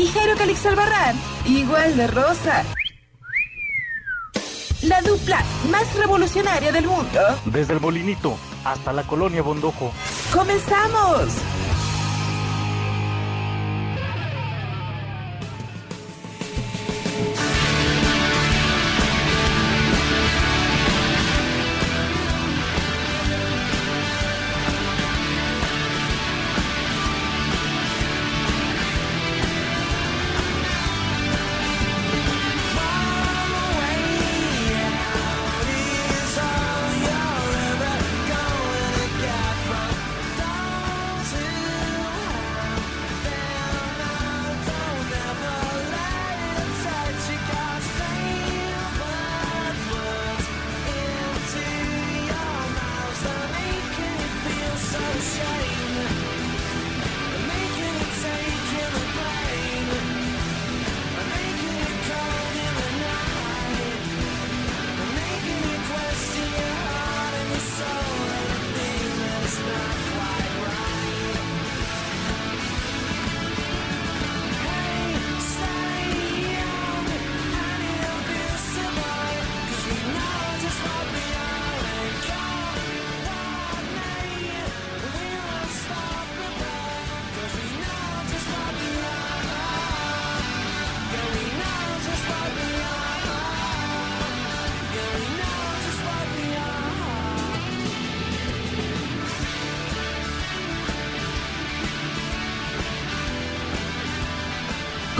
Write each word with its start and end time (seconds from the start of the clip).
Y 0.00 0.06
Jairo 0.06 0.34
Calix 0.34 0.64
Albarrán, 0.64 1.14
igual 1.44 1.94
de 1.94 2.06
rosa. 2.06 2.64
La 4.80 5.02
dupla 5.02 5.44
más 5.70 5.94
revolucionaria 5.94 6.72
del 6.72 6.86
mundo. 6.86 7.20
Desde 7.44 7.74
el 7.74 7.80
Molinito 7.80 8.38
hasta 8.64 8.94
la 8.94 9.02
colonia 9.02 9.42
Bondojo. 9.42 9.92
¡Comenzamos! 10.32 11.34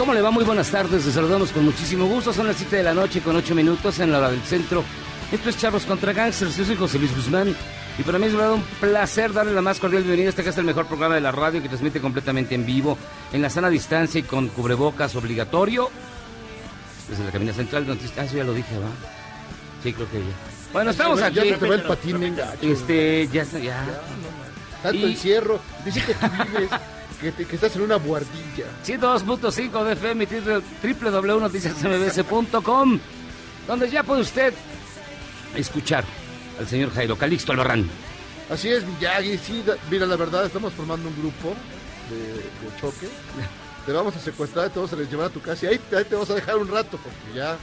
¿Cómo 0.01 0.15
le 0.15 0.21
va? 0.23 0.31
Muy 0.31 0.43
buenas 0.43 0.71
tardes. 0.71 1.05
Les 1.05 1.13
saludamos 1.13 1.51
con 1.51 1.63
muchísimo 1.63 2.07
gusto. 2.07 2.33
Son 2.33 2.47
las 2.47 2.55
7 2.57 2.77
de 2.77 2.81
la 2.83 2.93
noche 2.95 3.21
con 3.21 3.35
8 3.35 3.53
minutos 3.53 3.99
en 3.99 4.11
la 4.11 4.17
hora 4.17 4.31
del 4.31 4.41
centro. 4.41 4.83
Esto 5.31 5.49
es 5.51 5.57
Charlos 5.59 5.85
contra 5.85 6.11
Gangsters. 6.11 6.57
Yo 6.57 6.65
soy 6.65 6.75
José 6.75 6.97
Luis 6.97 7.15
Guzmán. 7.15 7.55
Y 7.99 8.01
para 8.01 8.17
mí 8.17 8.25
es 8.25 8.33
un 8.33 8.63
placer 8.79 9.31
darle 9.31 9.53
la 9.53 9.61
más 9.61 9.79
cordial 9.79 10.01
bienvenida 10.01 10.25
a 10.25 10.29
este 10.31 10.43
que 10.43 10.49
es 10.49 10.57
el 10.57 10.63
mejor 10.63 10.87
programa 10.87 11.13
de 11.13 11.21
la 11.21 11.31
radio 11.31 11.61
que 11.61 11.67
transmite 11.67 12.01
completamente 12.01 12.55
en 12.55 12.65
vivo, 12.65 12.97
en 13.31 13.43
la 13.43 13.51
sana 13.51 13.69
distancia 13.69 14.17
y 14.17 14.23
con 14.23 14.47
cubrebocas 14.47 15.15
obligatorio. 15.15 15.91
Desde 17.07 17.23
la 17.23 17.31
cabina 17.31 17.53
central. 17.53 17.85
donde- 17.85 18.03
Ah, 18.17 18.23
eso 18.23 18.37
ya 18.37 18.43
lo 18.43 18.55
dije, 18.55 18.75
¿va? 18.79 18.87
Sí, 19.83 19.93
creo 19.93 20.09
que 20.09 20.17
ya. 20.17 20.25
Bueno, 20.73 20.89
estamos 20.89 21.19
Ya 21.19 21.27
aquí. 21.27 21.41
se 21.41 21.57
te 21.57 21.67
va 21.69 21.75
el 21.75 21.83
patín. 21.83 22.35
Este, 22.63 23.29
ya 23.31 23.43
está, 23.43 23.59
ya. 23.59 23.85
Tanto 24.81 24.97
y- 24.97 25.11
encierro. 25.11 25.59
Dice 25.85 26.01
que 26.03 26.15
tú 26.15 26.25
vives, 26.57 26.69
que, 27.21 27.31
te- 27.31 27.45
que 27.45 27.55
estás 27.55 27.75
en 27.75 27.81
una 27.83 27.97
buhardilla. 27.97 28.65
102.5 28.85 29.83
de 29.85 29.93
FM 29.93 30.23
y 30.23 30.27
www.noticiasmbs.com, 30.93 32.99
donde 33.67 33.89
ya 33.89 34.03
puede 34.03 34.21
usted 34.21 34.53
escuchar 35.55 36.03
al 36.59 36.67
señor 36.67 36.93
Jairo 36.93 37.17
Calixto 37.17 37.51
Albarrán. 37.51 37.89
Así 38.49 38.69
es, 38.69 38.85
Miyagi. 38.85 39.37
Sí, 39.37 39.63
da- 39.65 39.75
mira, 39.89 40.05
la 40.05 40.15
verdad, 40.17 40.45
estamos 40.45 40.73
formando 40.73 41.07
un 41.09 41.15
grupo 41.21 41.53
de, 42.09 42.17
de 42.17 42.79
choque. 42.81 43.07
Te 43.85 43.91
vamos 43.93 44.15
a 44.15 44.19
secuestrar, 44.19 44.69
te 44.69 44.75
vamos 44.79 44.93
a 44.93 44.97
llevar 44.97 45.25
a 45.25 45.29
tu 45.31 45.41
casa 45.41 45.65
y 45.65 45.69
ahí, 45.69 45.79
te- 45.89 45.97
ahí 45.97 46.03
te 46.05 46.13
vamos 46.13 46.29
a 46.29 46.35
dejar 46.35 46.55
un 46.57 46.67
rato, 46.67 46.99
porque 47.01 47.33
ya. 47.35 47.57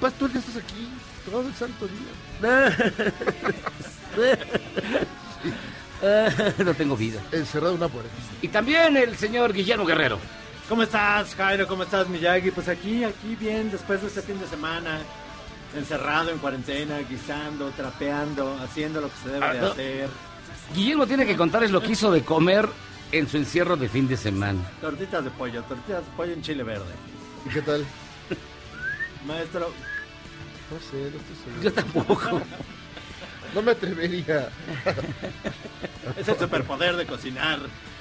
Paz, 0.00 0.12
tú 0.18 0.28
ya 0.28 0.38
estás 0.38 0.56
aquí, 0.58 0.88
todo 1.28 1.40
el 1.40 1.52
santo 1.54 1.88
día. 1.88 2.40
no 6.64 6.74
tengo 6.74 6.96
vida. 6.96 7.20
Encerrado 7.32 7.70
en 7.72 7.76
una 7.78 7.86
buhardilla. 7.86 8.14
Y 8.42 8.48
también 8.48 8.96
el 8.96 9.16
señor 9.16 9.52
Guillermo 9.52 9.84
Guerrero. 9.84 10.18
¿Cómo 10.68 10.82
estás, 10.82 11.34
Jairo? 11.34 11.66
¿Cómo 11.66 11.82
estás, 11.82 12.08
Miyagi? 12.08 12.50
Pues 12.52 12.68
aquí, 12.68 13.02
aquí 13.04 13.36
bien, 13.36 13.70
después 13.70 14.00
de 14.02 14.06
este 14.08 14.22
fin 14.22 14.38
de 14.40 14.46
semana, 14.46 15.00
encerrado 15.76 16.30
en 16.30 16.38
cuarentena, 16.38 16.98
guisando, 17.08 17.70
trapeando, 17.70 18.56
haciendo 18.62 19.00
lo 19.00 19.08
que 19.08 19.16
se 19.24 19.28
debe 19.30 19.44
Ah, 19.46 19.52
de 19.52 19.60
no. 19.60 19.66
hacer. 19.68 20.08
Guillermo 20.74 21.06
tiene 21.06 21.26
que 21.26 21.36
contarles 21.36 21.70
lo 21.72 21.80
que 21.82 21.92
hizo 21.92 22.12
de 22.12 22.22
comer 22.22 22.68
en 23.10 23.28
su 23.28 23.36
encierro 23.36 23.76
de 23.76 23.88
fin 23.88 24.06
de 24.06 24.16
semana. 24.16 24.60
Tortitas 24.80 25.24
de 25.24 25.30
pollo, 25.30 25.62
tortitas 25.64 26.04
de 26.04 26.10
pollo 26.16 26.32
en 26.32 26.42
chile 26.42 26.62
verde. 26.62 26.92
¿Y 27.44 27.50
qué 27.50 27.62
tal? 27.62 27.84
Maestro, 29.26 29.70
No 30.70 30.78
sé, 30.78 30.96
no 30.96 31.18
estoy 31.18 31.36
seguro. 31.44 31.62
Yo 31.62 31.72
tampoco. 31.72 32.40
No 33.54 33.62
me 33.62 33.72
atrevería. 33.72 34.48
es 36.16 36.28
el 36.28 36.38
superpoder 36.38 36.96
de 36.96 37.06
cocinar. 37.06 37.60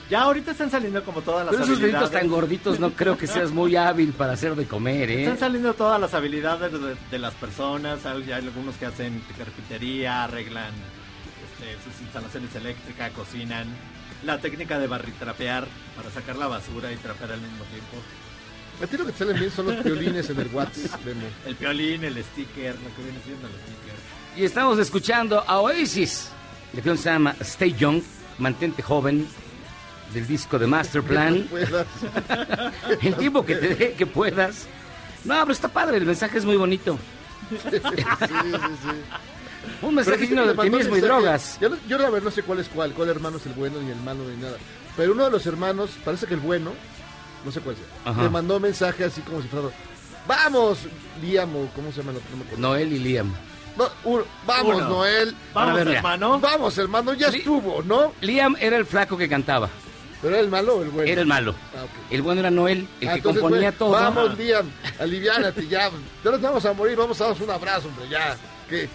Ya 0.10 0.22
ahorita 0.24 0.52
están 0.52 0.72
saliendo 0.72 1.04
como 1.04 1.22
todas 1.22 1.46
las 1.46 1.52
Pero 1.52 1.64
esos 1.66 1.80
deditos 1.80 2.02
habilidades. 2.02 2.22
tan 2.22 2.30
gorditos 2.32 2.80
no 2.80 2.92
creo 2.94 3.16
que 3.16 3.28
seas 3.28 3.52
muy 3.52 3.76
hábil 3.76 4.12
para 4.14 4.34
hacer 4.34 4.56
de 4.56 4.66
comer, 4.66 5.10
¿eh? 5.12 5.24
Están 5.24 5.38
saliendo 5.38 5.74
todas 5.76 6.02
las 6.02 6.16
habilidades 6.16 6.72
de, 6.72 6.96
de 7.12 7.20
las 7.20 7.36
personas. 7.36 8.06
Hay 8.08 8.24
hay 8.24 8.32
algunos 8.32 8.76
que 8.78 8.88
hacen 8.88 9.22
carpintería, 9.38 10.24
arreglan 10.24 10.74
este, 11.46 11.74
sus 11.84 12.02
instalaciones 12.02 12.54
eléctricas, 12.56 13.12
cocinan. 13.12 13.68
La 14.26 14.40
técnica 14.40 14.80
de 14.80 14.88
barritrapear 14.88 15.68
para 15.96 16.10
sacar 16.10 16.36
la 16.38 16.48
basura 16.48 16.92
y 16.92 16.96
trapear 16.98 17.32
al 17.34 17.42
mismo 17.42 17.64
tiempo. 17.66 17.98
A 18.84 18.88
ti 18.88 18.98
lo 18.98 19.06
que 19.06 19.12
te 19.12 19.18
salen 19.20 19.40
bien 19.40 19.52
son 19.52 19.68
los 19.68 19.84
violines 19.84 20.28
en 20.30 20.40
el 20.40 20.48
WhatsApp, 20.48 21.06
Memo. 21.06 21.28
El 21.46 21.54
violín, 21.56 22.04
el 22.04 22.16
sticker, 22.24 22.74
lo 22.76 22.96
que 22.96 23.04
viene 23.04 23.20
siendo 23.24 23.46
el 23.48 23.54
sticker. 23.54 23.89
Y 24.40 24.46
estamos 24.46 24.80
escuchando 24.80 25.44
a 25.46 25.60
Oasis. 25.60 26.30
La 26.72 26.82
canción 26.82 26.98
se 26.98 27.10
llama 27.10 27.36
Stay 27.42 27.74
Young, 27.74 28.02
mantente 28.38 28.82
joven, 28.82 29.28
del 30.14 30.28
disco 30.28 30.58
de 30.58 30.66
Master 30.66 31.04
Plan. 31.04 31.46
El 33.02 33.16
tiempo 33.16 33.46
que 33.46 33.56
te 33.56 33.76
dé 33.76 33.94
que 33.96 34.06
puedas. 34.06 34.66
No, 35.26 35.38
pero 35.42 35.52
está 35.52 35.68
padre, 35.68 35.98
el 35.98 36.06
mensaje 36.06 36.38
es 36.38 36.46
muy 36.46 36.56
bonito. 36.56 36.98
Sí, 37.50 37.58
sí, 37.72 37.80
sí. 37.82 38.34
Un 39.82 39.96
mensaje 39.96 40.26
lleno 40.26 40.46
de 40.46 40.52
optimismo 40.52 40.96
y 40.96 41.02
drogas. 41.02 41.58
Yo, 41.60 41.72
yo 41.88 41.98
la 41.98 42.10
verdad 42.10 42.26
no 42.26 42.32
sé 42.32 42.44
cuál 42.44 42.60
es 42.60 42.70
cuál, 42.70 42.94
cuál 42.94 43.10
hermano 43.10 43.38
es 43.38 43.46
el 43.46 43.54
bueno 43.54 43.82
ni 43.82 43.92
el 43.92 44.00
malo 44.00 44.24
ni 44.24 44.38
nada. 44.38 44.58
Pero 44.96 45.12
uno 45.12 45.26
de 45.26 45.32
los 45.32 45.46
hermanos, 45.48 45.90
parece 46.06 46.28
que 46.28 46.36
el 46.36 46.40
bueno, 46.40 46.72
no 47.44 47.52
sé 47.52 47.60
cuál 47.60 47.76
Ajá. 48.06 48.24
le 48.24 48.30
mandó 48.30 48.58
mensaje 48.60 49.04
así 49.04 49.22
como 49.22 49.42
si 49.42 49.50
fuera, 49.50 49.68
Vamos, 50.28 50.80
Liam, 51.22 51.54
o 51.56 51.70
¿cómo 51.76 51.92
se 51.92 51.98
llama 51.98 52.12
el 52.12 52.18
otro? 52.18 52.30
No 52.32 52.38
me 52.38 52.44
acuerdo. 52.44 52.62
Noel 52.62 52.94
y 52.94 53.00
Liam. 53.00 53.34
No, 53.80 54.24
vamos, 54.46 54.76
Uno. 54.76 54.90
Noel. 54.90 55.36
Vamos, 55.54 55.76
ver, 55.76 55.88
hermano. 55.88 56.40
Vamos, 56.40 56.78
hermano, 56.78 57.14
ya 57.14 57.30
Li- 57.30 57.40
estuvo, 57.40 57.82
¿no? 57.84 58.14
Liam 58.22 58.56
era 58.60 58.78
el 58.78 58.86
flaco 58.86 59.18
que 59.18 59.28
cantaba. 59.30 59.70
¿Pero 60.22 60.34
era 60.36 60.44
el 60.44 60.50
malo 60.50 60.76
o 60.76 60.84
el 60.84 60.90
bueno? 60.90 61.10
Era 61.10 61.22
el 61.22 61.28
malo. 61.28 61.56
Ah. 61.76 61.86
El 62.12 62.22
bueno 62.22 62.42
era 62.42 62.52
Noel, 62.52 62.88
el 63.00 63.08
Ah, 63.08 63.12
que 63.14 63.18
entonces 63.20 63.42
componía 63.42 63.72
todo. 63.72 63.92
Vamos, 63.92 64.38
Liam, 64.38 64.70
aliviánate 65.00 65.66
ya. 65.68 65.90
Ya 66.24 66.32
nos 66.32 66.42
vamos 66.42 66.66
a 66.66 66.74
morir, 66.74 66.98
vamos 66.98 67.20
a 67.22 67.24
darnos 67.26 67.42
un 67.42 67.50
abrazo, 67.52 67.88
hombre, 67.88 68.10
ya. 68.10 68.36
¿Qué? 68.70 68.90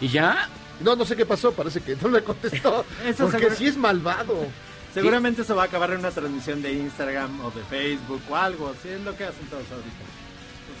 ¿Y 0.00 0.08
ya? 0.08 0.48
No, 0.80 0.96
no 0.96 1.04
sé 1.04 1.14
qué 1.14 1.26
pasó, 1.26 1.52
parece 1.52 1.82
que 1.82 1.94
no 2.00 2.08
le 2.08 2.24
contestó. 2.24 2.86
Eso 3.04 3.24
porque 3.24 3.38
seguro- 3.38 3.56
sí 3.56 3.66
es 3.66 3.76
malvado. 3.76 4.46
Seguramente 4.94 5.44
se 5.44 5.52
va 5.52 5.62
a 5.62 5.66
acabar 5.66 5.90
en 5.92 5.98
una 5.98 6.10
transmisión 6.10 6.62
de 6.62 6.72
Instagram 6.72 7.44
o 7.44 7.50
de 7.50 7.62
Facebook 7.64 8.22
o 8.30 8.34
algo. 8.36 8.70
Así 8.76 8.88
es 8.88 9.00
lo 9.02 9.14
que 9.16 9.24
hacen 9.24 9.46
todos 9.48 9.62
ahorita. 9.70 9.90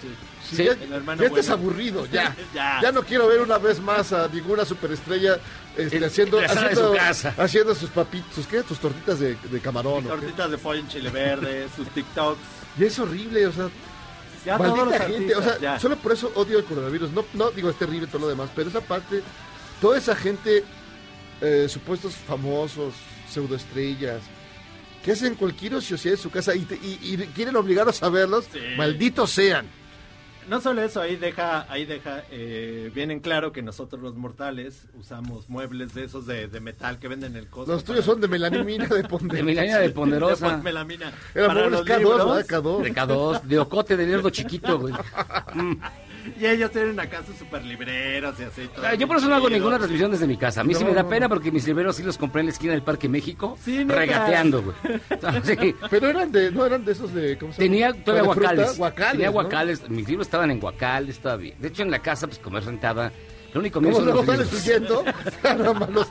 Sí. 0.00 0.08
Sí, 0.50 0.56
Sí, 0.56 0.64
ya, 0.64 0.74
ya 0.74 1.26
estás 1.26 1.46
bueno. 1.48 1.52
aburrido, 1.54 2.06
ya. 2.06 2.36
Ya. 2.54 2.80
ya. 2.82 2.92
no 2.92 3.02
quiero 3.02 3.26
ver 3.28 3.40
una 3.40 3.58
vez 3.58 3.80
más 3.80 4.12
a 4.12 4.28
ninguna 4.28 4.64
superestrella 4.64 5.38
este, 5.76 5.96
En- 5.98 6.04
haciendo, 6.04 6.40
haciendo, 6.40 6.90
su 6.90 6.96
casa. 6.96 7.34
haciendo 7.38 7.74
sus 7.74 7.90
papitos, 7.90 8.34
sus, 8.34 8.46
¿qué? 8.46 8.62
Tus 8.62 8.78
tortitas 8.78 9.20
de, 9.20 9.36
de 9.36 9.60
camarón. 9.60 10.04
Tortitas 10.04 10.50
de 10.50 10.58
pollo 10.58 10.80
en 10.80 10.88
chile 10.88 11.10
verde, 11.10 11.68
sus 11.76 11.88
TikToks. 11.90 12.40
Y 12.78 12.84
es 12.84 12.98
horrible, 12.98 13.46
o 13.46 13.52
sea, 13.52 13.68
Ya 14.44 14.56
todos 14.58 14.76
los 14.78 14.88
maldita 14.90 15.06
gente. 15.08 15.34
O 15.36 15.42
sea, 15.42 15.78
solo 15.80 15.96
por 15.96 16.12
eso 16.12 16.32
odio 16.34 16.58
el 16.58 16.64
coronavirus. 16.64 17.10
No, 17.12 17.24
no 17.34 17.50
digo, 17.52 17.70
es 17.70 17.78
terrible 17.78 18.06
todo 18.08 18.22
lo 18.22 18.28
demás, 18.28 18.50
pero 18.54 18.68
esa 18.68 18.80
parte, 18.80 19.22
toda 19.80 19.96
esa 19.98 20.14
gente, 20.16 20.64
eh, 21.40 21.66
supuestos 21.68 22.14
famosos, 22.14 22.94
pseudoestrellas, 23.30 24.20
que 25.04 25.12
hacen 25.12 25.34
cualquier 25.34 25.74
ociosidad 25.76 26.14
en 26.16 26.20
su 26.20 26.30
casa 26.30 26.54
y, 26.54 26.60
te- 26.60 26.74
y- 26.76 26.98
y 27.02 27.16
quieren 27.34 27.56
obligarlos 27.56 28.02
a 28.02 28.08
verlos, 28.10 28.44
Sí. 28.52 28.58
malditos 28.76 29.30
sean. 29.30 29.66
No 30.48 30.60
solo 30.60 30.82
eso, 30.82 31.00
ahí 31.00 31.16
deja, 31.16 31.70
ahí 31.70 31.84
deja 31.84 32.24
eh, 32.30 32.90
bien 32.94 33.10
en 33.10 33.20
claro 33.20 33.52
que 33.52 33.62
nosotros 33.62 34.02
los 34.02 34.16
mortales 34.16 34.86
usamos 34.98 35.48
muebles 35.48 35.94
de 35.94 36.04
esos 36.04 36.26
de, 36.26 36.48
de 36.48 36.60
metal 36.60 36.98
que 36.98 37.06
venden 37.08 37.32
en 37.32 37.38
el 37.38 37.46
Costco. 37.48 37.72
Los 37.72 37.84
tuyos 37.84 38.04
para- 38.04 38.12
son 38.14 38.20
de 38.20 38.28
melamina 38.28 38.86
de 38.86 39.04
Ponte. 39.08 39.36
De 39.36 39.42
Milania 39.42 39.78
de 39.78 39.88
de 39.88 39.90
Ponderosa. 39.90 40.56
melamina. 40.58 41.12
Era 41.34 41.46
Para 41.48 41.68
los 41.68 41.84
K2, 41.86 41.98
libros, 41.98 42.18
¿verdad? 42.26 42.46
K2. 42.46 42.82
De 42.82 42.94
K2, 42.94 43.42
de 43.42 43.58
Ocote, 43.60 43.96
de 43.96 44.06
Lerdo 44.06 44.30
chiquito, 44.30 44.78
güey. 44.78 44.94
Y 46.38 46.46
ellos 46.46 46.70
tienen 46.70 46.90
una 46.90 47.08
casa 47.08 47.32
súper 47.38 47.64
libreros 47.64 48.38
y 48.38 48.42
así. 48.42 48.68
todo 48.74 48.86
Ah, 48.86 48.94
Yo 48.94 49.06
por 49.08 49.16
eso 49.16 49.28
no 49.28 49.34
hago 49.36 49.48
ninguna 49.48 49.78
transmisión 49.78 50.10
desde 50.10 50.26
mi 50.26 50.36
casa. 50.36 50.60
A 50.60 50.64
mí 50.64 50.74
sí 50.74 50.84
me 50.84 50.92
da 50.92 51.08
pena 51.08 51.28
porque 51.28 51.50
mis 51.50 51.66
libreros 51.66 51.96
sí 51.96 52.02
los 52.02 52.18
compré 52.18 52.40
en 52.40 52.46
la 52.46 52.52
esquina 52.52 52.72
del 52.72 52.82
Parque 52.82 53.08
México, 53.08 53.56
Sí, 53.64 53.82
regateando, 53.84 54.62
güey. 54.62 54.76
Sí. 55.44 55.74
Pero 55.90 56.08
eran 56.08 56.30
de, 56.32 56.50
no 56.50 56.66
eran 56.66 56.84
de 56.84 56.92
esos 56.92 57.12
de, 57.14 57.36
¿cómo 57.38 57.52
se 57.52 57.62
llama? 57.62 57.72
Tenía 57.72 58.04
todavía 58.04 58.22
guacales. 58.24 58.76
Guacales, 58.78 59.12
Tenía 59.12 59.26
¿no? 59.26 59.32
guacales. 59.32 59.88
Mis 59.88 60.08
libros 60.08 60.26
estaban 60.26 60.50
en 60.50 60.60
guacales 60.60 61.18
todavía. 61.18 61.54
De 61.58 61.68
hecho, 61.68 61.82
en 61.82 61.90
la 61.90 62.00
casa, 62.00 62.26
pues 62.26 62.38
como 62.38 62.58
es 62.58 62.64
rentada, 62.64 63.12
lo 63.52 63.60
único 63.60 63.80
mío 63.80 63.92
¿Cómo 63.92 64.04
son 64.06 64.14
los 64.14 64.26
más 65.74 65.90
los. 65.90 66.08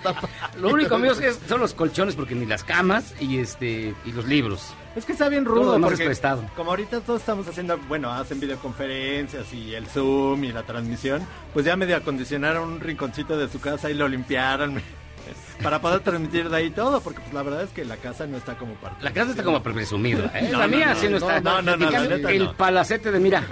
Lo 0.59 0.69
único 0.69 0.97
mío 0.97 1.11
es- 1.11 1.39
son 1.47 1.59
los 1.59 1.73
colchones 1.73 2.15
porque 2.15 2.35
ni 2.35 2.45
las 2.45 2.63
camas 2.63 3.13
y 3.19 3.39
este 3.39 3.93
y 4.05 4.11
los 4.11 4.25
libros. 4.25 4.73
Es 4.95 5.05
que 5.05 5.13
está 5.13 5.29
bien 5.29 5.43
lo 5.45 5.51
rudo 5.51 5.79
porque 5.79 6.07
es 6.07 6.21
como 6.55 6.71
ahorita 6.71 6.99
todos 7.01 7.21
estamos 7.21 7.47
haciendo, 7.47 7.77
bueno, 7.87 8.11
hacen 8.11 8.39
videoconferencias 8.39 9.53
y 9.53 9.73
el 9.75 9.85
Zoom 9.87 10.43
y 10.43 10.51
la 10.51 10.63
transmisión, 10.63 11.25
pues 11.53 11.65
ya 11.65 11.75
medio 11.75 11.95
acondicionaron 11.95 12.67
un 12.69 12.79
rinconcito 12.79 13.37
de 13.37 13.47
su 13.49 13.59
casa 13.61 13.89
y 13.89 13.93
lo 13.93 14.07
limpiaron 14.07 14.81
para 15.63 15.79
poder 15.79 15.99
transmitir 16.01 16.49
de 16.49 16.57
ahí 16.57 16.69
todo, 16.71 17.01
porque 17.01 17.19
pues 17.21 17.33
la 17.33 17.43
verdad 17.43 17.63
es 17.63 17.69
que 17.69 17.85
la 17.85 17.97
casa 17.97 18.25
no 18.25 18.37
está 18.37 18.57
como 18.57 18.73
para 18.75 18.97
La 19.01 19.11
casa 19.13 19.31
está 19.31 19.43
como 19.43 19.61
presumida, 19.61 20.31
¿eh? 20.33 20.49
No, 20.51 20.59
la 20.59 20.67
no, 20.67 20.75
mía 20.75 20.93
no, 20.93 20.99
sí 20.99 21.05
no, 21.07 21.11
no, 21.11 21.17
está. 21.17 21.39
no, 21.41 21.61
no, 21.61 21.77
no, 21.77 22.27
el 22.29 22.43
no. 22.45 22.53
palacete 22.53 23.11
de 23.11 23.19
mira, 23.19 23.43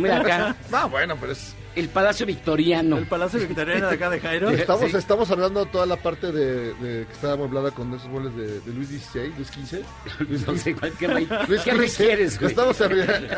mira 0.00 0.18
acá, 0.20 0.56
Ah, 0.72 0.86
bueno, 0.86 1.16
pero 1.20 1.32
es... 1.32 1.54
el 1.74 1.88
palacio 1.88 2.26
victoriano. 2.26 2.98
el 2.98 3.06
Palacio 3.06 3.38
Victoriano 3.40 3.88
de 3.88 3.94
acá 3.94 4.10
de 4.10 4.20
Jairo. 4.20 4.50
Estamos, 4.56 4.90
Sí. 4.90 4.96
estamos 4.96 5.30
hablando 5.30 5.64
de 5.64 5.70
toda 5.70 5.86
la 5.86 5.96
parte 5.96 6.32
de, 6.32 6.74
de 6.74 7.06
que 7.06 7.12
estaba 7.12 7.34
amueblada 7.34 7.70
con 7.70 7.92
esos 7.94 8.08
muebles 8.08 8.34
de, 8.36 8.60
de 8.60 8.72
Luis 8.72 8.88
XVI, 8.88 9.32
Luis 9.36 9.48
XV. 9.48 9.84
Luis 10.28 10.46
No 10.46 10.56
sé, 10.56 10.74
¿cuál- 10.74 10.92
¿qué, 10.98 11.08
Luis 11.08 11.28
qué 11.62 11.72
XV. 11.72 11.78
requieres, 11.78 12.38
güey? 12.38 12.50
Estamos 12.50 12.80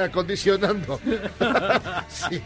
acondicionando. 0.00 1.00
sí. 2.08 2.42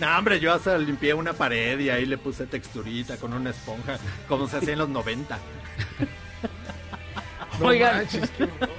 No, 0.00 0.18
hombre, 0.18 0.40
yo 0.40 0.52
hasta 0.52 0.76
limpié 0.78 1.14
una 1.14 1.32
pared 1.32 1.78
y 1.78 1.88
ahí 1.90 2.06
le 2.06 2.18
puse 2.18 2.46
texturita 2.46 3.18
con 3.18 3.32
una 3.34 3.50
esponja, 3.50 3.98
como 4.26 4.48
se 4.48 4.56
hacía 4.56 4.72
en 4.72 4.80
los 4.80 4.88
90. 4.88 5.38
No 7.60 7.66
Oigan. 7.66 7.96
manches, 7.98 8.30
qué 8.30 8.44
horror. 8.44 8.70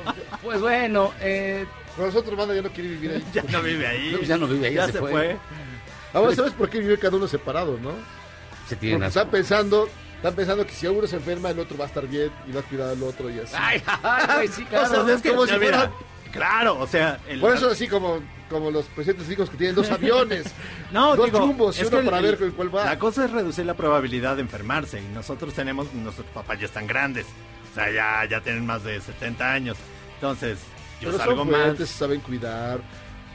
Pues 0.42 0.60
bueno, 0.60 1.14
eh, 1.22 1.66
Con 1.96 2.06
nosotros, 2.06 2.36
manda, 2.38 2.56
ya 2.56 2.62
no 2.62 2.70
quiere 2.70 2.90
vivir 2.90 3.12
ahí. 3.12 3.24
Ya 3.34 3.44
no 3.44 3.62
vive 3.62 3.88
ahí. 3.88 4.12
No, 4.14 4.20
ya 4.28 4.38
no 4.38 4.48
vive 4.48 4.68
ahí, 4.68 4.74
ya 4.74 4.86
se 4.88 4.94
se 4.94 5.00
fue. 5.00 5.12
fue. 5.12 5.38
Ahora, 6.14 6.36
¿sabes 6.36 6.54
por 6.54 6.70
qué 6.70 6.80
vive 6.80 6.98
cada 6.98 7.18
uno 7.18 7.28
separado, 7.28 7.78
no? 7.82 7.92
se 8.68 8.76
tienen 8.78 9.00
Porque 9.00 9.10
están 9.10 9.30
pensando, 9.30 9.90
están 10.16 10.36
pensando 10.36 10.66
que 10.66 10.72
si 10.74 10.88
uno 10.88 11.06
se 11.06 11.18
enferma, 11.18 11.50
el 11.50 11.60
otro 11.60 11.78
va 11.78 11.84
a 11.86 11.88
estar 11.88 12.08
bien 12.08 12.32
y 12.48 12.52
va 12.54 12.62
a 12.62 12.64
cuidar 12.64 12.90
al 12.92 13.04
otro 13.04 13.30
y 13.30 13.40
así. 13.40 13.54
Ay, 13.58 13.82
sí, 14.52 14.64
claro. 14.66 14.86
O 14.86 14.90
sea, 14.90 15.02
Pues 15.04 15.16
es 15.18 15.22
que, 15.22 15.30
como 15.30 15.46
ya 15.46 15.54
si 15.56 15.60
mira, 15.60 15.78
fueran- 15.78 15.94
Claro, 16.32 16.80
o 16.80 16.88
sea, 16.88 17.20
el- 17.28 17.40
Por 17.42 17.54
eso 17.54 17.70
así 17.70 17.88
como, 17.88 18.20
como 18.50 18.72
los 18.72 18.86
presidentes 18.86 19.28
ricos 19.28 19.50
que 19.50 19.58
tienen 19.58 19.76
dos 19.76 19.92
aviones. 19.92 20.46
No, 20.92 21.16
dos 21.16 21.26
digo, 21.26 21.40
chumbos 21.40 21.78
y 21.78 21.82
es 21.82 21.88
uno 21.90 22.00
que 22.00 22.06
para 22.06 22.22
ver 22.22 22.40
con 22.40 22.52
cuál 22.52 22.76
va. 22.76 22.86
La 22.86 22.98
cosa 22.98 23.26
es 23.26 23.32
reducir 23.32 23.66
la 23.66 23.74
probabilidad 23.76 24.36
de 24.38 24.42
enfermarse 24.44 25.00
y 25.02 25.14
nosotros 25.14 25.54
tenemos, 25.54 25.94
nuestros 25.94 26.26
papás 26.28 26.60
ya 26.60 26.66
están 26.68 26.88
grandes, 26.88 27.26
o 27.72 27.76
sea, 27.76 27.92
ya, 27.92 28.26
ya 28.30 28.42
tienen 28.42 28.66
más 28.66 28.84
de 28.84 29.00
70 29.02 29.52
años. 29.54 29.78
Entonces, 30.16 30.58
yo 31.02 31.12
Pero 31.12 31.18
salgo 31.18 31.38
son 31.38 31.52
más... 31.52 31.62
fuertes, 31.62 31.90
saben 31.90 32.20
cuidar. 32.22 32.80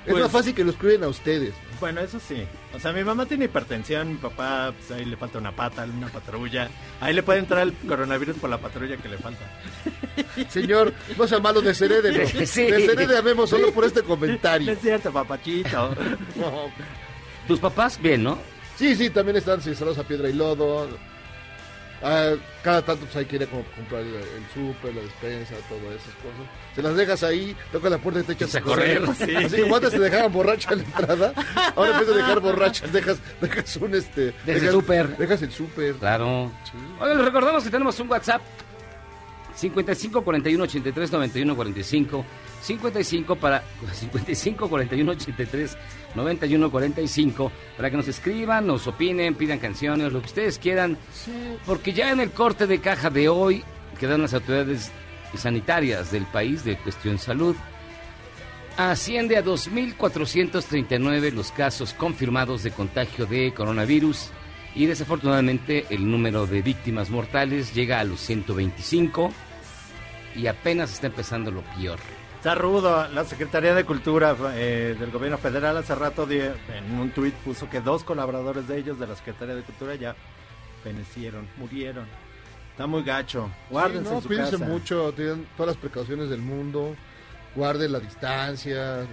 Es 0.06 0.12
Pues- 0.12 0.22
más 0.22 0.32
fácil 0.32 0.54
que 0.54 0.64
los 0.64 0.76
cuiden 0.76 1.04
a 1.04 1.08
ustedes. 1.08 1.52
Bueno, 1.80 2.00
eso 2.00 2.18
sí. 2.18 2.42
O 2.74 2.80
sea, 2.80 2.92
mi 2.92 3.04
mamá 3.04 3.26
tiene 3.26 3.44
hipertensión, 3.44 4.08
mi 4.08 4.14
papá, 4.16 4.72
pues 4.76 4.90
ahí 4.98 5.04
le 5.04 5.16
falta 5.16 5.38
una 5.38 5.54
pata, 5.54 5.84
una 5.84 6.08
patrulla. 6.08 6.68
Ahí 7.00 7.12
le 7.14 7.22
puede 7.22 7.40
entrar 7.40 7.62
el 7.62 7.74
coronavirus 7.74 8.36
por 8.38 8.48
la 8.50 8.58
patrulla 8.58 8.96
que 8.96 9.08
le 9.08 9.18
falta. 9.18 9.44
Señor, 10.48 10.92
no 11.16 11.26
sea 11.28 11.40
malo, 11.40 11.60
desherédelo. 11.60 12.26
Sí. 12.46 12.62
Desherédame 12.62 13.46
solo 13.46 13.70
por 13.72 13.84
este 13.84 14.00
No 14.00 14.08
comentario. 14.08 14.72
es 14.72 14.80
cierto, 14.80 15.12
papachito. 15.12 15.94
No. 16.36 16.70
Tus 17.46 17.60
papás, 17.60 18.00
bien, 18.00 18.22
¿no? 18.24 18.38
Sí, 18.76 18.94
sí, 18.96 19.10
también 19.10 19.36
están 19.36 19.60
instalados 19.64 19.98
a 19.98 20.04
piedra 20.04 20.28
y 20.28 20.32
lodo. 20.32 20.88
Ah, 22.02 22.34
cada 22.62 22.82
tanto 22.82 23.04
pues 23.06 23.16
hay 23.16 23.24
que 23.24 23.36
ir 23.36 23.42
a 23.42 23.46
como 23.46 23.64
comprar 23.74 24.02
el, 24.02 24.14
el 24.14 24.46
súper, 24.54 24.94
la 24.94 25.02
despensa, 25.02 25.54
todas 25.68 25.94
esas 25.96 26.14
cosas. 26.16 26.46
Se 26.74 26.82
las 26.82 26.94
dejas 26.94 27.22
ahí, 27.24 27.56
tocas 27.72 27.90
la 27.90 27.98
puerta 27.98 28.20
y 28.20 28.22
te 28.22 28.32
echas 28.34 28.54
a 28.54 28.60
correr. 28.60 29.02
Sí. 29.16 29.34
Así 29.34 29.62
como 29.62 29.76
antes 29.76 29.90
te 29.90 29.98
dejaban 29.98 30.32
borracho 30.32 30.68
a 30.70 30.76
la 30.76 30.82
entrada, 30.82 31.32
ahora 31.74 31.92
en 31.92 31.98
vez 31.98 32.08
de 32.08 32.14
dejar 32.14 32.40
borrachas, 32.40 32.92
dejas, 32.92 33.18
dejas 33.40 33.76
un 33.76 33.94
este. 33.94 34.32
Dejas 34.46 34.62
el 34.62 34.70
súper. 34.70 35.16
Dejas 35.16 35.42
el 35.42 35.50
súper. 35.52 35.94
Claro. 35.94 36.52
Sí. 36.64 36.78
Oigan, 37.00 37.16
les 37.16 37.26
recordamos 37.26 37.64
que 37.64 37.70
tenemos 37.70 37.98
un 37.98 38.08
WhatsApp 38.08 38.42
55 39.58 40.22
41 40.22 40.64
83 40.64 41.12
91 41.12 41.56
45 41.56 42.24
55 42.62 43.36
para 43.36 43.64
55 43.92 44.68
41 44.68 45.12
83 45.12 45.76
91 46.14 46.70
45 46.70 47.52
para 47.76 47.90
que 47.90 47.96
nos 47.96 48.06
escriban, 48.06 48.68
nos 48.68 48.86
opinen, 48.86 49.34
pidan 49.34 49.58
canciones, 49.58 50.12
lo 50.12 50.20
que 50.20 50.26
ustedes 50.26 50.60
quieran, 50.60 50.96
porque 51.66 51.92
ya 51.92 52.12
en 52.12 52.20
el 52.20 52.30
corte 52.30 52.68
de 52.68 52.78
caja 52.78 53.10
de 53.10 53.28
hoy 53.28 53.64
quedan 53.98 54.22
las 54.22 54.32
autoridades 54.32 54.92
sanitarias 55.34 56.12
del 56.12 56.24
país 56.26 56.62
de 56.62 56.78
cuestión 56.78 57.18
salud. 57.18 57.56
Asciende 58.76 59.36
a 59.36 59.44
2.439 59.44 61.32
los 61.32 61.50
casos 61.50 61.94
confirmados 61.94 62.62
de 62.62 62.70
contagio 62.70 63.26
de 63.26 63.52
coronavirus 63.52 64.30
y 64.76 64.86
desafortunadamente 64.86 65.86
el 65.90 66.08
número 66.08 66.46
de 66.46 66.62
víctimas 66.62 67.10
mortales 67.10 67.74
llega 67.74 67.98
a 67.98 68.04
los 68.04 68.20
125 68.20 69.32
y 70.38 70.46
apenas 70.46 70.92
está 70.92 71.08
empezando 71.08 71.50
lo 71.50 71.62
peor. 71.62 71.98
Está 72.36 72.54
rudo. 72.54 73.08
La 73.08 73.24
Secretaría 73.24 73.74
de 73.74 73.84
Cultura 73.84 74.36
eh, 74.54 74.96
del 74.98 75.10
Gobierno 75.10 75.38
Federal 75.38 75.76
hace 75.76 75.94
rato 75.96 76.28
en 76.30 76.98
un 76.98 77.10
tuit 77.10 77.34
puso 77.34 77.68
que 77.68 77.80
dos 77.80 78.04
colaboradores 78.04 78.68
de 78.68 78.78
ellos 78.78 78.98
de 79.00 79.08
la 79.08 79.16
Secretaría 79.16 79.56
de 79.56 79.62
Cultura 79.62 79.96
ya 79.96 80.14
fenecieron, 80.84 81.48
murieron. 81.56 82.06
Está 82.70 82.86
muy 82.86 83.02
gacho. 83.02 83.50
Guárdense 83.70 84.04
Sí, 84.04 84.10
no, 84.10 84.16
en 84.16 84.22
su 84.22 84.28
cuídense 84.28 84.52
casa. 84.52 84.64
mucho, 84.64 85.12
tengan 85.12 85.44
todas 85.56 85.74
las 85.74 85.76
precauciones 85.78 86.30
del 86.30 86.40
mundo, 86.40 86.94
guarden 87.56 87.90
la 87.90 87.98
distancia, 87.98 89.04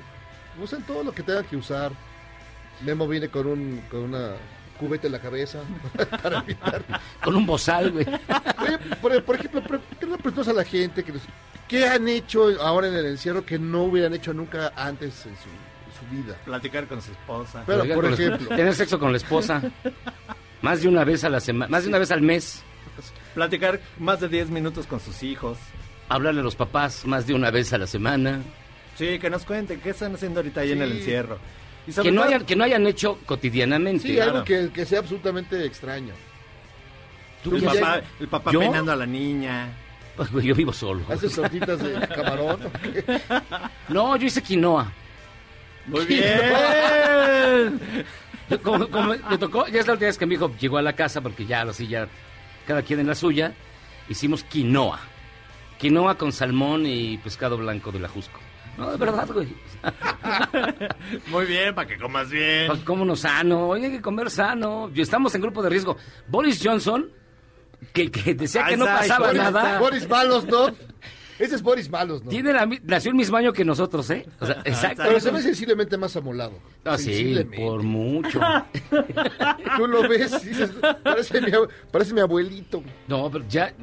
usen 0.61 0.83
todo 0.83 1.03
lo 1.03 1.11
que 1.11 1.23
tengan 1.23 1.45
que 1.45 1.57
usar. 1.57 1.91
Memo 2.81 3.07
viene 3.07 3.29
con 3.29 3.47
un 3.47 3.81
con 3.89 4.01
una 4.01 4.33
cubeta 4.75 5.07
en 5.07 5.13
la 5.13 5.19
cabeza 5.19 5.59
para 6.23 6.39
evitar. 6.39 6.83
Con 7.23 7.35
un 7.35 7.45
bozal, 7.45 7.91
güey. 7.91 8.05
Oye, 8.07 8.77
por, 9.01 9.23
por 9.23 9.35
ejemplo, 9.35 9.61
¿por 9.63 9.79
¿qué 9.99 10.05
le 10.05 10.17
preguntas 10.17 10.47
a 10.47 10.53
la 10.53 10.63
gente 10.63 11.03
que 11.03 11.13
qué 11.67 11.87
han 11.87 12.07
hecho 12.07 12.61
ahora 12.61 12.87
en 12.87 12.95
el 12.95 13.05
encierro 13.07 13.45
que 13.45 13.57
no 13.59 13.83
hubieran 13.83 14.13
hecho 14.13 14.33
nunca 14.33 14.71
antes 14.75 15.25
en 15.25 15.35
su, 15.37 15.49
en 15.49 16.09
su 16.09 16.15
vida? 16.15 16.35
Platicar 16.45 16.87
con 16.87 17.01
su 17.01 17.11
esposa. 17.11 17.63
Pero, 17.65 17.81
Oiga, 17.83 17.95
por 17.95 18.05
la- 18.05 18.13
ejemplo, 18.13 18.49
tener 18.55 18.73
sexo 18.75 18.99
con 18.99 19.11
la 19.11 19.17
esposa. 19.17 19.61
Más 20.61 20.81
de 20.81 20.87
una 20.87 21.03
vez 21.03 21.23
a 21.23 21.29
la 21.29 21.39
semana, 21.39 21.69
más 21.69 21.83
de 21.83 21.89
una 21.89 21.99
vez 21.99 22.11
al 22.11 22.21
mes. 22.21 22.63
Platicar 23.33 23.79
más 23.99 24.19
de 24.21 24.29
10 24.29 24.49
minutos 24.49 24.87
con 24.87 24.99
sus 24.99 25.21
hijos. 25.23 25.57
Hablarle 26.07 26.41
a 26.41 26.43
los 26.43 26.55
papás 26.55 27.05
más 27.05 27.27
de 27.27 27.33
una 27.33 27.51
vez 27.51 27.73
a 27.73 27.77
la 27.77 27.87
semana. 27.87 28.41
Sí, 28.97 29.19
que 29.19 29.29
nos 29.29 29.43
cuenten 29.43 29.81
qué 29.81 29.89
están 29.89 30.15
haciendo 30.15 30.39
ahorita 30.39 30.61
ahí 30.61 30.71
en 30.71 30.81
el 30.81 30.93
encierro. 30.93 31.37
Que 32.01 32.11
no, 32.11 32.23
hayan, 32.23 32.45
que 32.45 32.55
no 32.55 32.63
hayan 32.63 32.87
hecho 32.87 33.19
cotidianamente. 33.25 34.07
Sí, 34.07 34.15
Claro. 34.15 34.31
algo 34.31 34.43
que, 34.45 34.69
que 34.73 34.85
sea 34.85 34.99
absolutamente 34.99 35.63
extraño. 35.65 36.13
el, 37.45 37.61
papá, 37.61 37.93
haces? 37.93 38.09
el 38.19 38.27
papá 38.27 38.51
¿Yo? 38.51 38.59
peinando 38.59 38.91
a 38.91 38.95
la 38.95 39.05
niña. 39.05 39.69
Pues, 40.15 40.31
güey, 40.31 40.47
yo 40.47 40.55
vivo 40.55 40.73
solo. 40.73 41.03
¿Haces 41.09 41.35
tortitas 41.35 41.77
de 41.79 42.07
camarón? 42.15 42.59
No, 43.89 44.15
yo 44.15 44.25
hice 44.27 44.41
quinoa. 44.41 44.91
Muy 45.87 46.05
bien. 46.05 47.79
Yo, 48.49 48.61
Como, 48.61 48.87
como 48.87 49.13
me 49.29 49.37
tocó, 49.37 49.67
ya 49.67 49.79
es 49.81 49.87
la 49.87 49.93
última 49.93 50.07
vez 50.07 50.17
que 50.17 50.25
mi 50.25 50.35
hijo 50.35 50.51
llegó 50.59 50.77
a 50.77 50.81
la 50.81 50.93
casa, 50.93 51.21
porque 51.21 51.45
ya 51.45 51.61
así 51.63 51.87
ya 51.87 52.07
cada 52.65 52.81
quien 52.81 52.99
en 52.99 53.07
la 53.07 53.15
suya, 53.15 53.53
hicimos 54.09 54.43
quinoa. 54.43 54.99
Quinoa 55.77 56.15
con 56.17 56.31
salmón 56.31 56.85
y 56.85 57.17
pescado 57.17 57.57
blanco 57.57 57.91
de 57.91 57.99
la 57.99 58.07
Jusco. 58.07 58.39
No, 58.77 58.91
de 58.91 58.97
verdad, 58.97 59.27
güey. 59.31 59.47
Muy 61.27 61.45
bien, 61.45 61.73
para 61.73 61.87
que 61.87 61.97
comas 61.97 62.29
bien. 62.29 62.67
Pues, 62.67 62.79
Cómonos 62.79 63.21
sano, 63.21 63.67
oye, 63.69 63.85
hay 63.85 63.91
que 63.93 64.01
comer 64.01 64.29
sano. 64.29 64.89
Y 64.93 65.01
estamos 65.01 65.33
en 65.35 65.41
grupo 65.41 65.61
de 65.63 65.69
riesgo. 65.69 65.97
Boris 66.27 66.61
Johnson, 66.63 67.09
que, 67.93 68.11
que 68.11 68.33
decía 68.33 68.65
que 68.65 68.77
no 68.77 68.85
pasaba 68.85 69.33
nada, 69.33 69.79
Boris 69.79 70.07
Malos, 70.09 70.45
¿no? 70.45 70.67
Ese 71.37 71.55
es 71.55 71.61
Boris 71.61 71.89
Malos, 71.89 72.23
¿no? 72.23 72.29
tiene 72.29 72.53
la, 72.53 72.65
nació 72.83 73.11
el 73.11 73.17
mismo 73.17 73.35
año 73.35 73.51
que 73.51 73.65
nosotros, 73.65 74.09
¿eh? 74.09 74.25
O 74.39 74.45
sea, 74.45 74.61
exacto. 74.63 75.03
Pero 75.05 75.19
se 75.19 75.31
ve 75.31 75.41
sensiblemente 75.41 75.97
más 75.97 76.15
amolado. 76.15 76.53
Ah, 76.85 76.97
sí, 76.97 77.05
Sensiblemente. 77.05 77.57
por 77.57 77.83
mucho. 77.83 78.39
Tú 79.77 79.87
lo 79.87 80.07
ves 80.07 80.31
y 80.43 80.47
dices, 80.49 80.71
parece 81.03 81.41
mi, 81.41 81.51
ab- 81.51 81.67
parece 81.91 82.13
mi 82.13 82.21
abuelito. 82.21 82.81
No, 83.07 83.29
pero 83.29 83.43
ya... 83.49 83.73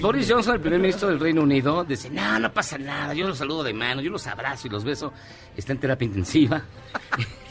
Boris 0.00 0.30
Johnson, 0.30 0.54
el 0.54 0.60
primer 0.60 0.80
ministro 0.80 1.08
del 1.08 1.20
Reino 1.20 1.42
Unido, 1.42 1.84
dice, 1.84 2.10
no, 2.10 2.38
no 2.38 2.52
pasa 2.52 2.78
nada, 2.78 3.14
yo 3.14 3.26
los 3.28 3.38
saludo 3.38 3.62
de 3.64 3.72
mano, 3.74 4.00
yo 4.00 4.10
los 4.10 4.26
abrazo 4.26 4.66
y 4.66 4.70
los 4.70 4.84
beso. 4.84 5.12
Está 5.56 5.72
en 5.72 5.78
terapia 5.78 6.06
intensiva. 6.06 6.62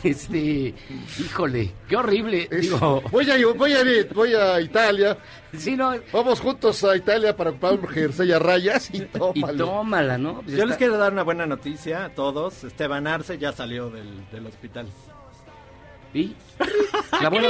Este, 0.05 0.73
híjole, 1.19 1.73
qué 1.89 1.95
horrible. 1.95 2.47
Es- 2.51 2.61
Digo, 2.61 3.01
voy, 3.11 3.29
a, 3.31 3.35
voy, 3.55 3.73
a, 3.73 3.81
ir- 3.81 4.13
voy 4.13 4.33
a 4.35 4.61
Italia. 4.61 5.17
sí, 5.57 5.75
no, 5.75 5.93
Vamos 6.13 6.39
juntos 6.39 6.83
a 6.83 6.95
Italia 6.95 7.35
para 7.35 7.49
comprar 7.51 7.73
un 7.73 7.87
jersey 7.87 8.31
a 8.31 8.37
rayas 8.39 8.89
y 8.93 8.97
y 9.01 9.05
tómale. 9.05 9.57
tómala, 9.57 10.17
¿no? 10.19 10.41
Pues 10.43 10.57
Yo 10.57 10.65
les 10.67 10.77
quiero 10.77 10.97
dar 10.97 11.11
una 11.11 11.23
buena 11.23 11.47
noticia 11.47 12.05
a 12.05 12.09
todos. 12.09 12.63
Esteban 12.63 13.07
Arce 13.07 13.37
ya 13.39 13.51
salió 13.51 13.89
del, 13.89 14.29
del 14.31 14.45
hospital. 14.45 14.87
¿Y? 16.13 16.33
La 17.21 17.29
buena, 17.29 17.49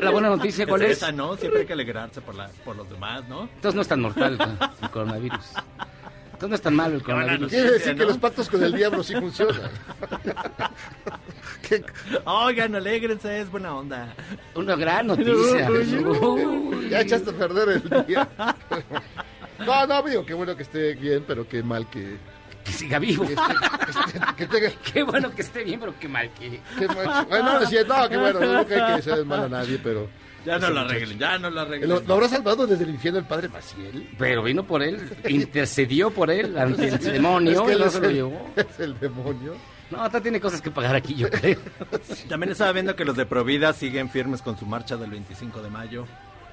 la 0.00 0.10
buena 0.10 0.28
noticia, 0.28 0.66
¿cuál 0.66 0.82
es? 0.82 0.98
Esa, 0.98 1.12
¿no? 1.12 1.34
Siempre 1.36 1.60
hay 1.60 1.66
que 1.66 1.72
alegrarse 1.72 2.20
por, 2.20 2.34
la, 2.34 2.48
por 2.64 2.76
los 2.76 2.90
demás, 2.90 3.26
¿no? 3.28 3.44
Entonces 3.44 3.74
no 3.74 3.80
es 3.82 3.88
tan 3.88 4.00
mortal 4.00 4.34
el- 4.38 4.58
el 4.84 4.90
coronavirus. 4.90 5.40
No 6.48 6.54
es 6.54 6.62
tan 6.62 6.74
malo 6.74 6.96
el 6.96 7.02
coronavirus. 7.02 7.50
Quiere 7.50 7.70
decir 7.72 7.92
¿no? 7.92 7.98
que 8.00 8.04
los 8.06 8.18
pactos 8.18 8.48
con 8.48 8.62
el 8.62 8.72
diablo 8.72 9.02
sí 9.02 9.14
funcionan. 9.14 9.70
¿Qué? 11.68 11.84
Oigan, 12.24 12.74
alégrense, 12.74 13.40
es 13.40 13.50
buena 13.50 13.74
onda. 13.76 14.14
Una 14.54 14.76
gran 14.76 15.06
noticia. 15.08 15.68
Ya 16.90 17.00
echaste 17.00 17.30
a 17.30 17.32
perder 17.34 17.82
el 17.90 18.06
día. 18.06 18.28
No, 19.64 19.86
no, 19.86 20.02
digo, 20.02 20.26
qué 20.26 20.34
bueno 20.34 20.56
que 20.56 20.62
esté 20.64 20.94
bien, 20.94 21.24
pero 21.26 21.46
qué 21.48 21.62
mal 21.62 21.88
que, 21.88 22.16
Que 22.64 22.72
siga 22.72 22.98
vivo. 22.98 23.24
que, 23.26 23.34
esté- 23.34 24.34
que 24.36 24.46
tenga... 24.46 24.70
Qué 24.92 25.02
bueno 25.04 25.30
que 25.34 25.42
esté 25.42 25.62
bien, 25.62 25.78
pero 25.78 25.94
qué 26.00 26.08
mal 26.08 26.30
que... 26.34 26.60
Qué 26.78 26.88
mal- 26.88 27.26
bueno, 27.28 27.52
no, 27.54 27.60
decía, 27.60 27.84
no, 27.84 28.08
qué 28.08 28.16
bueno, 28.16 28.40
no 28.40 28.54
nunca 28.58 28.74
hay 28.74 28.90
que 28.90 28.96
desear 28.96 29.24
mal 29.24 29.44
a 29.44 29.48
nadie, 29.48 29.78
pero... 29.82 30.08
Ya 30.44 30.58
no 30.58 30.70
lo 30.70 30.80
arreglen, 30.80 31.18
ya 31.18 31.38
no 31.38 31.50
lo 31.50 31.60
arreglen. 31.60 31.88
¿Lo, 31.88 32.00
lo 32.00 32.14
habrá 32.14 32.28
salvado 32.28 32.66
desde 32.66 32.84
el 32.84 32.90
infierno 32.90 33.18
el 33.20 33.26
padre 33.26 33.48
Maciel? 33.48 34.08
Pero 34.18 34.42
vino 34.42 34.64
por 34.66 34.82
él, 34.82 34.98
intercedió 35.28 36.10
por 36.10 36.30
él 36.30 36.56
ante 36.58 36.88
el 36.88 36.98
demonio 36.98 37.52
Es 37.52 37.60
que 37.60 37.70
y 37.70 37.72
él 37.74 37.78
no 37.80 37.86
es 37.86 37.92
se 37.92 38.00
lo 38.00 38.08
el- 38.08 38.14
llevó. 38.14 38.50
Es 38.56 38.80
el 38.80 38.98
demonio. 38.98 39.54
No, 39.90 40.02
hasta 40.02 40.20
tiene 40.20 40.40
cosas 40.40 40.62
que 40.62 40.70
pagar 40.70 40.96
aquí, 40.96 41.14
yo 41.14 41.28
creo. 41.30 41.58
También 42.28 42.52
estaba 42.52 42.72
viendo 42.72 42.96
que 42.96 43.04
los 43.04 43.16
de 43.16 43.26
Provida 43.26 43.72
siguen 43.72 44.08
firmes 44.10 44.40
con 44.42 44.58
su 44.58 44.64
marcha 44.66 44.96
del 44.96 45.10
25 45.10 45.60
de 45.62 45.68
mayo, 45.70 46.06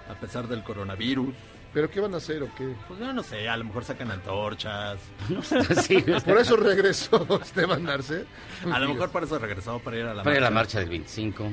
a 0.10 0.14
pesar 0.16 0.48
del 0.48 0.62
coronavirus. 0.64 1.34
¿Pero 1.74 1.90
qué 1.90 2.00
van 2.00 2.14
a 2.16 2.18
hacer 2.18 2.42
o 2.42 2.50
qué? 2.58 2.74
Pues 2.88 3.00
yo 3.00 3.14
no 3.14 3.22
sé, 3.22 3.48
a 3.48 3.56
lo 3.56 3.64
mejor 3.64 3.86
sacan 3.86 4.10
antorchas. 4.12 4.98
Sí, 5.84 6.04
Por 6.26 6.40
eso 6.40 6.56
regresó 6.58 7.26
Esteban 7.42 7.88
Arce. 7.88 8.26
A 8.72 8.80
lo 8.80 8.90
mejor 8.90 9.10
por 9.12 9.24
eso 9.24 9.38
regresó 9.40 9.78
para 9.80 9.98
ir 9.98 10.06
a 10.06 10.14
la 10.16 10.24
para 10.24 10.36
ir 10.36 10.42
a 10.42 10.46
la 10.46 10.50
marcha. 10.52 10.78
marcha 10.78 10.80
del 10.80 10.90
25. 10.90 11.50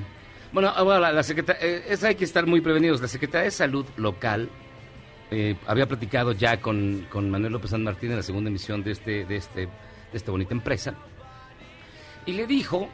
Bueno, 0.57 0.71
ahora 0.71 0.99
la, 0.99 1.13
la 1.13 1.23
secreta- 1.23 1.59
eh, 1.61 1.85
hay 2.03 2.15
que 2.15 2.25
estar 2.25 2.47
muy 2.47 2.63
prevenidos. 2.63 3.03
La 3.03 3.09
Secretaría 3.09 3.45
de 3.45 3.51
Salud 3.51 3.85
local 3.99 4.49
eh, 5.31 5.55
había 5.67 5.85
platicado 5.87 6.33
ya 6.33 6.63
con, 6.63 7.07
con 7.11 7.29
Manuel 7.31 7.53
López 7.53 7.73
San 7.73 7.85
Martín 7.85 8.13
en 8.13 8.17
la 8.17 8.23
segunda 8.23 8.49
emisión 8.49 8.83
de 8.83 8.93
este, 8.93 9.27
de 9.27 9.37
este, 9.37 9.61
de 9.67 9.69
esta 10.15 10.31
bonita 10.31 10.55
empresa. 10.55 10.95
Y 12.25 12.33
le 12.33 12.47
dijo 12.47 12.89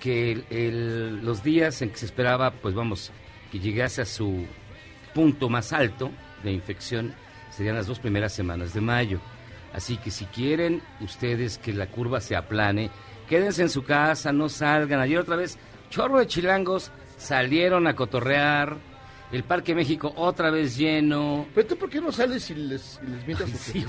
que 0.00 0.32
el- 0.50 1.24
los 1.24 1.44
días 1.44 1.80
en 1.80 1.90
que 1.90 1.96
se 1.98 2.06
esperaba, 2.06 2.50
pues 2.50 2.74
vamos, 2.74 3.12
que 3.52 3.60
llegase 3.60 4.02
a 4.02 4.04
su 4.04 4.44
punto 5.14 5.48
más 5.48 5.72
alto 5.72 6.10
de 6.42 6.50
infección 6.50 7.14
serían 7.52 7.76
las 7.76 7.86
dos 7.86 8.00
primeras 8.00 8.32
semanas 8.32 8.74
de 8.74 8.80
mayo. 8.80 9.20
Así 9.72 9.96
que 9.96 10.10
si 10.10 10.24
quieren 10.24 10.82
ustedes 11.00 11.58
que 11.58 11.72
la 11.72 11.86
curva 11.86 12.20
se 12.20 12.34
aplane, 12.34 12.90
quédense 13.28 13.62
en 13.62 13.70
su 13.70 13.84
casa, 13.84 14.32
no 14.32 14.48
salgan. 14.48 14.98
Ayer 14.98 15.18
otra 15.20 15.36
vez, 15.36 15.56
chorro 15.90 16.18
de 16.18 16.26
chilangos 16.26 16.90
salieron 17.16 17.86
a 17.86 17.94
cotorrear. 17.96 18.76
El 19.32 19.42
Parque 19.42 19.74
México 19.74 20.12
otra 20.16 20.50
vez 20.50 20.76
lleno. 20.76 21.46
¿Pero 21.52 21.66
tú 21.66 21.76
por 21.76 21.90
qué 21.90 22.00
no 22.00 22.12
sales 22.12 22.48
y 22.50 22.54
les, 22.54 23.00
y 23.04 23.10
les 23.10 23.26
mientas 23.26 23.50
Sí, 23.50 23.84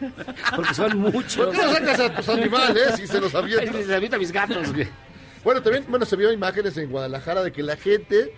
porque 0.54 0.74
son 0.74 0.98
muchos. 0.98 1.46
¿Por 1.46 1.50
qué 1.56 1.62
no 1.62 1.72
sacas 1.72 2.00
a 2.00 2.14
tus 2.14 2.28
animales 2.28 3.00
y 3.00 3.06
se 3.06 3.18
los 3.18 3.34
avientas? 3.34 3.74
les 3.74 3.90
aviento 3.90 4.16
a 4.16 4.18
mis 4.18 4.32
gatos, 4.32 4.72
güey. 4.72 4.88
Bueno, 5.44 5.60
también 5.60 5.84
bueno, 5.88 6.04
se 6.04 6.14
vio 6.14 6.30
imágenes 6.32 6.76
en 6.76 6.88
Guadalajara 6.88 7.42
de 7.42 7.50
que 7.50 7.64
la 7.64 7.74
gente 7.76 8.32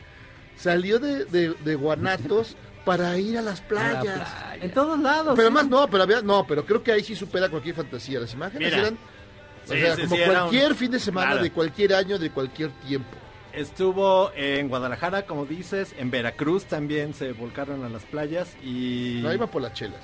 salió 0.57 0.99
de, 0.99 1.27
de, 1.27 1.53
de 1.63 1.75
Guanatos 1.75 2.57
para 2.87 3.19
ir 3.19 3.37
a 3.37 3.43
las 3.43 3.61
la 3.61 3.67
playas. 3.67 4.03
playa. 4.31 4.57
En 4.63 4.71
todos 4.71 4.99
lados. 5.01 5.35
Pero 5.37 5.49
sí. 5.49 5.55
además 5.55 5.69
no, 5.69 5.91
pero 5.91 6.03
había, 6.05 6.23
no, 6.23 6.47
pero 6.47 6.65
creo 6.65 6.83
que 6.83 6.93
ahí 6.93 7.03
sí 7.05 7.15
supera 7.17 7.49
cualquier 7.51 7.75
fantasía. 7.75 8.21
Las 8.21 8.33
imágenes 8.33 8.71
Mira. 8.71 8.81
eran 8.81 8.99
o 9.65 9.69
sea, 9.69 9.97
sí, 9.97 10.03
como 10.03 10.17
sí, 10.17 10.23
era 10.23 10.31
un- 10.45 10.49
cualquier 10.51 10.75
fin 10.75 10.91
de 10.91 11.01
semana 11.01 11.27
Claro. 11.29 11.43
de 11.43 11.51
cualquier 11.51 11.95
año, 11.95 12.19
de 12.19 12.31
cualquier 12.31 12.71
tiempo. 12.87 13.17
Estuvo 13.53 14.33
en 14.35 14.69
Guadalajara, 14.69 15.27
como 15.27 15.47
dices, 15.47 15.95
en 15.99 16.11
Veracruz 16.11 16.65
también 16.65 17.15
se 17.15 17.33
volcaron 17.33 17.85
a 17.85 17.89
las 17.89 18.03
playas 18.03 18.57
y... 18.65 19.21
No 19.23 19.33
iban 19.33 19.49
por 19.49 19.63
las 19.63 19.73
chelas. 19.75 20.01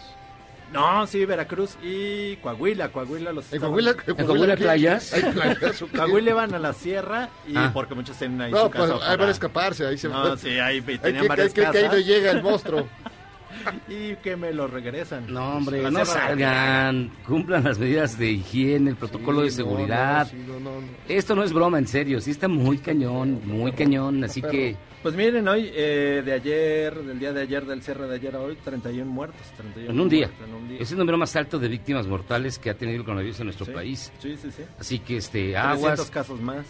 No, 0.72 1.04
sí, 1.08 1.24
Veracruz 1.24 1.76
y 1.82 2.36
Coahuila, 2.36 2.90
Coahuila 2.90 3.32
los 3.32 3.46
En 3.52 3.56
estaban- 3.56 3.72
Coahuila, 3.74 3.96
¿En 4.06 4.24
Coahuila 4.26 4.52
hay 4.52 4.56
¿qué? 4.58 4.62
playas? 4.64 5.12
Hay 5.14 5.22
playas. 5.32 5.84
Coahuila 5.96 6.34
van 6.34 6.54
a 6.54 6.58
la 6.60 6.72
sierra 6.72 7.28
y 7.48 7.56
Ah. 7.56 7.72
porque 7.74 7.96
muchos 7.96 8.16
tienen 8.16 8.40
ahí 8.40 8.52
No, 8.52 8.66
su 8.66 8.70
casa 8.70 8.84
pero 8.84 8.94
ahí 8.94 9.00
para- 9.00 9.16
van 9.16 9.28
a 9.28 9.32
escaparse, 9.32 9.84
ahí 9.86 9.98
se 9.98 10.08
No, 10.08 10.36
sí, 10.36 10.50
ahí 10.60 10.76
Hay 10.86 10.98
tenían 10.98 11.22
que, 11.22 11.28
varias 11.28 11.52
que, 11.52 11.62
que 11.62 11.78
ahí 11.78 11.88
no 11.88 11.98
llega 11.98 12.30
el 12.30 12.40
monstruo. 12.42 12.86
y 13.88 14.14
que 14.16 14.36
me 14.36 14.52
lo 14.52 14.66
regresan. 14.66 15.32
No, 15.32 15.56
hombre, 15.56 15.90
no 15.90 16.04
salgan. 16.04 17.10
Cumplan 17.26 17.64
las 17.64 17.78
medidas 17.78 18.18
de 18.18 18.30
higiene, 18.32 18.90
el 18.90 18.96
protocolo 18.96 19.42
de 19.42 19.50
seguridad. 19.50 20.30
No, 20.32 20.38
no, 20.38 20.44
sí, 20.44 20.44
no, 20.64 20.70
no, 20.70 20.80
no. 20.80 20.86
Esto 21.08 21.34
no 21.34 21.42
es 21.44 21.52
broma, 21.52 21.78
en 21.78 21.86
serio. 21.86 22.20
Sí 22.20 22.30
está 22.30 22.48
muy 22.48 22.78
cañón, 22.78 23.40
muy 23.44 23.72
cañón. 23.72 24.22
Así 24.24 24.40
Pero- 24.40 24.52
que 24.52 24.76
Pues 25.02 25.14
miren, 25.14 25.48
hoy, 25.48 25.70
eh, 25.74 26.20
de 26.24 26.32
ayer, 26.32 26.94
del 27.02 27.18
día 27.18 27.32
de 27.32 27.40
ayer, 27.42 27.64
del 27.64 27.82
cierre 27.82 28.06
de 28.06 28.16
ayer 28.16 28.36
a 28.36 28.40
hoy, 28.40 28.56
31 28.62 29.10
muertos. 29.10 29.40
31 29.56 29.90
en 29.92 30.00
un 30.00 30.08
día. 30.10 30.26
muertos 30.26 30.46
en 30.48 30.54
un 30.54 30.68
día. 30.68 30.78
Es 30.80 30.92
el 30.92 30.98
número 30.98 31.16
más 31.16 31.34
alto 31.36 31.58
de 31.58 31.68
víctimas 31.68 32.06
mortales 32.06 32.58
que 32.58 32.68
ha 32.70 32.74
tenido 32.74 32.98
el 32.98 33.04
coronavirus 33.04 33.40
en 33.40 33.46
nuestro 33.46 33.64
Sí, 33.66 33.72
país. 33.72 34.12
Sí, 34.20 34.36
sí, 34.40 34.50
sí. 34.50 34.62
Así 34.78 34.98
que 34.98 35.16
este 35.16 35.52
300 35.52 35.64
aguas 35.84 36.10
casos 36.10 36.40
más. 36.40 36.66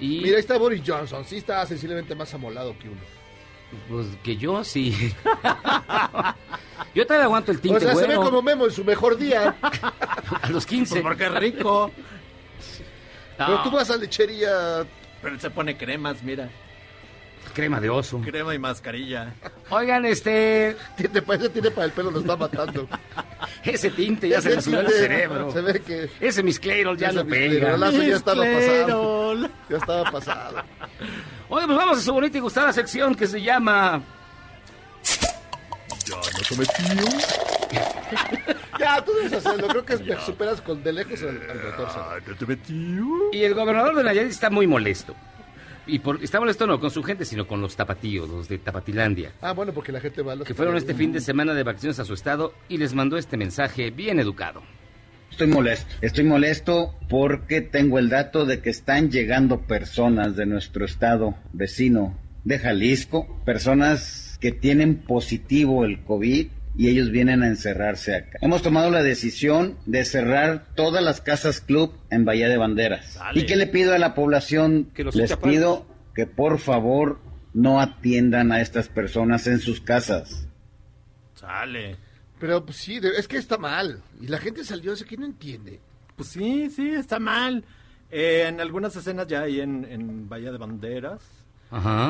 y 0.00 0.20
Mira, 0.22 0.36
ahí 0.36 0.40
está 0.40 0.58
Boris 0.58 0.82
Johnson. 0.84 1.24
Sí 1.24 1.36
está 1.36 1.64
sensiblemente 1.64 2.14
más 2.16 2.34
amolado 2.34 2.76
que 2.78 2.88
uno. 2.88 3.00
Pues 3.88 4.06
que 4.22 4.36
yo 4.36 4.62
sí. 4.64 4.92
yo 6.94 7.06
todavía 7.06 7.24
aguanto 7.24 7.52
el 7.52 7.60
tinte, 7.60 7.78
o 7.78 7.80
sea, 7.80 7.94
se 7.94 8.06
ve 8.06 8.16
como 8.16 8.42
Memo 8.42 8.66
en 8.66 8.72
su 8.72 8.84
mejor 8.84 9.16
día. 9.16 9.54
a 10.42 10.48
los 10.50 10.66
15. 10.66 10.94
Pues 10.94 11.02
porque 11.02 11.26
es 11.26 11.34
rico. 11.34 11.90
No, 13.38 13.46
Pero 13.46 13.62
tú 13.62 13.70
vas 13.70 13.90
a 13.90 13.96
lechería. 13.96 14.84
Pero 15.22 15.38
se 15.38 15.50
pone 15.50 15.76
cremas, 15.76 16.22
mira. 16.22 16.50
Crema 17.52 17.80
de 17.80 17.90
oso. 17.90 18.20
Crema 18.20 18.54
y 18.54 18.58
mascarilla. 18.58 19.34
Oigan, 19.70 20.04
este 20.06 20.76
Tiene, 20.96 21.22
parece 21.22 21.48
tiene 21.50 21.70
para 21.70 21.86
el 21.86 21.92
pelo, 21.92 22.10
lo 22.10 22.20
está 22.20 22.36
matando. 22.36 22.88
ese 23.64 23.90
tinte 23.90 24.28
ya 24.28 24.40
se 24.40 24.50
le 24.56 24.62
subió 24.62 24.80
al 24.80 24.86
Ese- 24.86 24.98
cerebro. 24.98 25.52
Se 25.52 25.60
ve 25.60 25.80
que. 25.80 26.10
Ese 26.20 26.42
misclero 26.42 26.94
ya 26.94 27.08
ese 27.08 27.16
no 27.16 27.26
pega. 27.26 27.48
misclerolazo 27.48 28.02
ya 28.02 28.16
estaba 28.16 28.42
pasado. 28.44 29.34
Ya 29.68 29.76
estaba 29.76 30.10
pasado. 30.10 30.62
Oye, 31.48 31.66
pues 31.66 31.76
vamos 31.78 31.98
a 31.98 32.00
su 32.02 32.12
bonita 32.12 32.38
y 32.38 32.40
gustada 32.40 32.72
sección 32.72 33.14
que 33.14 33.26
se 33.26 33.40
llama 33.42 34.02
Ya 36.06 36.16
no 36.16 36.22
cometió. 36.48 37.18
ya, 38.78 39.04
tú 39.04 39.12
debes 39.14 39.32
hacerlo. 39.34 39.68
Creo 39.68 39.84
que 39.84 39.94
es- 39.94 40.04
me 40.04 40.20
superas 40.20 40.60
con 40.60 40.82
de 40.82 40.92
lejos 40.92 41.22
al, 41.22 41.40
al 41.50 41.62
doctor 41.62 41.90
Sano. 41.90 43.30
Y 43.32 43.42
el 43.44 43.54
gobernador 43.54 43.94
de 43.96 44.04
Nayarit 44.04 44.30
está 44.30 44.50
muy 44.50 44.66
molesto. 44.66 45.14
Y 45.86 45.98
por, 45.98 46.22
está 46.22 46.38
molesto 46.38 46.66
no 46.66 46.78
con 46.78 46.90
su 46.90 47.02
gente, 47.02 47.24
sino 47.24 47.46
con 47.46 47.60
los 47.60 47.74
tapatíos, 47.74 48.28
los 48.28 48.48
de 48.48 48.58
Tapatilandia, 48.58 49.32
Ah, 49.40 49.52
bueno, 49.52 49.72
porque 49.72 49.92
la 49.92 50.00
gente 50.00 50.22
va 50.22 50.32
a 50.32 50.36
los 50.36 50.46
que 50.46 50.54
fueron 50.54 50.76
este 50.76 50.94
fin 50.94 51.12
de 51.12 51.20
semana 51.20 51.54
de 51.54 51.62
vacaciones 51.62 51.98
a 51.98 52.04
su 52.04 52.14
estado 52.14 52.54
y 52.68 52.78
les 52.78 52.94
mandó 52.94 53.16
este 53.16 53.36
mensaje 53.36 53.90
bien 53.90 54.20
educado. 54.20 54.62
Estoy 55.30 55.46
molesto. 55.46 55.94
Estoy 56.02 56.24
molesto 56.24 56.94
porque 57.08 57.62
tengo 57.62 57.98
el 57.98 58.10
dato 58.10 58.44
de 58.44 58.60
que 58.60 58.70
están 58.70 59.10
llegando 59.10 59.62
personas 59.62 60.36
de 60.36 60.46
nuestro 60.46 60.84
estado 60.84 61.34
vecino 61.52 62.18
de 62.44 62.58
Jalisco, 62.58 63.40
personas 63.44 64.36
que 64.40 64.52
tienen 64.52 64.96
positivo 64.98 65.84
el 65.84 66.04
COVID 66.04 66.48
y 66.76 66.88
ellos 66.88 67.10
vienen 67.10 67.42
a 67.42 67.48
encerrarse 67.48 68.16
acá. 68.16 68.38
Hemos 68.40 68.62
tomado 68.62 68.90
la 68.90 69.02
decisión 69.02 69.76
de 69.86 70.04
cerrar 70.04 70.66
todas 70.74 71.02
las 71.02 71.20
casas 71.20 71.60
club 71.60 71.92
en 72.10 72.24
Bahía 72.24 72.48
de 72.48 72.56
Banderas. 72.56 73.18
¿Y 73.34 73.44
qué 73.46 73.56
le 73.56 73.66
pido 73.66 73.94
a 73.94 73.98
la 73.98 74.14
población? 74.14 74.90
Que 74.94 75.04
los 75.04 75.14
Les 75.14 75.36
pido 75.36 75.86
que 76.14 76.26
por 76.26 76.58
favor 76.58 77.20
no 77.54 77.80
atiendan 77.80 78.52
a 78.52 78.60
estas 78.60 78.88
personas 78.88 79.46
en 79.46 79.58
sus 79.58 79.80
casas. 79.80 80.48
Sale. 81.34 81.96
Pero 82.38 82.64
pues 82.64 82.78
sí, 82.78 83.00
es 83.02 83.28
que 83.28 83.36
está 83.36 83.58
mal. 83.58 84.02
Y 84.20 84.26
la 84.28 84.38
gente 84.38 84.64
salió, 84.64 84.92
así 84.92 85.04
que 85.04 85.16
no 85.16 85.26
entiende. 85.26 85.80
Pues 86.16 86.30
sí, 86.30 86.70
sí, 86.70 86.90
está 86.90 87.18
mal. 87.18 87.64
Eh, 88.10 88.46
en 88.48 88.60
algunas 88.60 88.94
escenas 88.96 89.26
ya 89.26 89.42
ahí 89.42 89.60
en, 89.60 89.84
en 89.84 90.28
Bahía 90.28 90.50
de 90.50 90.58
Banderas. 90.58 91.22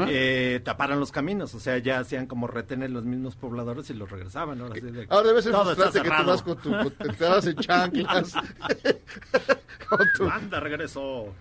Eh, 0.09 0.61
taparon 0.65 0.99
los 1.01 1.13
caminos, 1.13 1.55
o 1.55 1.61
sea, 1.61 1.79
ya 1.79 1.99
hacían 2.01 2.27
como 2.27 2.47
retener 2.47 2.91
los 2.91 3.05
mismos 3.05 3.37
pobladores 3.37 3.89
y 3.91 3.95
los 3.95 4.11
regresaban. 4.11 4.61
Ahora, 4.61 4.75
sí 4.75 4.81
de- 4.81 5.07
Ahora 5.09 5.29
debe 5.29 5.43
ser 5.43 5.53
frustrante 5.55 6.03
que 6.03 6.11
tú 6.11 6.25
vas 6.27 6.43
con 6.43 6.59
tu... 6.59 6.71
con- 6.71 7.17
te 7.17 7.25
vas 7.25 7.47
en 7.47 7.57
chanclas. 7.57 8.33
con 9.89 10.07
tu... 10.17 10.25
Manda, 10.25 10.61
regreso. 10.61 11.35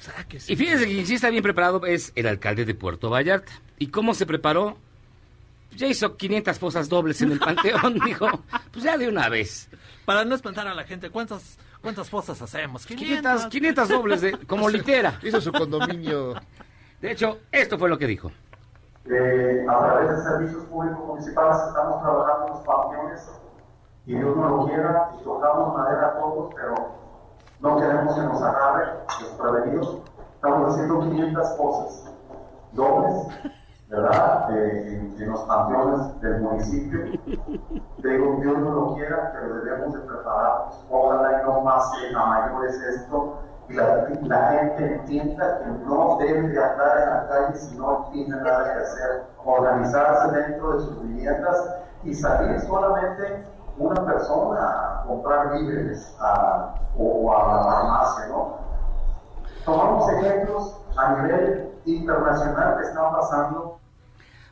Sáquese. 0.00 0.52
Y 0.52 0.56
fíjense 0.56 0.86
que 0.86 0.92
quien 0.94 1.06
sí 1.06 1.14
está 1.14 1.30
bien 1.30 1.42
preparado 1.42 1.84
es 1.86 2.12
el 2.14 2.26
alcalde 2.26 2.64
de 2.64 2.74
Puerto 2.74 3.10
Vallarta. 3.10 3.52
¿Y 3.78 3.88
cómo 3.88 4.14
se 4.14 4.26
preparó? 4.26 4.76
Ya 5.76 5.86
hizo 5.88 6.16
500 6.16 6.58
fosas 6.58 6.88
dobles 6.88 7.20
en 7.22 7.32
el 7.32 7.38
panteón, 7.40 7.98
dijo. 8.04 8.28
Pues 8.70 8.84
ya 8.84 8.96
de 8.96 9.08
una 9.08 9.28
vez. 9.28 9.68
Para 10.04 10.24
no 10.24 10.34
espantar 10.34 10.68
a 10.68 10.74
la 10.74 10.84
gente, 10.84 11.10
¿cuántas, 11.10 11.58
cuántas 11.80 12.08
fosas 12.10 12.40
hacemos? 12.42 12.84
500, 12.86 13.46
500 13.46 13.88
dobles, 13.88 14.20
de, 14.20 14.32
como 14.46 14.68
litera. 14.68 15.18
Hizo 15.22 15.40
su 15.40 15.50
condominio. 15.50 16.34
De 17.04 17.12
hecho, 17.12 17.36
esto 17.52 17.78
fue 17.78 17.90
lo 17.90 17.98
que 17.98 18.06
dijo. 18.06 18.30
Eh, 19.04 19.66
a 19.68 19.78
través 19.78 20.08
de 20.08 20.22
servicios 20.22 20.64
públicos 20.64 21.06
municipales 21.06 21.58
estamos 21.68 22.00
trabajando 22.00 22.48
los 22.48 22.60
panteones 22.60 23.30
y 24.06 24.14
Dios 24.16 24.34
no 24.34 24.48
lo 24.48 24.64
quiera 24.64 25.10
y 25.20 25.22
tocamos 25.22 25.76
madera 25.76 26.14
todos, 26.14 26.54
pero 26.54 26.74
no 27.60 27.76
queremos 27.78 28.14
que 28.14 28.22
nos 28.22 28.42
agarre 28.42 28.86
desprevenidos. 29.20 29.98
Estamos 30.36 30.72
haciendo 30.72 31.00
500 31.00 31.48
cosas 31.58 32.10
dobles, 32.72 33.28
¿verdad? 33.90 34.56
Eh, 34.56 34.86
en, 34.88 35.22
en 35.22 35.30
los 35.30 35.40
panteones 35.40 36.20
del 36.22 36.40
municipio. 36.40 37.00
Digo, 37.98 38.38
Dios 38.40 38.58
no 38.60 38.70
lo 38.70 38.94
quiera, 38.94 39.30
pero 39.34 39.56
debemos 39.56 39.92
de 39.92 40.00
prepararnos. 40.00 40.86
Ojalá 40.88 41.42
y 41.42 41.44
no 41.44 41.64
pase 41.64 42.16
a 42.16 42.24
mayores 42.24 42.80
esto 42.80 43.40
y 43.68 43.72
la, 43.74 44.08
la 44.22 44.48
gente 44.50 44.94
entienda 44.94 45.58
que 45.60 45.70
no 45.86 46.18
debe 46.20 46.48
de 46.48 46.62
andar 46.64 46.98
en 47.02 47.10
la 47.10 47.28
calle 47.28 47.58
si 47.58 47.76
no 47.76 48.08
tiene 48.12 48.36
nada 48.36 48.74
que 48.74 48.80
hacer. 48.80 49.22
Organizarse 49.44 50.36
dentro 50.36 50.72
de 50.74 50.80
sus 50.80 51.02
viviendas 51.02 51.56
y 52.04 52.14
salir 52.14 52.60
solamente 52.60 53.44
una 53.78 54.04
persona 54.04 54.60
a 55.00 55.04
comprar 55.06 55.52
víveres 55.58 56.14
a- 56.20 56.74
o 56.96 57.32
a 57.34 57.56
la 57.56 57.64
farmacia, 57.64 58.26
¿no? 58.28 58.58
Tomamos 59.64 60.12
ejemplos 60.12 60.76
a 60.96 61.14
nivel 61.14 61.70
internacional 61.86 62.76
que 62.78 62.82
están 62.86 63.12
pasando 63.12 63.78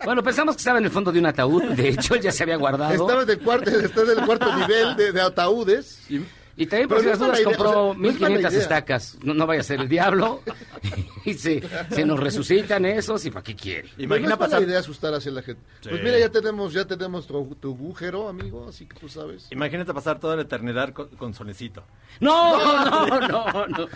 Bueno, 0.05 0.23
pensamos 0.23 0.57
que 0.57 0.61
estaba 0.61 0.79
en 0.79 0.85
el 0.87 0.91
fondo 0.91 1.13
de 1.13 1.21
un 1.21 1.27
ataúd. 1.27 1.63
De 1.77 1.89
hecho, 1.91 2.15
él 2.15 2.21
ya 2.23 2.33
se 2.33 2.43
había 2.43 2.57
guardado. 2.57 2.93
Estaba 2.93 3.23
en 3.23 3.31
el 3.31 3.41
cuarto, 3.43 3.71
está 3.71 4.01
en 4.03 4.19
el 4.19 4.27
cuarto 4.27 4.53
nivel 4.57 4.97
de, 4.97 5.13
de 5.13 5.21
ataúdes. 5.21 6.11
Y 6.11 6.27
también, 6.67 6.89
por 6.89 6.99
si 7.01 7.05
no 7.07 7.11
las 7.11 7.19
dudas, 7.19 7.41
compró 7.43 7.89
o 7.89 7.93
sea, 7.95 8.03
no 8.03 8.09
es 8.11 8.21
mala 8.21 8.29
1500 8.37 8.53
idea. 8.53 8.63
estacas. 8.63 9.19
No, 9.23 9.35
no 9.35 9.47
vaya 9.47 9.61
a 9.61 9.65
ser 9.65 9.81
el 9.81 9.89
diablo. 9.89 10.43
y 11.25 11.35
se, 11.35 11.63
se 11.91 12.05
nos 12.05 12.21
resucitan 12.21 12.85
esos. 12.85 13.25
¿Y 13.25 13.31
para 13.31 13.43
qué 13.43 13.57
quiere? 13.57 13.89
Pero 13.97 13.97
no 13.99 14.05
Imagina 14.17 14.33
es 14.35 14.37
pasar, 14.39 14.63
idea 14.63 14.79
asustar 14.79 15.15
hacia 15.15 15.33
la 15.33 15.43
gente. 15.43 15.63
Pues 15.83 16.03
mira, 16.03 16.19
ya 16.19 16.29
tenemos, 16.29 16.73
ya 16.75 16.85
tenemos 16.85 17.27
tu, 17.27 17.55
tu 17.61 17.73
agujero, 17.73 18.29
amigo, 18.29 18.67
así 18.69 18.87
que 18.87 18.99
tú 19.01 19.09
sabes. 19.09 19.47
imagínate 19.51 19.95
pasar 19.95 20.21
toda 20.21 20.37
la 20.37 20.43
eternidad 20.43 20.93
con, 20.93 21.09
con 21.09 21.33
Solecito. 21.33 21.85
No, 22.21 22.59
no, 23.19 23.29
no, 23.29 23.67
no. 23.69 23.89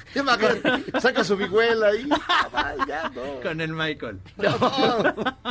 Saca 1.00 1.24
su 1.24 1.37
vihuela 1.37 1.88
ahí. 1.88 2.09
Ya, 2.88 3.11
no. 3.14 3.40
Con 3.42 3.61
el 3.61 3.72
Michael. 3.72 4.20
No. 4.38 4.57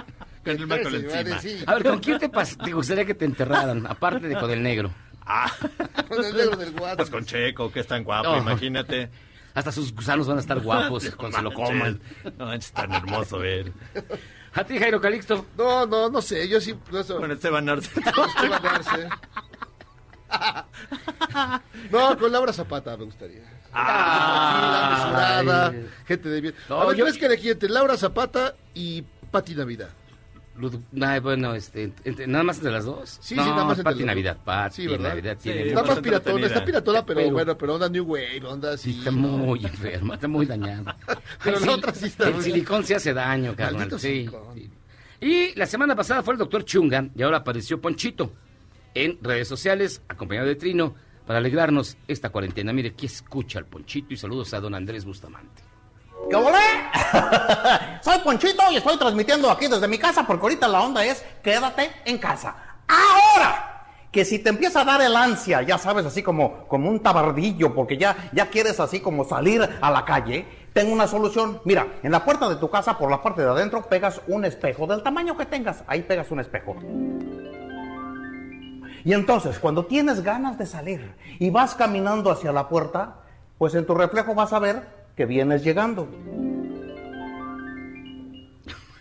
Con 0.46 0.54
el 0.58 0.68
Michael 0.68 1.08
encima. 1.12 1.64
A 1.66 1.74
ver, 1.74 1.84
¿con 1.86 2.00
quién 2.00 2.20
te, 2.20 2.30
pas- 2.32 2.56
te 2.64 2.72
gustaría 2.72 3.04
que 3.04 3.16
te 3.16 3.26
enterraran? 3.26 3.88
Aparte 3.88 4.28
de 4.28 4.36
con 4.36 4.52
el 4.52 4.62
negro. 4.62 4.92
Ah, 5.26 5.52
Con 6.08 6.24
el 6.24 6.36
negro 6.36 6.56
del 6.58 6.72
guato. 6.72 6.98
pues 6.98 7.10
con 7.10 7.26
Checo, 7.26 7.72
que 7.72 7.80
es 7.80 7.88
tan 7.88 8.04
guapo, 8.04 8.30
No. 8.36 8.38
imagínate. 8.38 9.10
Hasta 9.56 9.72
sus 9.72 9.94
gusanos 9.96 10.28
van 10.28 10.38
a 10.38 10.42
estar 10.42 10.60
guapos 10.60 11.10
cuando 11.18 11.38
se 11.38 11.44
lo 11.44 11.54
coman. 11.54 12.00
No 12.38 12.46
manches, 12.46 12.72
tan 12.74 12.92
hermoso 12.94 13.40
ver. 13.40 13.72
A 14.54 14.64
ti, 14.64 14.78
Jairo 14.78 15.00
Calixto. 15.02 15.46
No, 15.58 15.86
no, 15.86 16.10
no 16.10 16.22
sé, 16.22 16.48
yo 16.48 16.60
sí. 16.62 16.76
no, 16.92 17.00
eso- 17.00 17.18
Con 17.18 17.32
Esteban 17.32 17.68
Arce. 17.70 17.90
Esteban 18.00 18.66
Arce. 18.68 19.10
No, 21.92 22.18
con 22.18 22.32
Laura 22.32 22.54
Zapata 22.54 22.96
me 22.98 23.06
gustaría. 23.06 23.42
Ah, 23.74 25.02
Tranquila, 25.06 25.44
mesurada, 25.44 25.68
ay. 25.70 25.90
gente 26.08 26.30
de 26.30 26.42
bien. 26.42 26.56
No, 26.70 26.82
a 26.82 26.86
ver, 26.88 26.96
yo- 26.98 27.06
¿crees 27.06 27.18
que 27.18 27.26
elegí 27.26 27.50
entre 27.50 27.70
Laura 27.70 27.98
Zapata 27.98 28.56
y 28.74 29.04
Pati 29.32 29.56
Navidad? 29.56 29.90
Ay, 31.02 31.20
bueno, 31.20 31.54
este, 31.54 31.92
entre- 32.06 32.28
nada 32.28 32.44
más 32.44 32.58
entre 32.58 32.72
las 32.72 32.86
dos. 32.86 33.18
Sí, 33.22 33.36
no, 33.36 33.44
sí, 33.44 33.50
nada 33.50 33.64
más 33.66 33.78
entre 33.78 33.92
Pati 33.94 34.04
Navidad. 34.06 34.36
dos. 34.36 34.44
Pati 34.46 34.76
Sí, 34.76 34.88
¿verdad? 34.88 35.10
Navidad 35.10 35.34
Sí, 35.40 35.44
tiene 35.52 35.68
Está 35.68 35.84
más 35.84 36.00
piratona, 36.00 36.48
está 36.48 36.66
piratona, 36.66 37.06
pero, 37.06 37.20
Pero- 37.20 37.32
bueno, 37.32 37.58
pero 37.58 37.76
onda 37.76 37.90
New 37.90 38.06
Wave, 38.06 38.42
onda 38.46 38.72
así. 38.74 38.94
Sí, 38.94 39.00
está 39.00 39.12
muy 39.12 39.66
enferma, 39.66 40.16
está 40.16 40.28
muy 40.28 40.46
dañada. 40.46 40.96
Pero 41.44 41.60
la 41.60 41.72
otra 41.74 41.94
sí 41.94 42.06
está 42.06 42.30
El 42.30 42.42
silicón 42.42 42.84
se 42.86 42.96
hace 42.96 43.14
daño, 43.14 43.56
carnal. 43.56 43.90
Sí, 44.00 44.28
sí. 44.56 44.70
Y 45.22 45.56
la 45.58 45.66
semana 45.66 45.96
pasada 45.96 46.24
fue 46.24 46.34
el 46.34 46.38
doctor 46.40 46.64
Chungan 46.66 47.12
y 47.16 47.24
ahora 47.24 47.38
apareció 47.38 47.80
Ponchito 47.82 48.32
en 48.94 49.18
redes 49.22 49.48
sociales, 49.48 50.02
acompañado 50.08 50.48
de 50.48 50.56
Trino, 50.56 50.96
para 51.26 51.40
alegrarnos 51.40 51.98
esta 52.08 52.30
cuarentena. 52.30 52.72
Mire, 52.72 52.90
aquí 52.90 53.08
escucha 53.08 53.60
al 53.60 53.66
Ponchito 53.66 54.14
y 54.14 54.18
saludos 54.18 54.54
a 54.54 54.60
don 54.62 54.76
Andrés 54.76 55.04
Bustamante. 55.06 55.64
¿Qué 56.30 56.36
volé? 56.36 56.58
Soy 58.02 58.20
Ponchito 58.20 58.64
y 58.72 58.78
estoy 58.78 58.98
transmitiendo 58.98 59.50
aquí 59.52 59.68
desde 59.68 59.88
mi 59.88 59.98
casa 59.98 60.26
porque 60.26 60.44
ahorita 60.44 60.68
la 60.68 60.82
onda 60.82 61.06
es 61.06 61.24
quédate 61.44 61.92
en 62.06 62.18
casa. 62.18 62.56
Ahora, 62.88 63.76
que 64.12 64.26
si 64.26 64.40
te 64.40 64.50
empieza 64.50 64.82
a 64.82 64.86
dar 64.86 65.02
el 65.02 65.16
ansia, 65.16 65.62
ya 65.62 65.78
sabes, 65.78 66.06
así 66.06 66.24
como, 66.24 66.68
como 66.68 66.90
un 66.90 67.02
tabardillo, 67.02 67.76
porque 67.76 67.98
ya, 67.98 68.16
ya 68.32 68.50
quieres 68.50 68.80
así 68.80 69.02
como 69.02 69.26
salir 69.26 69.70
a 69.82 69.92
la 69.92 70.06
calle, 70.06 70.48
tengo 70.74 70.94
una 70.94 71.08
solución. 71.08 71.62
Mira, 71.64 71.88
en 72.02 72.12
la 72.12 72.26
puerta 72.26 72.50
de 72.50 72.56
tu 72.56 72.70
casa, 72.70 72.98
por 72.98 73.12
la 73.12 73.22
parte 73.22 73.42
de 73.42 73.50
adentro, 73.50 73.84
pegas 73.84 74.22
un 74.28 74.46
espejo 74.46 74.88
del 74.88 75.04
tamaño 75.04 75.38
que 75.38 75.46
tengas. 75.46 75.84
Ahí 75.86 76.02
pegas 76.02 76.32
un 76.32 76.40
espejo. 76.40 76.76
Y 79.04 79.14
entonces, 79.14 79.60
cuando 79.60 79.86
tienes 79.86 80.24
ganas 80.24 80.58
de 80.58 80.66
salir 80.66 81.14
y 81.38 81.52
vas 81.52 81.76
caminando 81.76 82.32
hacia 82.32 82.52
la 82.52 82.68
puerta, 82.68 83.18
pues 83.58 83.76
en 83.76 83.86
tu 83.86 83.94
reflejo 83.94 84.34
vas 84.34 84.52
a 84.54 84.60
ver 84.60 84.95
que 85.16 85.26
vienes 85.26 85.64
llegando. 85.64 86.08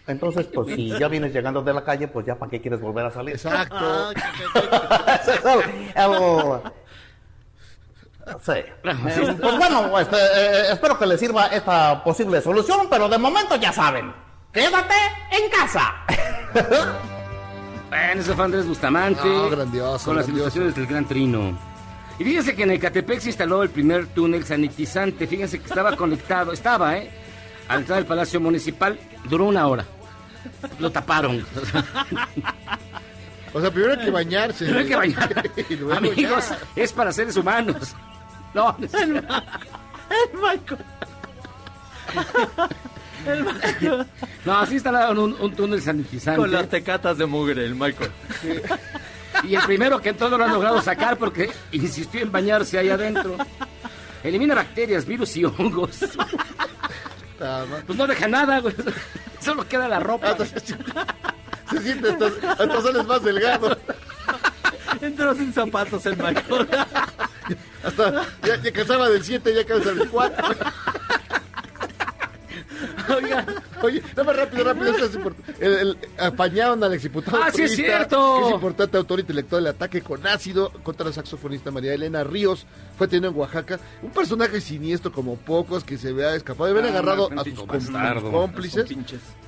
Entonces, 0.06 0.46
pues 0.54 0.74
si 0.74 0.90
ya 0.98 1.08
vienes 1.08 1.32
llegando 1.32 1.62
de 1.62 1.72
la 1.72 1.82
calle, 1.82 2.08
pues 2.08 2.26
ya 2.26 2.34
para 2.38 2.50
qué 2.50 2.60
quieres 2.60 2.80
volver 2.80 3.06
a 3.06 3.10
salir. 3.10 3.34
Exacto. 3.36 4.10
Eso 4.12 5.32
es 5.32 5.44
el- 5.44 5.62
el- 5.96 6.72
Sí. 8.40 8.52
Eh, 8.52 9.36
Pues 9.40 9.58
bueno, 9.58 9.98
este, 9.98 10.16
eh, 10.16 10.72
espero 10.72 10.98
que 10.98 11.06
les 11.06 11.20
sirva 11.20 11.46
esta 11.48 12.02
posible 12.02 12.40
solución, 12.40 12.86
pero 12.90 13.06
de 13.08 13.18
momento 13.18 13.56
ya 13.56 13.70
saben. 13.72 14.12
Quédate 14.52 14.94
en 15.30 15.50
casa. 15.50 15.92
Bueno, 17.90 18.20
ese 18.20 18.34
fue 18.34 18.44
Andrés 18.46 18.66
Bustamante. 18.66 19.20
No, 19.28 19.50
grandioso, 19.50 20.06
Con 20.06 20.16
las 20.16 20.26
grandioso. 20.26 20.58
ilustraciones 20.58 20.74
del 20.74 20.86
Gran 20.86 21.04
Trino. 21.06 21.58
Y 22.18 22.24
fíjense 22.24 22.54
que 22.54 22.62
en 22.62 22.70
Ecatepec 22.72 23.20
se 23.20 23.28
instaló 23.30 23.62
el 23.62 23.70
primer 23.70 24.06
túnel 24.08 24.44
sanitizante. 24.44 25.26
Fíjense 25.26 25.58
que 25.58 25.66
estaba 25.66 25.96
conectado, 25.96 26.52
estaba, 26.52 26.96
¿eh? 26.96 27.10
Al 27.68 27.80
entrar 27.80 27.98
del 27.98 28.06
Palacio 28.06 28.40
Municipal, 28.40 28.98
duró 29.28 29.46
una 29.46 29.66
hora. 29.66 29.84
Lo 30.78 30.90
taparon. 30.92 31.44
O 33.52 33.60
sea, 33.60 33.70
primero 33.70 33.94
hay 33.98 34.04
que 34.04 34.10
bañarse. 34.10 34.68
No 34.70 34.78
hay 34.78 34.86
que 34.86 34.96
bañar. 34.96 35.50
Y 35.68 35.76
luego 35.76 35.94
Amigos, 35.94 36.50
ya. 36.50 36.58
es 36.82 36.92
para 36.92 37.12
seres 37.12 37.36
humanos. 37.36 37.94
No, 38.52 38.76
no 38.78 38.86
es- 38.86 38.94
El 38.94 39.12
Michael. 40.34 40.80
no, 44.44 44.58
así 44.58 44.74
instalaron 44.74 45.18
un, 45.18 45.32
un 45.40 45.54
túnel 45.54 45.80
sanitizante. 45.82 46.40
Con 46.40 46.52
las 46.52 46.68
tecatas 46.68 47.16
de 47.18 47.26
mugre, 47.26 47.64
el 47.64 47.74
Michael. 47.74 48.10
Y 49.42 49.54
el 49.56 49.62
primero 49.62 50.00
que 50.00 50.10
entró 50.10 50.30
no 50.30 50.38
lo 50.38 50.44
han 50.44 50.52
logrado 50.52 50.80
sacar 50.80 51.16
porque 51.18 51.50
insistió 51.72 52.22
en 52.22 52.30
bañarse 52.32 52.78
ahí 52.78 52.88
adentro. 52.88 53.36
Elimina 54.22 54.54
bacterias, 54.54 55.04
virus 55.04 55.36
y 55.36 55.44
hongos. 55.44 55.98
Ah, 57.40 57.64
Pues 57.86 57.98
no 57.98 58.06
deja 58.06 58.28
nada, 58.28 58.60
güey. 58.60 58.74
Solo 59.40 59.66
queda 59.68 59.88
la 59.88 60.00
ropa. 60.00 60.30
hasta 60.30 60.46
se, 60.46 60.60
siente 61.82 62.10
hasta, 62.10 62.26
hasta 62.52 62.80
sales 62.80 63.06
más 63.06 63.22
delgado. 63.22 63.76
Entró 65.00 65.34
sin 65.34 65.52
zapatos 65.52 66.06
el 66.06 66.16
Michael. 66.16 66.68
Hasta 67.82 68.24
ya, 68.42 68.56
ya 68.62 68.72
casaba 68.72 69.10
del 69.10 69.22
7, 69.22 69.54
ya 69.54 69.66
casa 69.66 69.92
del 69.92 70.08
4. 70.08 70.46
Oiga, 73.16 73.46
Oye, 73.82 74.02
dame 74.14 74.32
rápido, 74.32 74.64
rápido. 74.64 74.86
esto 74.92 75.04
es 75.06 75.14
importante. 75.14 75.54
El, 75.66 75.72
el- 75.74 75.98
apañaron 76.18 76.82
al 76.82 76.94
exdiputado. 76.94 77.36
Ah, 77.42 77.50
sí 77.52 77.62
es 77.62 77.76
cierto. 77.76 78.46
Es 78.48 78.54
importante 78.54 78.96
autor 78.96 79.20
intelectual 79.20 79.64
del 79.64 79.74
ataque 79.74 80.02
con 80.02 80.26
ácido 80.26 80.70
contra 80.82 81.06
la 81.06 81.12
saxofonista 81.12 81.70
María 81.70 81.94
Elena 81.94 82.24
Ríos. 82.24 82.66
Fue 82.96 83.08
tenido 83.08 83.30
en 83.30 83.36
Oaxaca. 83.36 83.78
Un 84.02 84.10
personaje 84.10 84.60
siniestro 84.60 85.12
como 85.12 85.36
pocos 85.36 85.84
que 85.84 85.98
se 85.98 86.12
vea 86.12 86.34
escapado. 86.34 86.66
De 86.72 86.78
haber 86.78 86.84
Ah, 86.86 86.88
agarrado 86.98 87.28
a 87.36 87.44
sus 87.44 87.66
bastardo. 87.66 88.30
cómplices. 88.30 88.86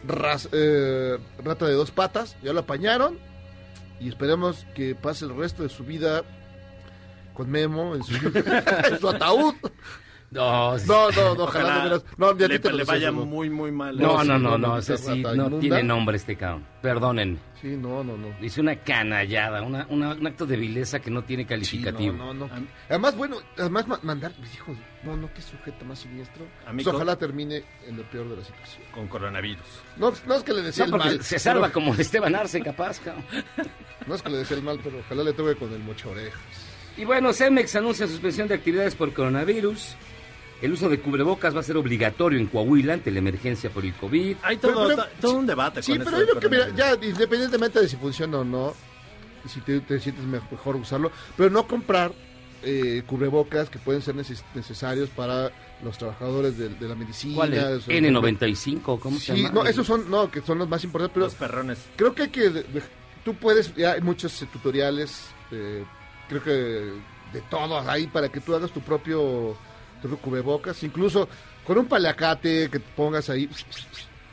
Ras- 0.07 0.49
eh, 0.53 1.19
rata 1.45 1.67
de 1.67 1.75
dos 1.75 1.91
patas. 1.91 2.37
Ya 2.43 2.53
lo 2.53 2.61
apañaron. 2.61 3.19
Y 4.01 4.09
esperemos 4.11 4.67
que 4.75 4.95
pase 4.95 5.25
el 5.25 5.35
resto 5.37 5.63
de 5.63 5.71
su 5.71 5.85
vida 5.85 6.23
con 7.33 7.51
Memo 7.51 7.95
en 7.95 8.03
su, 8.05 8.15
en 8.91 9.01
su 9.01 9.09
ataúd. 9.09 9.55
No, 10.37 10.79
sí. 10.79 10.85
No, 10.87 11.11
no, 11.11 11.35
no, 11.35 11.43
ojalá 11.45 11.65
Ojalá 11.65 11.77
no 11.79 11.85
veras- 11.85 12.05
No, 12.71 12.73
le, 12.73 12.85
vaya 12.85 13.11
muy, 13.13 13.51
muy 13.51 13.73
mal. 13.73 13.97
no, 13.99 14.23
no, 14.23 14.39
no, 14.39 14.57
no, 14.59 14.79
ese 14.79 14.97
sí, 14.99 15.23
no 15.23 15.51
tiene 15.59 15.83
nombre 15.83 16.17
este 16.17 16.37
cabrón. 16.37 16.65
Perdonen. 16.83 17.39
Sí, 17.61 17.69
no, 17.69 18.05
no, 18.05 18.17
no. 18.17 18.29
Hice 18.41 18.61
una 18.61 18.77
canallada, 18.77 19.63
una, 19.63 19.87
una- 19.89 20.13
un 20.13 20.27
acto 20.27 20.47
de 20.47 20.57
vileza 20.57 21.01
que 21.01 21.11
no 21.11 21.25
tiene 21.25 21.43
Sí, 21.45 21.49
calificativo. 21.49 22.13
no, 22.13 22.33
no, 22.35 22.47
no. 22.47 22.51
Además, 22.89 23.17
bueno, 23.17 23.39
además 23.59 23.89
ma- 23.89 24.01
mandar, 24.03 24.33
mis 24.41 24.55
hijos, 24.55 24.77
no, 25.03 25.17
no, 25.17 25.33
qué 25.35 25.41
sujeto 25.43 25.85
más 25.85 25.99
siniestro. 25.99 26.45
Pues 26.71 26.85
con- 26.85 26.97
ojalá 26.97 27.17
termine 27.17 27.65
en 27.87 27.97
lo 27.97 28.03
peor 28.05 28.29
de 28.29 28.37
la 28.37 28.45
situación. 28.45 28.83
Con 28.93 29.09
coronavirus. 29.09 29.65
No, 29.97 30.13
no 30.27 30.35
es 30.35 30.43
que 30.43 30.53
le 30.53 30.63
decía 30.63 30.87
No, 30.87 30.97
el 30.97 31.03
mal. 31.03 31.23
se 31.25 31.39
salva 31.39 31.63
pero- 31.69 31.73
como 31.73 31.95
Esteban 31.95 32.35
Arce, 32.37 32.61
capaz, 32.63 33.01
cabrón. 33.01 33.25
No 34.07 34.15
es 34.15 34.23
que 34.23 34.31
le 34.31 34.37
decía 34.37 34.57
el 34.59 34.63
mal, 34.63 34.79
pero 34.85 34.99
ojalá 35.01 35.25
le 35.25 35.33
toque 35.33 35.57
con 35.57 35.73
el 35.73 35.81
mocho 35.81 36.11
orejas. 36.11 36.39
Y 36.97 37.05
bueno, 37.05 37.33
Cemex 37.33 37.75
anuncia 37.75 38.07
suspensión 38.07 38.47
de 38.47 38.55
actividades 38.55 38.95
por 38.95 39.13
coronavirus. 39.13 39.97
El 40.63 40.73
uso 40.73 40.89
de 40.89 40.99
cubrebocas 41.01 41.55
va 41.55 41.61
a 41.61 41.63
ser 41.63 41.77
obligatorio 41.77 42.39
en 42.39 42.47
Coahuila 42.47 42.95
ante 42.95 43.11
la 43.11 43.19
emergencia 43.19 43.69
por 43.71 43.85
el 43.85 43.93
COVID. 43.95 44.37
Hay 44.43 44.57
todo, 44.57 44.87
Pero- 44.89 45.03
pero- 45.03 45.09
todo 45.21 45.33
un 45.39 45.47
debate 45.47 45.83
Sí, 45.83 45.97
con 45.99 46.05
pero 46.05 46.27
yo 46.27 46.41
que, 46.41 46.49
mira, 46.49 46.69
ya 46.75 46.95
independientemente 46.95 47.81
de 47.81 47.89
si 47.89 47.97
funciona 47.97 48.39
o 48.39 48.45
no, 48.45 48.75
si 49.47 49.61
te, 49.61 49.81
te 49.81 50.01
sientes 50.01 50.25
mejor 50.25 50.77
usarlo, 50.77 51.13
pero 51.37 51.51
no 51.51 51.67
comprar 51.67 52.13
eh, 52.63 53.03
cubrebocas 53.07 53.69
que 53.69 53.79
pueden 53.79 54.01
ser 54.03 54.15
neces- 54.17 54.43
necesarios 54.55 55.09
para 55.11 55.53
los 55.85 55.99
trabajadores 55.99 56.57
de, 56.59 56.71
de 56.71 56.89
la 56.89 56.95
medicina. 56.97 57.37
¿Cuál 57.37 57.51
de 57.51 57.77
es? 57.77 57.83
su- 57.85 57.91
N95, 57.91 58.99
¿cómo 58.99 59.19
se 59.19 59.35
Sí, 59.37 59.43
llama? 59.43 59.55
no, 59.63 59.67
esos 59.67 59.87
son, 59.87 60.11
no, 60.11 60.31
que 60.31 60.41
son 60.41 60.59
los 60.59 60.69
más 60.69 60.83
importantes, 60.83 61.13
pero 61.15 61.27
Los 61.27 61.35
perrones. 61.35 61.79
creo 61.97 62.15
que 62.15 62.23
hay 62.23 62.29
que 62.31 62.49
de- 62.51 62.63
de- 62.63 62.83
tú 63.25 63.35
puedes 63.35 63.73
ya 63.77 63.93
hay 63.93 64.01
muchos 64.01 64.41
eh, 64.43 64.49
tutoriales 64.53 65.27
eh, 65.53 65.85
creo 66.29 66.43
que 66.43 66.51
de 66.51 67.41
todos 67.51 67.87
ahí 67.87 68.07
para 68.07 68.31
que 68.31 68.41
tú 68.41 68.55
hagas 68.55 68.73
tu 68.73 68.81
propio 68.81 69.57
tu 70.03 70.17
cubrebocas 70.19 70.83
incluso 70.83 71.29
con 71.67 71.79
un 71.79 71.87
paliacate 71.87 72.69
que 72.71 72.79
te 72.79 72.87
pongas 72.95 73.29
ahí 73.31 73.49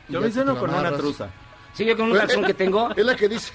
Yo 0.10 0.20
me 0.20 0.26
te 0.28 0.32
hice 0.32 0.42
uno 0.42 0.54
lo 0.54 0.60
con 0.60 0.74
una 0.74 0.92
truza. 0.92 1.30
Sí, 1.74 1.86
yo 1.86 1.98
con 1.98 2.12
un 2.12 2.18
calzón 2.18 2.44
que 2.44 2.54
tengo, 2.54 2.90
es 2.96 3.06
la 3.06 3.16
que 3.16 3.28
dice 3.30 3.52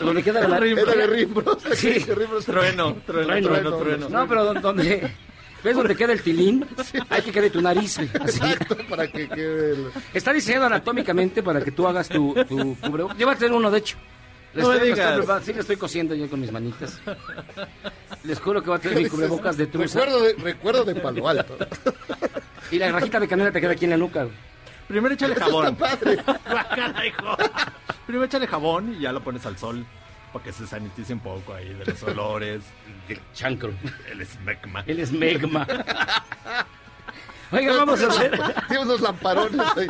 donde 0.00 0.22
queda 0.22 0.40
la... 0.48 0.58
Rimbro. 0.58 0.82
es 0.90 0.96
la 0.96 1.02
de 1.02 1.06
Rimbros 1.06 1.58
Sí. 1.74 1.92
Rimbros. 1.98 2.44
Trueno, 2.46 2.94
trueno, 3.06 3.26
Trueno, 3.26 3.26
trueno, 3.26 3.46
trueno. 3.48 3.78
trueno. 3.78 4.08
No, 4.08 4.28
pero 4.28 4.44
don- 4.44 4.60
donde... 4.62 5.12
¿Ves 5.64 5.76
donde 5.76 5.96
queda 5.96 6.12
el 6.12 6.20
tilín? 6.20 6.66
Hay 7.08 7.22
que 7.22 7.32
quede 7.32 7.48
tu 7.48 7.62
nariz. 7.62 7.98
así. 7.98 8.10
exacto 8.14 8.76
para 8.88 9.06
que 9.08 9.26
quede 9.28 9.70
el- 9.72 9.90
Está 10.12 10.30
diseñado 10.32 10.66
anatómicamente 10.66 11.42
para 11.42 11.62
que 11.64 11.70
tú 11.70 11.86
hagas 11.88 12.06
tu, 12.08 12.34
tu 12.46 12.76
cubrebocas. 12.80 13.16
Yo 13.16 13.26
voy 13.26 13.34
a 13.34 13.38
tener 13.38 13.54
uno, 13.56 13.70
de 13.70 13.78
hecho. 13.78 13.96
Le 14.52 14.60
No 14.62 14.68
me 14.68 14.74
estoy- 14.74 14.88
le 14.90 14.94
digas. 14.94 15.18
estoy 15.20 15.42
sí, 15.42 15.52
le 15.54 15.60
estoy 15.60 15.76
cosiendo 15.76 16.14
yo 16.14 16.28
con 16.28 16.38
mis 16.40 16.52
manitas. 16.52 17.00
Les 18.24 18.40
juro 18.40 18.62
que 18.62 18.70
voy 18.70 18.78
a 18.78 18.80
tener 18.80 19.02
mi 19.02 19.08
cubrebocas 19.08 19.56
de 19.56 19.66
truza. 19.66 20.00
recuerdo 20.00 20.24
de, 20.24 20.32
recuerdo 20.34 20.84
de 20.84 20.94
Palo 20.94 21.28
Alto 21.28 21.58
Y 22.70 22.78
la 22.78 22.90
rajita 22.90 23.20
de 23.20 23.28
canela 23.28 23.52
te 23.52 23.60
queda 23.60 23.72
aquí 23.72 23.84
en 23.84 23.90
la 23.90 23.96
nuca. 23.98 24.26
Primero 24.88 25.14
échale 25.14 25.34
jabón. 25.34 25.76
hijo. 27.06 27.36
Primero 28.06 28.24
échale 28.24 28.46
jabón 28.46 28.94
y 28.94 29.00
ya 29.00 29.12
lo 29.12 29.22
pones 29.22 29.44
al 29.44 29.58
sol. 29.58 29.84
Para 30.32 30.44
que 30.44 30.52
se 30.52 30.66
sanitice 30.66 31.12
un 31.12 31.20
poco 31.20 31.52
ahí 31.54 31.74
de 31.74 31.84
los 31.84 32.02
olores. 32.02 32.62
El 33.08 33.20
chancro. 33.34 33.72
El 34.10 34.22
esmegma. 34.22 34.82
El 34.86 35.00
esmegma. 35.00 35.66
Oiga, 37.54 37.72
vamos 37.78 38.02
a 38.02 38.06
hacer... 38.08 38.30
tiene 38.68 38.82
unos 38.84 39.00
lamparones 39.00 39.60
ahí. 39.76 39.86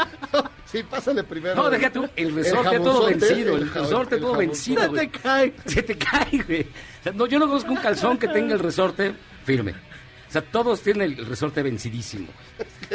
sí 0.67 0.83
pásale 0.83 1.25
primero 1.25 1.55
No, 1.57 1.71
deja 1.71 1.91
tú, 1.91 2.09
el 2.17 2.35
resorte 2.35 2.79
todo 2.81 3.07
vencido, 3.07 3.57
el 3.57 3.73
resorte 3.73 4.15
el 4.17 4.21
todo 4.21 4.37
vencido, 4.37 4.83
Se 4.83 4.89
te 4.89 5.09
cae. 5.11 5.55
Se 5.67 5.83
te 5.83 5.99
cae, 5.99 6.43
güey. 6.47 6.67
No, 7.15 7.27
yo 7.27 7.39
no 7.39 7.47
conozco 7.47 7.71
un 7.71 7.77
calzón 7.79 8.19
que 8.19 8.29
tenga 8.29 8.55
el 8.55 8.61
resorte 8.61 9.15
firme. 9.45 9.73
O 9.73 10.33
sea, 10.35 10.43
todos 10.43 10.81
tienen 10.83 11.13
el 11.19 11.27
resorte 11.27 11.63
vencidísimo. 11.63 12.27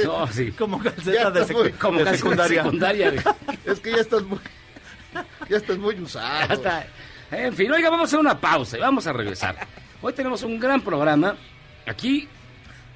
No, 0.03 0.27
sí. 0.27 0.51
Como 0.51 0.77
calceta 0.83 1.31
de, 1.31 1.41
secu- 1.45 1.61
muy- 1.61 1.71
Como 1.73 1.99
de 2.03 2.17
secundaria. 2.17 2.63
secundaria 2.63 3.11
güey. 3.11 3.23
es 3.65 3.79
que 3.79 3.91
ya 3.91 3.97
estás 4.01 4.23
muy 4.23 4.39
ya 5.49 5.57
estás 5.57 5.77
muy 5.77 5.99
usado 5.99 6.47
Ya 6.47 6.53
está. 6.53 6.87
En 7.31 7.53
fin, 7.53 7.71
oiga, 7.71 7.89
vamos 7.89 8.05
a 8.05 8.07
hacer 8.07 8.19
una 8.19 8.39
pausa 8.39 8.77
y 8.77 8.81
vamos 8.81 9.05
a 9.07 9.13
regresar. 9.13 9.55
Hoy 10.01 10.13
tenemos 10.13 10.43
un 10.43 10.59
gran 10.59 10.81
programa 10.81 11.35
aquí 11.85 12.27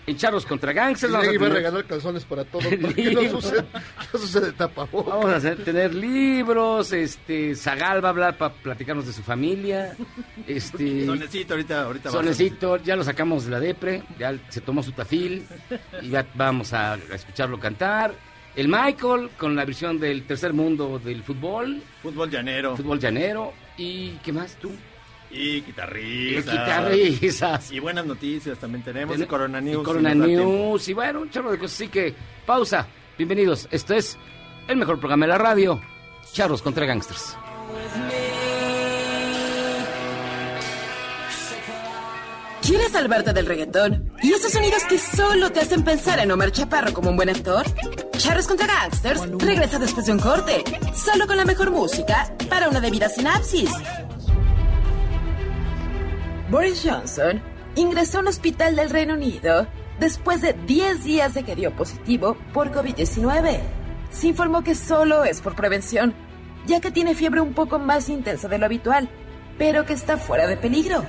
en 0.06 0.18
Charlos 0.18 0.46
contra 0.46 0.74
Gangsters. 0.74 1.12
Y 1.14 1.16
a 1.16 1.20
iba 1.24 1.30
a 1.30 1.34
tener- 1.34 1.54
regalar 1.54 1.86
calzones 1.86 2.26
para 2.26 2.44
todos, 2.46 2.66
para 2.82 2.94
que 2.94 3.12
no 3.14 3.30
suceda, 3.32 3.66
no 4.14 4.20
suceda 4.20 4.46
de 4.48 4.52
tapabocas. 4.54 5.14
Vamos 5.14 5.32
a 5.32 5.36
hacer- 5.38 5.64
tener 5.64 5.94
libros, 5.96 6.92
este, 6.94 7.56
Zagal 7.56 8.04
va 8.04 8.10
a 8.10 8.12
hablar 8.12 8.38
para 8.38 8.54
platicarnos 8.54 9.06
de 9.08 9.14
su 9.14 9.24
familia, 9.24 9.96
este, 10.48 11.06
Sonecito, 11.06 11.54
ahorita, 11.54 11.84
ahorita 11.84 12.10
Sonecito, 12.12 12.78
ya 12.78 12.96
lo 12.96 13.04
sacamos 13.04 13.46
de 13.46 13.52
la 13.52 13.60
depre, 13.60 14.04
ya 14.20 14.36
se 14.50 14.62
tomó 14.62 14.84
su 14.84 14.92
tafil 14.92 15.46
y 16.02 16.10
ya 16.10 16.26
vamos 16.36 16.74
a, 16.74 16.94
a 16.94 16.98
escucharlo 17.16 17.60
cantar. 17.60 18.14
El 18.56 18.68
Michael 18.68 19.32
con 19.38 19.56
la 19.56 19.66
versión 19.66 20.00
del 20.00 20.26
tercer 20.28 20.54
mundo 20.54 21.00
del 21.04 21.24
fútbol, 21.24 21.82
Fútbol 22.04 22.30
llanero. 22.30 22.78
fútbol 22.78 23.00
llanero 23.00 23.52
y 23.78 24.12
¿qué 24.24 24.32
más 24.32 24.56
tú? 24.58 24.70
Y 25.34 25.58
Y 25.58 25.62
guitarristas. 25.62 26.54
guitarristas. 26.54 27.72
Y 27.72 27.80
buenas 27.80 28.06
noticias 28.06 28.58
también 28.60 28.84
tenemos. 28.84 29.16
Ten- 29.16 29.24
Y 29.24 29.28
Corona 29.28 29.60
News. 29.60 29.82
y 29.82 29.84
Corona 29.84 30.12
tiempo. 30.12 30.28
News 30.28 30.88
y 30.90 30.94
bueno, 30.94 31.22
un 31.22 31.30
chorro 31.32 31.52
de 31.52 31.58
cosas. 31.58 31.76
Así 31.76 31.88
que 31.90 32.14
pausa. 32.46 32.88
Bienvenidos. 33.18 33.68
Esto 33.72 33.94
es 33.96 34.18
el 34.68 34.78
mejor 34.78 35.00
programa 35.00 35.26
de 35.26 35.32
la 35.32 35.38
radio. 35.40 35.82
Charros 36.32 36.62
contra 36.62 36.86
Gangsters. 36.86 37.36
¿Quieres 42.62 42.94
salvarte 42.94 43.34
del 43.34 43.46
reggaetón? 43.46 44.14
¿Y 44.22 44.32
esos 44.32 44.54
sonidos 44.54 44.84
que 44.86 44.98
solo 44.98 45.52
te 45.52 45.60
hacen 45.60 45.84
pensar 45.84 46.20
en 46.20 46.32
Omar 46.32 46.52
Chaparro 46.52 46.94
como 46.94 47.10
un 47.10 47.18
buen 47.18 47.30
actor? 47.30 47.66
Charros 48.18 48.48
contra 48.48 48.68
Gangsters 48.68 49.22
regresa 49.38 49.80
después 49.80 50.06
de 50.06 50.14
un 50.14 50.20
corte, 50.20 50.64
solo 50.96 51.28
con 51.28 51.36
la 51.36 51.44
mejor 51.44 51.72
música 51.72 52.34
para 52.50 52.70
una 52.70 52.80
debida 52.80 53.10
sinapsis. 53.10 53.70
Boris 56.54 56.84
Johnson 56.88 57.42
ingresó 57.76 58.20
a 58.20 58.22
un 58.22 58.28
hospital 58.28 58.76
del 58.76 58.92
Reino 58.92 59.16
Unido 59.16 59.66
después 60.00 60.40
de 60.40 60.54
10 60.54 61.04
días 61.04 61.34
de 61.34 61.42
que 61.42 61.56
dio 61.56 61.76
positivo 61.76 62.38
por 62.54 62.72
COVID-19. 62.72 63.60
Se 64.12 64.28
informó 64.28 64.64
que 64.64 64.76
solo 64.76 65.24
es 65.24 65.42
por 65.42 65.56
prevención, 65.56 66.14
ya 66.68 66.80
que 66.80 66.92
tiene 66.92 67.16
fiebre 67.16 67.42
un 67.42 67.56
poco 67.56 67.80
más 67.80 68.08
intensa 68.08 68.48
de 68.50 68.60
lo 68.60 68.68
habitual, 68.68 69.10
pero 69.58 69.88
que 69.88 69.94
está 69.94 70.18
fuera 70.18 70.46
de 70.46 70.56
peligro. 70.56 71.04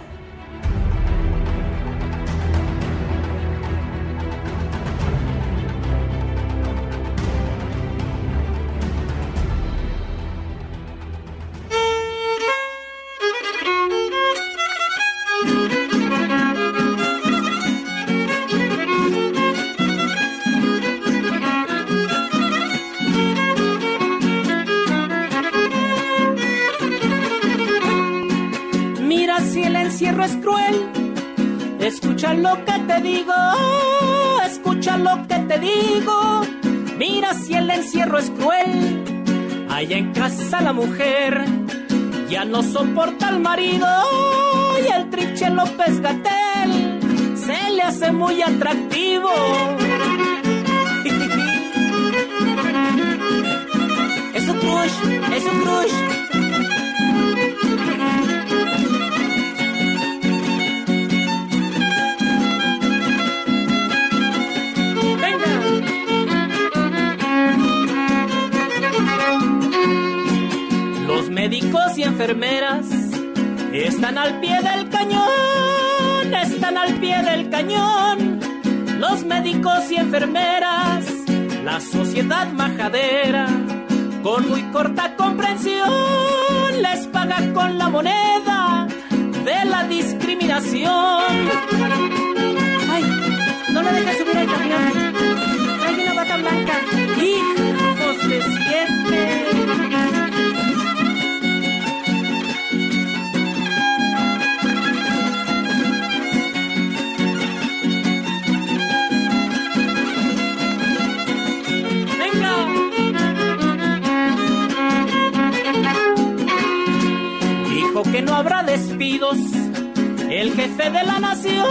El 120.31 120.55
jefe 120.55 120.91
de 120.91 121.05
la 121.05 121.21
nación, 121.21 121.63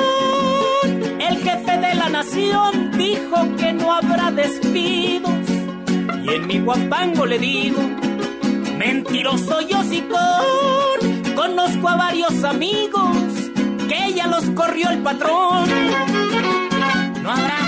el 1.20 1.38
jefe 1.38 1.78
de 1.80 1.96
la 1.96 2.08
nación 2.10 2.92
dijo 2.96 3.56
que 3.58 3.74
no 3.74 3.92
habrá 3.92 4.30
despidos. 4.30 5.32
Y 6.24 6.30
en 6.30 6.48
mi 6.48 6.60
guapango 6.60 7.26
le 7.26 7.40
digo, 7.40 7.82
mentiroso 8.78 9.62
yo 9.62 9.80
con, 10.12 11.34
conozco 11.34 11.90
a 11.90 11.96
varios 11.96 12.44
amigos 12.44 13.18
que 13.90 14.14
ya 14.14 14.28
los 14.28 14.46
corrió 14.52 14.92
el 14.92 15.00
patrón. 15.00 15.68
No 17.24 17.32
habrá 17.32 17.60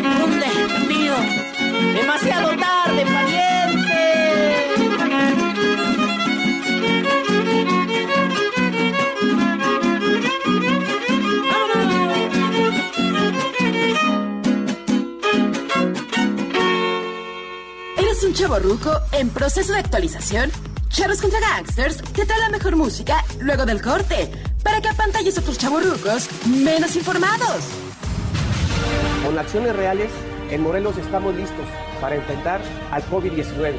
ningún 0.00 0.40
despido, 0.40 1.16
demasiado 1.94 2.56
tarde. 2.56 3.49
¿Eres 18.50 18.62
un 18.62 18.68
chavo 18.68 18.74
ruco 18.74 19.00
en 19.12 19.30
proceso 19.30 19.72
de 19.72 19.78
actualización? 19.78 20.50
Charros 20.88 21.20
contra 21.20 21.38
Gangsters 21.38 21.98
te 21.98 22.26
trae 22.26 22.40
la 22.40 22.48
mejor 22.48 22.74
música 22.74 23.24
luego 23.40 23.64
del 23.64 23.80
corte 23.80 24.30
para 24.64 24.80
que 24.80 24.88
apantalles 24.88 25.38
a 25.38 25.40
otros 25.40 25.56
chavorrucos 25.56 26.28
menos 26.46 26.96
informados. 26.96 27.64
Con 29.24 29.38
acciones 29.38 29.76
reales, 29.76 30.10
en 30.50 30.62
Morelos 30.62 30.96
estamos 30.98 31.34
listos 31.36 31.64
para 32.00 32.16
enfrentar 32.16 32.60
al 32.90 33.04
COVID-19. 33.04 33.74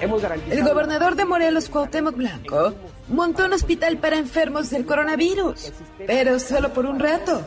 Hemos 0.00 0.22
garantizado... 0.22 0.60
El 0.60 0.68
gobernador 0.68 1.14
de 1.14 1.24
Morelos, 1.24 1.68
Cuauhtémoc 1.68 2.16
Blanco, 2.16 2.74
montó 3.08 3.44
un 3.44 3.52
hospital 3.52 3.98
para 3.98 4.18
enfermos 4.18 4.70
del 4.70 4.86
coronavirus, 4.86 5.72
pero 6.04 6.40
solo 6.40 6.72
por 6.72 6.86
un 6.86 6.98
rato. 6.98 7.44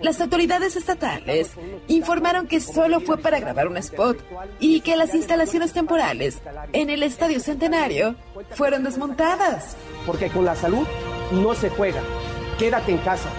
Las 0.00 0.20
autoridades 0.20 0.76
estatales 0.76 1.50
informaron 1.88 2.46
que 2.46 2.60
solo 2.60 3.00
fue 3.00 3.18
para 3.18 3.40
grabar 3.40 3.68
un 3.68 3.76
spot 3.76 4.18
y 4.58 4.80
que 4.80 4.96
las 4.96 5.14
instalaciones 5.14 5.72
temporales 5.72 6.38
en 6.72 6.90
el 6.90 7.02
Estadio 7.02 7.40
Centenario 7.40 8.16
fueron 8.50 8.84
desmontadas. 8.84 9.76
Porque 10.06 10.28
con 10.28 10.44
la 10.44 10.56
salud 10.56 10.86
no 11.32 11.54
se 11.54 11.70
juega. 11.70 12.00
Quédate 12.58 12.92
en 12.92 12.98
casa. 12.98 13.30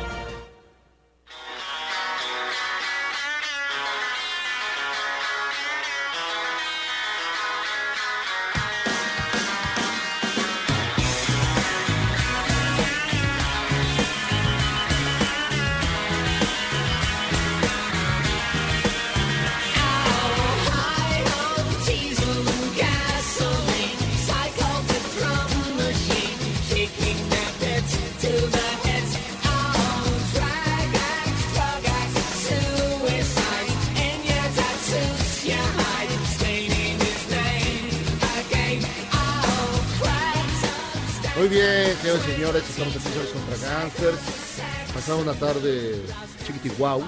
Una 45.31 45.39
tarde 45.39 46.01
chiquitiguau. 46.45 47.03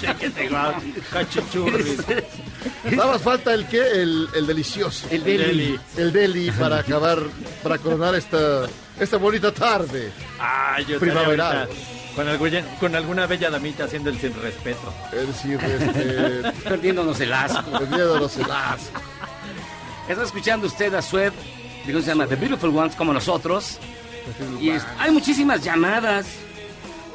Chiquitiguau, 0.00 0.72
cachichurri. 1.12 1.96
Nada 2.96 3.12
más 3.12 3.22
falta 3.22 3.52
el 3.52 3.66
qué, 3.66 3.80
el, 4.00 4.28
el 4.34 4.46
delicioso. 4.46 5.06
El 5.10 5.24
deli. 5.24 5.78
El 5.96 6.10
deli 6.12 6.50
para 6.52 6.78
acabar, 6.78 7.18
para 7.62 7.76
coronar 7.78 8.14
esta, 8.14 8.66
esta 8.98 9.18
bonita 9.18 9.52
tarde. 9.52 10.10
Ah, 10.38 10.78
yo 10.88 10.98
Primaveral. 10.98 11.68
Con, 12.16 12.26
alguna, 12.28 12.62
con 12.80 12.96
alguna 12.96 13.26
bella 13.26 13.50
damita 13.50 13.84
haciendo 13.84 14.08
el 14.08 14.18
sin 14.18 14.34
respeto. 14.40 14.92
El 15.12 15.34
sin 15.34 15.58
respeto. 15.60 16.52
Perdiéndonos 16.64 17.20
el 17.20 17.32
asco. 17.32 17.70
Perdiéndonos 17.78 18.36
el 18.38 18.50
asco. 18.50 19.00
Está 20.08 20.22
escuchando 20.24 20.66
usted 20.66 20.94
a 20.94 21.02
Sued, 21.02 21.32
digo, 21.86 22.00
se 22.00 22.06
llama 22.06 22.26
The 22.26 22.36
Beautiful 22.36 22.74
Ones, 22.74 22.96
como 22.96 23.12
nosotros. 23.12 23.78
Y 24.60 24.70
es- 24.70 24.86
hay 24.98 25.10
muchísimas 25.10 25.62
llamadas. 25.62 26.26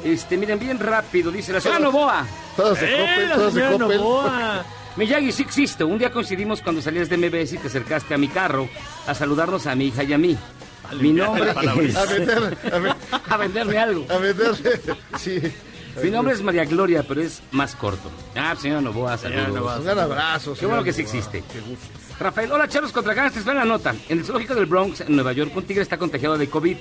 Este, 0.06 0.36
miren, 0.36 0.58
bien 0.58 0.78
rápido, 0.78 1.30
dice 1.32 1.52
la 1.52 1.60
señora 1.60 1.80
Novoa. 1.80 2.26
Todas 2.56 2.80
de 2.80 2.86
¡Eh, 2.86 2.98
Coppel, 3.00 3.30
todas 3.32 3.54
de 3.54 3.68
Coppel. 3.70 3.98
Novoa! 3.98 4.64
Miyagi, 4.96 5.32
sí 5.32 5.42
existo. 5.42 5.86
Un 5.86 5.98
día 5.98 6.10
coincidimos 6.10 6.62
cuando 6.62 6.80
salías 6.80 7.08
de 7.08 7.16
MBS 7.16 7.54
y 7.54 7.58
te 7.58 7.66
acercaste 7.66 8.14
a 8.14 8.18
mi 8.18 8.28
carro 8.28 8.68
a 9.06 9.14
saludarnos 9.14 9.66
a 9.66 9.74
mi 9.74 9.86
hija 9.88 10.04
y 10.04 10.12
a 10.12 10.18
mí. 10.18 10.36
Mi 11.00 11.12
nombre 11.12 11.50
es... 11.50 11.96
A 11.96 12.04
vender, 12.06 12.56
a, 12.72 12.78
ver- 12.78 12.96
a 13.28 13.36
venderme 13.36 13.78
algo. 13.78 14.06
a 14.08 14.18
venderle, 14.18 14.80
sí. 15.18 15.40
Mi 16.02 16.10
nombre 16.10 16.34
es 16.34 16.42
María 16.42 16.64
Gloria, 16.64 17.02
pero 17.06 17.20
es 17.22 17.42
más 17.50 17.74
corto. 17.74 18.10
Ah, 18.36 18.54
señora 18.58 18.80
Novoa, 18.80 19.18
saludos. 19.18 19.78
Un 19.78 19.84
gran 19.84 19.98
abrazo. 19.98 20.54
Qué 20.54 20.66
bueno 20.66 20.84
que 20.84 20.92
sí 20.92 21.02
existe. 21.02 21.40
Novoa. 21.40 21.52
Qué 21.52 21.60
gusto. 21.68 21.86
Rafael, 22.18 22.50
hola 22.52 22.66
Charlos 22.68 22.92
contra 22.92 23.12
Gangsters, 23.12 23.44
vean 23.44 23.58
la 23.58 23.64
nota. 23.66 23.94
En 24.08 24.18
el 24.20 24.24
zoológico 24.24 24.54
del 24.54 24.64
Bronx, 24.66 25.00
en 25.02 25.14
Nueva 25.16 25.32
York, 25.32 25.52
un 25.54 25.64
tigre 25.64 25.82
está 25.82 25.98
contagiado 25.98 26.38
de 26.38 26.48
COVID, 26.48 26.76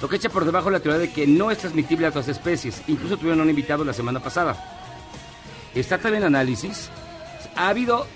lo 0.00 0.08
que 0.08 0.16
echa 0.16 0.28
por 0.30 0.44
debajo 0.44 0.70
la 0.70 0.80
teoría 0.80 1.00
de 1.00 1.12
que 1.12 1.26
no 1.26 1.50
es 1.50 1.58
transmitible 1.58 2.06
a 2.06 2.10
otras 2.10 2.28
especies. 2.28 2.82
Incluso 2.88 3.16
tuvieron 3.16 3.40
un 3.40 3.50
invitado 3.50 3.84
la 3.84 3.92
semana 3.92 4.20
pasada. 4.20 4.56
Está 5.74 5.98
también 5.98 6.24
análisis. 6.24 6.90
Ha 7.54 7.68
habido 7.68 8.06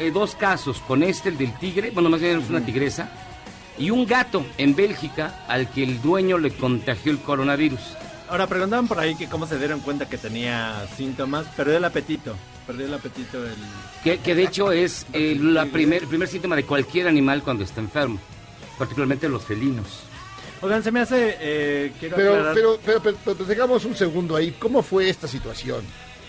eh, 0.00 0.10
dos 0.10 0.34
casos 0.34 0.80
con 0.80 1.02
este, 1.02 1.28
el 1.28 1.38
del 1.38 1.56
tigre, 1.58 1.90
bueno, 1.90 2.10
más 2.10 2.20
bien 2.20 2.40
es 2.40 2.50
una 2.50 2.64
tigresa, 2.64 3.08
y 3.78 3.90
un 3.90 4.06
gato 4.06 4.44
en 4.58 4.74
Bélgica 4.74 5.44
al 5.48 5.70
que 5.70 5.84
el 5.84 6.02
dueño 6.02 6.38
le 6.38 6.50
contagió 6.50 7.12
el 7.12 7.18
coronavirus. 7.18 7.80
Ahora 8.28 8.48
preguntaban 8.48 8.88
por 8.88 8.98
ahí 8.98 9.14
que 9.14 9.28
cómo 9.28 9.46
se 9.46 9.58
dieron 9.58 9.80
cuenta 9.80 10.08
que 10.08 10.18
tenía 10.18 10.86
síntomas. 10.96 11.46
Perdió 11.56 11.76
el 11.76 11.84
apetito. 11.84 12.34
Perdió 12.66 12.86
el 12.86 12.94
apetito 12.94 13.44
el... 13.46 13.54
Que, 14.02 14.18
que 14.18 14.34
de 14.34 14.42
hecho 14.42 14.72
es 14.72 15.06
la 15.12 15.66
primer, 15.66 16.02
el 16.02 16.08
primer 16.08 16.26
síntoma 16.26 16.56
de 16.56 16.64
cualquier 16.64 17.06
animal 17.06 17.42
cuando 17.44 17.62
está 17.62 17.80
enfermo, 17.80 18.18
particularmente 18.76 19.28
los 19.28 19.44
felinos. 19.44 20.05
Oigan, 20.66 20.82
se 20.82 20.90
me 20.92 21.00
hace... 21.00 21.36
eh, 21.40 21.92
quiero 21.98 22.16
Pero, 22.16 22.30
aclarar... 22.32 22.54
pero, 22.54 22.78
pero, 22.84 23.00
pero, 23.02 23.16
pero 23.24 23.44
tengamos 23.44 23.84
un 23.84 23.94
segundo 23.96 24.36
ahí. 24.36 24.54
¿Cómo 24.58 24.82
fue 24.82 25.08
esta 25.08 25.26
situación? 25.28 25.82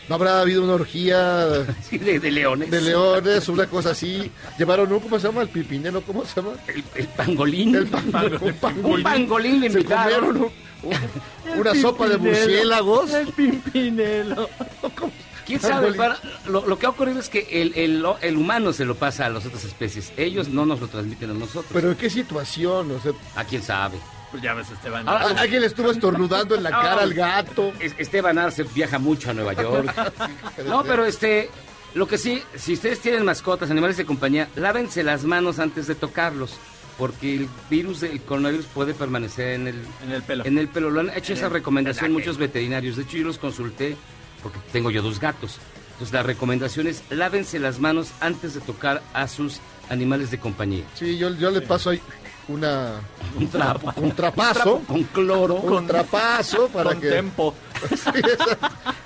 ¿No 0.07 0.15
habrá 0.15 0.39
habido 0.39 0.63
una 0.63 0.73
orgía 0.75 1.65
Sí, 1.89 1.97
de, 1.97 2.19
de 2.19 2.31
leones. 2.31 2.71
de 2.71 2.79
leones, 2.81 3.49
una 3.49 3.67
cosa 3.67 3.89
así? 3.91 4.31
¿Llevaron 4.57 4.91
un, 4.93 4.99
cómo 5.01 5.19
se 5.19 5.27
llama? 5.27 5.41
¿El 5.41 5.49
pipinelo? 5.49 6.01
¿Cómo 6.01 6.25
se 6.25 6.35
llama? 6.41 6.53
El, 6.67 6.83
el 6.95 7.07
pangolín. 7.07 7.75
El 7.75 7.87
pangolín. 7.87 8.39
Un 8.83 9.03
pangolín. 9.03 9.59
Le 9.59 9.67
invitaron. 9.67 10.37
un- 10.37 10.51
un- 10.83 11.59
una 11.59 11.75
sopa 11.75 12.07
de 12.07 12.17
murciélagos. 12.17 13.11
El 13.13 13.27
pimpinelo. 13.33 14.47
¿Quién 15.45 15.59
sabe? 15.59 15.93
Para- 15.93 16.17
lo, 16.47 16.65
lo 16.67 16.77
que 16.79 16.85
ha 16.85 16.89
ocurrido 16.89 17.19
es 17.19 17.27
que 17.29 17.47
el, 17.51 17.73
el- 17.75 18.05
el 18.21 18.37
humano 18.37 18.71
se 18.73 18.85
lo 18.85 18.95
pasa 18.95 19.25
a 19.25 19.29
las 19.29 19.45
otras 19.45 19.63
especies. 19.65 20.13
Ellos 20.15 20.47
no 20.49 20.65
nos 20.65 20.79
lo 20.79 20.87
transmiten 20.87 21.31
a 21.31 21.33
nosotros. 21.33 21.65
¿Pero 21.73 21.89
en 21.91 21.95
qué 21.97 22.09
situación? 22.09 22.91
O 22.91 22.99
sea, 23.01 23.11
¿A 23.35 23.43
quién 23.43 23.61
sabe? 23.63 23.97
Pues 24.31 24.43
ya 24.43 24.53
ves, 24.53 24.69
Esteban. 24.69 25.07
Ah, 25.07 25.17
¿a- 25.35 25.41
¿alguien 25.41 25.61
le 25.61 25.67
estuvo 25.67 25.89
estornudando 25.91 26.55
en 26.55 26.63
la 26.63 26.69
cara 26.71 27.01
al 27.01 27.13
gato? 27.13 27.71
Es- 27.79 27.95
Esteban 27.97 28.37
Arce 28.37 28.63
viaja 28.63 28.99
mucho 28.99 29.29
a 29.31 29.33
Nueva 29.33 29.53
York. 29.61 29.93
No, 30.65 30.83
pero 30.83 31.05
este, 31.05 31.49
lo 31.93 32.07
que 32.07 32.17
sí, 32.17 32.43
si 32.55 32.73
ustedes 32.73 32.99
tienen 32.99 33.23
mascotas, 33.23 33.71
animales 33.71 33.95
de 33.97 34.05
compañía, 34.05 34.49
lávense 34.55 35.03
las 35.03 35.23
manos 35.23 35.59
antes 35.59 35.87
de 35.87 35.95
tocarlos. 35.95 36.57
porque 36.97 37.35
el 37.35 37.47
virus 37.69 37.99
del 38.01 38.19
coronavirus 38.21 38.65
puede 38.65 38.95
permanecer 38.95 39.49
en 39.53 39.67
el, 39.67 39.75
En 40.03 40.11
el 40.13 40.23
pelo. 40.23 40.45
en 40.47 40.57
el 40.57 40.67
pelo. 40.67 40.89
Lo 40.89 40.99
han 41.01 41.11
hecho 41.11 41.33
En 41.33 41.37
esa 41.37 41.45
el 41.45 41.53
recomendación 41.53 42.05
pelaje. 42.07 42.13
muchos 42.19 42.37
veterinarios. 42.39 42.95
De 42.97 43.03
hecho, 43.03 43.17
yo 43.17 43.25
los 43.27 43.37
consulté 43.37 43.95
porque 44.41 44.57
tengo 44.73 44.89
yo 44.89 45.03
dos 45.03 45.19
gatos. 45.19 45.59
Entonces, 45.91 46.11
la 46.11 46.23
recomendación 46.23 46.87
es 46.87 47.03
lávense 47.11 47.59
las 47.59 47.79
manos 47.79 48.09
antes 48.19 48.55
de 48.55 48.61
tocar 48.61 49.03
a 49.13 49.27
sus 49.27 49.59
animales 49.91 50.31
de 50.31 50.39
compañía. 50.39 50.83
Sí, 50.95 51.19
yo, 51.19 51.29
yo 51.35 51.51
le 51.51 51.61
paso 51.61 51.91
ahí 51.91 52.01
una, 52.49 52.93
Un 53.37 53.47
trapo. 53.49 53.93
un 53.97 54.11
trapazo. 54.11 54.81
Con 54.87 55.03
cloro. 55.05 55.55
Un 55.55 55.85
trapazo 55.87 56.67
para 56.73 56.91
Con 56.91 57.01
que. 57.01 57.09
tempo. 57.09 57.53
Sí. 57.89 58.21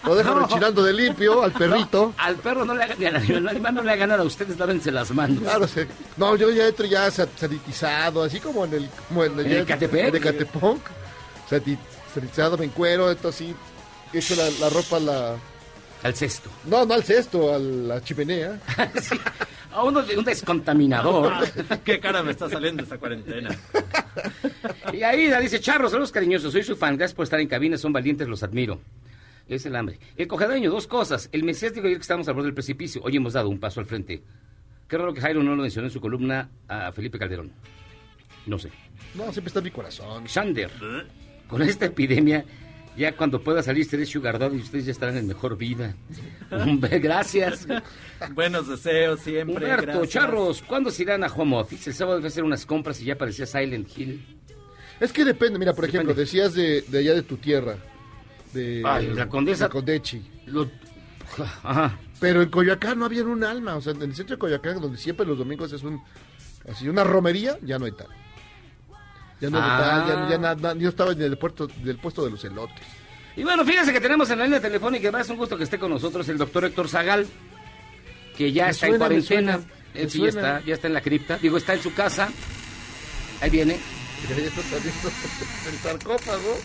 Lo 0.06 0.16
dejo 0.16 0.30
No. 0.36 0.40
rechinando 0.48 0.82
de 0.84 0.94
limpio 0.94 1.44
al 1.44 1.52
perrito. 1.52 2.14
Al 2.18 2.36
perro 2.38 2.64
no 2.66 2.74
le 2.74 2.84
hagan, 2.84 2.98
al 3.06 3.16
animal, 3.18 3.38
al 3.38 3.48
animal 3.50 3.74
no 3.76 3.82
le 3.84 3.92
hagan 3.92 4.10
nada, 4.10 4.24
ustedes 4.24 4.58
lávense 4.58 4.92
las 4.92 5.12
manos. 5.12 5.40
Claro, 5.44 5.68
sí. 5.68 5.82
No, 6.18 6.36
yo 6.38 6.50
ya 6.52 6.68
entro 6.68 6.86
ya 6.86 7.10
sa- 7.12 7.28
sanitizado, 7.36 8.24
así 8.24 8.40
como 8.40 8.64
en 8.66 8.74
el... 8.76 8.90
Como 9.10 9.24
en 9.26 9.40
¿En 9.40 9.52
Ecatepec? 9.64 10.16
En. 10.26 10.80
Sati- 11.50 11.78
Sanitizado, 12.14 12.58
me 12.58 12.66
encuero, 12.66 13.12
entonces 13.12 13.48
sí, 13.48 13.56
echo 14.18 14.36
la, 14.36 14.50
la 14.60 14.70
ropa 14.70 15.00
la... 15.00 15.36
Al 16.04 16.16
cesto. 16.16 16.50
No, 16.66 16.86
no 16.86 16.94
al 16.94 17.04
cesto, 17.04 17.54
a 17.54 17.60
la 17.60 18.02
chimenea. 18.02 18.60
A 19.74 19.84
uno 19.86 20.02
de 20.02 20.18
un 20.18 20.26
descontaminador. 20.26 21.32
Qué 21.86 21.98
cara 22.00 22.22
me 22.24 22.32
está 22.32 22.50
saliendo 22.50 22.84
esta 22.84 22.98
cuarentena. 22.98 23.58
Y 24.92 25.02
Aida 25.04 25.40
dice, 25.40 25.62
Charros, 25.62 25.92
saludos 25.92 26.12
cariñosos, 26.12 26.52
soy 26.52 26.64
su 26.64 26.76
fan, 26.76 26.98
gracias 26.98 27.16
por 27.16 27.24
estar 27.24 27.40
en 27.40 27.48
cabina, 27.48 27.78
son 27.78 27.94
valientes, 27.94 28.28
los 28.28 28.44
admiro. 28.44 28.82
Es 29.48 29.66
el 29.66 29.76
hambre. 29.78 29.98
El 30.18 30.28
cogedaño, 30.28 30.70
dos 30.72 30.88
cosas. 30.88 31.30
El 31.32 31.44
Mesías 31.44 31.74
dijo 31.74 31.86
ayer 31.88 31.98
que 31.98 32.02
estábamos 32.02 32.28
al 32.28 32.34
borde 32.34 32.48
del 32.48 32.54
precipicio. 32.54 33.02
Hoy 33.04 33.16
hemos 33.16 33.32
dado 33.34 33.48
un 33.48 33.60
paso 33.60 33.80
al 33.80 33.86
frente. 33.86 34.22
Qué 34.90 34.98
raro 34.98 35.14
que 35.14 35.22
Jairo 35.22 35.42
no 35.42 35.56
lo 35.56 35.62
mencionó 35.62 35.88
en 35.88 35.94
su 35.94 36.02
columna 36.02 36.50
a 36.68 36.92
Felipe 36.92 37.18
Calderón. 37.18 37.52
No 38.46 38.60
sé. 38.60 38.72
No, 39.16 39.24
siempre 39.32 39.48
está 39.48 39.60
en 39.60 39.66
mi 39.66 39.72
corazón. 39.72 40.26
Shander, 40.26 40.72
con 41.48 41.62
esta 41.62 41.86
epidemia, 41.86 42.44
ya 42.98 43.16
cuando 43.16 43.42
pueda 43.42 43.64
salir 43.64 43.86
seré 43.86 44.06
sugar 44.06 44.38
daddy 44.40 44.58
y 44.58 44.62
ustedes 44.62 44.86
ya 44.86 44.92
estarán 44.92 45.18
en 45.18 45.28
mejor 45.28 45.58
vida. 45.58 45.96
Hombre, 46.52 47.00
gracias. 47.00 47.68
Buenos 48.34 48.68
deseos 48.68 49.20
siempre. 49.22 49.56
Humberto, 49.56 49.86
gracias. 49.86 50.10
Charros, 50.10 50.62
¿cuándo 50.62 50.92
se 50.92 51.04
irán 51.04 51.24
a 51.24 51.28
home 51.28 51.58
office? 51.58 51.90
El 51.90 51.96
sábado 51.96 52.18
debe 52.18 52.28
hacer 52.28 52.44
unas 52.44 52.66
compras 52.66 53.02
y 53.02 53.06
ya 53.06 53.18
parecía 53.18 53.46
Silent 53.46 53.90
Hill. 53.98 54.38
Es 55.00 55.12
que 55.12 55.26
depende, 55.26 55.58
mira, 55.58 55.74
por 55.74 55.86
ejemplo, 55.86 56.14
decías 56.14 56.54
de, 56.54 56.82
de 56.84 56.98
allá 57.00 57.14
de 57.14 57.24
tu 57.24 57.38
tierra. 57.38 57.76
De, 58.54 58.84
Ay, 58.86 59.08
la 59.16 59.28
Condesa- 59.30 59.66
de 59.66 59.70
Condechi. 59.72 60.22
Lo- 60.48 60.70
Ajá. 61.64 61.98
Pero 62.20 62.42
en 62.44 62.50
Coyoacán 62.50 63.00
no 63.00 63.06
había 63.06 63.24
un 63.24 63.44
alma. 63.44 63.76
O 63.78 63.82
sea, 63.82 63.94
en 63.94 64.02
el 64.04 64.14
centro 64.14 64.36
de 64.36 64.40
Coyoacán, 64.40 64.80
donde 64.82 64.98
siempre 64.98 65.26
los 65.26 65.38
domingos 65.38 65.72
es 65.72 65.82
un 65.84 66.02
así 66.70 66.88
una 66.88 67.04
romería, 67.04 67.58
ya 67.64 67.80
no 67.80 67.86
hay 67.86 67.94
tal. 67.94 68.08
Ya 69.42 69.50
no 69.50 69.58
Ah. 69.60 70.04
tal, 70.06 70.08
ya, 70.08 70.30
ya 70.30 70.38
nada, 70.38 70.74
yo 70.76 70.90
estaba 70.90 71.12
en 71.12 71.22
el 71.24 71.38
puerto, 71.38 71.68
del 71.68 71.98
puesto 71.98 72.24
de 72.24 72.32
los 72.32 72.44
elotes. 72.46 72.86
Y 73.36 73.44
bueno, 73.44 73.66
fíjense 73.66 73.92
que 73.92 74.00
tenemos 74.02 74.30
en 74.30 74.40
la 74.40 74.46
línea 74.46 74.62
telefónica, 74.62 75.08
además 75.08 75.26
es 75.26 75.32
un 75.32 75.38
gusto 75.38 75.58
que 75.58 75.64
esté 75.64 75.80
con 75.80 75.90
nosotros 75.90 76.28
el 76.30 76.38
doctor 76.38 76.66
Héctor 76.66 76.88
Zagal, 76.90 77.26
que 78.38 78.52
ya 78.52 78.66
Me 78.66 78.72
está 78.72 78.88
suena, 78.88 78.94
en 78.96 79.00
me 79.00 79.08
cuarentena. 79.26 79.54
suena, 79.54 79.74
me 79.96 80.02
Él 80.02 80.10
sí 80.12 80.20
ya 80.22 80.28
está, 80.30 80.62
ya 80.62 80.74
está 80.76 80.88
en 80.88 80.94
la 80.94 81.02
cripta. 81.02 81.38
Digo, 81.38 81.58
está 81.58 81.74
en 81.74 81.82
su 81.82 81.94
casa. 81.94 82.30
Ahí 83.42 83.50
viene. 83.50 83.78
Ya 84.30 84.36
está 84.36 84.62
saliendo 84.62 85.10
el 85.72 85.78
sarcófago. 85.80 86.58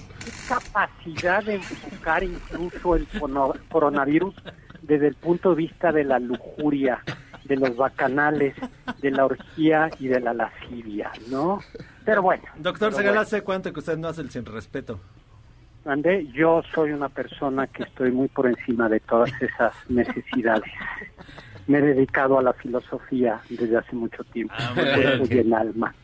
capacidad 0.48 1.42
de 1.44 1.58
buscar 1.90 2.22
incluso 2.22 2.96
el 2.96 3.06
coronavirus 3.70 4.34
desde 4.82 5.06
el 5.08 5.14
punto 5.14 5.50
de 5.50 5.56
vista 5.56 5.90
de 5.92 6.04
la 6.04 6.18
lujuria, 6.18 7.02
de 7.46 7.56
los 7.56 7.76
bacanales, 7.76 8.54
de 9.00 9.10
la 9.10 9.24
orgía 9.26 9.90
y 9.98 10.08
de 10.08 10.20
la 10.20 10.34
lascivia, 10.34 11.10
¿no? 11.30 11.60
Pero 12.04 12.22
bueno. 12.22 12.42
Doctor 12.56 12.88
pero 12.88 12.96
Segal, 12.98 13.10
bueno. 13.12 13.20
¿hace 13.22 13.42
cuánto 13.42 13.72
que 13.72 13.80
usted 13.80 13.96
no 13.98 14.08
hace 14.08 14.22
el 14.22 14.30
sin 14.30 14.44
respeto? 14.44 15.00
Andé, 15.84 16.26
yo 16.32 16.62
soy 16.74 16.90
una 16.90 17.08
persona 17.08 17.66
que 17.68 17.84
estoy 17.84 18.10
muy 18.10 18.28
por 18.28 18.46
encima 18.48 18.88
de 18.88 18.98
todas 19.00 19.30
esas 19.40 19.72
necesidades. 19.88 20.70
Me 21.68 21.78
he 21.78 21.82
dedicado 21.82 22.38
a 22.38 22.42
la 22.42 22.52
filosofía 22.52 23.40
desde 23.48 23.76
hace 23.76 23.94
mucho 23.94 24.22
tiempo, 24.24 24.54
Ah, 24.58 24.72
muy 24.74 24.84
en 24.84 24.94
bien. 24.94 25.18
cuerpo 25.18 25.34
y 25.34 25.38
en 25.38 25.54
alma. 25.54 25.94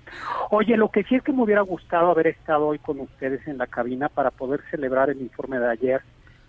Oye, 0.50 0.76
lo 0.76 0.90
que 0.90 1.02
sí 1.04 1.14
es 1.16 1.22
que 1.22 1.32
me 1.32 1.42
hubiera 1.42 1.62
gustado 1.62 2.10
haber 2.10 2.26
estado 2.28 2.66
hoy 2.68 2.78
con 2.78 3.00
ustedes 3.00 3.46
en 3.48 3.58
la 3.58 3.66
cabina 3.66 4.08
para 4.08 4.30
poder 4.30 4.60
celebrar 4.70 5.10
el 5.10 5.20
informe 5.20 5.58
de 5.58 5.70
ayer 5.70 6.02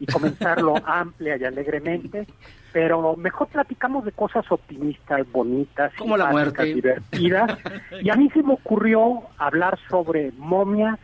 y 0.04 0.06
comenzarlo 0.06 0.76
amplia 0.86 1.38
y 1.38 1.46
alegremente, 1.46 2.28
pero 2.74 3.16
mejor 3.16 3.48
platicamos 3.48 4.04
de 4.04 4.12
cosas 4.12 4.46
optimistas, 4.52 5.26
bonitas, 5.32 5.94
Como 5.98 6.18
la 6.18 6.30
muerte. 6.30 6.66
divertidas. 6.66 7.58
Y 8.02 8.10
a 8.10 8.16
mí 8.16 8.30
se 8.32 8.44
me 8.44 8.54
ocurrió 8.54 9.22
hablar 9.38 9.80
sobre 9.90 10.32
momias 10.38 11.00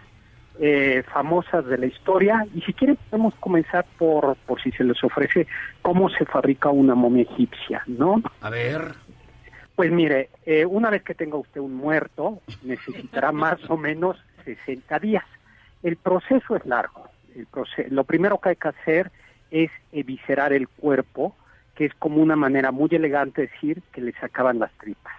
eh, 0.59 1.03
famosas 1.13 1.65
de 1.65 1.77
la 1.77 1.85
historia 1.85 2.45
y 2.53 2.59
si 2.62 2.73
quieren 2.73 2.97
podemos 3.09 3.33
comenzar 3.35 3.85
por, 3.97 4.35
por 4.45 4.62
si 4.62 4.71
se 4.71 4.83
les 4.83 5.01
ofrece 5.01 5.47
cómo 5.81 6.09
se 6.09 6.25
fabrica 6.25 6.69
una 6.69 6.95
momia 6.95 7.23
egipcia, 7.23 7.83
¿no? 7.88 8.21
A 8.41 8.49
ver. 8.49 8.95
Pues 9.77 9.91
mire, 9.93 10.29
eh, 10.45 10.65
una 10.65 10.89
vez 10.89 11.03
que 11.03 11.13
tenga 11.13 11.38
usted 11.38 11.62
un 11.62 11.75
muerto, 11.75 12.41
necesitará 12.63 13.31
más 13.45 13.57
o 13.69 13.77
menos 13.77 14.17
60 14.43 14.99
días. 14.99 15.23
El 15.83 15.95
proceso 15.95 16.57
es 16.57 16.65
largo. 16.65 17.09
El 17.35 17.47
proce- 17.47 17.87
lo 17.89 18.03
primero 18.03 18.39
que 18.39 18.49
hay 18.49 18.55
que 18.55 18.67
hacer 18.69 19.11
es 19.51 19.71
eviscerar 19.91 20.53
el 20.53 20.67
cuerpo, 20.67 21.35
que 21.75 21.85
es 21.85 21.93
como 21.95 22.21
una 22.21 22.35
manera 22.35 22.71
muy 22.71 22.89
elegante 22.91 23.41
de 23.41 23.47
decir 23.47 23.81
que 23.91 24.01
le 24.01 24.11
sacaban 24.13 24.59
las 24.59 24.71
tripas. 24.73 25.13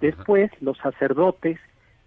Después, 0.00 0.50
los 0.60 0.78
sacerdotes 0.78 1.58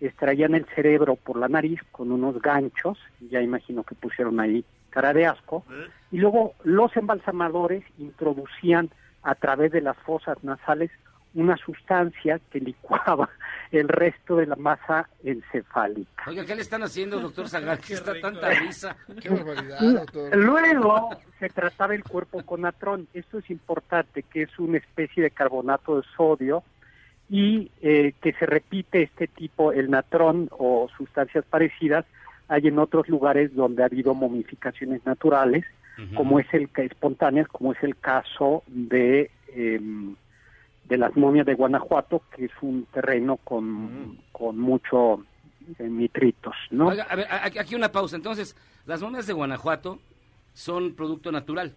extraían 0.01 0.55
el 0.55 0.65
cerebro 0.75 1.15
por 1.15 1.37
la 1.37 1.47
nariz 1.47 1.79
con 1.91 2.11
unos 2.11 2.41
ganchos, 2.41 2.97
ya 3.29 3.41
imagino 3.41 3.83
que 3.83 3.95
pusieron 3.95 4.39
ahí 4.39 4.65
cara 4.89 5.13
de 5.13 5.25
asco, 5.25 5.63
y 6.11 6.17
luego 6.17 6.53
los 6.63 6.95
embalsamadores 6.97 7.83
introducían 7.97 8.89
a 9.23 9.35
través 9.35 9.71
de 9.71 9.81
las 9.81 9.97
fosas 9.97 10.43
nasales 10.43 10.91
una 11.33 11.57
sustancia 11.57 12.39
que 12.51 12.59
licuaba 12.59 13.29
el 13.71 13.87
resto 13.87 14.37
de 14.37 14.45
la 14.45 14.55
masa 14.55 15.09
encefálica. 15.23 16.25
Oiga, 16.27 16.45
¿qué 16.45 16.55
le 16.55 16.61
están 16.61 16.83
haciendo, 16.83 17.19
doctor 17.19 17.49
Zagal? 17.49 17.79
¿Qué 17.79 17.93
está 17.93 18.19
tanta 18.19 18.49
risa? 18.49 18.95
Qué 19.21 19.29
barbaridad, 19.29 19.79
doctor. 19.79 20.35
Luego 20.35 21.09
se 21.39 21.49
trataba 21.49 21.95
el 21.95 22.03
cuerpo 22.03 22.43
con 22.43 22.61
natrón. 22.61 23.07
Esto 23.13 23.39
es 23.39 23.49
importante, 23.49 24.23
que 24.23 24.43
es 24.43 24.59
una 24.59 24.77
especie 24.77 25.23
de 25.23 25.31
carbonato 25.31 25.97
de 25.97 26.03
sodio 26.15 26.63
y 27.29 27.71
eh, 27.81 28.13
que 28.21 28.33
se 28.33 28.45
repite 28.45 29.01
este 29.01 29.27
tipo, 29.27 29.71
el 29.71 29.89
natrón 29.89 30.49
o 30.51 30.87
sustancias 30.97 31.45
parecidas, 31.49 32.05
hay 32.47 32.67
en 32.67 32.77
otros 32.77 33.07
lugares 33.09 33.55
donde 33.55 33.81
ha 33.81 33.87
habido 33.87 34.13
momificaciones 34.13 35.05
naturales, 35.05 35.65
como 36.15 36.39
es 36.39 36.51
el 36.53 36.69
que 36.69 36.85
espontáneas, 36.85 37.47
como 37.47 37.71
es 37.71 37.83
el 37.83 37.95
caso 37.95 38.63
de 38.67 39.29
em, 39.55 40.15
de 40.85 40.97
las 40.97 41.15
momias 41.15 41.45
de 41.45 41.53
Guanajuato, 41.53 42.21
que 42.35 42.45
es 42.45 42.51
un 42.61 42.85
terreno 42.91 43.37
con, 43.37 44.17
con 44.31 44.57
mucho 44.59 45.23
eh, 45.79 45.83
nitritos, 45.83 46.53
¿no? 46.71 46.87
Oiga, 46.87 47.03
a 47.09 47.15
ver, 47.15 47.27
a- 47.29 47.45
aquí 47.45 47.75
una 47.75 47.91
pausa. 47.91 48.15
Entonces, 48.15 48.55
las 48.85 49.01
momias 49.01 49.25
de 49.27 49.33
Guanajuato 49.33 49.99
son 50.53 50.93
producto 50.93 51.31
natural. 51.31 51.73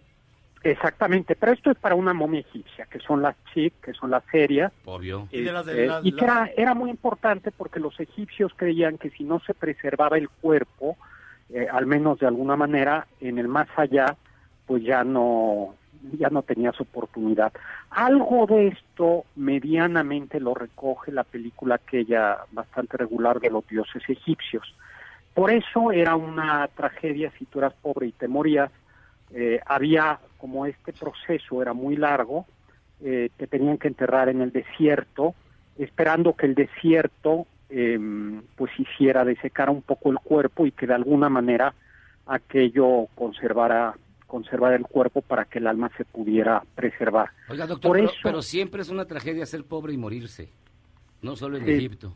Exactamente, 0.63 1.35
pero 1.35 1.53
esto 1.53 1.71
es 1.71 1.77
para 1.77 1.95
una 1.95 2.13
momia 2.13 2.41
egipcia, 2.41 2.85
que 2.87 2.99
son 2.99 3.21
las 3.21 3.35
chic, 3.53 3.73
que 3.79 3.93
son 3.93 4.09
las 4.11 4.23
serias, 4.31 4.73
Obvio. 4.85 5.27
Y 5.31 5.41
de 5.41 5.51
las 5.53 5.65
de 5.65 5.83
eh, 5.83 5.87
las- 5.87 6.05
y 6.05 6.11
que 6.11 6.25
era, 6.25 6.49
era 6.57 6.73
muy 6.73 6.89
importante 6.89 7.51
porque 7.51 7.79
los 7.79 7.97
egipcios 7.99 8.51
creían 8.55 8.97
que 8.97 9.09
si 9.11 9.23
no 9.23 9.39
se 9.39 9.53
preservaba 9.53 10.17
el 10.17 10.29
cuerpo, 10.29 10.97
eh, 11.49 11.67
al 11.71 11.85
menos 11.85 12.19
de 12.19 12.27
alguna 12.27 12.57
manera, 12.57 13.07
en 13.21 13.37
el 13.37 13.47
más 13.47 13.69
allá, 13.77 14.17
pues 14.65 14.83
ya 14.83 15.03
no, 15.05 15.75
ya 16.17 16.29
no 16.29 16.41
tenías 16.41 16.79
oportunidad. 16.79 17.51
Algo 17.89 18.45
de 18.45 18.67
esto 18.67 19.25
medianamente 19.35 20.39
lo 20.39 20.53
recoge 20.53 21.11
la 21.11 21.23
película 21.23 21.75
aquella 21.75 22.39
bastante 22.51 22.97
regular 22.97 23.39
de 23.39 23.49
los 23.49 23.67
dioses 23.67 24.03
egipcios. 24.07 24.73
Por 25.33 25.51
eso 25.51 25.91
era 25.91 26.15
una 26.15 26.67
tragedia 26.67 27.31
si 27.37 27.45
tú 27.45 27.59
eras 27.59 27.73
pobre 27.81 28.07
y 28.07 28.11
te 28.11 28.27
morías. 28.27 28.71
Eh, 29.33 29.59
había, 29.65 30.19
como 30.37 30.65
este 30.65 30.93
proceso 30.93 31.61
era 31.61 31.73
muy 31.73 31.95
largo, 31.95 32.45
eh, 33.01 33.29
te 33.37 33.45
tenían 33.45 33.77
que 33.77 33.87
enterrar 33.87 34.29
en 34.29 34.41
el 34.41 34.51
desierto, 34.51 35.35
esperando 35.77 36.33
que 36.33 36.47
el 36.47 36.55
desierto 36.55 37.45
eh, 37.69 37.99
pues 38.55 38.71
hiciera 38.79 39.25
desecar 39.25 39.69
un 39.69 39.81
poco 39.81 40.09
el 40.09 40.17
cuerpo 40.19 40.65
y 40.65 40.71
que 40.71 40.87
de 40.87 40.95
alguna 40.95 41.29
manera 41.29 41.73
aquello 42.25 43.07
conservara 43.15 43.93
conservar 44.27 44.73
el 44.73 44.83
cuerpo 44.83 45.21
para 45.21 45.45
que 45.45 45.59
el 45.59 45.67
alma 45.67 45.89
se 45.97 46.05
pudiera 46.05 46.63
preservar. 46.75 47.29
Oiga, 47.49 47.65
doctor, 47.65 47.89
Por 47.89 47.97
pero, 47.97 48.09
eso- 48.09 48.19
pero 48.23 48.41
siempre 48.41 48.81
es 48.81 48.89
una 48.89 49.05
tragedia 49.05 49.45
ser 49.45 49.63
pobre 49.63 49.93
y 49.93 49.97
morirse. 49.97 50.49
No 51.21 51.35
solo 51.35 51.57
en 51.57 51.65
Sí. 51.65 51.71
Egipto. 51.71 52.13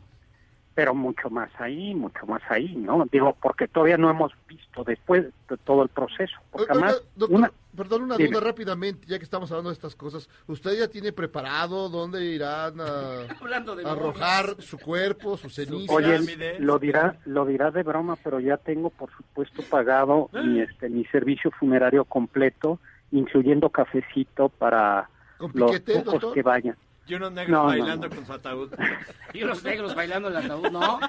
Pero 0.74 0.94
mucho 0.94 1.30
más 1.30 1.50
ahí, 1.58 1.94
mucho 1.94 2.26
más 2.26 2.42
ahí, 2.48 2.74
¿no? 2.76 3.04
Digo, 3.10 3.36
porque 3.40 3.68
todavía 3.68 3.96
no 3.98 4.10
hemos 4.10 4.32
visto 4.48 4.84
después 4.84 5.24
de 5.48 5.56
todo 5.58 5.82
el 5.82 5.88
proceso. 5.88 6.36
Porque 6.50 6.72
Oiga, 6.72 6.72
además, 6.74 7.02
doctor, 7.14 7.38
una, 7.38 7.52
Perdón, 7.76 8.02
una 8.02 8.16
Dime. 8.18 8.28
duda 8.30 8.40
rápidamente, 8.40 9.06
ya 9.06 9.18
que 9.18 9.24
estamos 9.24 9.50
hablando 9.50 9.70
de 9.70 9.74
estas 9.74 9.96
cosas. 9.96 10.28
¿Usted 10.46 10.78
ya 10.78 10.88
tiene 10.88 11.10
preparado 11.12 11.88
dónde 11.88 12.22
irán 12.24 12.78
a, 12.80 13.22
Hablando 13.40 13.74
de 13.74 13.86
a 13.86 13.92
arrojar 13.92 14.56
su 14.60 14.78
cuerpo, 14.78 15.38
sus 15.38 15.54
cenizas? 15.54 15.96
Oye, 15.96 16.58
lo 16.58 16.78
dirá, 16.78 17.16
lo 17.24 17.46
dirá 17.46 17.70
de 17.70 17.82
broma, 17.82 18.16
pero 18.22 18.40
ya 18.40 18.58
tengo, 18.58 18.90
por 18.90 19.10
supuesto, 19.16 19.62
pagado 19.62 20.28
mi, 20.32 20.60
este, 20.60 20.90
mi 20.90 21.04
servicio 21.06 21.50
funerario 21.50 22.04
completo, 22.04 22.78
incluyendo 23.10 23.70
cafecito 23.70 24.50
para 24.50 25.08
¿Con 25.38 25.52
los 25.54 25.70
piquete, 25.72 25.98
pocos 26.00 26.12
doctor? 26.12 26.34
que 26.34 26.42
vayan. 26.42 26.76
Y 27.06 27.14
unos 27.14 27.32
negros 27.32 27.50
No, 27.58 27.64
bailando 27.66 28.08
no. 28.08 28.14
con 28.14 28.26
su 28.26 28.32
ataúd. 28.32 28.72
Y 29.34 29.42
unos 29.42 29.62
negros 29.64 29.94
bailando 29.94 30.28
el 30.28 30.36
ataúd, 30.36 30.70
¿no? 30.70 31.00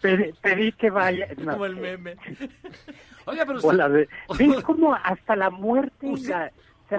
Pedí, 0.00 0.32
pedí 0.42 0.72
que 0.72 0.90
vaya. 0.90 1.28
no, 1.38 1.52
Como 1.52 1.66
el 1.66 1.76
meme. 1.76 2.16
Oiga, 3.26 3.44
pero 3.46 3.58
usted... 3.58 3.78
de- 3.90 4.08
¿Ves 4.38 4.62
cómo 4.64 4.94
hasta 4.94 5.34
la 5.36 5.50
muerte, 5.50 6.06
la- 6.06 6.12
o 6.12 6.16
sea, 6.16 6.50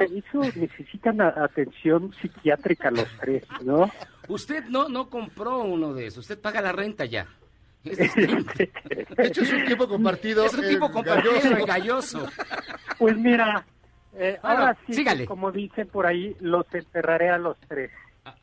eso 0.03 0.41
necesitan 0.59 1.21
atención 1.21 2.11
psiquiátrica 2.21 2.89
los 2.91 3.07
tres, 3.19 3.43
¿no? 3.63 3.89
Usted 4.27 4.65
no, 4.65 4.89
no 4.89 5.09
compró 5.09 5.59
uno 5.59 5.93
de 5.93 6.07
esos, 6.07 6.19
usted 6.23 6.39
paga 6.41 6.61
la 6.61 6.71
renta 6.71 7.05
ya. 7.05 7.27
Es 7.85 7.97
De 8.15 9.27
hecho, 9.27 9.43
es 9.43 9.53
un 9.53 9.63
tiempo 9.65 9.87
compartido. 9.87 10.43
Es 10.43 10.55
un 10.55 10.63
el 10.63 10.69
tipo 10.71 10.91
compartido, 10.91 11.33
galloso. 11.35 11.65
galloso. 11.67 12.27
Pues 12.97 13.15
mira, 13.15 13.63
eh, 14.17 14.39
Bueno, 14.41 14.57
ahora 14.59 14.77
sí, 14.87 14.93
sígale. 14.95 15.25
como 15.27 15.51
dicen 15.51 15.87
por 15.89 16.07
ahí, 16.07 16.35
los 16.39 16.65
enterraré 16.73 17.29
a 17.29 17.37
los 17.37 17.55
tres. 17.67 17.91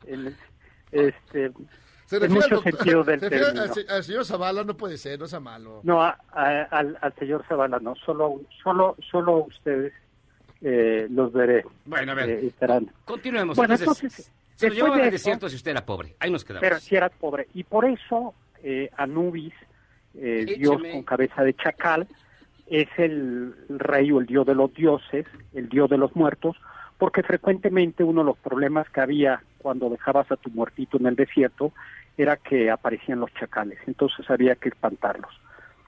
En, 0.05 0.35
este, 0.91 1.51
Se 2.05 2.17
en 2.17 2.21
refiere 2.21 2.25
al 2.25 2.29
muchos 2.29 2.49
doctor- 2.51 2.73
sentidos 2.73 3.05
del 3.07 3.19
se 3.19 3.29
refiere 3.29 3.45
término. 3.53 3.73
al, 3.73 3.95
al 3.95 4.03
señor 4.03 4.25
Zavala, 4.25 4.63
no 4.63 4.77
puede 4.77 4.97
ser, 4.97 5.19
no 5.19 5.27
sea 5.27 5.39
malo. 5.39 5.81
No, 5.83 6.01
a- 6.03 6.17
a- 6.31 6.63
al, 6.63 6.97
al 7.01 7.13
señor 7.15 7.45
Zavala 7.47 7.79
no, 7.79 7.95
solo, 7.95 8.41
solo, 8.63 8.95
solo 9.11 9.37
ustedes 9.45 9.93
eh, 10.61 11.07
los 11.09 11.33
veré. 11.33 11.65
Bueno, 11.85 12.11
a 12.11 12.15
ver. 12.15 12.29
eh, 12.29 12.47
estarán. 12.47 12.89
Continuemos. 13.05 13.57
Bueno, 13.57 13.73
entonces, 13.73 14.03
entonces, 14.03 14.31
se 14.55 14.67
lo 14.67 14.73
después 14.73 14.75
llevaban 14.75 14.97
de 14.99 15.03
al 15.05 15.11
desierto 15.11 15.49
si 15.49 15.55
usted 15.57 15.71
era 15.71 15.85
pobre. 15.85 16.15
Ahí 16.19 16.31
nos 16.31 16.45
quedamos. 16.45 16.61
Pero 16.61 16.79
si 16.79 16.95
eras 16.95 17.11
pobre. 17.19 17.47
Y 17.53 17.63
por 17.63 17.83
eso 17.85 18.33
eh, 18.63 18.89
Anubis, 18.95 19.53
eh, 20.15 20.45
Dios 20.57 20.81
con 20.91 21.03
cabeza 21.03 21.43
de 21.43 21.53
chacal, 21.55 22.07
es 22.67 22.87
el 22.97 23.53
rey 23.69 24.09
o 24.13 24.19
el 24.21 24.25
dios 24.25 24.45
de 24.45 24.55
los 24.55 24.73
dioses, 24.73 25.25
el 25.53 25.67
dios 25.67 25.89
de 25.89 25.97
los 25.97 26.15
muertos, 26.15 26.55
porque 26.97 27.23
frecuentemente 27.23 28.03
uno 28.05 28.21
de 28.21 28.27
los 28.27 28.37
problemas 28.37 28.89
que 28.89 29.01
había 29.01 29.43
cuando 29.63 29.89
dejabas 29.89 30.31
a 30.31 30.35
tu 30.35 30.51
muertito 30.51 30.97
en 30.97 31.07
el 31.07 31.15
desierto 31.15 31.71
era 32.15 32.37
que 32.37 32.69
aparecían 32.69 33.19
los 33.19 33.33
chacales, 33.33 33.79
entonces 33.87 34.29
había 34.29 34.55
que 34.55 34.69
espantarlos. 34.69 35.31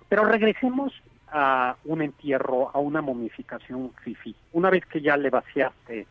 Pero 0.10 0.26
regresemos 0.26 0.94
a 1.28 1.76
un 1.84 2.02
entierro, 2.02 2.72
a 2.74 2.80
una 2.80 3.02
momificación 3.02 3.92
fifi. 4.04 4.36
Una 4.54 4.70
vez 4.70 4.86
que 4.86 5.02
ya 5.02 5.18
le 5.18 5.30
vaciaste 5.30 6.08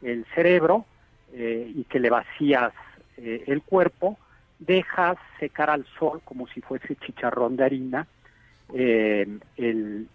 el 0.00 0.24
cerebro 0.34 0.86
eh, 1.32 1.70
y 1.74 1.84
que 1.84 2.00
le 2.00 2.10
vacías 2.10 2.72
eh, 3.18 3.44
el 3.46 3.62
cuerpo, 3.62 4.18
dejas 4.58 5.16
secar 5.38 5.70
al 5.70 5.84
sol 5.98 6.22
como 6.24 6.46
si 6.48 6.60
fuese 6.60 6.96
chicharrón 6.96 7.56
de 7.56 7.64
harina 7.64 8.06
eh, 8.74 9.38
el, 9.56 10.08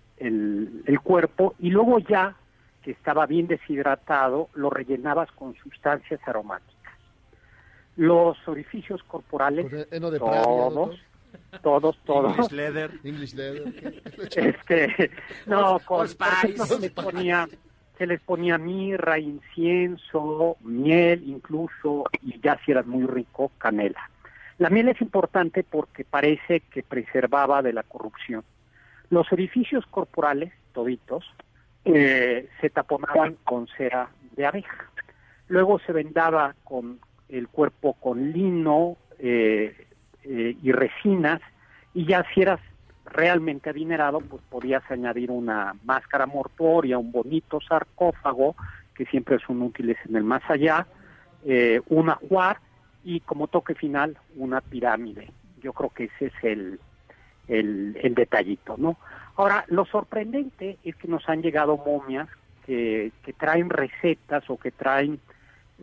cuerpo 1.04 1.56
y 1.60 1.70
luego 1.70 2.00
ya 2.00 2.36
que 2.84 2.92
estaba 2.92 3.26
bien 3.26 3.48
deshidratado 3.48 4.50
lo 4.56 4.70
rellenabas 4.70 5.32
con 5.32 5.56
sustancias 5.56 6.20
aromáticas. 6.26 6.77
Los 7.98 8.38
orificios 8.48 9.04
corporales, 9.04 9.70
de 9.72 9.86
Pravia, 9.86 10.20
todos, 10.20 11.00
todos, 11.62 11.98
todos, 12.06 12.38
English 12.38 12.52
leather. 12.52 12.92
English 13.04 13.34
leather. 13.34 14.02
este, 14.36 15.12
no, 15.46 15.80
con, 15.80 16.08
Spice. 16.08 16.58
se 16.58 16.80
les 16.80 16.92
ponía, 16.92 17.48
se 17.98 18.08
les 18.08 18.22
ponía 18.22 18.58
mirra, 18.58 19.20
incienso, 19.20 20.58
miel, 20.62 21.24
incluso, 21.28 22.06
y 22.22 22.40
ya 22.40 22.60
si 22.64 22.72
eras 22.72 22.86
muy 22.86 23.06
rico, 23.06 23.52
canela. 23.58 24.10
La 24.60 24.70
miel 24.70 24.90
es 24.90 25.02
importante 25.02 25.64
porque 25.64 26.04
parece 26.04 26.62
que 26.62 26.84
preservaba 26.84 27.62
de 27.62 27.74
la 27.74 27.84
corrupción. 27.84 28.44
Los 29.10 29.32
orificios 29.32 29.86
corporales, 29.86 30.52
toditos, 30.74 31.26
eh, 31.86 32.50
se 32.60 32.70
taponaban 32.70 33.38
con 33.44 33.68
cera 33.78 34.10
de 34.36 34.46
abeja. 34.46 34.92
Luego 35.48 35.80
se 35.80 35.94
vendaba 35.94 36.56
con 36.64 37.00
el 37.30 37.48
cuerpo 37.48 37.94
con 37.94 38.32
lino 38.32 38.98
eh, 39.20 39.88
eh, 40.24 40.58
y 40.62 40.72
resinas 40.72 41.42
y 41.94 42.06
ya 42.06 42.26
si 42.34 42.42
eras 42.42 42.60
realmente 43.06 43.70
adinerado, 43.70 44.20
pues 44.20 44.42
podías 44.50 44.84
añadir 44.92 45.32
una 45.32 45.76
máscara 45.84 46.26
mortuoria, 46.26 46.98
un 46.98 47.12
bonito 47.12 47.60
sarcófago, 47.62 48.56
que 48.94 49.06
siempre 49.06 49.40
son 49.40 49.62
útiles 49.62 49.98
en 50.08 50.16
el 50.16 50.24
más 50.24 50.44
allá, 50.50 50.88
eh, 51.46 51.82
un 51.88 52.10
ajuar 52.10 52.60
y 53.04 53.22
como 53.22 53.48
toque 53.48 53.76
final 53.76 54.18
una 54.36 54.62
pirámide. 54.62 55.32
Yo 55.62 55.74
creo 55.74 55.90
que 55.90 56.06
ese 56.06 56.26
es 56.28 56.34
el, 56.44 56.80
el, 57.48 57.98
el 58.02 58.16
detallito, 58.16 58.76
¿no? 58.78 58.98
Ahora, 59.38 59.66
lo 59.68 59.86
sorprendente 59.86 60.78
es 60.84 60.96
que 60.96 61.08
nos 61.08 61.28
han 61.30 61.42
llegado 61.42 61.78
momias 61.78 62.28
que, 62.66 63.12
que 63.24 63.34
traen 63.34 63.70
recetas 63.70 64.50
o 64.50 64.58
que 64.58 64.72
traen 64.72 65.20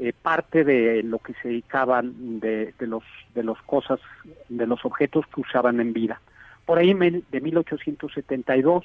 eh, 0.01 0.13
parte 0.13 0.65
de 0.65 1.03
lo 1.03 1.19
que 1.21 1.35
se 1.35 1.49
dedicaban 1.49 2.41
de, 2.41 2.75
de 2.79 2.87
los 2.87 3.05
de 3.35 3.43
los 3.43 3.61
cosas 3.63 4.01
de 4.49 4.67
los 4.67 4.85
objetos 4.85 5.25
que 5.33 5.41
usaban 5.41 5.81
en 5.81 5.93
vida. 5.93 6.21
Por 6.67 6.79
ahí 6.79 6.95
de 6.95 7.41
1872 7.41 8.85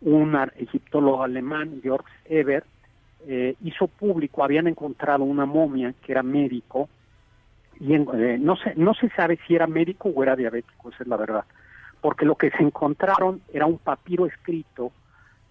un 0.00 0.36
egiptólogo 0.56 1.22
alemán 1.22 1.80
Georg 1.82 2.04
Eber 2.24 2.64
eh, 3.28 3.54
hizo 3.62 3.86
público 3.86 4.42
habían 4.42 4.66
encontrado 4.66 5.22
una 5.24 5.46
momia 5.46 5.94
que 6.02 6.10
era 6.12 6.22
médico 6.24 6.88
y 7.78 7.94
en- 7.94 8.08
eh, 8.14 8.36
no 8.38 8.56
se 8.56 8.74
no 8.74 8.94
se 8.94 9.08
sabe 9.10 9.38
si 9.46 9.54
era 9.54 9.66
médico 9.68 10.08
o 10.08 10.22
era 10.24 10.34
diabético 10.34 10.90
esa 10.90 11.02
es 11.04 11.08
la 11.08 11.16
verdad 11.16 11.44
porque 12.00 12.24
lo 12.26 12.34
que 12.34 12.50
se 12.50 12.62
encontraron 12.64 13.40
era 13.52 13.66
un 13.66 13.78
papiro 13.78 14.26
escrito 14.26 14.90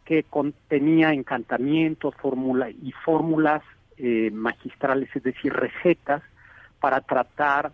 que 0.03 0.23
contenía 0.23 1.13
encantamientos 1.13 2.13
fórmula 2.15 2.69
y 2.69 2.91
fórmulas 3.05 3.61
eh, 3.97 4.31
magistrales, 4.31 5.09
es 5.15 5.23
decir, 5.23 5.53
recetas 5.53 6.23
para 6.79 7.01
tratar 7.01 7.71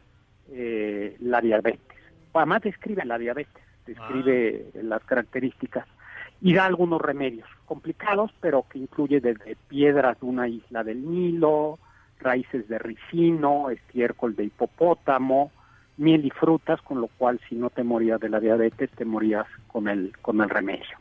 eh, 0.51 1.15
la 1.19 1.41
diabetes. 1.41 1.97
Además 2.33 2.61
describe 2.61 3.03
la 3.05 3.17
diabetes, 3.17 3.63
describe 3.85 4.67
las 4.83 5.03
características 5.03 5.87
y 6.41 6.53
da 6.53 6.65
algunos 6.65 7.01
remedios 7.01 7.49
complicados, 7.65 8.31
pero 8.39 8.65
que 8.69 8.77
incluye 8.77 9.19
desde 9.19 9.55
piedras 9.67 10.19
de 10.19 10.25
una 10.27 10.47
isla 10.47 10.83
del 10.83 11.09
Nilo, 11.09 11.79
raíces 12.19 12.67
de 12.67 12.77
ricino, 12.77 13.69
estiércol 13.69 14.35
de 14.35 14.45
hipopótamo, 14.45 15.51
miel 15.97 16.25
y 16.25 16.29
frutas, 16.29 16.81
con 16.81 17.01
lo 17.01 17.07
cual 17.07 17.39
si 17.49 17.55
no 17.55 17.69
te 17.69 17.83
morías 17.83 18.19
de 18.19 18.29
la 18.29 18.39
diabetes, 18.39 18.91
te 18.91 19.05
morías 19.05 19.47
con 19.67 19.87
el, 19.87 20.15
con 20.21 20.41
el 20.41 20.49
remedio. 20.49 20.97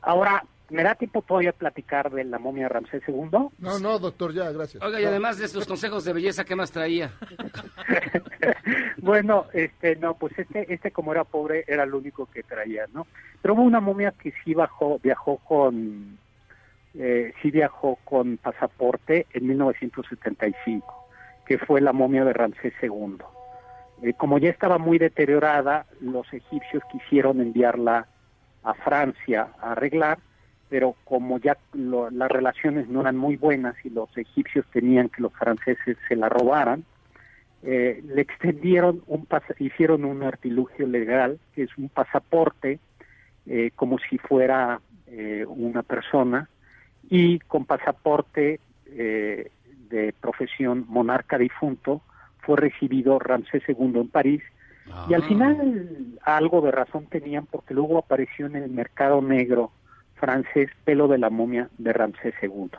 Ahora, 0.00 0.44
¿me 0.70 0.82
da 0.82 0.94
tiempo 0.94 1.22
todavía 1.22 1.52
platicar 1.52 2.10
de 2.10 2.24
la 2.24 2.38
momia 2.38 2.64
de 2.64 2.68
Ramsés 2.68 3.02
II? 3.08 3.28
No, 3.58 3.78
no, 3.80 3.98
doctor, 3.98 4.32
ya, 4.32 4.50
gracias. 4.50 4.82
Oiga, 4.82 5.00
y 5.00 5.04
además 5.04 5.38
de 5.38 5.46
estos 5.46 5.66
consejos 5.66 6.04
de 6.04 6.12
belleza, 6.12 6.44
¿qué 6.44 6.54
más 6.56 6.70
traía? 6.70 7.12
bueno, 8.98 9.46
este, 9.52 9.96
no, 9.96 10.14
pues 10.14 10.38
este, 10.38 10.72
este 10.72 10.90
como 10.90 11.12
era 11.12 11.24
pobre 11.24 11.64
era 11.66 11.84
el 11.84 11.94
único 11.94 12.26
que 12.26 12.42
traía, 12.42 12.86
¿no? 12.92 13.06
Pero 13.40 13.54
hubo 13.54 13.62
una 13.62 13.80
momia 13.80 14.12
que 14.12 14.32
sí 14.44 14.54
bajó, 14.54 14.98
viajó 14.98 15.38
con, 15.38 16.18
eh, 16.94 17.32
sí 17.40 17.50
viajó 17.50 17.98
con 18.04 18.36
pasaporte 18.36 19.26
en 19.32 19.46
1975, 19.46 21.08
que 21.46 21.58
fue 21.58 21.80
la 21.80 21.92
momia 21.92 22.24
de 22.24 22.32
Ramsés 22.32 22.74
II. 22.82 23.18
Eh, 24.02 24.12
como 24.14 24.38
ya 24.38 24.50
estaba 24.50 24.78
muy 24.78 24.98
deteriorada, 24.98 25.86
los 26.00 26.32
egipcios 26.32 26.82
quisieron 26.92 27.40
enviarla 27.40 28.06
a 28.62 28.74
Francia 28.74 29.48
a 29.60 29.72
arreglar, 29.72 30.18
pero 30.68 30.94
como 31.04 31.38
ya 31.38 31.56
lo- 31.72 32.10
las 32.10 32.30
relaciones 32.30 32.88
no 32.88 33.00
eran 33.00 33.16
muy 33.16 33.36
buenas 33.36 33.74
y 33.84 33.90
los 33.90 34.08
egipcios 34.16 34.66
tenían 34.72 35.08
que 35.08 35.22
los 35.22 35.32
franceses 35.32 35.96
se 36.08 36.16
la 36.16 36.28
robaran, 36.28 36.84
eh, 37.62 38.02
le 38.06 38.22
extendieron 38.22 39.02
un 39.06 39.26
pas- 39.26 39.54
hicieron 39.58 40.04
un 40.04 40.22
artilugio 40.22 40.86
legal 40.86 41.38
que 41.54 41.64
es 41.64 41.76
un 41.76 41.88
pasaporte 41.88 42.78
eh, 43.46 43.70
como 43.74 43.98
si 43.98 44.18
fuera 44.18 44.80
eh, 45.06 45.44
una 45.48 45.82
persona 45.82 46.48
y 47.10 47.38
con 47.40 47.64
pasaporte 47.64 48.60
eh, 48.86 49.50
de 49.90 50.14
profesión 50.20 50.84
monarca 50.88 51.38
difunto 51.38 52.02
fue 52.40 52.58
recibido 52.58 53.18
Ramsés 53.18 53.62
II 53.66 53.92
en 54.00 54.08
París. 54.08 54.42
Y 55.10 55.14
al 55.14 55.22
final 55.24 56.18
algo 56.22 56.60
de 56.60 56.70
razón 56.70 57.06
tenían 57.06 57.46
porque 57.46 57.74
luego 57.74 57.98
apareció 57.98 58.46
en 58.46 58.56
el 58.56 58.70
mercado 58.70 59.20
negro 59.20 59.70
francés 60.18 60.70
pelo 60.84 61.08
de 61.08 61.18
la 61.18 61.30
momia 61.30 61.68
de 61.78 61.92
Ramsés 61.92 62.34
II. 62.42 62.70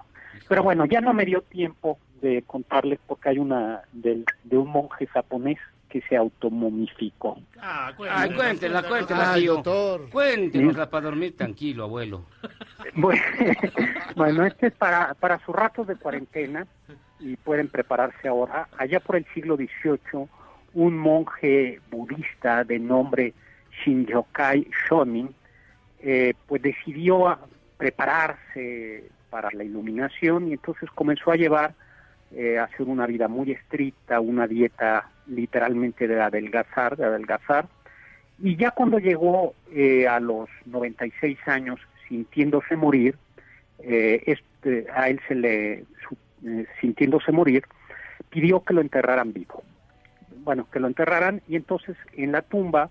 Pero 0.47 0.63
bueno, 0.63 0.85
ya 0.85 1.01
no 1.01 1.13
me 1.13 1.25
dio 1.25 1.41
tiempo 1.41 1.97
de 2.21 2.41
contarles 2.43 2.99
porque 3.07 3.29
hay 3.29 3.39
una 3.39 3.81
del- 3.93 4.25
de, 4.43 4.57
un 4.57 4.69
monje 4.69 5.07
japonés 5.07 5.57
que 5.89 6.01
se 6.01 6.15
automomificó. 6.15 7.39
Ah, 7.59 7.91
Ay, 8.11 8.33
cuéntela, 8.35 8.83
cuéntela, 8.83 9.33
Ay, 9.33 9.41
tío. 9.41 9.53
doctor. 9.55 10.09
Cuéntenosla 10.11 10.89
para 10.89 11.05
dormir 11.05 11.35
tranquilo, 11.35 11.83
abuelo. 11.85 12.25
Bueno, 12.95 13.21
bueno, 14.15 14.45
este 14.45 14.67
es 14.67 14.73
para, 14.73 15.13
para 15.15 15.37
sus 15.45 15.53
ratos 15.55 15.85
de 15.87 15.95
cuarentena 15.95 16.65
y 17.19 17.35
pueden 17.35 17.67
prepararse 17.67 18.27
ahora. 18.27 18.67
Allá 18.77 18.99
por 18.99 19.15
el 19.17 19.25
siglo 19.33 19.57
XVIII, 19.57 20.27
un 20.73 20.97
monje 20.97 21.81
budista 21.91 22.63
de 22.63 22.79
nombre 22.79 23.33
Shinjokai 23.83 24.67
Shonin, 24.89 25.33
eh, 26.01 26.33
pues 26.47 26.61
decidió 26.61 27.37
prepararse 27.77 29.03
para 29.29 29.49
la 29.51 29.63
iluminación 29.63 30.47
y 30.49 30.53
entonces 30.53 30.89
comenzó 30.95 31.31
a 31.31 31.35
llevar 31.35 31.73
eh, 32.31 32.57
a 32.57 32.65
hacer 32.65 32.87
una 32.87 33.05
vida 33.07 33.27
muy 33.27 33.51
estricta, 33.51 34.19
una 34.19 34.47
dieta 34.47 35.09
literalmente 35.27 36.07
de 36.07 36.21
adelgazar, 36.21 36.95
de 36.97 37.05
adelgazar. 37.05 37.67
Y 38.41 38.55
ya 38.55 38.71
cuando 38.71 38.99
llegó 38.99 39.53
eh, 39.71 40.07
a 40.07 40.19
los 40.19 40.49
96 40.65 41.37
años, 41.47 41.79
sintiéndose 42.07 42.75
morir, 42.75 43.15
eh, 43.79 44.23
este, 44.25 44.87
a 44.93 45.09
él 45.09 45.19
se 45.27 45.35
le, 45.35 45.85
su- 46.07 46.17
eh, 46.47 46.65
sintiéndose 46.81 47.31
morir, 47.31 47.63
pidió 48.29 48.63
que 48.63 48.73
lo 48.73 48.81
enterraran 48.81 49.33
vivo. 49.33 49.63
Bueno, 50.43 50.67
que 50.71 50.79
lo 50.79 50.87
enterraran 50.87 51.41
y 51.47 51.55
entonces 51.55 51.95
en 52.13 52.31
la 52.31 52.41
tumba 52.41 52.89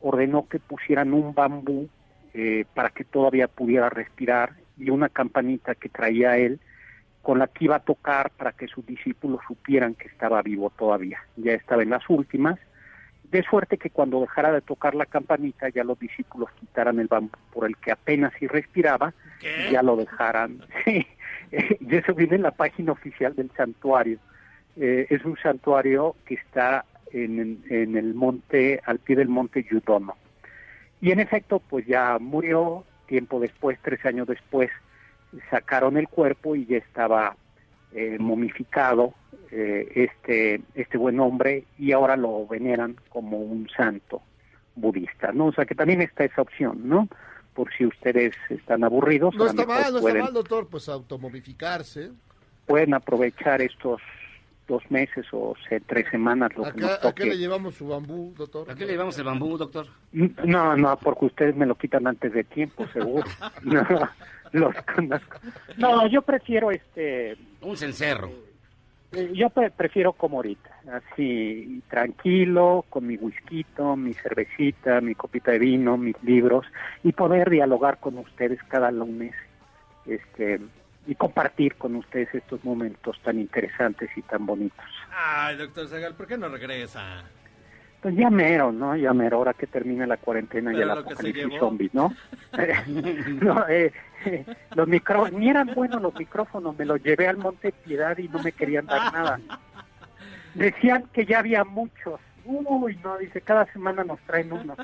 ordenó 0.00 0.48
que 0.48 0.58
pusieran 0.58 1.12
un 1.12 1.34
bambú 1.34 1.88
eh, 2.34 2.64
para 2.74 2.90
que 2.90 3.04
todavía 3.04 3.48
pudiera 3.48 3.90
respirar 3.90 4.54
y 4.78 4.90
una 4.90 5.08
campanita 5.08 5.74
que 5.74 5.88
traía 5.88 6.38
él 6.38 6.60
con 7.22 7.38
la 7.38 7.48
que 7.48 7.66
iba 7.66 7.76
a 7.76 7.80
tocar 7.80 8.30
para 8.30 8.52
que 8.52 8.66
sus 8.66 8.84
discípulos 8.86 9.40
supieran 9.46 9.94
que 9.94 10.08
estaba 10.08 10.40
vivo 10.42 10.70
todavía. 10.70 11.20
Ya 11.36 11.52
estaba 11.52 11.82
en 11.82 11.90
las 11.90 12.08
últimas. 12.08 12.58
De 13.24 13.42
suerte 13.42 13.78
que 13.78 13.90
cuando 13.90 14.20
dejara 14.20 14.52
de 14.52 14.60
tocar 14.60 14.94
la 14.94 15.06
campanita 15.06 15.68
ya 15.68 15.84
los 15.84 15.98
discípulos 15.98 16.50
quitaran 16.58 16.98
el 16.98 17.06
bambú 17.06 17.38
por 17.52 17.66
el 17.66 17.76
que 17.76 17.92
apenas 17.92 18.32
si 18.38 18.46
respiraba 18.46 19.12
y 19.68 19.72
ya 19.72 19.82
lo 19.82 19.96
dejaran. 19.96 20.60
Sí, 20.84 21.06
y 21.80 21.96
eso 21.96 22.14
viene 22.14 22.36
en 22.36 22.42
la 22.42 22.52
página 22.52 22.92
oficial 22.92 23.34
del 23.34 23.50
santuario. 23.56 24.20
Eh, 24.76 25.08
es 25.10 25.24
un 25.24 25.36
santuario 25.36 26.14
que 26.24 26.34
está 26.34 26.84
en, 27.12 27.64
en 27.68 27.96
el 27.96 28.14
monte, 28.14 28.80
al 28.84 29.00
pie 29.00 29.16
del 29.16 29.28
monte 29.28 29.66
Yudono. 29.68 30.14
Y 31.00 31.12
en 31.12 31.20
efecto, 31.20 31.60
pues 31.60 31.86
ya 31.86 32.18
murió, 32.20 32.84
tiempo 33.06 33.40
después, 33.40 33.78
tres 33.82 34.04
años 34.04 34.26
después, 34.28 34.70
sacaron 35.50 35.96
el 35.96 36.08
cuerpo 36.08 36.56
y 36.56 36.66
ya 36.66 36.76
estaba 36.76 37.36
eh, 37.92 38.16
momificado 38.18 39.14
eh, 39.50 39.90
este, 39.94 40.60
este 40.74 40.98
buen 40.98 41.18
hombre 41.20 41.64
y 41.78 41.92
ahora 41.92 42.16
lo 42.16 42.46
veneran 42.46 42.96
como 43.08 43.38
un 43.38 43.68
santo 43.76 44.22
budista, 44.76 45.32
¿no? 45.32 45.46
O 45.46 45.52
sea 45.52 45.64
que 45.64 45.74
también 45.74 46.02
está 46.02 46.24
esa 46.24 46.42
opción, 46.42 46.88
¿no? 46.88 47.08
Por 47.54 47.72
si 47.76 47.84
ustedes 47.84 48.34
están 48.48 48.84
aburridos, 48.84 49.34
No 49.34 49.46
está 49.46 49.66
mejor 49.66 49.82
mal, 49.82 49.82
no 49.92 49.98
está 49.98 50.00
pueden, 50.00 50.22
mal, 50.22 50.32
doctor, 50.32 50.68
pues 50.68 50.88
automomificarse. 50.88 52.10
pueden 52.66 52.94
aprovechar 52.94 53.60
estos 53.60 54.00
dos 54.70 54.90
meses 54.90 55.26
o 55.32 55.54
se- 55.68 55.80
tres 55.80 56.06
semanas 56.10 56.50
lo 56.56 56.64
que 56.72 56.80
nos 56.80 57.04
¿A 57.04 57.12
qué 57.14 57.26
le 57.26 57.36
llevamos 57.36 57.74
su 57.74 57.86
bambú, 57.88 58.32
doctor? 58.38 58.70
¿A 58.70 58.74
qué 58.74 58.86
le 58.86 58.92
llevamos 58.92 59.18
el 59.18 59.24
bambú, 59.24 59.58
doctor? 59.58 59.86
No, 60.12 60.76
no, 60.76 60.96
porque 60.96 61.26
ustedes 61.26 61.54
me 61.56 61.66
lo 61.66 61.74
quitan 61.74 62.06
antes 62.06 62.32
de 62.32 62.44
tiempo, 62.44 62.86
seguro. 62.92 63.26
No, 63.62 63.84
los 64.52 64.74
conozco. 64.94 65.38
No, 65.76 66.06
yo 66.08 66.22
prefiero 66.22 66.70
este. 66.70 67.36
Un 67.60 67.76
cencerro. 67.76 68.30
eh, 69.12 69.30
Yo 69.34 69.50
pre- 69.50 69.70
prefiero 69.70 70.12
como 70.12 70.38
ahorita, 70.38 70.70
así 70.92 71.82
tranquilo, 71.88 72.84
con 72.90 73.06
mi 73.06 73.16
whisky, 73.16 73.64
mi 73.96 74.14
cervecita, 74.14 75.00
mi 75.00 75.14
copita 75.14 75.52
de 75.52 75.58
vino, 75.60 75.96
mis 75.96 76.16
libros 76.22 76.64
y 77.04 77.12
poder 77.12 77.50
dialogar 77.50 77.98
con 78.00 78.18
ustedes 78.18 78.58
cada 78.68 78.90
lunes, 78.90 79.34
este 80.06 80.60
y 81.10 81.16
compartir 81.16 81.74
con 81.74 81.96
ustedes 81.96 82.32
estos 82.32 82.64
momentos 82.64 83.18
tan 83.24 83.40
interesantes 83.40 84.08
y 84.14 84.22
tan 84.22 84.46
bonitos. 84.46 84.84
Ay, 85.12 85.56
doctor 85.56 85.88
Zagal, 85.88 86.14
¿por 86.14 86.28
qué 86.28 86.38
no 86.38 86.48
regresa? 86.48 87.24
Pues 88.00 88.14
ya 88.14 88.30
mero, 88.30 88.70
¿no? 88.70 88.94
Ya 88.94 89.12
mero, 89.12 89.38
ahora 89.38 89.52
que 89.52 89.66
termine 89.66 90.06
la 90.06 90.18
cuarentena 90.18 90.72
y 90.72 90.76
el 90.80 90.86
lo 90.86 91.02
que 91.02 91.08
se 91.08 91.14
apocalipsis 91.14 91.46
llevó. 91.46 91.58
zombie, 91.58 91.90
¿no? 91.92 92.14
no 93.42 93.68
eh, 93.68 93.92
eh, 94.24 94.44
los 94.76 94.86
micrófonos, 94.86 95.32
ni 95.32 95.50
eran 95.50 95.74
buenos 95.74 96.00
los 96.00 96.14
micrófonos, 96.14 96.78
me 96.78 96.84
los 96.84 97.02
llevé 97.02 97.26
al 97.26 97.38
Monte 97.38 97.72
Piedad 97.72 98.16
y 98.16 98.28
no 98.28 98.40
me 98.40 98.52
querían 98.52 98.86
dar 98.86 99.12
nada. 99.12 99.40
Decían 100.54 101.08
que 101.12 101.26
ya 101.26 101.40
había 101.40 101.64
muchos. 101.64 102.20
Uy, 102.44 102.96
no, 103.02 103.18
dice, 103.18 103.40
cada 103.40 103.66
semana 103.72 104.04
nos 104.04 104.20
traen 104.20 104.52
uno. 104.52 104.76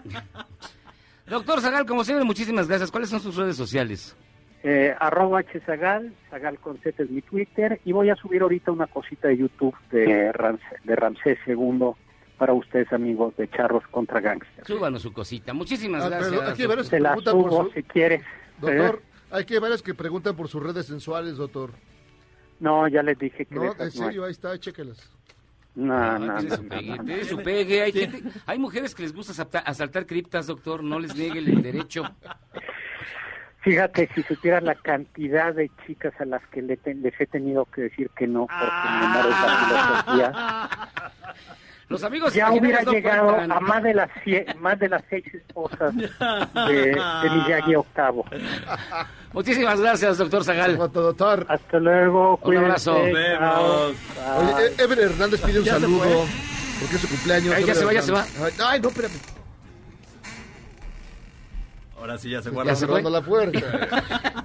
Doctor 1.28 1.60
Zagal, 1.60 1.86
como 1.86 2.02
siempre, 2.02 2.24
muchísimas 2.24 2.66
gracias. 2.66 2.90
¿Cuáles 2.90 3.10
son 3.10 3.20
sus 3.20 3.36
redes 3.36 3.56
sociales? 3.56 4.16
Eh, 4.62 4.94
arroba 4.98 5.42
hzagal, 5.42 6.12
Zagal 6.30 6.58
con 6.58 6.78
Z 6.78 7.02
es 7.02 7.10
mi 7.10 7.22
Twitter, 7.22 7.80
y 7.84 7.92
voy 7.92 8.10
a 8.10 8.16
subir 8.16 8.42
ahorita 8.42 8.72
una 8.72 8.86
cosita 8.88 9.28
de 9.28 9.36
YouTube 9.36 9.74
de, 9.92 10.32
Ramsés, 10.32 10.80
de 10.82 10.96
Ramsés 10.96 11.38
II 11.46 11.90
para 12.36 12.52
ustedes, 12.52 12.92
amigos 12.92 13.36
de 13.36 13.48
Charros 13.48 13.84
contra 13.90 14.20
Gangsters. 14.20 14.66
Súbanos 14.66 15.02
su 15.02 15.12
cosita. 15.12 15.52
Muchísimas 15.54 16.04
Ah, 16.04 16.08
gracias. 16.08 16.30
pero 16.30 16.48
hay 16.48 16.54
que 16.54 16.66
ver 16.66 16.84
Se 16.84 16.98
la 17.00 17.14
preguntan 17.14 17.42
por 17.42 17.66
su- 17.66 17.72
si 17.72 17.82
quieres. 17.84 18.22
Doctor, 18.60 19.02
¿Eh? 19.02 19.26
hay 19.30 19.44
que 19.44 19.58
varios 19.60 19.82
que 19.82 19.94
preguntan 19.94 20.34
por 20.34 20.48
sus 20.48 20.62
redes 20.62 20.86
sensuales, 20.86 21.36
doctor. 21.36 21.70
No, 22.58 22.88
ya 22.88 23.02
les 23.02 23.18
dije 23.18 23.44
que 23.46 23.54
No, 23.54 23.72
en 23.72 23.78
no 23.78 23.90
serio, 23.90 24.24
ahí 24.24 24.32
está, 24.32 24.58
chéquelas. 24.58 25.12
No, 25.76 25.94
Ah, 25.94 26.18
no, 26.18 26.36
tiene 26.38 26.50
no, 26.50 26.56
su 26.56 26.68
pegue, 26.68 26.96
no, 26.98 27.24
su 27.24 27.36
pegue. 27.42 27.82
Hay, 27.82 27.92
gente- 27.92 28.22
hay 28.46 28.58
mujeres 28.58 28.94
que 28.94 29.02
les 29.02 29.12
gusta 29.14 29.32
asaltar, 29.32 29.62
asaltar 29.66 30.06
criptas, 30.06 30.46
doctor. 30.46 30.82
No 30.82 30.98
les 30.98 31.14
niegue 31.14 31.38
el 31.38 31.62
derecho. 31.62 32.02
Fíjate, 33.66 34.08
si 34.14 34.22
supieras 34.22 34.62
la 34.62 34.76
cantidad 34.76 35.52
de 35.52 35.68
chicas 35.84 36.12
a 36.20 36.24
las 36.24 36.40
que 36.52 36.62
le 36.62 36.76
te- 36.76 36.94
les 36.94 37.20
he 37.20 37.26
tenido 37.26 37.64
que 37.64 37.80
decir 37.82 38.08
que 38.16 38.28
no, 38.28 38.46
porque 38.46 38.64
mi 38.64 39.04
amor 39.04 39.24
es 39.26 39.40
la 39.40 40.04
filosofía, 40.06 40.68
Los 41.88 42.04
amigos 42.04 42.32
ya 42.32 42.52
hubiera 42.52 42.82
no 42.82 42.92
llegado 42.92 43.34
cuentan. 43.34 43.52
a 43.52 43.60
más 43.60 43.82
de 43.82 43.94
las 43.94 44.10
más 44.60 44.78
de 44.78 44.88
las 44.88 45.02
seis 45.10 45.24
esposas 45.34 45.96
de, 45.96 46.06
de 46.74 47.30
Miyagi 47.30 47.74
octavo. 47.74 48.24
Muchísimas 49.32 49.80
gracias, 49.80 50.18
doctor 50.18 50.44
Zagal. 50.44 50.76
doctor. 50.78 51.44
Hasta 51.48 51.78
luego. 51.80 52.38
Un 52.44 52.56
abrazo. 52.58 52.96
chao. 53.38 53.86
Oye, 53.88 54.66
E- 54.78 54.82
Ever 54.82 54.98
Hernández 55.00 55.40
pide 55.42 55.58
un 55.58 55.66
saludo. 55.66 56.24
Porque 56.80 56.94
es 56.96 57.00
su 57.00 57.08
cumpleaños. 57.08 57.52
Ay, 57.54 57.64
ya 57.64 57.74
se 57.74 57.84
va, 57.84 57.92
ya 57.92 58.02
se. 58.02 58.12
Ay, 58.14 58.52
Ay, 58.64 58.80
no, 58.80 58.88
espérame. 58.90 59.14
Ahora 62.06 62.18
sí 62.18 62.30
ya 62.30 62.40
se 62.40 62.50
Ya 62.50 62.54
guarda. 62.54 62.76
cerrando 62.76 63.10
la 63.10 63.20
puerta. 63.20 63.58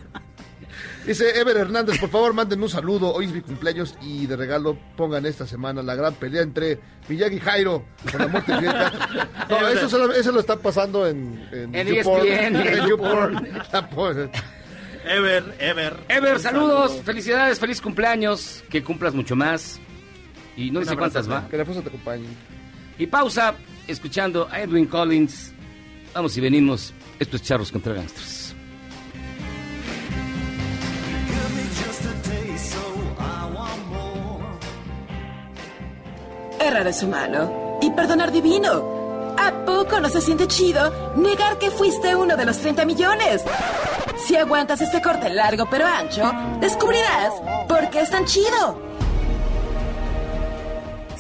Dice 1.06 1.40
Ever 1.40 1.58
Hernández, 1.58 2.00
por 2.00 2.10
favor, 2.10 2.34
mándenme 2.34 2.64
un 2.66 2.70
saludo. 2.70 3.12
Hoy 3.14 3.26
es 3.26 3.32
mi 3.34 3.42
cumpleaños 3.42 3.96
y 4.02 4.26
de 4.28 4.36
regalo 4.36 4.78
pongan 4.96 5.26
esta 5.26 5.46
semana 5.48 5.82
la 5.82 5.96
gran 5.96 6.14
pelea 6.16 6.42
entre 6.44 6.80
Miyagi 7.08 7.36
y 7.38 7.40
Jairo 7.40 7.86
con 8.12 8.22
la 8.22 8.28
muerte 8.28 8.52
de 8.52 8.58
Fidel 8.60 8.74
Castro. 8.74 9.28
No, 9.50 9.68
eso, 9.68 9.90
se 9.90 9.98
lo, 9.98 10.14
eso 10.14 10.32
lo 10.32 10.40
está 10.40 10.56
pasando 10.58 11.08
en, 11.08 11.48
en, 11.52 11.76
En 11.76 11.88
YouPorn. 11.96 12.28
En 13.74 13.88
pon- 13.90 14.32
Ever, 15.04 15.56
Ever. 15.60 15.98
Ever, 16.08 16.40
saludos, 16.40 16.92
saludo. 16.92 17.04
felicidades, 17.04 17.60
feliz 17.60 17.82
cumpleaños, 17.82 18.64
que 18.70 18.84
cumplas 18.84 19.16
mucho 19.16 19.36
más. 19.36 19.80
Y 20.56 20.70
no 20.70 20.80
dice 20.82 20.96
cuántas 20.96 21.30
va. 21.30 21.48
Que 21.50 21.58
la 21.58 21.66
fuerza 21.66 21.82
te 21.82 21.90
acompañe. 21.90 22.28
Y 23.00 23.08
pausa, 23.08 23.56
escuchando 23.88 24.48
a 24.52 24.62
Edwin 24.62 24.86
Collins. 24.86 25.52
Vamos 26.14 26.38
y 26.38 26.42
venimos. 26.42 26.94
Esto 27.22 27.36
es 27.36 27.44
Charros 27.44 27.72
contra 27.72 27.94
Gangsters. 27.94 28.56
Errar 36.60 36.88
es 36.88 37.04
humano 37.04 37.78
y 37.80 37.92
perdonar 37.92 38.32
divino. 38.32 39.36
¿A 39.38 39.52
poco 39.68 40.00
no 40.00 40.10
se 40.10 40.20
siente 40.20 40.48
chido 40.48 41.16
negar 41.16 41.60
que 41.60 41.70
fuiste 41.70 42.16
uno 42.16 42.36
de 42.36 42.44
los 42.44 42.58
30 42.58 42.86
millones? 42.86 43.44
Si 44.26 44.36
aguantas 44.36 44.82
este 44.82 45.00
corte 45.00 45.30
largo 45.30 45.68
pero 45.70 45.86
ancho, 45.86 46.32
descubrirás 46.60 47.34
por 47.68 47.88
qué 47.92 48.02
es 48.02 48.10
tan 48.10 48.26
chido. 48.26 48.82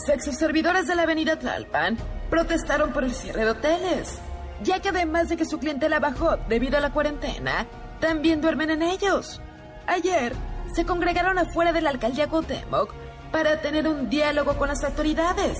Sexos 0.03 0.35
servidores 0.35 0.87
de 0.87 0.95
la 0.95 1.03
avenida 1.03 1.37
Tlalpan 1.37 1.95
protestaron 2.31 2.91
por 2.91 3.03
el 3.03 3.13
cierre 3.13 3.45
de 3.45 3.51
hoteles, 3.51 4.19
ya 4.63 4.79
que 4.79 4.89
además 4.89 5.29
de 5.29 5.37
que 5.37 5.45
su 5.45 5.59
clientela 5.59 5.99
bajó 5.99 6.37
debido 6.47 6.77
a 6.77 6.81
la 6.81 6.91
cuarentena, 6.91 7.67
también 7.99 8.41
duermen 8.41 8.69
en 8.69 8.81
ellos. 8.81 9.41
Ayer 9.87 10.33
se 10.73 10.85
congregaron 10.85 11.37
afuera 11.37 11.73
de 11.73 11.81
la 11.81 11.89
alcaldía 11.89 12.27
Cuauhtémoc 12.27 12.93
para 13.31 13.61
tener 13.61 13.87
un 13.87 14.09
diálogo 14.09 14.57
con 14.57 14.69
las 14.69 14.83
autoridades. 14.83 15.57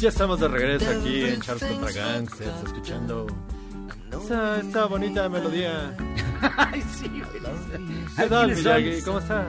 Ya 0.00 0.08
estamos 0.08 0.40
de 0.40 0.48
regreso 0.48 0.90
aquí 0.90 1.24
en 1.24 1.40
Charles 1.40 1.64
contra 1.64 1.92
Gangsters, 1.92 2.50
escuchando 2.66 3.26
esa, 4.24 4.60
esta 4.60 4.86
bonita 4.86 5.28
melodía. 5.28 5.94
Ay, 6.56 6.82
sí, 6.98 7.08
güey. 7.08 9.00
¿Cómo 9.02 9.18
estás? 9.18 9.46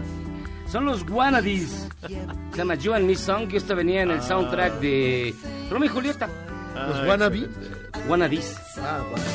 Son 0.72 0.86
los 0.86 1.04
Wannadies. 1.10 1.88
Se 2.52 2.58
llama 2.58 2.76
You 2.76 2.94
and 2.94 3.06
Me 3.06 3.16
Song, 3.16 3.48
que 3.48 3.58
esto 3.58 3.76
venía 3.76 4.04
en 4.04 4.12
el 4.12 4.20
Ah. 4.20 4.24
soundtrack 4.24 4.80
de 4.80 5.34
Romeo 5.70 5.86
y 5.90 5.94
Julieta. 5.94 6.30
¿Los 6.76 7.08
Wannabe? 7.08 7.48
Wannadies. 8.08 8.56
Ah, 8.78 9.04
bueno. 9.10 9.26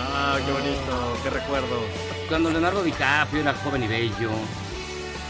Ah, 0.00 0.38
qué 0.44 0.52
bonito, 0.52 1.16
qué 1.22 1.30
recuerdo. 1.30 1.80
Cuando 2.28 2.50
Leonardo 2.50 2.82
DiCaprio 2.82 3.42
era 3.42 3.54
joven 3.54 3.84
y 3.84 3.88
bello. 3.88 4.30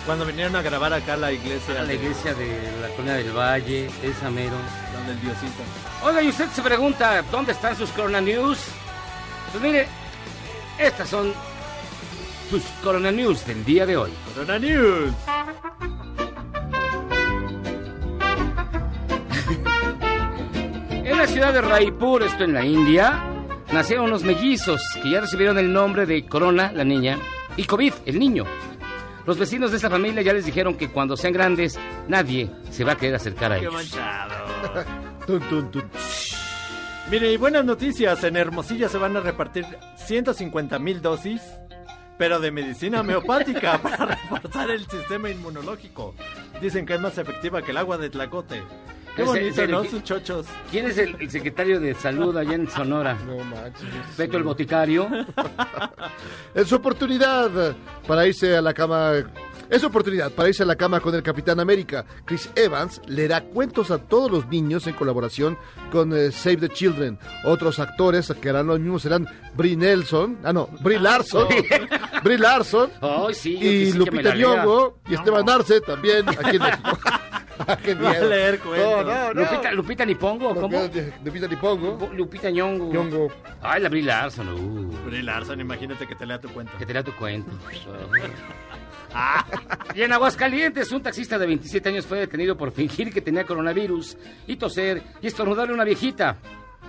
Cuando 0.07 0.27
vinieron 0.27 0.57
a 0.57 0.63
grabar 0.63 0.93
acá 0.93 1.15
a 1.15 1.17
la 1.17 1.33
iglesia. 1.33 1.75
A 1.79 1.83
la 1.83 1.89
de- 1.89 1.95
iglesia 1.95 2.35
de 2.35 2.49
la 2.81 2.89
Colina 2.97 3.15
del 3.15 3.31
Valle, 3.33 3.89
esa 4.03 4.31
mero. 4.31 4.57
Donde 4.95 5.13
el 5.13 5.21
diosito. 5.21 5.63
Oiga, 6.03 6.23
y 6.23 6.29
usted 6.29 6.49
se 6.51 6.63
pregunta, 6.63 7.23
¿dónde 7.31 7.53
están 7.53 7.77
sus 7.77 7.91
Corona 7.91 8.21
News? 8.21 8.59
Pues 9.53 9.63
mire, 9.63 9.87
estas 10.79 11.09
son 11.09 11.33
sus 12.51 12.63
Corona 12.83 13.13
News 13.13 13.47
del 13.47 13.65
día 13.65 13.87
de 13.87 13.97
hoy. 13.97 14.11
Corona 14.35 14.59
News. 14.59 15.13
En 21.05 21.19
la 21.19 21.27
ciudad 21.27 21.53
de 21.53 21.61
Raipur, 21.61 22.23
esto 22.23 22.45
en 22.45 22.55
la 22.55 22.65
India, 22.65 23.23
nacieron 23.73 24.07
unos 24.07 24.23
mellizos 24.25 24.81
que 25.03 25.11
ya 25.11 25.21
recibieron 25.21 25.59
el 25.59 25.73
nombre 25.73 26.07
de 26.07 26.25
Corona, 26.27 26.73
la 26.73 26.85
niña, 26.85 27.19
y 27.57 27.65
COVID, 27.65 27.93
el 28.07 28.19
niño. 28.19 28.45
Los 29.27 29.39
vecinos 29.39 29.71
de 29.71 29.77
esta 29.77 29.89
familia 29.91 30.23
ya 30.23 30.33
les 30.33 30.45
dijeron 30.47 30.75
que 30.77 30.89
cuando 30.91 31.17
sean 31.17 31.33
grandes, 31.33 31.79
nadie 32.09 32.51
se 32.71 32.83
va 32.85 32.93
a 32.93 32.97
querer 32.97 33.15
acercar 33.15 33.53
a 33.53 33.57
Qué 33.57 33.63
ellos. 33.63 33.75
manchado. 33.75 34.35
Tun, 35.27 35.41
tun, 35.49 35.71
tun. 35.71 35.85
Mire, 37.11 37.33
y 37.33 37.37
buenas 37.37 37.65
noticias. 37.65 38.25
En 38.25 38.37
Hermosillo 38.37 38.89
se 38.89 38.99
van 38.99 39.17
a 39.17 39.21
repartir 39.21 39.65
150 39.97 40.79
mil 40.81 41.01
dosis, 41.01 41.41
pero 42.19 42.41
de 42.41 42.51
medicina 42.51 43.01
homeopática 43.03 43.79
para 43.79 44.07
reforzar 44.07 44.71
el 44.71 44.85
sistema 44.89 45.31
inmunológico. 45.31 46.15
Dicen 46.61 46.85
que 46.87 46.95
es 46.95 47.01
más 47.01 47.17
efectiva 47.19 47.63
que 47.63 47.71
el 47.71 47.77
agua 47.77 47.99
de 47.99 48.11
Tlacote. 48.11 48.63
Qué 49.17 49.23
¿En 49.23 49.29
se- 49.29 49.39
en 49.39 49.55
bonito? 49.55 49.67
¿no? 49.69 49.85
¿Qui- 49.85 49.91
Sus 49.91 50.03
chochos. 50.05 50.47
¿Quién 50.71 50.87
es 50.87 50.99
el, 50.99 51.17
el 51.21 51.31
secretario 51.31 51.79
de 51.81 51.95
salud 51.95 52.37
allá 52.37 52.55
en 52.55 52.69
Sonora? 52.71 53.15
No 53.27 53.37
manches. 53.45 53.89
Beto 54.17 54.37
el 54.39 54.43
boticario. 54.43 55.09
Es 56.55 56.69
su 56.69 56.77
oportunidad 56.77 57.75
para 58.07 58.27
irse 58.27 58.57
a 58.57 58.63
la 58.63 58.75
cama. 58.75 59.13
Es 59.71 59.81
su 59.81 59.87
oportunidad 59.87 60.31
para 60.33 60.49
irse 60.51 60.63
a 60.63 60.67
la 60.67 60.77
cama 60.77 61.01
con 61.01 61.15
el 61.15 61.23
Capitán 61.23 61.59
América. 61.61 62.05
Chris 62.27 62.51
Evans 62.55 63.01
leerá 63.07 63.41
cuentos 63.43 63.91
a 63.91 63.99
todos 63.99 64.31
los 64.31 64.47
niños 64.49 64.87
en 64.87 64.95
colaboración 64.95 65.57
con 65.91 66.15
eh, 66.15 66.31
Save 66.31 66.57
the 66.59 66.69
Children. 66.69 67.19
Otros 67.45 67.79
actores 67.79 68.31
que 68.41 68.51
harán 68.51 68.67
lo 68.67 68.79
mismo 68.79 68.99
serán 68.99 69.27
Brie 69.55 69.77
Nelson, 69.77 70.39
ah 70.45 70.53
no, 70.53 70.69
Brie 70.81 70.99
Larson, 71.01 71.47
Brie 72.23 72.39
Larson 72.39 72.91
Ay, 73.01 73.35
sí, 73.35 73.55
y 73.57 73.93
sí 73.93 73.99
Lupita. 73.99 74.35
Nyong'o 74.35 74.99
y 75.09 75.15
Esteban 75.15 75.49
Arce 75.49 75.81
también 75.81 76.29
aquí 76.29 76.57
en 76.57 76.63
México. 76.63 76.99
Qué 77.85 77.95
Va 77.95 78.09
a 78.11 78.13
miedo. 78.13 78.29
leer 78.29 78.59
cuentos. 78.61 79.05
No, 79.05 79.05
no, 79.05 79.35
no. 79.35 79.41
Lupita, 79.43 79.73
Lupita 79.73 80.05
ni 80.05 80.15
pongo, 80.15 80.55
¿cómo? 80.55 80.89
Lupita 81.25 81.49
ni 81.49 81.57
pongo. 81.57 82.11
Lupita 82.15 82.51
Ñongo. 82.51 82.93
Ñongo. 82.93 83.33
Ay, 83.63 83.83
la 83.83 83.89
Brie 83.89 84.03
Larson. 84.03 84.49
Uh, 84.49 85.05
Brie 85.07 85.23
Larson, 85.23 85.61
imagínate 85.61 86.07
que 86.07 86.15
te 86.15 86.27
lea 86.27 86.39
tu 86.41 86.49
cuento. 86.51 86.77
que 86.79 86.87
te 86.87 86.93
lea 86.93 87.03
tu 87.03 87.13
cuento. 87.15 87.51
Ah. 89.15 89.45
Y 89.95 90.01
en 90.01 90.13
Aguascalientes, 90.13 90.91
un 90.91 91.03
taxista 91.03 91.39
de 91.39 91.47
27 91.47 91.87
años 91.91 92.07
fue 92.07 92.19
detenido 92.19 92.57
por 92.57 92.73
fingir 92.73 93.13
que 93.13 93.21
tenía 93.21 93.45
coronavirus 93.45 94.17
y 94.47 94.57
toser 94.57 95.03
y 95.21 95.27
estornudarle 95.27 95.73
a 95.73 95.75
una 95.75 95.85
viejita. 95.85 96.39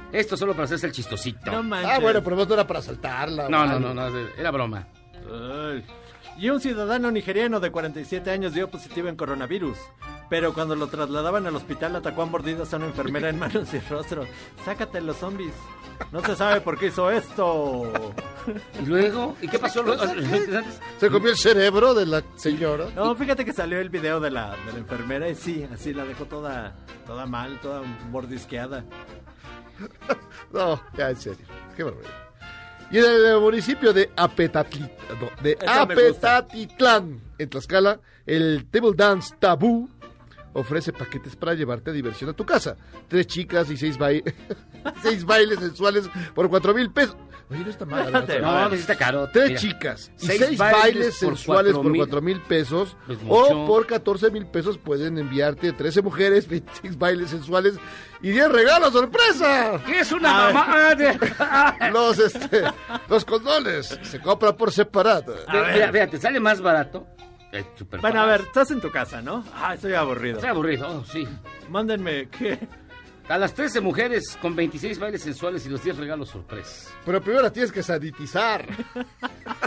Esto 0.09 0.37
solo 0.37 0.53
para 0.53 0.63
hacerse 0.63 0.87
el 0.87 0.93
chistosito. 0.93 1.51
No 1.51 1.63
manches. 1.63 1.91
Ah, 1.91 1.99
bueno, 1.99 2.23
pero 2.23 2.37
no 2.37 2.53
era 2.53 2.65
para 2.65 2.81
saltarla. 2.81 3.49
No, 3.49 3.65
no, 3.65 3.77
no, 3.77 3.93
no, 3.93 4.07
era 4.37 4.51
broma. 4.51 4.87
Ay. 5.29 5.83
Y 6.43 6.49
un 6.49 6.59
ciudadano 6.59 7.09
nigeriano 7.09 7.61
de 7.61 7.71
47 7.71 8.29
años 8.29 8.53
dio 8.53 8.69
positivo 8.69 9.07
en 9.07 9.15
coronavirus. 9.15 9.77
Pero 10.29 10.53
cuando 10.53 10.75
lo 10.75 10.87
trasladaban 10.87 11.47
al 11.47 11.55
hospital 11.55 11.95
atacó 11.95 12.23
a 12.23 12.25
mordidas 12.25 12.73
a 12.73 12.75
una 12.75 12.87
enfermera 12.87 13.29
en 13.29 13.39
manos 13.39 13.73
y 13.73 13.79
rostro. 13.79 14.25
Sácate 14.65 14.99
los 14.99 15.15
zombies. 15.15 15.53
No 16.11 16.19
se 16.19 16.35
sabe 16.35 16.59
por 16.59 16.77
qué 16.77 16.87
hizo 16.87 17.09
esto. 17.09 17.89
¿Y 18.81 18.85
luego? 18.85 19.37
¿Y 19.41 19.47
qué 19.47 19.57
pasó? 19.57 19.85
Se 20.99 21.09
comió 21.09 21.29
el 21.29 21.37
cerebro 21.37 21.93
de 21.93 22.07
la 22.07 22.21
señora. 22.35 22.87
No, 22.93 23.15
fíjate 23.15 23.45
que 23.45 23.53
salió 23.53 23.79
el 23.79 23.87
video 23.87 24.19
de 24.19 24.31
la, 24.31 24.57
de 24.65 24.73
la 24.73 24.79
enfermera 24.79 25.29
y 25.29 25.35
sí, 25.35 25.65
así 25.73 25.93
la 25.93 26.03
dejó 26.03 26.25
toda, 26.25 26.75
toda 27.07 27.25
mal, 27.25 27.57
toda 27.61 27.83
mordisqueada. 28.11 28.83
No, 30.51 30.79
ya 30.95 31.09
en 31.09 31.15
serio. 31.15 31.45
Qué 31.75 31.83
barbaridad. 31.83 32.22
Y 32.93 32.97
en 32.99 33.05
el 33.05 33.39
municipio 33.41 33.91
de 33.91 34.09
no. 35.19 35.29
Apetatitlán, 35.67 37.21
en 37.39 37.49
Tlaxcala, 37.49 37.99
el 38.25 38.65
Table 38.69 38.91
Dance 38.95 39.35
Tabú 39.39 39.89
ofrece 40.53 40.93
paquetes 40.93 41.35
para 41.35 41.55
llevarte 41.55 41.89
a 41.89 41.93
diversión 41.93 42.29
a 42.29 42.33
tu 42.33 42.45
casa. 42.45 42.77
Tres 43.07 43.25
chicas 43.27 43.69
y 43.71 43.77
seis, 43.77 43.97
baile- 43.97 44.35
seis 45.01 45.25
bailes 45.25 45.59
sensuales 45.59 46.07
por 46.35 46.49
cuatro 46.49 46.73
mil 46.75 46.91
pesos. 46.91 47.17
Oye, 47.49 47.59
no 47.63 47.69
está 47.69 47.85
mal. 47.85 47.99
Espérate, 48.05 48.33
¿verdad? 48.33 48.63
No, 48.63 48.69
pues 48.69 48.81
está 48.81 48.95
caro. 48.95 49.29
Tres 49.31 49.47
Mira, 49.49 49.59
chicas 49.59 50.11
y 50.19 50.25
seis 50.25 50.39
seis, 50.45 50.57
bailes 50.57 50.81
bailes, 50.81 51.05
por 51.19 51.37
sensuales 51.37 51.73
cuatro 51.73 51.81
por 51.83 51.91
mil. 51.91 51.99
cuatro 52.01 52.21
mil 52.21 52.41
pesos. 52.41 52.97
O 53.27 53.65
por 53.67 53.85
14 53.85 54.31
mil 54.31 54.45
pesos 54.47 54.77
pueden 54.77 55.17
enviarte 55.17 55.71
13 55.73 56.01
mujeres, 56.01 56.47
26 56.49 56.97
bailes 56.97 57.29
sensuales 57.29 57.75
y 58.21 58.29
10 58.31 58.51
regalos 58.51 58.93
sorpresa. 58.93 59.79
¿Qué 59.85 59.99
es 59.99 60.11
una 60.11 60.51
mamá 60.51 60.95
de... 60.95 61.19
Los, 61.91 62.19
este, 62.19 62.63
los 63.09 63.25
condones 63.25 63.99
se 64.03 64.19
compran 64.21 64.55
por 64.55 64.71
separado. 64.71 65.33
Ve- 65.51 65.73
Mira, 65.73 65.91
mira, 65.91 66.07
te 66.07 66.17
sale 66.19 66.39
más 66.39 66.61
barato. 66.61 67.07
Bueno, 68.01 68.21
a 68.21 68.25
ver, 68.25 68.41
estás 68.41 68.71
en 68.71 68.81
tu 68.81 68.89
casa, 68.89 69.21
¿no? 69.21 69.43
Ah, 69.53 69.75
estoy 69.75 69.93
aburrido. 69.93 70.37
Estoy 70.37 70.49
aburrido, 70.49 70.87
oh, 70.87 71.05
sí. 71.05 71.27
Mándenme, 71.69 72.27
¿qué? 72.29 72.57
A 73.29 73.37
las 73.37 73.53
13 73.53 73.79
mujeres 73.81 74.37
con 74.41 74.55
26 74.55 74.99
bailes 74.99 75.21
sensuales 75.21 75.65
y 75.65 75.69
los 75.69 75.81
10 75.83 75.97
regalos 75.97 76.29
sorpresa. 76.29 76.91
Pero 77.05 77.21
primero 77.21 77.51
tienes 77.51 77.71
que 77.71 77.81
sanitizar. 77.81 78.67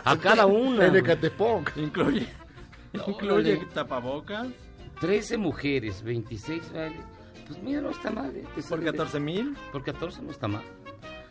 A 0.05 0.17
cada 0.19 0.45
una. 0.47 0.87
En 0.87 0.97
Ecatepec. 0.97 1.75
Incluye, 1.77 2.29
incluye 3.07 3.57
tapabocas 3.73 4.49
13 5.01 5.39
mujeres, 5.39 6.03
26 6.03 6.73
bailes. 6.73 7.01
Pues 7.47 7.63
mira, 7.63 7.81
no 7.81 7.91
está 7.91 8.11
mal. 8.11 8.35
¿eh? 8.37 8.45
Por 8.55 8.63
sale- 8.63 8.85
14 8.85 9.21
mil. 9.21 9.57
Por 9.73 9.85
14 9.85 10.21
no 10.23 10.31
está 10.33 10.49
mal. 10.49 10.63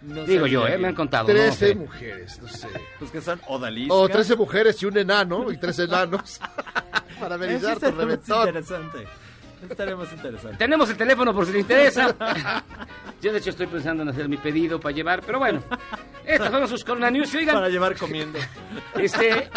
No 0.01 0.23
Digo 0.23 0.45
yo, 0.47 0.67
¿eh? 0.67 0.77
Me 0.77 0.87
han 0.89 0.95
contado. 0.95 1.25
13 1.27 1.47
no 1.47 1.53
sé. 1.53 1.75
mujeres, 1.75 2.41
no 2.41 2.47
sé. 2.47 2.67
Pues 2.99 3.11
que 3.11 3.21
son 3.21 3.39
odaliscas. 3.47 3.97
O 3.97 4.07
13 4.09 4.35
mujeres 4.35 4.81
y 4.81 4.85
un 4.85 4.97
enano 4.97 5.51
y 5.51 5.57
tres 5.57 5.77
enanos. 5.79 6.39
Para 7.19 7.35
amenizar 7.35 7.79
tu 7.79 7.91
reventón. 7.91 8.47
interesante. 8.47 9.07
Estaremos. 9.69 10.07
Tenemos 10.57 10.89
el 10.89 10.97
teléfono 10.97 11.33
por 11.33 11.45
si 11.45 11.53
le 11.53 11.59
interesa. 11.59 12.15
Yo 13.21 13.31
de 13.31 13.39
hecho 13.39 13.49
estoy 13.49 13.67
pensando 13.67 14.03
en 14.03 14.09
hacer 14.09 14.27
mi 14.29 14.37
pedido 14.37 14.79
para 14.79 14.95
llevar, 14.95 15.21
pero 15.25 15.39
bueno. 15.39 15.63
Estas 16.25 16.49
fueron 16.49 16.67
sus 16.67 16.83
Corona 16.83 17.09
News. 17.11 17.33
Oigan, 17.35 17.55
Para 17.55 17.69
llevar 17.69 17.95
comiendo. 17.97 18.39
Este, 18.95 19.49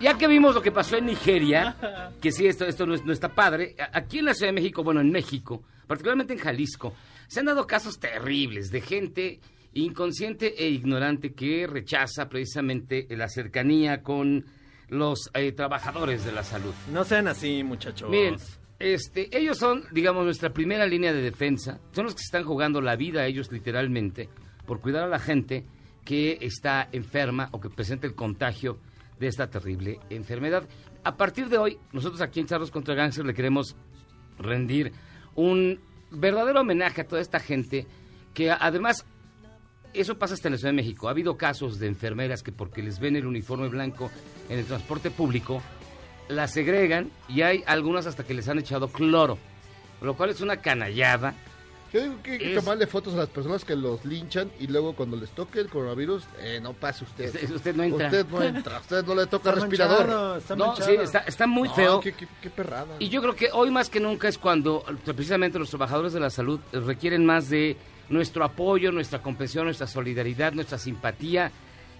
ya 0.00 0.16
que 0.16 0.26
vimos 0.28 0.54
lo 0.54 0.62
que 0.62 0.72
pasó 0.72 0.96
en 0.96 1.06
Nigeria, 1.06 2.10
que 2.20 2.30
sí, 2.32 2.46
esto, 2.46 2.64
esto 2.66 2.86
no, 2.86 2.94
es- 2.94 3.04
no 3.04 3.12
está 3.12 3.28
padre, 3.28 3.74
aquí 3.92 4.18
en 4.20 4.26
la 4.26 4.34
Ciudad 4.34 4.48
de 4.52 4.54
México, 4.60 4.82
bueno, 4.84 5.00
en 5.00 5.10
México, 5.10 5.62
particularmente 5.86 6.32
en 6.34 6.38
Jalisco, 6.38 6.94
se 7.26 7.40
han 7.40 7.46
dado 7.46 7.66
casos 7.66 7.98
terribles 7.98 8.70
de 8.70 8.80
gente 8.80 9.40
inconsciente 9.72 10.54
e 10.64 10.68
ignorante 10.68 11.32
que 11.32 11.66
rechaza 11.66 12.28
precisamente 12.28 13.06
la 13.10 13.28
cercanía 13.28 14.02
con 14.02 14.44
los 14.88 15.30
eh, 15.34 15.52
trabajadores 15.52 16.24
de 16.24 16.32
la 16.32 16.42
salud. 16.42 16.74
No 16.92 17.04
sean 17.04 17.28
así, 17.28 17.62
muchachos. 17.62 18.10
Miren, 18.10 18.36
este, 18.80 19.28
ellos 19.36 19.58
son, 19.58 19.84
digamos, 19.92 20.24
nuestra 20.24 20.52
primera 20.52 20.86
línea 20.86 21.12
de 21.12 21.20
defensa. 21.20 21.78
Son 21.92 22.04
los 22.04 22.14
que 22.14 22.22
están 22.22 22.44
jugando 22.44 22.80
la 22.80 22.96
vida 22.96 23.26
ellos 23.26 23.52
literalmente 23.52 24.28
por 24.66 24.80
cuidar 24.80 25.04
a 25.04 25.08
la 25.08 25.18
gente 25.18 25.66
que 26.04 26.38
está 26.40 26.88
enferma 26.90 27.50
o 27.52 27.60
que 27.60 27.68
presenta 27.68 28.06
el 28.06 28.14
contagio 28.14 28.78
de 29.18 29.28
esta 29.28 29.50
terrible 29.50 30.00
enfermedad. 30.08 30.66
A 31.04 31.16
partir 31.16 31.48
de 31.50 31.58
hoy, 31.58 31.78
nosotros 31.92 32.22
aquí 32.22 32.40
en 32.40 32.46
Charlos 32.46 32.70
contra 32.70 32.94
Gánster 32.94 33.26
le 33.26 33.34
queremos 33.34 33.76
rendir 34.38 34.92
un 35.34 35.78
verdadero 36.10 36.62
homenaje 36.62 37.02
a 37.02 37.06
toda 37.06 37.20
esta 37.20 37.38
gente 37.38 37.86
que 38.32 38.50
además 38.50 39.04
eso 39.92 40.18
pasa 40.18 40.34
hasta 40.34 40.48
en 40.48 40.52
la 40.52 40.58
Ciudad 40.58 40.72
de 40.72 40.76
México. 40.76 41.08
Ha 41.08 41.10
habido 41.10 41.36
casos 41.36 41.78
de 41.78 41.86
enfermeras 41.86 42.42
que 42.42 42.52
porque 42.52 42.82
les 42.82 42.98
ven 42.98 43.16
el 43.16 43.26
uniforme 43.26 43.68
blanco 43.68 44.10
en 44.48 44.58
el 44.58 44.64
transporte 44.64 45.10
público, 45.10 45.62
las 46.30 46.52
segregan 46.52 47.10
y 47.28 47.42
hay 47.42 47.62
algunas 47.66 48.06
hasta 48.06 48.24
que 48.24 48.34
les 48.34 48.48
han 48.48 48.58
echado 48.58 48.88
cloro, 48.88 49.38
lo 50.00 50.14
cual 50.16 50.30
es 50.30 50.40
una 50.40 50.56
canallada. 50.58 51.34
Yo 51.92 52.00
digo 52.02 52.14
que 52.22 52.30
hay 52.32 52.38
que 52.38 52.52
Es- 52.54 52.58
tomarle 52.64 52.86
fotos 52.86 53.14
a 53.14 53.16
las 53.16 53.28
personas 53.28 53.64
que 53.64 53.74
los 53.74 54.04
linchan 54.04 54.48
y 54.60 54.68
luego 54.68 54.94
cuando 54.94 55.16
les 55.16 55.28
toque 55.30 55.58
el 55.58 55.68
coronavirus, 55.68 56.22
eh, 56.38 56.60
no 56.62 56.72
pase 56.72 57.02
usted. 57.02 57.34
Usted- 57.34 57.50
usted 57.50 57.74
no 57.74 57.82
entra. 57.82 58.06
Usted 58.06 58.26
no 58.28 58.42
entra, 58.44 58.78
usted 58.78 59.04
no 59.04 59.14
le 59.16 59.26
toca 59.26 59.48
Está 59.50 59.60
respirador. 59.60 59.98
manchado, 60.06 60.36
está 60.36 60.54
No, 60.56 60.66
manchado. 60.68 60.88
sí, 60.88 60.96
está- 61.02 61.18
está 61.26 61.46
muy 61.48 61.68
No, 61.68 61.74
feo. 61.74 62.00
Qué, 62.00 62.12
qué- 62.12 62.28
qué 62.40 62.48
perrada. 62.50 62.94
Y 63.00 63.08
yo 63.08 63.20
creo 63.20 63.34
que 63.34 63.48
hoy 63.52 63.72
más 63.72 63.90
que 63.90 63.98
nunca 63.98 64.28
es 64.28 64.38
cuando 64.38 64.84
eh, 64.88 65.12
precisamente 65.12 65.58
los 65.58 65.68
trabajadores 65.70 66.12
de 66.12 66.20
la 66.20 66.30
salud 66.30 66.60
eh, 66.72 66.78
requieren 66.78 67.26
más 67.26 67.50
de 67.50 67.76
nuestro 68.08 68.44
apoyo, 68.44 68.92
nuestra 68.92 69.20
comprensión, 69.20 69.64
nuestra 69.64 69.88
solidaridad, 69.88 70.52
nuestra 70.52 70.78
simpatía. 70.78 71.50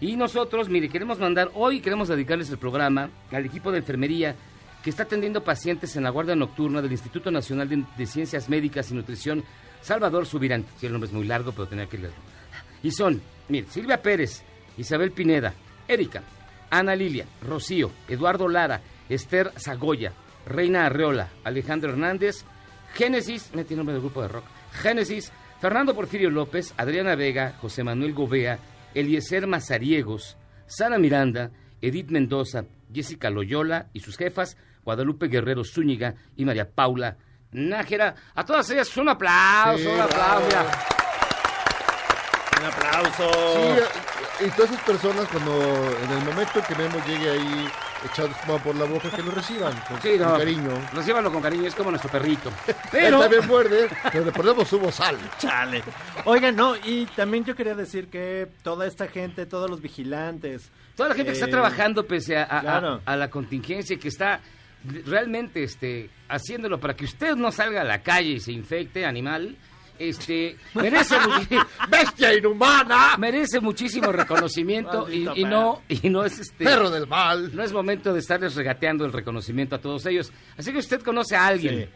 Y 0.00 0.16
nosotros, 0.16 0.68
mire, 0.68 0.88
queremos 0.88 1.18
mandar, 1.18 1.50
hoy 1.54 1.80
queremos 1.80 2.08
dedicarles 2.08 2.50
el 2.50 2.58
programa 2.58 3.10
al 3.30 3.44
equipo 3.44 3.70
de 3.70 3.78
enfermería 3.78 4.34
que 4.82 4.88
está 4.88 5.02
atendiendo 5.02 5.44
pacientes 5.44 5.94
en 5.96 6.04
la 6.04 6.10
guardia 6.10 6.34
nocturna 6.34 6.80
del 6.80 6.92
Instituto 6.92 7.30
Nacional 7.30 7.68
de, 7.68 8.06
Ciencias 8.06 8.48
Médicas 8.48 8.90
y 8.90 8.94
Nutrición 8.94 9.44
Salvador 9.82 10.24
Subirán. 10.24 10.64
Sí, 10.78 10.86
el 10.86 10.92
nombre 10.92 11.08
es 11.08 11.12
muy 11.12 11.26
largo, 11.26 11.52
pero 11.52 11.68
tenía 11.68 11.86
que 11.86 11.98
leerlo. 11.98 12.18
Y 12.82 12.90
son, 12.92 13.20
mire, 13.48 13.66
Silvia 13.68 14.00
Pérez, 14.00 14.42
Isabel 14.78 15.12
Pineda, 15.12 15.52
Erika, 15.86 16.22
Ana 16.70 16.96
Lilia, 16.96 17.26
Rocío, 17.46 17.90
Eduardo 18.08 18.48
Lara, 18.48 18.80
Esther 19.08 19.52
Zagoya, 19.58 20.12
Reina 20.46 20.86
Arreola, 20.86 21.28
Alejandro 21.44 21.90
Hernández, 21.90 22.44
Génesis, 22.94 23.50
me 23.54 23.64
tiene 23.64 23.80
nombre 23.80 23.92
del 23.92 24.02
grupo 24.02 24.22
de 24.22 24.28
rock, 24.28 24.44
Génesis, 24.72 25.30
Fernando 25.60 25.94
Porfirio 25.94 26.30
López, 26.30 26.72
Adriana 26.78 27.14
Vega, 27.16 27.54
José 27.60 27.84
Manuel 27.84 28.14
Gobea, 28.14 28.58
Eliezer 28.94 29.46
Mazariegos, 29.46 30.36
Sara 30.66 30.98
Miranda, 30.98 31.50
Edith 31.80 32.10
Mendoza, 32.10 32.64
Jessica 32.92 33.30
Loyola 33.30 33.86
y 33.92 34.00
sus 34.00 34.16
jefas, 34.16 34.56
Guadalupe 34.84 35.28
Guerrero 35.28 35.62
Zúñiga 35.64 36.14
y 36.36 36.44
María 36.44 36.68
Paula 36.70 37.16
Nájera. 37.52 38.14
A 38.34 38.44
todas 38.44 38.68
ellas 38.70 38.96
un 38.96 39.08
aplauso, 39.08 39.82
Sí, 39.82 39.86
un 39.88 40.00
aplauso. 40.00 40.46
bravo. 40.48 40.68
Un 42.58 42.66
aplauso. 42.66 43.32
Sí, 44.38 44.44
y 44.46 44.50
todas 44.50 44.70
esas 44.72 44.84
personas 44.84 45.26
cuando 45.28 45.96
en 46.04 46.10
el 46.18 46.24
momento 46.24 46.60
que 46.66 46.74
Memo 46.74 46.98
llegue 47.06 47.30
ahí 47.30 47.68
echado 48.04 48.28
espuma 48.28 48.58
por 48.62 48.74
la 48.76 48.84
boca, 48.84 49.10
que 49.10 49.22
lo 49.22 49.30
reciban 49.32 49.72
con, 49.88 50.00
Sí, 50.02 50.16
con 50.18 50.28
no, 50.28 50.38
cariño. 50.38 50.70
Recíbanlo 50.94 51.32
con 51.32 51.42
cariño, 51.42 51.66
es 51.68 51.74
como 51.74 51.90
nuestro 51.90 52.10
perrito. 52.10 52.50
Él 52.68 52.74
Pero... 52.90 53.20
también 53.20 53.46
muerde, 53.46 53.88
pero 54.12 54.24
le 54.24 54.32
ponemos 54.32 54.68
su 54.68 54.78
bozal. 54.78 55.16
Chale. 55.38 55.82
Oigan, 56.24 56.56
no, 56.56 56.76
y 56.76 57.06
también 57.16 57.44
yo 57.44 57.54
quería 57.54 57.74
decir 57.74 58.08
que 58.08 58.48
toda 58.62 58.86
esta 58.86 59.08
gente, 59.08 59.46
todos 59.46 59.68
los 59.70 59.80
vigilantes. 59.80 60.70
Toda 60.96 61.10
la 61.10 61.14
gente 61.14 61.30
que 61.32 61.34
está 61.38 61.46
eh, 61.46 61.50
trabajando 61.50 62.06
pese 62.06 62.36
a, 62.36 62.42
a- 62.44 62.60
claro. 62.60 63.00
a- 63.04 63.12
a 63.12 63.16
la 63.16 63.28
contingencia 63.30 63.94
y 63.94 63.98
que 63.98 64.08
está 64.08 64.40
realmente 65.06 65.62
este, 65.62 66.08
haciéndolo 66.28 66.80
para 66.80 66.94
que 66.94 67.04
usted 67.04 67.36
no 67.36 67.52
salga 67.52 67.82
a 67.82 67.84
la 67.84 68.02
calle 68.02 68.30
y 68.30 68.40
se 68.40 68.52
infecte, 68.52 69.04
animal, 69.04 69.56
este, 70.00 70.56
merece, 70.74 71.14
¡Bestia 71.88 72.34
inhumana! 72.36 73.16
merece 73.18 73.60
muchísimo 73.60 74.10
reconocimiento 74.10 75.08
y, 75.12 75.44
no, 75.44 75.82
y 75.88 76.08
no 76.10 76.24
es 76.24 76.38
este... 76.40 76.64
Perro 76.64 76.90
del 76.90 77.06
mal. 77.06 77.54
No 77.54 77.62
es 77.62 77.72
momento 77.72 78.12
de 78.12 78.18
estarles 78.20 78.54
regateando 78.56 79.04
el 79.04 79.12
reconocimiento 79.12 79.76
a 79.76 79.80
todos 79.80 80.06
ellos. 80.06 80.32
Así 80.56 80.72
que 80.72 80.78
usted 80.78 81.02
conoce 81.02 81.36
a 81.36 81.46
alguien 81.46 81.84
Sí. 81.84 81.88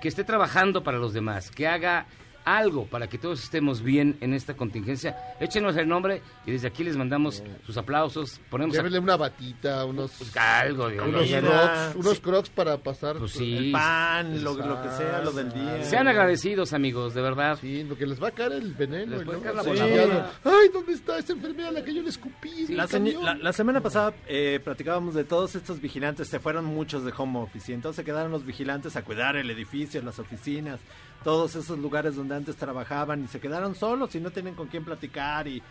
que 0.00 0.08
esté 0.08 0.24
trabajando 0.24 0.82
para 0.82 0.98
los 0.98 1.12
demás, 1.12 1.50
que 1.50 1.68
haga 1.68 2.06
algo 2.44 2.86
para 2.86 3.08
que 3.08 3.18
todos 3.18 3.42
estemos 3.42 3.82
bien 3.82 4.16
en 4.20 4.34
esta 4.34 4.54
contingencia. 4.54 5.16
Échenos 5.40 5.76
el 5.76 5.88
nombre 5.88 6.22
y 6.46 6.52
desde 6.52 6.68
aquí 6.68 6.84
les 6.84 6.96
mandamos 6.96 7.42
sus 7.66 7.76
aplausos. 7.76 8.40
Ponemos 8.50 8.76
a- 8.78 8.82
una 8.82 9.16
batita, 9.16 9.84
unos, 9.84 10.12
algo, 10.36 10.88
digo, 10.88 11.04
unos 11.04 11.28
crocs, 11.30 11.94
unos 11.96 12.20
crocs 12.20 12.50
para 12.50 12.76
pasar. 12.78 13.16
Pues 13.18 13.32
sí. 13.32 13.56
El 13.56 13.72
pan, 13.72 14.42
lo, 14.44 14.54
lo 14.54 14.82
que 14.82 14.88
sea, 14.90 15.20
lo 15.22 15.32
del 15.32 15.52
día. 15.52 15.82
Sean 15.84 16.08
agradecidos, 16.08 16.72
amigos, 16.72 17.14
de 17.14 17.22
verdad. 17.22 17.58
Sí, 17.60 17.84
lo 17.84 17.96
que 17.96 18.06
les 18.06 18.22
va 18.22 18.28
a 18.28 18.30
caer 18.32 18.52
el 18.52 18.74
veneno. 18.74 19.16
Les 19.16 19.26
caer 19.40 19.54
la 19.54 19.62
chillando. 19.64 20.24
Ay, 20.44 20.68
¿dónde 20.72 20.92
está 20.92 21.18
esa 21.18 21.32
enfermera 21.32 21.68
a 21.68 21.72
la 21.72 21.84
que 21.84 21.94
yo 21.94 22.02
le 22.02 22.08
escupí? 22.10 22.66
La, 22.68 22.86
la- 23.22 23.34
la 23.34 23.52
semana 23.52 23.80
pasada 23.80 24.12
eh, 24.26 24.60
platicábamos 24.62 25.14
de 25.14 25.24
todos 25.24 25.54
estos 25.54 25.80
vigilantes, 25.80 26.28
se 26.28 26.38
fueron 26.40 26.64
muchos 26.64 27.04
de 27.04 27.12
home 27.16 27.38
office 27.40 27.70
y 27.72 27.74
entonces 27.74 27.96
se 27.96 28.04
quedaron 28.04 28.30
los 28.32 28.44
vigilantes 28.44 28.96
a 28.96 29.02
cuidar 29.02 29.36
el 29.36 29.50
edificio, 29.50 30.00
las 30.02 30.18
oficinas, 30.18 30.80
todos 31.22 31.54
esos 31.56 31.78
lugares 31.78 32.16
donde 32.16 32.34
antes 32.34 32.56
trabajaban 32.56 33.24
y 33.24 33.28
se 33.28 33.40
quedaron 33.40 33.74
solos 33.74 34.14
y 34.14 34.20
no 34.20 34.30
tienen 34.30 34.54
con 34.54 34.68
quién 34.68 34.84
platicar 34.84 35.48
y 35.48 35.62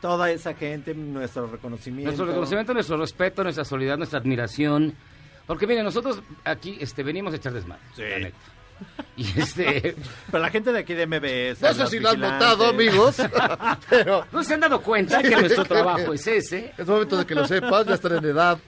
toda 0.00 0.30
esa 0.30 0.54
gente, 0.54 0.94
nuestro 0.94 1.46
reconocimiento. 1.46 2.08
Nuestro 2.08 2.26
reconocimiento, 2.26 2.74
nuestro 2.74 2.96
respeto, 2.96 3.42
nuestra 3.42 3.64
solidaridad, 3.64 3.98
nuestra 3.98 4.18
admiración. 4.18 4.94
Porque 5.46 5.66
miren, 5.66 5.84
nosotros 5.84 6.22
aquí 6.44 6.76
este, 6.80 7.02
venimos 7.02 7.32
a 7.32 7.36
echar 7.36 7.52
desmadre. 7.52 7.82
Sí. 7.94 8.02
la 8.02 8.18
neta. 8.18 8.38
Y 9.16 9.38
este. 9.38 9.94
Pero 10.30 10.42
la 10.42 10.50
gente 10.50 10.72
de 10.72 10.78
aquí 10.78 10.94
de 10.94 11.06
MBS. 11.06 11.60
No 11.60 11.74
sé 11.74 11.86
si 11.88 11.98
lo 11.98 12.10
han 12.10 12.20
notado, 12.20 12.66
amigos, 12.66 13.16
pero 13.90 14.26
¿No 14.32 14.42
se 14.42 14.54
han 14.54 14.60
dado 14.60 14.80
cuenta 14.80 15.22
que 15.22 15.30
nuestro 15.30 15.64
trabajo 15.64 16.14
es 16.14 16.26
ese? 16.26 16.72
es 16.76 16.86
momento 16.86 17.18
de 17.18 17.26
que 17.26 17.34
lo 17.34 17.46
sepas, 17.46 17.86
ya 17.86 17.94
están 17.94 18.16
en 18.16 18.24
edad. 18.24 18.58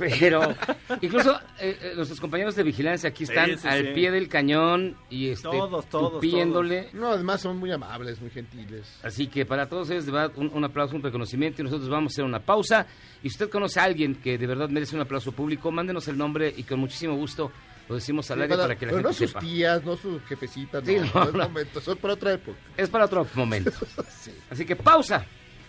Pero 0.00 0.54
incluso 1.00 1.38
eh, 1.60 1.78
eh, 1.80 1.92
nuestros 1.94 2.18
compañeros 2.20 2.56
de 2.56 2.62
vigilancia 2.62 3.10
aquí 3.10 3.24
están 3.24 3.50
Sí, 3.50 3.56
sí, 3.58 3.68
al 3.68 3.86
sí. 3.88 3.92
pie 3.94 4.10
del 4.10 4.28
cañón 4.28 4.96
y 5.10 5.28
este, 5.28 5.44
Todos, 5.48 5.86
todos, 5.88 6.12
tupiéndole. 6.14 6.88
No, 6.92 7.08
además 7.08 7.40
son 7.42 7.58
muy 7.58 7.70
amables, 7.70 8.20
muy 8.20 8.30
gentiles. 8.30 8.98
Así 9.02 9.26
que 9.28 9.46
para 9.46 9.68
todos 9.68 9.90
ellos, 9.90 10.06
de 10.06 10.12
verdad, 10.12 10.32
un, 10.36 10.50
un 10.52 10.64
aplauso, 10.64 10.96
un 10.96 11.02
reconocimiento 11.02 11.60
y 11.62 11.64
nosotros 11.64 11.88
vamos 11.88 12.12
a 12.12 12.14
hacer 12.14 12.24
una 12.24 12.40
pausa. 12.40 12.86
Y 13.22 13.28
si 13.28 13.34
usted 13.34 13.50
conoce 13.50 13.78
a 13.80 13.84
alguien 13.84 14.14
que 14.16 14.38
de 14.38 14.46
verdad 14.46 14.68
merece 14.68 14.96
un 14.96 15.02
aplauso 15.02 15.32
público, 15.32 15.70
mándenos 15.70 16.08
el 16.08 16.16
nombre 16.18 16.52
y 16.56 16.62
con 16.64 16.80
muchísimo 16.80 17.14
gusto 17.16 17.52
lo 17.88 17.96
decimos 17.96 18.30
al 18.30 18.36
Sí, 18.38 18.42
aire 18.42 18.54
para- 18.54 18.62
para 18.68 18.78
que 18.78 18.86
la 18.86 18.92
pero 18.92 18.98
gente 18.98 19.08
no 19.08 19.12
sus 19.12 19.28
sepa. 19.30 19.40
tías, 19.40 19.84
no 19.84 19.96
sus 19.96 20.22
jefecitas, 20.22 20.82
no, 20.84 20.88
Sí, 20.88 20.96
no, 21.12 21.24
no, 21.24 21.32
no. 21.32 21.48
momento, 21.48 21.80
son 21.80 21.96
para 21.98 22.14
otra 22.14 22.32
época. 22.34 22.56
Es 22.76 22.88
para 22.88 23.04
otro 23.06 23.26
momento. 23.34 23.72
Así 24.50 24.64
que 24.64 24.76
pausa. 24.76 25.26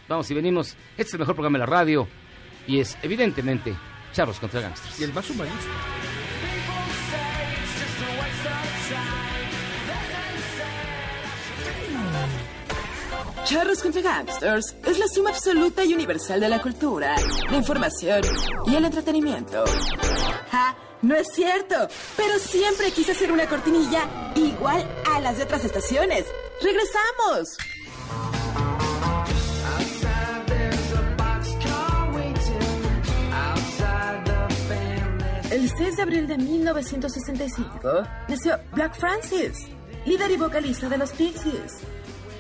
Vamos 0.07 0.29
y 0.29 0.33
venimos. 0.35 0.75
Este 0.91 1.03
es 1.03 1.13
el 1.13 1.19
mejor 1.19 1.35
programa 1.35 1.57
de 1.57 1.59
la 1.61 1.65
radio 1.65 2.07
y 2.67 2.79
es 2.79 2.95
evidentemente 3.01 3.73
Charros 4.13 4.39
contra 4.39 4.61
Gangsters. 4.61 4.99
Y 4.99 5.03
el 5.03 5.13
más 5.13 5.29
humanista. 5.29 5.67
Charros 13.45 13.81
contra 13.81 14.01
Gangsters 14.01 14.75
es 14.85 14.99
la 14.99 15.07
suma 15.07 15.31
absoluta 15.31 15.83
y 15.83 15.93
universal 15.93 16.39
de 16.39 16.49
la 16.49 16.61
cultura, 16.61 17.15
la 17.49 17.57
información 17.57 18.21
y 18.67 18.75
el 18.75 18.85
entretenimiento. 18.85 19.63
¡Ja! 20.51 20.75
No 21.01 21.15
es 21.15 21.27
cierto, 21.33 21.75
pero 22.15 22.37
siempre 22.37 22.91
quise 22.91 23.13
hacer 23.13 23.31
una 23.31 23.47
cortinilla 23.47 24.33
igual 24.35 24.87
a 25.11 25.19
las 25.19 25.37
de 25.37 25.43
otras 25.43 25.65
estaciones. 25.65 26.25
¡Regresamos! 26.61 27.57
El 35.51 35.69
6 35.69 35.97
de 35.97 36.01
abril 36.01 36.27
de 36.27 36.37
1965 36.37 37.79
nació 38.29 38.57
Black 38.71 38.95
Francis, 38.95 39.67
líder 40.05 40.31
y 40.31 40.37
vocalista 40.37 40.87
de 40.87 40.97
los 40.97 41.11
Pixies. 41.11 41.73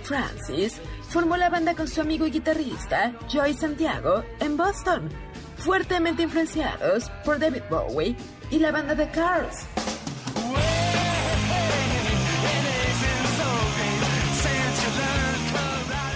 Francis 0.03 0.75
formó 1.09 1.35
la 1.35 1.49
banda 1.49 1.75
con 1.75 1.89
su 1.89 1.99
amigo 1.99 2.25
y 2.25 2.31
guitarrista 2.31 3.13
Joey 3.29 3.53
Santiago 3.53 4.23
en 4.39 4.55
Boston, 4.55 5.09
fuertemente 5.57 6.23
influenciados 6.23 7.11
por 7.25 7.37
David 7.37 7.63
Bowie 7.69 8.15
y 8.49 8.59
la 8.59 8.71
banda 8.71 8.95
The 8.95 9.09
Cars. 9.09 9.57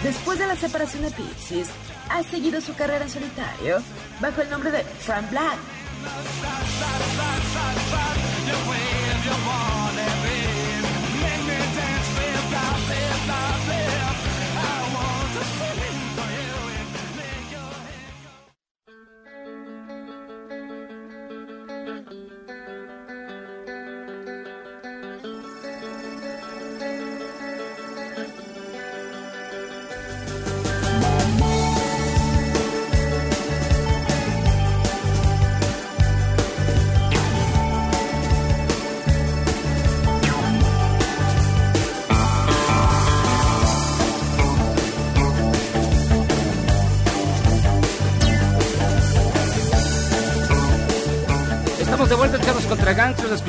Después 0.01 0.39
de 0.39 0.47
la 0.47 0.55
separación 0.55 1.03
de 1.03 1.11
Pixies, 1.11 1.67
ha 2.09 2.23
seguido 2.23 2.61
su 2.61 2.73
carrera 2.73 3.03
en 3.03 3.09
solitario 3.09 3.81
bajo 4.21 4.41
el 4.41 4.49
nombre 4.49 4.71
de 4.71 4.83
Frank 4.83 5.29
Black. 5.29 5.74
Make 11.22 11.41
me 11.47 11.58
dance, 11.76 12.08
flip, 12.10 12.39
flop, 12.49 12.78
flip, 12.86 13.14
flop. 13.26 13.94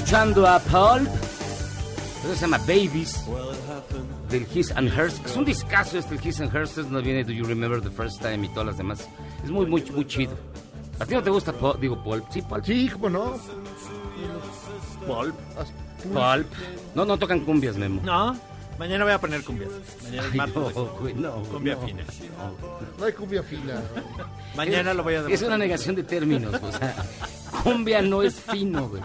Escuchando 0.06 0.46
a 0.46 0.60
Pulp. 0.60 1.08
Esto 1.08 2.34
se 2.34 2.40
llama 2.42 2.58
Babies. 2.58 3.24
Del 4.30 4.46
His 4.54 4.70
and 4.70 4.88
Hers. 4.96 5.20
Es 5.24 5.34
un 5.36 5.44
discazo 5.44 5.98
este, 5.98 6.14
el 6.14 6.24
His 6.24 6.40
and 6.40 6.54
Hers. 6.54 6.76
No 6.76 7.02
viene 7.02 7.24
Do 7.24 7.32
You 7.32 7.44
Remember 7.44 7.80
the 7.82 7.90
First 7.90 8.22
Time 8.22 8.46
y 8.46 8.48
todas 8.50 8.66
las 8.66 8.76
demás. 8.76 9.00
Es 9.42 9.50
muy, 9.50 9.66
muy, 9.66 9.82
muy 9.90 10.06
chido. 10.06 10.34
¿A 11.00 11.06
ti 11.06 11.14
no 11.14 11.22
te 11.24 11.30
gusta 11.30 11.52
Pulp? 11.52 11.80
Digo, 11.80 12.00
Pulp. 12.04 12.24
Sí, 12.30 12.40
Pulp. 12.40 12.64
Sí, 12.64 12.88
cómo 12.92 13.10
no. 13.10 13.32
Pulp. 15.08 15.34
Pulp. 16.12 16.46
No, 16.94 17.04
no 17.04 17.18
tocan 17.18 17.40
cumbias, 17.40 17.76
Memo. 17.76 18.00
No, 18.04 18.36
mañana 18.78 19.02
voy 19.02 19.12
a 19.12 19.20
poner 19.20 19.42
cumbias. 19.42 19.70
Mañana 20.04 20.28
es 20.28 20.32
Ay, 20.40 20.52
no, 20.54 20.84
güey, 21.00 21.14
no, 21.14 21.32
cumbia 21.50 21.74
no. 21.74 21.80
fina. 21.84 22.04
No 22.96 23.04
hay 23.04 23.12
cumbia 23.12 23.42
fina. 23.42 23.82
Mañana 24.54 24.94
lo 24.94 25.02
voy 25.02 25.14
a 25.14 25.18
Es 25.18 25.24
demostrar. 25.24 25.48
una 25.50 25.58
negación 25.58 25.96
de 25.96 26.04
términos, 26.04 26.54
o 26.62 26.70
sea, 26.72 26.94
cumbia 27.64 28.00
no 28.02 28.22
es 28.22 28.40
fino, 28.40 28.88
güey. 28.88 29.02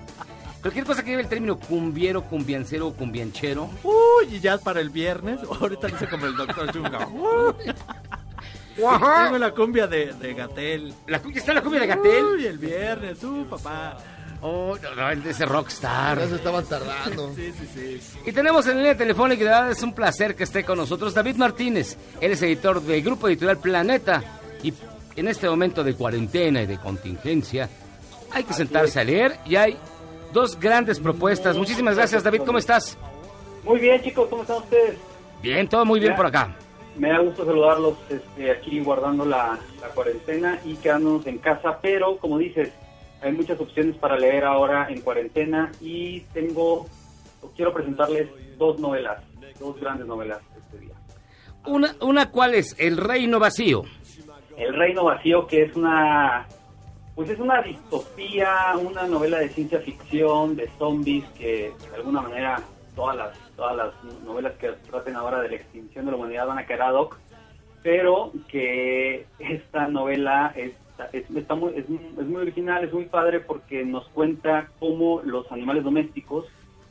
Cualquier 0.61 0.85
cosa 0.85 1.03
que 1.03 1.09
lleve 1.09 1.23
el 1.23 1.27
término 1.27 1.57
cumbiero, 1.57 2.23
cumbiancero 2.23 2.87
o 2.87 2.93
cumbianchero. 2.93 3.69
Uy, 3.83 4.35
y 4.35 4.39
ya 4.39 4.57
para 4.59 4.79
el 4.79 4.89
viernes. 4.89 5.39
Ahorita 5.59 5.87
dice 5.87 6.07
como 6.07 6.27
el 6.27 6.35
doctor 6.35 6.71
Chunga. 6.71 7.07
Tengo 8.75 9.37
la 9.37 9.51
cumbia 9.51 9.87
de, 9.87 10.13
de 10.13 10.33
Gatel. 10.33 10.93
¿La 11.07 11.17
está 11.17 11.53
la 11.53 11.61
cumbia 11.61 11.81
de 11.81 11.87
Gatell? 11.87 12.25
Uy, 12.25 12.45
el 12.45 12.57
viernes, 12.57 13.23
uh, 13.23 13.45
papá. 13.45 13.97
Oh, 14.41 14.75
no, 14.81 14.95
no, 14.95 15.09
el 15.11 15.21
de 15.21 15.31
ese 15.31 15.45
rockstar. 15.45 16.19
Ya 16.19 16.27
se 16.27 16.35
estaban 16.35 16.65
tardando. 16.65 17.33
Sí, 17.35 17.53
sí, 17.53 17.99
sí. 17.99 18.19
Y 18.25 18.31
tenemos 18.31 18.65
en 18.67 18.77
línea 18.77 18.97
telefónica, 18.97 19.41
y 19.41 19.43
de 19.43 19.51
verdad 19.51 19.71
es 19.71 19.83
un 19.83 19.93
placer 19.93 20.35
que 20.35 20.45
esté 20.45 20.63
con 20.63 20.77
nosotros, 20.77 21.13
David 21.13 21.35
Martínez. 21.35 21.97
Él 22.19 22.31
es 22.31 22.41
editor 22.41 22.81
del 22.81 23.03
grupo 23.03 23.27
editorial 23.27 23.57
Planeta. 23.57 24.23
Y 24.63 24.73
en 25.15 25.27
este 25.27 25.47
momento 25.47 25.83
de 25.83 25.93
cuarentena 25.93 26.63
y 26.63 26.65
de 26.65 26.79
contingencia, 26.79 27.69
hay 28.31 28.43
que 28.43 28.53
sentarse 28.53 28.99
a 28.99 29.03
leer 29.03 29.37
y 29.45 29.57
hay 29.57 29.77
dos 30.33 30.59
grandes 30.59 30.99
propuestas. 30.99 31.57
Muchísimas 31.57 31.95
gracias, 31.95 32.23
David. 32.23 32.41
¿Cómo 32.45 32.57
estás? 32.57 32.97
Muy 33.63 33.79
bien, 33.79 34.01
chicos, 34.01 34.27
¿cómo 34.29 34.41
están 34.41 34.57
ustedes? 34.57 34.97
Bien, 35.41 35.67
todo 35.67 35.85
muy 35.85 35.99
bien 35.99 36.15
por 36.15 36.25
acá. 36.25 36.55
Me 36.97 37.09
da 37.09 37.19
gusto 37.19 37.45
saludarlos 37.45 37.95
este, 38.09 38.51
aquí 38.51 38.79
guardando 38.81 39.25
la, 39.25 39.57
la 39.79 39.87
cuarentena 39.89 40.59
y 40.65 40.75
quedándonos 40.75 41.25
en 41.25 41.37
casa, 41.37 41.79
pero 41.81 42.17
como 42.17 42.37
dices, 42.37 42.71
hay 43.21 43.31
muchas 43.31 43.59
opciones 43.59 43.95
para 43.95 44.17
leer 44.17 44.43
ahora 44.43 44.87
en 44.89 45.01
cuarentena 45.01 45.71
y 45.79 46.21
tengo, 46.33 46.87
quiero 47.55 47.73
presentarles 47.73 48.29
dos 48.57 48.79
novelas, 48.79 49.23
dos 49.59 49.79
grandes 49.79 50.05
novelas 50.05 50.39
este 50.57 50.79
día. 50.79 50.93
Una, 51.65 51.95
una 52.01 52.29
cuál 52.31 52.55
es 52.55 52.75
El 52.77 52.97
Reino 52.97 53.39
Vacío. 53.39 53.83
El 54.57 54.73
Reino 54.75 55.05
Vacío, 55.05 55.47
que 55.47 55.63
es 55.63 55.75
una, 55.75 56.47
pues 57.15 57.29
es 57.29 57.39
una 57.39 57.61
distopía, 57.61 58.73
una 58.81 59.07
novela 59.07 59.39
de 59.39 59.49
ciencia 59.49 59.79
ficción, 59.79 60.55
de 60.55 60.69
zombies, 60.77 61.25
que 61.37 61.73
de 61.89 61.95
alguna 61.95 62.21
manera 62.21 62.61
todas 62.95 63.17
las, 63.17 63.37
todas 63.55 63.75
las 63.75 64.23
novelas 64.23 64.53
que 64.53 64.69
traten 64.89 65.15
ahora 65.15 65.41
de 65.41 65.49
la 65.49 65.55
extinción 65.55 66.05
de 66.05 66.11
la 66.11 66.17
humanidad 66.17 66.47
van 66.47 66.59
a 66.59 66.65
quedar 66.65 66.89
ad 66.89 66.95
hoc, 66.95 67.17
pero 67.83 68.31
que 68.47 69.25
esta 69.39 69.87
novela 69.87 70.53
es, 70.55 70.73
es, 71.13 71.29
está 71.35 71.55
muy, 71.55 71.73
original, 72.35 72.83
es 72.83 72.93
muy 72.93 73.05
padre 73.05 73.39
porque 73.39 73.83
nos 73.83 74.07
cuenta 74.09 74.69
cómo 74.79 75.21
los 75.23 75.51
animales 75.51 75.83
domésticos, 75.83 76.45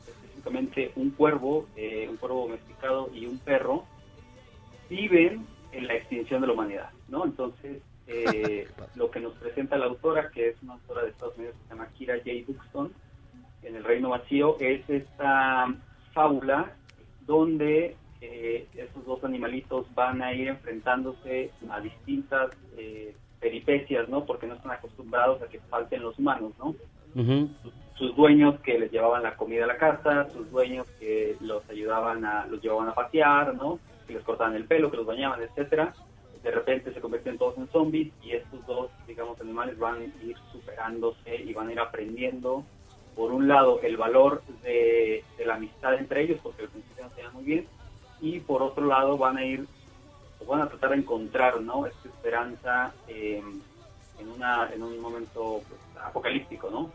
específicamente 0.07 0.91
un 0.95 1.11
cuervo, 1.11 1.67
eh, 1.75 2.07
un 2.09 2.17
cuervo 2.17 2.43
domesticado 2.43 3.09
y 3.13 3.25
un 3.25 3.39
perro, 3.39 3.85
viven 4.89 5.45
en 5.71 5.87
la 5.87 5.95
extinción 5.95 6.41
de 6.41 6.47
la 6.47 6.53
humanidad, 6.53 6.89
¿no? 7.07 7.23
Entonces, 7.23 7.81
eh, 8.07 8.67
lo 8.95 9.11
que 9.11 9.19
nos 9.19 9.33
presenta 9.33 9.77
la 9.77 9.85
autora, 9.85 10.29
que 10.29 10.49
es 10.49 10.63
una 10.63 10.73
autora 10.73 11.03
de 11.03 11.09
Estados 11.09 11.37
Unidos 11.37 11.55
que 11.55 11.63
se 11.63 11.69
llama 11.73 11.89
Kira 11.97 12.17
J. 12.17 12.29
Buxton, 12.47 12.93
en 13.63 13.75
El 13.75 13.83
Reino 13.83 14.09
Vacío, 14.09 14.57
es 14.59 14.89
esta 14.89 15.73
fábula 16.13 16.73
donde 17.25 17.95
eh, 18.21 18.67
estos 18.75 19.05
dos 19.05 19.23
animalitos 19.23 19.93
van 19.93 20.21
a 20.21 20.33
ir 20.33 20.47
enfrentándose 20.47 21.51
a 21.69 21.79
distintas 21.79 22.51
eh, 22.77 23.15
peripecias, 23.39 24.09
¿no? 24.09 24.25
Porque 24.25 24.47
no 24.47 24.55
están 24.55 24.71
acostumbrados 24.71 25.41
a 25.41 25.47
que 25.47 25.59
falten 25.59 26.01
los 26.01 26.17
humanos, 26.19 26.53
¿no? 26.59 26.75
sus 28.01 28.15
dueños 28.15 28.59
que 28.61 28.79
les 28.79 28.91
llevaban 28.91 29.21
la 29.21 29.35
comida 29.35 29.65
a 29.65 29.67
la 29.67 29.77
casa, 29.77 30.27
sus 30.31 30.49
dueños 30.49 30.87
que 30.99 31.35
los 31.39 31.69
ayudaban 31.69 32.25
a, 32.25 32.47
los 32.47 32.59
llevaban 32.59 32.89
a 32.89 32.95
pasear, 32.95 33.53
¿no? 33.53 33.79
Que 34.07 34.13
les 34.13 34.23
cortaban 34.23 34.55
el 34.55 34.65
pelo, 34.65 34.89
que 34.89 34.97
los 34.97 35.05
bañaban, 35.05 35.39
etcétera. 35.39 35.93
De 36.43 36.51
repente 36.51 36.93
se 36.93 36.99
convierten 37.01 37.37
todos 37.37 37.57
en 37.57 37.67
zombies 37.69 38.11
y 38.23 38.31
estos 38.31 38.65
dos, 38.65 38.89
digamos, 39.07 39.39
animales 39.39 39.77
van 39.77 39.95
a 40.01 40.23
ir 40.23 40.35
superándose 40.51 41.35
y 41.35 41.53
van 41.53 41.67
a 41.67 41.71
ir 41.71 41.79
aprendiendo, 41.79 42.63
por 43.15 43.31
un 43.31 43.47
lado, 43.47 43.79
el 43.83 43.97
valor 43.97 44.41
de, 44.63 45.23
de 45.37 45.45
la 45.45 45.55
amistad 45.55 45.93
entre 45.95 46.23
ellos, 46.23 46.39
porque 46.41 46.63
al 46.63 46.69
principio 46.69 47.03
no 47.03 47.09
se 47.15 47.29
muy 47.29 47.43
bien, 47.43 47.67
y 48.21 48.39
por 48.39 48.61
otro 48.63 48.85
lado 48.85 49.17
van 49.17 49.37
a 49.37 49.45
ir, 49.45 49.65
o 50.39 50.45
van 50.45 50.61
a 50.61 50.67
tratar 50.67 50.91
de 50.91 50.97
encontrar, 50.97 51.61
¿no? 51.61 51.85
Esta 51.85 52.07
esperanza 52.07 52.93
eh, 53.07 53.41
en, 54.19 54.29
una, 54.29 54.69
en 54.73 54.81
un 54.81 54.99
momento 54.99 55.61
pues, 55.67 55.79
apocalíptico, 56.03 56.69
¿no? 56.69 56.91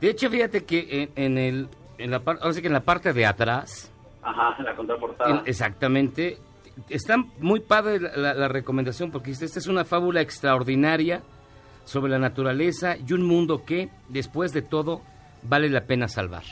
De 0.00 0.10
hecho, 0.10 0.28
fíjate 0.30 0.64
que 0.64 1.02
en, 1.14 1.24
en 1.24 1.38
el, 1.38 1.68
en 1.98 2.10
la, 2.10 2.16
ahora 2.16 2.52
sí 2.52 2.60
que 2.60 2.66
en 2.66 2.72
la 2.72 2.80
parte 2.80 3.12
de 3.12 3.24
atrás, 3.26 3.92
Ajá, 4.22 4.60
la 4.62 4.74
contraportada. 4.74 5.30
en- 5.30 5.46
exactamente, 5.46 6.38
está 6.88 7.16
muy 7.38 7.60
padre 7.60 8.00
la, 8.00 8.16
la- 8.16 8.34
la 8.34 8.48
recomendación 8.48 9.10
porque 9.10 9.30
esta 9.32 9.44
es 9.46 9.66
una 9.66 9.84
fábula 9.84 10.20
extraordinaria 10.20 11.22
sobre 11.84 12.10
la 12.12 12.18
naturaleza 12.18 12.96
y 12.96 13.12
un 13.12 13.22
mundo 13.24 13.64
que, 13.64 13.88
después 14.08 14.52
de 14.52 14.62
todo, 14.62 15.00
vale 15.42 15.68
la 15.68 15.82
pena 15.86 16.06
salvar. 16.08 16.44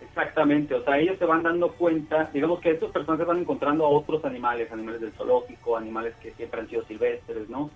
Exactamente, 0.00 0.74
o 0.74 0.82
sea, 0.84 0.98
ellos 0.98 1.18
se 1.18 1.24
van 1.24 1.42
dando 1.42 1.72
cuenta, 1.72 2.30
digamos 2.32 2.60
que 2.60 2.70
estos 2.72 2.90
personajes 2.90 3.26
van 3.26 3.38
encontrando 3.38 3.84
a 3.84 3.88
otros 3.90 4.24
animales, 4.24 4.70
animales 4.72 5.00
del 5.00 5.12
zoológico, 5.12 5.76
animales 5.76 6.14
que 6.22 6.32
siempre 6.32 6.60
han 6.60 6.68
sido 6.68 6.84
silvestres, 6.84 7.48
¿no? 7.48 7.70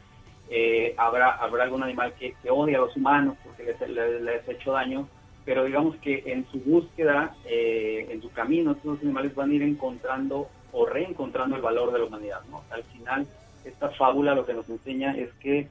Eh, 0.50 0.94
habrá, 0.98 1.32
habrá 1.36 1.64
algún 1.64 1.82
animal 1.82 2.12
que, 2.18 2.34
que 2.42 2.50
odia 2.50 2.78
a 2.78 2.80
los 2.82 2.96
humanos 2.96 3.36
porque 3.44 3.64
les, 3.64 3.80
les, 3.88 4.20
les 4.22 4.48
ha 4.48 4.52
hecho 4.52 4.72
daño, 4.72 5.08
pero 5.44 5.64
digamos 5.64 5.96
que 5.96 6.22
en 6.26 6.46
su 6.50 6.58
búsqueda, 6.60 7.34
eh, 7.46 8.08
en 8.10 8.20
su 8.20 8.30
camino, 8.30 8.72
estos 8.72 9.00
animales 9.00 9.34
van 9.34 9.50
a 9.50 9.54
ir 9.54 9.62
encontrando 9.62 10.48
o 10.76 10.84
reencontrando 10.86 11.54
el 11.56 11.62
valor 11.62 11.92
de 11.92 12.00
la 12.00 12.04
humanidad, 12.06 12.40
¿no? 12.50 12.62
Al 12.70 12.82
final, 12.84 13.26
esta 13.64 13.90
fábula 13.90 14.34
lo 14.34 14.44
que 14.44 14.52
nos 14.54 14.68
enseña 14.68 15.16
es 15.16 15.32
que 15.34 15.68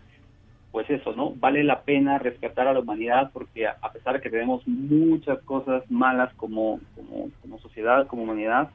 pues 0.71 0.89
eso, 0.89 1.13
¿no? 1.15 1.33
Vale 1.35 1.63
la 1.63 1.81
pena 1.81 2.17
rescatar 2.17 2.67
a 2.67 2.73
la 2.73 2.79
humanidad 2.79 3.29
porque 3.31 3.67
a, 3.67 3.91
pesar 3.91 4.15
de 4.15 4.21
que 4.21 4.31
tenemos 4.31 4.67
muchas 4.67 5.39
cosas 5.43 5.83
malas 5.91 6.33
como, 6.33 6.79
como, 6.95 7.29
como 7.43 7.59
sociedad, 7.59 8.07
como 8.07 8.23
humanidad, 8.23 8.71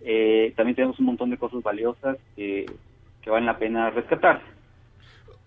eh, 0.00 0.54
también 0.56 0.74
tenemos 0.76 0.98
un 1.00 1.04
montón 1.04 1.28
de 1.28 1.36
cosas 1.36 1.62
valiosas 1.62 2.16
que, 2.34 2.64
que 3.20 3.28
valen 3.28 3.44
la 3.44 3.58
pena 3.58 3.90
rescatar. 3.90 4.40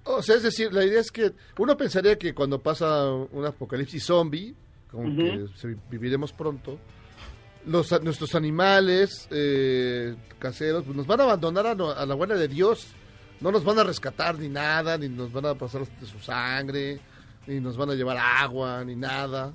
O 0.04 0.22
sea, 0.22 0.36
es 0.36 0.44
decir, 0.44 0.72
la 0.72 0.86
idea 0.86 1.00
es 1.00 1.12
que 1.12 1.32
uno 1.58 1.76
pensaría 1.76 2.16
que 2.18 2.36
cuando 2.36 2.60
pasa 2.60 3.12
un 3.12 3.46
apocalipsis 3.46 4.06
zombie, 4.06 4.54
como 4.92 5.08
Ujú. 5.08 5.18
que 5.18 5.48
se- 5.56 5.76
viviremos 5.90 6.32
pronto, 6.32 6.78
los, 7.68 8.02
nuestros 8.04 8.34
animales 8.36 9.28
eh, 9.32 10.16
caseros 10.40 10.84
pues, 10.84 10.96
nos 10.96 11.08
van 11.08 11.22
a 11.22 11.24
abandonar 11.24 11.68
a, 11.68 11.76
no- 11.76 11.92
a 11.92 12.06
la 12.06 12.16
buena 12.16 12.36
de 12.36 12.48
Dios. 12.48 12.94
No 13.40 13.52
nos 13.52 13.64
van 13.64 13.78
a 13.80 13.84
rescatar 13.84 14.38
ni 14.40 14.50
nada, 14.50 14.98
ni 14.98 15.10
nos 15.10 15.32
van 15.32 15.46
a 15.46 15.54
pasar 15.56 15.86
de 15.86 16.06
su 16.08 16.18
sangre, 16.20 17.00
ni 17.46 17.60
nos 17.60 17.78
van 17.78 17.92
a 17.92 17.94
llevar 17.94 18.18
agua, 18.18 18.84
ni 18.84 18.96
nada. 18.96 19.54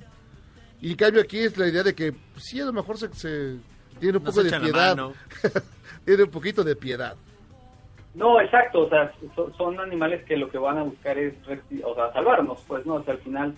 Y 0.80 0.90
en 0.92 0.96
cambio 0.96 1.20
aquí 1.22 1.38
es 1.40 1.56
la 1.58 1.66
idea 1.68 1.82
de 1.82 1.94
que 1.94 2.12
pues, 2.12 2.44
sí, 2.44 2.60
a 2.60 2.64
lo 2.64 2.72
mejor 2.72 2.96
se, 2.98 3.12
se- 3.14 3.56
tiene 3.98 4.18
un 4.18 4.24
Nos 4.24 4.34
poco 4.34 4.44
de 4.44 4.58
piedad. 4.60 4.96
tiene 6.04 6.22
un 6.24 6.30
poquito 6.30 6.62
de 6.64 6.76
piedad. 6.76 7.16
No, 8.14 8.40
exacto, 8.40 8.80
o 8.82 8.88
sea, 8.90 9.10
so- 9.34 9.52
son 9.56 9.80
animales 9.80 10.24
que 10.26 10.36
lo 10.36 10.50
que 10.50 10.58
van 10.58 10.78
a 10.78 10.82
buscar 10.82 11.16
es, 11.18 11.34
o 11.84 11.94
sea, 11.94 12.12
salvarnos, 12.12 12.62
pues, 12.68 12.84
¿no? 12.84 12.94
O 12.96 13.02
sea, 13.04 13.14
al 13.14 13.20
final, 13.20 13.54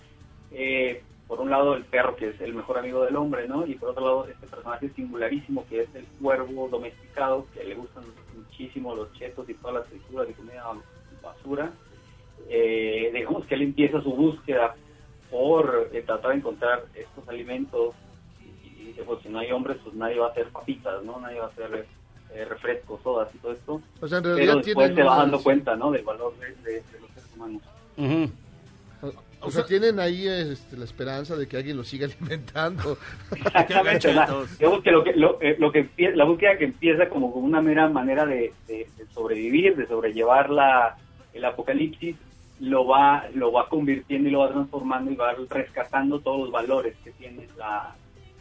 eh, 0.51 1.03
por 1.27 1.39
un 1.41 1.49
lado 1.49 1.75
el 1.75 1.83
perro, 1.85 2.15
que 2.15 2.29
es 2.29 2.41
el 2.41 2.53
mejor 2.53 2.77
amigo 2.77 3.03
del 3.03 3.15
hombre, 3.15 3.47
¿no? 3.47 3.65
Y 3.65 3.75
por 3.75 3.89
otro 3.89 4.03
lado 4.05 4.27
este 4.27 4.45
personaje 4.47 4.89
singularísimo, 4.89 5.65
que 5.67 5.81
es 5.81 5.95
el 5.95 6.05
cuervo 6.21 6.67
domesticado, 6.69 7.47
que 7.53 7.63
le 7.63 7.75
gustan 7.75 8.03
muchísimo 8.35 8.95
los 8.95 9.11
chetos 9.13 9.49
y 9.49 9.53
todas 9.55 9.75
las 9.77 9.87
frituras 9.87 10.29
y 10.29 10.33
comida 10.33 10.63
basura. 11.23 11.71
Eh, 12.49 13.09
digamos 13.13 13.45
que 13.45 13.55
él 13.55 13.63
empieza 13.63 14.01
su 14.01 14.11
búsqueda 14.13 14.75
por 15.31 15.89
eh, 15.91 16.01
tratar 16.03 16.31
de 16.31 16.37
encontrar 16.37 16.83
estos 16.93 17.27
alimentos 17.27 17.95
y, 18.39 18.67
y 18.67 18.85
dice, 18.87 19.03
pues 19.03 19.21
si 19.23 19.29
no 19.29 19.39
hay 19.39 19.51
hombres, 19.51 19.77
pues 19.83 19.95
nadie 19.95 20.19
va 20.19 20.27
a 20.27 20.29
hacer 20.29 20.49
papitas, 20.49 21.03
¿no? 21.03 21.19
Nadie 21.19 21.39
va 21.39 21.45
a 21.45 21.49
hacer 21.49 21.87
eh, 22.33 22.45
refrescos, 22.45 23.01
sodas 23.01 23.33
y 23.33 23.37
todo 23.39 23.51
esto. 23.53 23.81
O 24.01 24.07
sea, 24.07 24.19
en 24.19 24.23
Pero 24.23 24.35
realidad 24.35 24.55
después 24.57 24.75
tienen 24.75 24.95
se 24.95 25.03
va 25.03 25.17
dando 25.17 25.41
cuenta, 25.41 25.75
¿no? 25.75 25.91
Del 25.91 26.03
valor 26.03 26.33
de, 26.37 26.47
de- 26.69 26.81
de 26.81 26.99
los 26.99 27.09
seres 27.11 27.29
humanos. 27.35 27.61
O, 29.45 29.47
o 29.47 29.51
sea, 29.51 29.65
tienen 29.65 29.99
ahí 29.99 30.27
este, 30.27 30.75
la 30.77 30.85
esperanza 30.85 31.35
de 31.35 31.47
que 31.47 31.57
alguien 31.57 31.77
los 31.77 31.87
siga 31.87 32.07
alimentando. 32.19 32.97
Exactamente, 33.31 34.09
digamos 34.09 34.83
que 34.83 34.91
lo 34.91 35.03
que, 35.03 35.13
lo, 35.13 35.41
eh, 35.41 35.55
lo 35.59 35.71
que 35.71 35.89
la 36.15 36.25
búsqueda 36.25 36.57
que 36.57 36.65
empieza 36.65 37.09
como 37.09 37.31
con 37.33 37.43
una 37.43 37.61
mera 37.61 37.87
manera 37.89 38.25
de, 38.25 38.53
de- 38.67 38.87
de 38.97 39.05
sobrevivir, 39.13 39.75
de 39.75 39.87
sobrellevar 39.87 40.49
la, 40.49 40.97
el 41.33 41.45
apocalipsis, 41.45 42.15
lo 42.59 42.85
va 42.87 43.25
lo 43.33 43.51
va 43.51 43.67
convirtiendo 43.67 44.29
y 44.29 44.31
lo 44.31 44.39
va 44.39 44.49
transformando 44.51 45.11
y 45.11 45.15
va 45.15 45.33
rescatando 45.49 46.19
todos 46.21 46.39
los 46.39 46.51
valores 46.51 46.95
que 47.03 47.11
tiene 47.11 47.47
la 47.57 47.93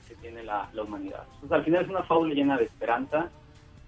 que 0.08 0.14
tiene 0.16 0.42
la, 0.44 0.68
la 0.72 0.82
humanidad. 0.82 1.24
Entonces, 1.34 1.52
al 1.52 1.64
final 1.64 1.84
es 1.84 1.90
una 1.90 2.02
fábula 2.04 2.34
llena 2.34 2.56
de 2.56 2.64
esperanza, 2.64 3.28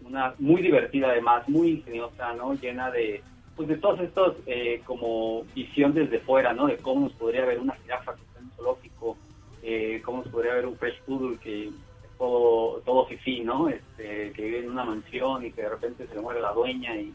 una 0.04 0.34
muy 0.38 0.62
divertida 0.62 1.08
además, 1.10 1.48
muy 1.48 1.68
ingeniosa, 1.70 2.32
¿no? 2.34 2.54
Llena 2.54 2.90
de 2.90 3.22
pues 3.56 3.68
de 3.68 3.76
todos 3.76 4.00
estos 4.00 4.36
eh, 4.46 4.82
como 4.84 5.44
visión 5.54 5.94
desde 5.94 6.20
fuera, 6.20 6.52
¿no? 6.52 6.66
De 6.66 6.76
cómo 6.76 7.02
nos 7.08 7.12
podría 7.14 7.44
ver 7.46 7.58
una 7.58 7.74
jirafa 7.76 8.14
que 8.14 8.22
está 8.22 8.38
en 8.38 8.44
un 8.46 8.50
zoológico, 8.52 9.16
eh, 9.62 10.00
cómo 10.04 10.18
nos 10.22 10.28
podría 10.28 10.54
ver 10.54 10.66
un 10.66 10.76
fresh 10.76 11.00
poodle 11.06 11.38
que 11.38 11.70
todo, 12.18 12.80
todo 12.84 13.06
fifí, 13.06 13.40
¿no? 13.40 13.68
Este, 13.68 14.32
que 14.32 14.42
vive 14.42 14.58
en 14.60 14.70
una 14.70 14.84
mansión 14.84 15.44
y 15.44 15.52
que 15.52 15.62
de 15.62 15.68
repente 15.70 16.06
se 16.06 16.14
le 16.14 16.20
muere 16.20 16.40
la 16.40 16.52
dueña 16.52 16.94
y, 16.96 17.12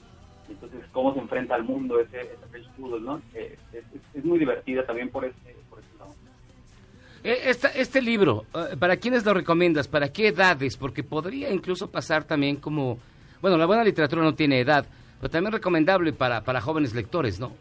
entonces 0.49 0.81
cómo 0.91 1.13
se 1.13 1.19
enfrenta 1.19 1.55
al 1.55 1.63
mundo 1.63 1.99
ese, 1.99 2.19
ese 2.21 2.45
fresh 2.49 2.67
poodle, 2.77 2.99
¿no? 3.01 3.21
Eh, 3.33 3.57
es, 3.73 3.83
es- 4.15 4.25
muy 4.25 4.37
divertida 4.39 4.85
también 4.85 5.09
por 5.09 5.23
ese, 5.25 5.55
por 5.69 5.79
ese 5.79 5.87
lado. 5.97 6.13
Esta- 7.23 7.69
este 7.69 8.01
libro, 8.01 8.45
eh, 8.53 8.75
¿para 8.77 8.97
quiénes 8.97 9.23
lo 9.25 9.33
recomiendas? 9.33 9.87
¿Para 9.87 10.11
qué 10.11 10.27
edades? 10.29 10.75
Porque 10.75 11.03
podría 11.03 11.51
incluso 11.51 11.89
pasar 11.89 12.23
también 12.23 12.55
como... 12.57 12.97
Bueno, 13.41 13.57
la 13.57 13.65
buena 13.65 13.83
literatura 13.83 14.21
no 14.23 14.33
tiene 14.35 14.59
edad, 14.59 14.85
pero 15.21 15.31
también 15.31 15.53
recomendable 15.53 16.11
para, 16.13 16.41
para 16.43 16.59
jóvenes 16.59 16.93
lectores, 16.95 17.39
¿no? 17.39 17.51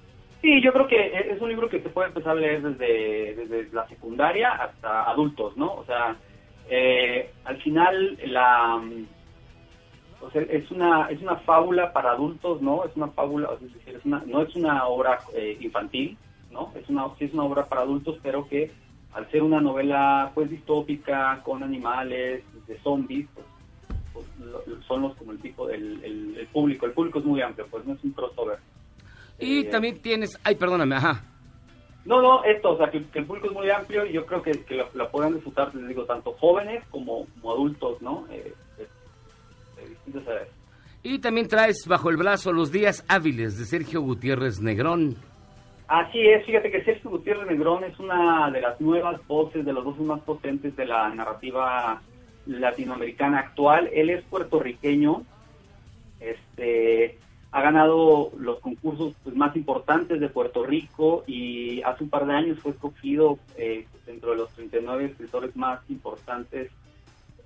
Sí, 0.41 0.63
yo 0.63 0.73
creo 0.73 0.89
que 0.89 1.19
es 1.31 1.41
un 1.41 1.51
libro 1.51 1.69
que 1.69 1.83
se 1.83 1.91
puede 1.91 2.09
empezar 2.09 2.33
a 2.33 2.41
leer 2.41 2.63
desde, 2.63 3.35
desde 3.37 3.73
la 3.75 3.87
secundaria 3.89 4.51
hasta 4.53 5.03
adultos, 5.11 5.55
¿no? 5.57 5.75
O 5.75 5.85
sea, 5.85 6.17
eh, 6.71 7.31
al 7.45 7.59
final 7.63 8.19
la 8.25 8.81
o 10.23 10.31
sea, 10.31 10.43
es 10.43 10.71
una 10.71 11.09
es 11.11 11.21
una 11.23 11.37
fábula 11.37 11.93
para 11.93 12.13
adultos, 12.13 12.61
¿no? 12.63 12.85
Es 12.85 12.95
una 12.97 13.09
fábula, 13.09 13.51
es 13.61 13.73
decir, 13.75 13.97
es 13.97 14.05
una- 14.05 14.23
no 14.27 14.43
es 14.43 14.55
una 14.57 14.87
obra 14.87 15.19
eh, 15.35 15.57
infantil, 15.61 16.17
¿no? 16.51 16.73
Es 16.75 16.89
una 16.89 17.07
sí 17.19 17.27
es 17.27 17.35
una 17.35 17.45
obra 17.45 17.67
para 17.67 17.83
adultos, 17.83 18.19
pero 18.23 18.47
que 18.49 18.71
al 19.13 19.31
ser 19.31 19.43
una 19.43 19.61
novela 19.61 20.31
pues 20.35 20.49
distópica 20.51 21.41
con 21.43 21.63
animales, 21.63 22.45
de 22.67 22.79
zombies, 22.81 23.27
pues, 23.35 23.47
pues, 24.13 24.27
lo- 24.41 24.83
son 24.83 25.03
los 25.03 25.17
como 25.17 25.33
el 25.33 25.39
tipo 25.41 25.67
del 25.67 26.03
el, 26.05 26.37
el 26.39 26.47
público, 26.49 26.87
el 26.87 26.93
público 26.93 27.19
es 27.19 27.25
muy 27.25 27.41
amplio, 27.43 27.67
pues 27.71 27.85
no 27.85 27.95
es 27.95 28.05
un 28.05 28.13
crossover. 28.13 28.59
Y 29.39 29.61
Eh, 29.61 29.65
también 29.65 30.01
tienes... 30.01 30.39
Ay, 30.45 30.55
perdóname, 30.57 30.97
ajá. 30.97 31.25
no, 32.05 32.21
no, 32.21 32.45
esto, 32.45 32.73
o 32.73 32.77
sea, 32.77 32.91
que, 32.91 33.05
que 33.07 33.21
el 33.21 33.25
público 33.27 33.47
es 33.49 33.53
muy 33.55 33.71
amplio 33.71 34.05
y 34.07 34.13
yo 34.13 34.27
creo 34.27 34.43
que, 34.43 34.53
que 34.65 34.75
la, 34.75 34.87
la 34.95 35.11
pueden 35.11 35.35
disfrutar, 35.35 35.75
les 35.75 35.89
digo, 35.89 36.05
tanto 36.05 36.33
jóvenes 36.35 36.83
como, 36.91 37.27
como 37.41 37.53
adultos, 37.53 38.01
¿no? 38.03 38.27
Eh, 38.31 38.53
de, 38.77 39.83
de 39.83 39.89
distintas 39.89 40.27
edades. 40.27 40.49
Y 41.03 41.19
también 41.19 41.49
traes 41.49 41.87
bajo 41.87 42.11
el 42.11 42.19
brazo 42.19 42.53
Los 42.53 42.71
días 42.71 43.03
hábiles 43.09 43.59
de 43.59 43.65
Sergio 43.65 44.03
Gutiérrez 44.03 44.61
Negrón. 44.61 45.17
Así 45.89 46.21
es, 46.21 46.45
fíjate 46.45 46.71
que 46.71 46.85
Sergio 46.85 47.11
Gutiérrez 47.11 47.47
Negrón 47.49 47.83
es 47.85 47.99
una 47.99 48.51
de 48.51 48.61
las 48.61 48.79
nuevas 48.81 49.27
voces, 49.27 49.65
de 49.65 49.73
los 49.73 49.83
voces 49.83 50.03
más 50.03 50.21
potentes 50.21 50.77
de 50.77 50.85
la 50.85 51.09
narrativa 51.15 52.01
latinoamericana 52.59 53.39
actual. 53.39 53.89
Él 53.93 54.11
es 54.11 54.25
puertorriqueño, 54.25 55.23
este, 56.21 57.19
ha 57.53 57.63
ganado 57.63 58.33
los 58.39 58.61
concursos 58.61 59.15
pues, 59.25 59.35
más 59.35 59.57
importantes 59.57 60.21
de 60.21 60.29
Puerto 60.29 60.65
Rico 60.65 61.25
y 61.27 61.83
hace 61.83 62.05
un 62.05 62.11
par 62.11 62.27
de 62.27 62.35
años 62.35 62.59
fue 62.61 62.73
escogido 62.73 63.39
eh, 63.57 63.87
dentro 64.07 64.31
de 64.31 64.37
los 64.37 64.51
39 64.51 65.07
escritores 65.07 65.57
más 65.57 65.81
importantes 65.89 66.71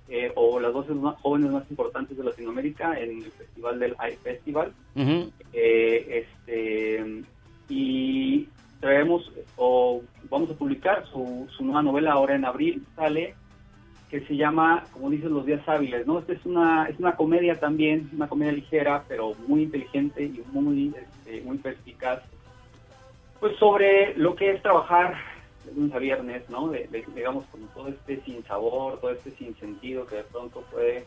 eh, 0.07 0.31
o 0.35 0.59
las 0.59 0.71
voces 0.71 0.95
más 0.95 1.15
jóvenes 1.21 1.51
más 1.51 1.69
importantes 1.71 2.15
de 2.15 2.23
Latinoamérica 2.23 2.99
en 2.99 3.23
el 3.23 3.31
festival 3.31 3.79
del 3.79 3.95
iFestival. 4.11 4.73
Ujú. 4.95 5.31
Eh, 5.53 6.25
este 6.43 7.23
y 7.67 8.47
traemos 8.79 9.31
o 9.57 10.03
vamos 10.29 10.51
a 10.51 10.53
publicar 10.53 11.07
su, 11.07 11.47
su 11.57 11.63
nueva 11.63 11.81
novela 11.81 12.11
ahora 12.11 12.35
en 12.35 12.45
abril 12.45 12.85
sale 12.95 13.33
que 14.09 14.21
se 14.27 14.35
llama 14.35 14.85
como 14.91 15.09
dicen 15.09 15.33
los 15.33 15.45
días 15.45 15.67
hábiles 15.67 16.05
no 16.05 16.19
esta 16.19 16.33
es 16.33 16.45
una 16.45 16.85
es 16.87 16.97
una 16.99 17.15
comedia 17.15 17.59
también 17.59 18.09
una 18.13 18.27
comedia 18.27 18.51
ligera 18.53 19.03
pero 19.07 19.33
muy 19.47 19.63
inteligente 19.63 20.23
y 20.23 20.43
muy 20.51 20.93
este, 20.95 21.41
muy 21.41 21.57
perspicaz. 21.57 22.21
Pues 23.39 23.55
sobre 23.57 24.15
lo 24.15 24.35
que 24.35 24.51
es 24.51 24.61
trabajar 24.61 25.15
lunes 25.75 25.93
a 25.93 25.99
viernes 25.99 26.47
no 26.49 26.67
de, 26.69 26.87
de- 26.87 27.05
digamos 27.15 27.45
como 27.47 27.65
todo 27.67 27.87
este 27.87 28.21
sin 28.21 28.43
sabor 28.45 28.99
todo 29.01 29.11
este 29.11 29.31
sin 29.31 29.55
sentido 29.57 30.05
que 30.05 30.17
de 30.17 30.23
pronto 30.23 30.61
puede 30.71 31.05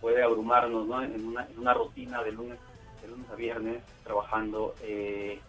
puede 0.00 0.22
abrumarnos 0.22 0.86
¿no? 0.86 1.02
en 1.02 1.26
una 1.26 1.46
en 1.46 1.58
una 1.58 1.74
rutina 1.74 2.22
de 2.22 2.32
lunes 2.32 2.58
de 3.02 3.08
lunes 3.08 3.26
a 3.30 3.34
viernes 3.34 3.82
trabajando 4.04 4.74
eh, 4.82 5.40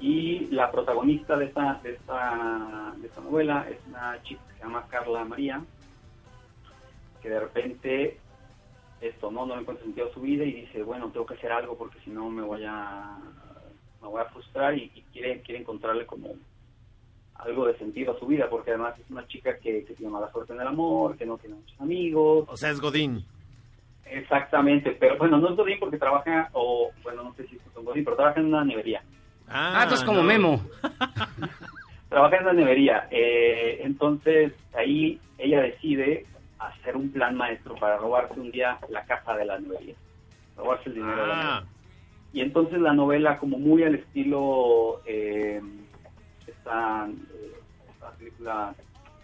y 0.00 0.46
la 0.50 0.72
protagonista 0.72 1.36
de 1.36 1.44
esta, 1.46 1.78
de 1.84 1.92
esta 1.92 2.92
de 2.96 3.06
esta 3.06 3.20
novela 3.20 3.66
es 3.70 3.78
una 3.88 4.20
chica 4.24 4.42
que 4.48 4.54
se 4.58 4.64
llama 4.64 4.84
Carla 4.88 5.24
María 5.24 5.62
que 7.24 7.30
de 7.30 7.40
repente 7.40 8.18
esto 9.00 9.30
no 9.30 9.46
no 9.46 9.54
le 9.56 9.62
encuentra 9.62 9.82
sentido 9.86 10.08
a 10.08 10.12
su 10.12 10.20
vida 10.20 10.44
y 10.44 10.52
dice 10.52 10.82
bueno 10.82 11.08
tengo 11.10 11.24
que 11.24 11.34
hacer 11.34 11.50
algo 11.50 11.74
porque 11.76 11.98
si 12.04 12.10
no 12.10 12.28
me 12.28 12.42
voy 12.42 12.62
a 12.66 13.16
me 14.02 14.08
voy 14.08 14.20
a 14.20 14.26
frustrar 14.26 14.76
y, 14.76 14.92
y 14.94 15.00
quiere 15.10 15.40
quiere 15.40 15.62
encontrarle 15.62 16.04
como 16.04 16.34
algo 17.36 17.66
de 17.66 17.78
sentido 17.78 18.12
a 18.12 18.18
su 18.18 18.26
vida 18.26 18.50
porque 18.50 18.72
además 18.72 18.94
es 19.00 19.10
una 19.10 19.26
chica 19.26 19.56
que, 19.58 19.84
que 19.86 19.94
tiene 19.94 20.12
mala 20.12 20.30
suerte 20.32 20.52
en 20.52 20.60
el 20.60 20.66
amor 20.66 21.16
que 21.16 21.24
no 21.24 21.38
tiene 21.38 21.56
muchos 21.56 21.80
amigos 21.80 22.46
O 22.46 22.56
sea, 22.58 22.68
es 22.70 22.78
Godín. 22.80 23.24
Exactamente, 24.04 24.90
pero 25.00 25.16
bueno, 25.16 25.38
no 25.38 25.48
es 25.48 25.56
Godín 25.56 25.78
porque 25.80 25.96
trabaja, 25.96 26.50
o 26.52 26.90
bueno, 27.02 27.24
no 27.24 27.34
sé 27.34 27.46
si 27.48 27.56
es 27.56 27.62
un 27.74 27.86
Godín, 27.86 28.04
pero 28.04 28.16
trabaja 28.16 28.38
en 28.38 28.46
una 28.46 28.62
nevería. 28.62 29.02
Ah, 29.48 29.80
entonces 29.82 30.04
como 30.04 30.22
Memo. 30.22 30.60
Trabaja 32.10 32.36
en 32.36 32.42
una 32.42 32.52
nevería. 32.52 33.08
eh, 33.10 33.80
entonces 33.82 34.52
ahí 34.74 35.18
ella 35.38 35.62
decide 35.62 36.26
hacer 36.68 36.96
un 36.96 37.10
plan 37.10 37.36
maestro 37.36 37.74
para 37.76 37.96
robarse 37.98 38.38
un 38.40 38.50
día 38.50 38.78
la 38.88 39.04
caja 39.04 39.36
de 39.36 39.44
la 39.44 39.58
nevería. 39.58 39.94
Robarse 40.56 40.88
el 40.88 40.94
dinero 40.96 41.22
de 41.22 41.28
la 41.28 41.34
nevería. 41.36 41.68
Y 42.32 42.40
entonces 42.40 42.80
la 42.80 42.92
novela, 42.92 43.38
como 43.38 43.58
muy 43.58 43.84
al 43.84 43.94
estilo 43.94 45.00
eh, 45.04 45.60
esta, 46.46 47.08
esta 47.88 48.10
película 48.16 48.74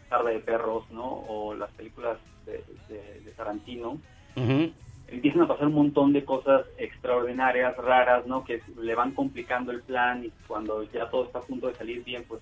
Tarde 0.09 0.35
de 0.35 0.41
Perros, 0.41 0.85
¿no? 0.91 1.07
O 1.07 1.55
las 1.55 1.71
películas 1.73 2.19
de, 2.47 2.65
de- 2.89 3.21
de 3.21 3.31
Tarantino, 3.33 4.01
Ujú. 4.37 4.73
empiezan 5.09 5.43
a 5.43 5.49
pasar 5.49 5.67
un 5.67 5.75
montón 5.75 6.13
de 6.13 6.25
cosas 6.25 6.67
extraordinarias, 6.79 7.77
raras, 7.77 8.27
¿no? 8.27 8.45
Que 8.45 8.63
le 8.77 8.95
van 8.95 9.13
complicando 9.13 9.73
el 9.73 9.83
plan 9.83 10.25
y 10.25 10.31
cuando 10.47 10.83
ya 10.85 11.09
todo 11.11 11.25
está 11.25 11.41
a 11.41 11.45
punto 11.45 11.67
de 11.69 11.75
salir 11.77 12.05
bien, 12.05 12.25
pues 12.29 12.41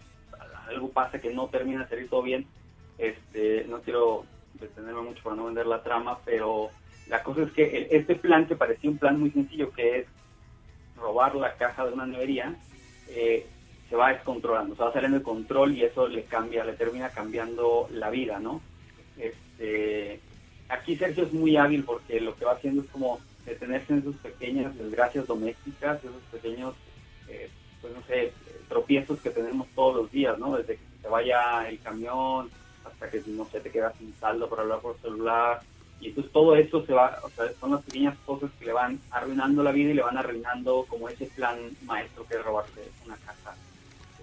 algo 0.68 0.90
pasa 0.90 1.18
que 1.20 1.32
no 1.32 1.48
termina 1.48 1.82
de 1.84 1.88
salir 1.88 2.10
todo 2.10 2.22
bien. 2.22 2.46
Este, 2.98 3.64
no 3.68 3.80
quiero 3.82 4.26
detenerme 4.54 5.02
mucho 5.02 5.22
para 5.22 5.36
no 5.36 5.46
vender 5.46 5.66
la 5.66 5.82
trama, 5.82 6.18
pero 6.24 6.70
la 7.08 7.22
cosa 7.22 7.42
es 7.42 7.52
que 7.52 7.88
este 7.90 8.16
plan 8.16 8.46
que 8.46 8.56
parecía 8.56 8.90
un 8.90 8.98
plan 8.98 9.18
muy 9.18 9.30
sencillo, 9.30 9.72
que 9.72 10.00
es 10.00 10.06
robar 10.96 11.34
la 11.34 11.54
caja 11.54 11.86
de 11.86 11.92
una 11.92 12.06
nevería, 12.06 12.54
eh, 13.08 13.46
se 13.88 13.96
va 13.96 14.12
descontrolando, 14.12 14.76
se 14.76 14.82
va 14.82 14.92
saliendo 14.92 15.18
de 15.18 15.24
control 15.24 15.74
y 15.74 15.84
eso 15.84 16.06
le 16.08 16.24
cambia, 16.24 16.64
le 16.64 16.74
termina 16.74 17.08
cambiando 17.10 17.88
la 17.92 18.10
vida, 18.10 18.38
¿no? 18.38 18.60
Este, 19.16 20.20
aquí 20.68 20.96
Sergio 20.96 21.24
es 21.24 21.32
muy 21.32 21.56
hábil 21.56 21.84
porque 21.84 22.20
lo 22.20 22.36
que 22.36 22.44
va 22.44 22.52
haciendo 22.52 22.82
es 22.82 22.88
como 22.88 23.18
detenerse 23.46 23.94
en 23.94 24.04
sus 24.04 24.16
pequeñas 24.16 24.76
desgracias 24.76 25.26
domésticas, 25.26 26.04
esos 26.04 26.22
pequeños, 26.30 26.74
eh, 27.28 27.48
pues 27.80 27.94
no 27.94 28.02
sé, 28.02 28.32
tropiezos 28.68 29.20
que 29.20 29.30
tenemos 29.30 29.66
todos 29.74 29.96
los 29.96 30.12
días, 30.12 30.38
¿no? 30.38 30.56
Desde 30.56 30.74
que 30.74 30.82
se 31.00 31.08
vaya 31.08 31.66
el 31.68 31.80
camión 31.80 32.50
hasta 32.92 33.10
que, 33.10 33.22
no 33.26 33.44
sé, 33.50 33.60
te 33.60 33.70
quedas 33.70 33.94
sin 33.98 34.12
saldo 34.18 34.48
para 34.48 34.62
hablar 34.62 34.80
por 34.80 34.96
celular. 34.98 35.60
Y 36.00 36.08
entonces 36.10 36.32
todo 36.32 36.54
eso 36.54 36.84
se 36.86 36.92
va, 36.92 37.18
o 37.24 37.30
sea, 37.30 37.46
son 37.58 37.72
las 37.72 37.82
pequeñas 37.82 38.16
cosas 38.24 38.50
que 38.58 38.66
le 38.66 38.72
van 38.72 38.98
arruinando 39.10 39.62
la 39.64 39.72
vida 39.72 39.90
y 39.90 39.94
le 39.94 40.02
van 40.02 40.16
arruinando 40.16 40.84
como 40.88 41.08
ese 41.08 41.26
plan 41.26 41.58
maestro 41.84 42.24
que 42.26 42.36
es 42.36 42.44
robarse 42.44 42.82
una 43.04 43.16
caja, 43.16 43.54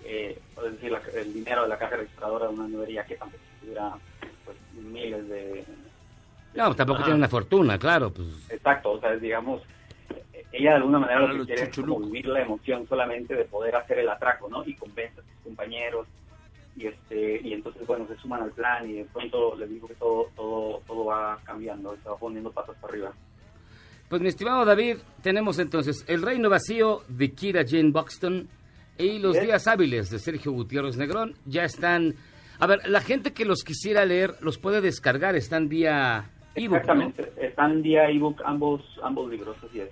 eh, 0.06 0.40
o 0.56 0.66
es 0.66 0.74
decir, 0.74 0.92
la- 0.92 1.02
el 1.20 1.34
dinero 1.34 1.64
de 1.64 1.68
la 1.68 1.78
caja 1.78 1.98
registradora 1.98 2.48
de 2.48 2.54
una 2.54 2.68
nevería 2.70 3.04
que 3.04 3.16
tampoco 3.16 3.44
tuviera 3.60 3.92
pues, 4.46 4.58
miles 4.74 5.28
de, 5.28 5.66
No, 6.54 6.74
tampoco 6.74 7.04
tiene 7.04 7.18
una 7.18 7.28
fortuna, 7.28 7.78
claro. 7.78 8.10
Pues. 8.14 8.50
Exacto, 8.50 8.92
o 8.92 9.00
sea, 9.02 9.14
digamos, 9.18 9.62
ella 10.54 10.70
de 10.72 10.76
alguna 10.78 11.00
manera 11.00 11.20
Para 11.22 11.34
lo 11.34 11.46
que 11.46 11.54
quiere 11.54 11.70
es 11.70 11.76
como 11.78 12.00
vivir 12.00 12.28
la 12.28 12.42
emoción 12.42 12.88
solamente 12.88 13.36
de 13.36 13.44
poder 13.44 13.76
hacer 13.76 14.00
el 14.00 14.08
atraco, 14.08 14.48
¿no? 14.48 14.64
Y 14.66 14.76
convence 14.76 15.20
a 15.20 15.24
sus 15.24 15.44
compañeros 15.44 16.08
y 16.76 16.88
este 16.88 17.42
y 17.42 17.54
entonces 17.54 17.86
bueno 17.88 18.08
se 18.08 18.16
suman 18.18 18.42
al 18.42 18.52
plan 18.52 18.90
y 18.90 18.94
de 18.94 19.06
pronto 19.06 19.56
les 19.56 19.70
digo 19.70 19.88
que 19.88 19.96
todo 19.96 20.30
todo 20.36 20.82
todo 20.86 21.06
va 21.06 21.40
cambiando, 21.46 21.96
se 22.04 22.10
va 22.10 22.18
poniendo 22.18 22.52
patas 22.52 22.76
para 22.78 22.94
arriba. 22.94 23.14
Pues 24.10 24.22
mi 24.22 24.28
estimado 24.28 24.66
David, 24.66 24.98
tenemos 25.24 25.58
entonces 25.58 26.06
El 26.08 26.22
Reino 26.22 26.50
Vacío 26.50 27.02
de 27.08 27.32
Kira 27.32 27.64
Jane 27.68 27.92
Buxton 27.92 28.48
y 28.98 29.20
Los. 29.20 29.40
Días 29.40 29.68
Hábiles 29.68 30.10
de 30.10 30.20
Sergio 30.20 30.52
Gutiérrez 30.52 30.96
Negrón. 30.96 31.34
Ya 31.46 31.64
están... 31.64 32.16
A 32.60 32.68
ver, 32.68 32.88
la 32.88 33.02
gente 33.02 33.34
que 33.34 33.46
los 33.46 33.64
quisiera 33.64 34.06
leer 34.06 34.36
los 34.42 34.58
puede 34.58 34.80
descargar, 34.80 35.36
están 35.36 35.68
vía 35.68 36.30
ebook, 36.54 36.72
¿no? 36.72 36.78
Exactamente, 36.78 37.34
están 37.42 37.82
día 37.82 38.10
ebook 38.10 38.42
ambos 38.46 38.82
ambos 39.04 39.30
libros, 39.30 39.58
así 39.68 39.82
es. 39.82 39.90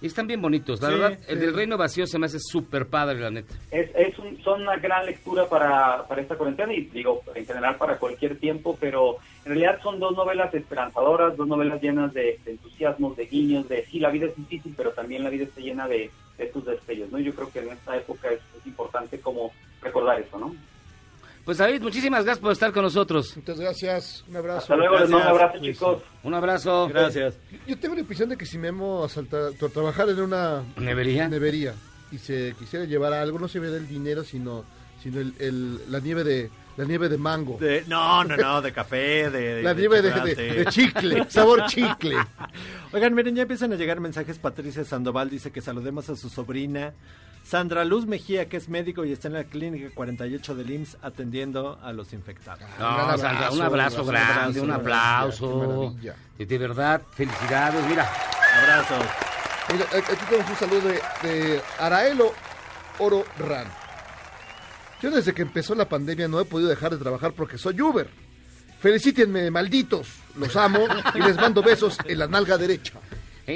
Y 0.00 0.06
están 0.06 0.28
bien 0.28 0.40
bonitos, 0.40 0.80
la 0.80 0.88
Sí, 0.88 0.94
verdad. 0.94 1.18
El 1.26 1.40
del 1.40 1.54
Reino 1.54 1.76
Vacío 1.76 2.06
se 2.06 2.18
me 2.20 2.26
hace 2.26 2.38
súper 2.38 2.86
padre, 2.86 3.18
la 3.18 3.30
neta. 3.30 3.52
Es, 3.72 3.90
es 3.96 4.16
un- 4.18 4.40
son 4.44 4.62
una 4.62 4.76
gran 4.76 5.04
lectura 5.06 5.48
para, 5.48 6.06
para 6.06 6.22
esta 6.22 6.36
cuarentena 6.36 6.72
y 6.72 6.82
digo, 6.82 7.22
en 7.34 7.44
general 7.44 7.76
para 7.76 7.96
cualquier 7.98 8.38
tiempo, 8.38 8.76
pero 8.80 9.16
en 9.44 9.46
realidad 9.52 9.80
son 9.82 9.98
dos 9.98 10.16
novelas 10.16 10.54
esperanzadoras, 10.54 11.36
dos 11.36 11.48
novelas 11.48 11.82
llenas 11.82 12.14
de, 12.14 12.38
de 12.44 12.50
entusiasmos, 12.52 13.16
de 13.16 13.26
guiños, 13.26 13.68
de 13.68 13.84
sí, 13.86 13.98
la 13.98 14.10
vida 14.10 14.26
es 14.26 14.36
difícil, 14.36 14.72
pero 14.76 14.92
también 14.92 15.24
la 15.24 15.30
vida 15.30 15.44
está 15.44 15.60
llena 15.60 15.88
de, 15.88 16.10
de 16.38 16.44
estos 16.44 16.64
destellos, 16.64 17.10
¿no? 17.10 17.18
Yo 17.18 17.34
creo 17.34 17.50
que 17.50 17.58
en 17.58 17.70
esta 17.70 17.96
época 17.96 18.28
es, 18.30 18.40
es 18.56 18.66
importante 18.66 19.18
como 19.20 19.50
recordar 19.82 20.20
eso, 20.20 20.38
¿no? 20.38 20.54
Pues 21.48 21.56
David, 21.56 21.80
muchísimas 21.80 22.24
gracias 22.26 22.42
por 22.42 22.52
estar 22.52 22.72
con 22.72 22.82
nosotros. 22.82 23.34
Muchas 23.34 23.58
gracias, 23.58 24.22
un 24.28 24.36
abrazo. 24.36 24.58
Hasta 24.58 24.76
luego, 24.76 24.98
les 24.98 25.08
mando 25.08 25.24
un 25.28 25.32
abrazo, 25.32 25.58
chicos. 25.62 26.02
Un 26.22 26.34
abrazo. 26.34 26.90
Yo 27.66 27.78
tengo 27.78 27.94
la 27.94 28.02
impresión 28.02 28.28
de 28.28 28.36
que 28.36 28.44
si 28.44 28.58
Memo 28.58 29.02
asalta, 29.02 29.48
tra- 29.52 29.72
trabajar 29.72 30.10
en 30.10 30.20
una 30.20 30.62
¿Nevería? 30.76 31.26
nevería 31.26 31.72
y 32.12 32.18
se 32.18 32.54
quisiera 32.58 32.84
llevar 32.84 33.14
algo, 33.14 33.38
no 33.38 33.48
se 33.48 33.60
ve 33.60 33.68
del 33.70 33.88
dinero, 33.88 34.24
sino, 34.24 34.66
sino 35.02 35.20
el, 35.20 35.32
el- 35.38 35.90
la 35.90 36.00
nieve 36.00 36.22
de 36.22 36.50
la 36.76 36.84
nieve 36.84 37.08
de 37.08 37.16
mango. 37.16 37.56
De- 37.58 37.82
no, 37.86 38.24
no, 38.24 38.36
no, 38.36 38.60
de 38.60 38.70
café, 38.70 39.30
de. 39.30 39.62
La 39.62 39.72
nieve 39.72 40.02
de- 40.02 40.10
chocolate. 40.10 40.34
de- 40.42 40.52
de 40.52 40.66
chicle, 40.66 41.24
sabor 41.30 41.64
chicle. 41.64 42.14
Oigan, 42.92 43.14
miren, 43.14 43.34
ya 43.34 43.42
empiezan 43.44 43.72
a 43.72 43.76
llegar 43.76 44.00
mensajes. 44.00 44.38
Patricia 44.38 44.84
Sandoval 44.84 45.30
dice 45.30 45.50
que 45.50 45.62
saludemos 45.62 46.10
a 46.10 46.16
su 46.16 46.28
sobrina. 46.28 46.92
Sandra 47.48 47.82
Luz 47.86 48.04
Mejía, 48.04 48.46
que 48.46 48.58
es 48.58 48.68
médico 48.68 49.06
y 49.06 49.12
está 49.12 49.28
en 49.28 49.34
la 49.34 49.44
clínica 49.44 49.88
48 49.94 50.54
del 50.54 50.70
IMSS 50.70 50.98
atendiendo 51.00 51.78
a 51.82 51.94
los 51.94 52.12
infectados. 52.12 52.68
No, 52.78 53.16
Sandra, 53.16 53.50
un 53.50 53.62
abrazo 53.62 54.04
grande, 54.04 54.60
un 54.60 54.70
aplauso. 54.70 55.96
De, 56.36 56.58
verdad, 56.58 57.00
felicidades. 57.12 57.82
Mira, 57.86 58.06
Abrazos. 58.54 59.02
Mira, 59.72 59.86
aquí 59.86 60.24
tenemos 60.28 60.50
un 60.50 60.56
saludo 60.56 60.88
de, 60.88 61.00
de 61.26 61.62
Araelo 61.78 62.34
Oro 62.98 63.24
Ran. 63.38 63.66
Yo 65.00 65.10
desde 65.10 65.32
que 65.32 65.40
empezó 65.40 65.74
la 65.74 65.88
pandemia 65.88 66.28
no 66.28 66.40
he 66.40 66.44
podido 66.44 66.68
dejar 66.68 66.90
de 66.90 66.98
trabajar 66.98 67.32
porque 67.32 67.56
soy 67.56 67.80
Uber. 67.80 68.10
Felicítenme, 68.78 69.50
malditos. 69.50 70.08
Los 70.36 70.54
amo 70.54 70.80
y 71.14 71.18
les 71.20 71.36
mando 71.36 71.62
besos 71.62 71.96
en 72.04 72.18
la 72.18 72.26
nalga 72.26 72.58
derecha. 72.58 73.00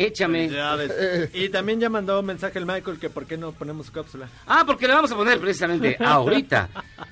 Échame. 0.01 0.51
Y 1.35 1.49
también 1.49 1.81
ya 1.81 1.89
mandó 1.89 2.21
un 2.21 2.27
mensaje 2.27 2.59
el 2.59 2.67
Michael 2.67 2.99
que 2.99 3.11
por 3.11 3.27
qué 3.27 3.37
no 3.37 3.53
ponemos 3.53 3.87
su 3.87 3.93
cápsula. 3.93 4.29
Ah, 4.47 4.65
porque 4.67 4.87
le 4.87 4.95
vamos 4.95 5.11
a 5.13 5.17
poner 5.17 5.39
precisamente 5.41 5.97
ahorita 6.05 6.69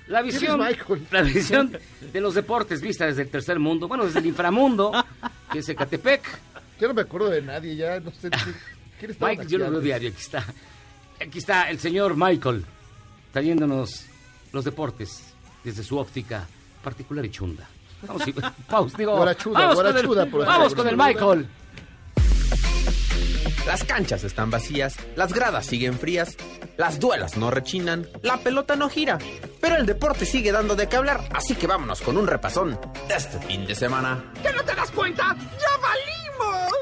la 0.09 0.23
visión, 0.23 0.59
¿Quién 0.59 0.71
es 0.73 0.79
Michael? 0.79 1.07
la 1.11 1.23
visión 1.23 1.79
de 2.13 2.21
los 2.21 2.35
deportes 2.35 2.81
vista 2.81 3.07
desde 3.07 3.23
el 3.23 3.29
tercer 3.31 3.59
mundo, 3.59 3.87
bueno, 3.89 4.05
desde 4.07 4.21
el 4.21 4.27
inframundo, 4.27 4.93
que 5.53 5.59
es 5.61 5.69
Ecatepec. 5.69 6.23
Yo 6.81 6.89
no 6.89 6.95
me 6.95 7.03
acuerdo 7.03 7.29
de 7.29 7.43
nadie, 7.43 7.77
ya 7.77 8.01
no 8.01 8.11
sé. 8.11 8.31
¿Quién 8.99 9.11
estaba 9.13 9.33
Mike, 9.33 9.47
yo 9.47 9.59
lo 9.59 9.71
veo 9.71 9.81
diario, 9.81 10.09
aquí 10.11 10.21
está. 10.21 10.45
Aquí 11.21 11.39
está 11.39 11.69
el 11.71 11.79
señor 11.79 12.17
Michael, 12.17 12.65
trayéndonos 13.33 14.07
los 14.53 14.65
deportes 14.65 15.23
desde 15.63 15.83
su 15.83 15.99
óptica 15.99 16.47
particular 16.83 17.25
y 17.25 17.31
chunda. 17.31 17.69
Vamos, 18.07 18.27
y- 18.27 18.33
digo, 18.97 19.17
Guarachuda, 19.17 19.61
vamos, 19.61 19.75
guarachuda, 19.75 20.31
con 20.31 20.41
el, 20.41 20.47
vamos 20.47 20.75
con 20.75 20.89
el 20.89 20.97
Michael. 20.97 21.47
Las 23.67 23.85
canchas 23.85 24.25
están 24.25 24.51
vacías, 24.51 24.97
las 25.17 25.33
gradas 25.33 25.67
siguen 25.67 25.99
frías, 25.99 26.37
las 26.77 26.99
duelas 26.99 27.37
no 27.37 27.51
rechinan, 27.51 28.09
la 28.23 28.39
pelota 28.39 28.75
no 28.75 28.89
gira, 28.89 29.19
pero 29.61 29.77
el 29.77 29.87
deporte 29.87 30.25
sigue 30.25 30.51
dando 30.51 30.75
de 30.75 30.89
qué 30.89 30.97
hablar, 30.97 31.29
así 31.33 31.55
que 31.55 31.67
vámonos 31.67 32.01
con 32.01 32.17
un 32.17 32.27
repasón 32.27 32.81
de 33.07 33.15
este 33.15 33.39
fin 33.41 33.67
de 33.67 33.75
semana. 33.75 34.33
¿Que 34.43 34.53
no 34.53 34.65
te 34.65 34.75
das 34.75 34.91
cuenta? 34.91 35.37
¡Ya 35.37 35.69
valimos! 35.83 36.73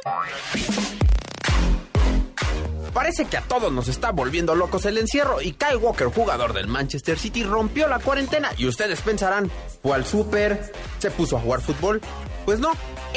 Parece 2.95 3.27
que 3.27 3.37
a 3.37 3.43
todos 3.43 3.73
nos 3.73 3.89
está 3.89 4.13
volviendo 4.13 4.55
locos 4.55 4.85
el 4.87 4.99
encierro 4.99 5.43
y 5.43 5.53
Kyle 5.53 5.77
Walker, 5.77 6.09
jugador 6.09 6.53
del 6.53 6.69
Manchester 6.69 7.19
City, 7.19 7.45
rompió 7.45 7.87
la 7.87 7.99
cuarentena 7.99 8.51
y 8.57 8.67
ustedes 8.67 9.01
pensarán, 9.03 9.51
¿fue 9.83 9.95
al 9.95 10.07
súper? 10.07 10.73
¿Se 10.99 11.11
puso 11.11 11.37
a 11.37 11.41
jugar 11.41 11.61
fútbol? 11.61 12.01
Pues 12.45 12.61
no, 12.61 12.73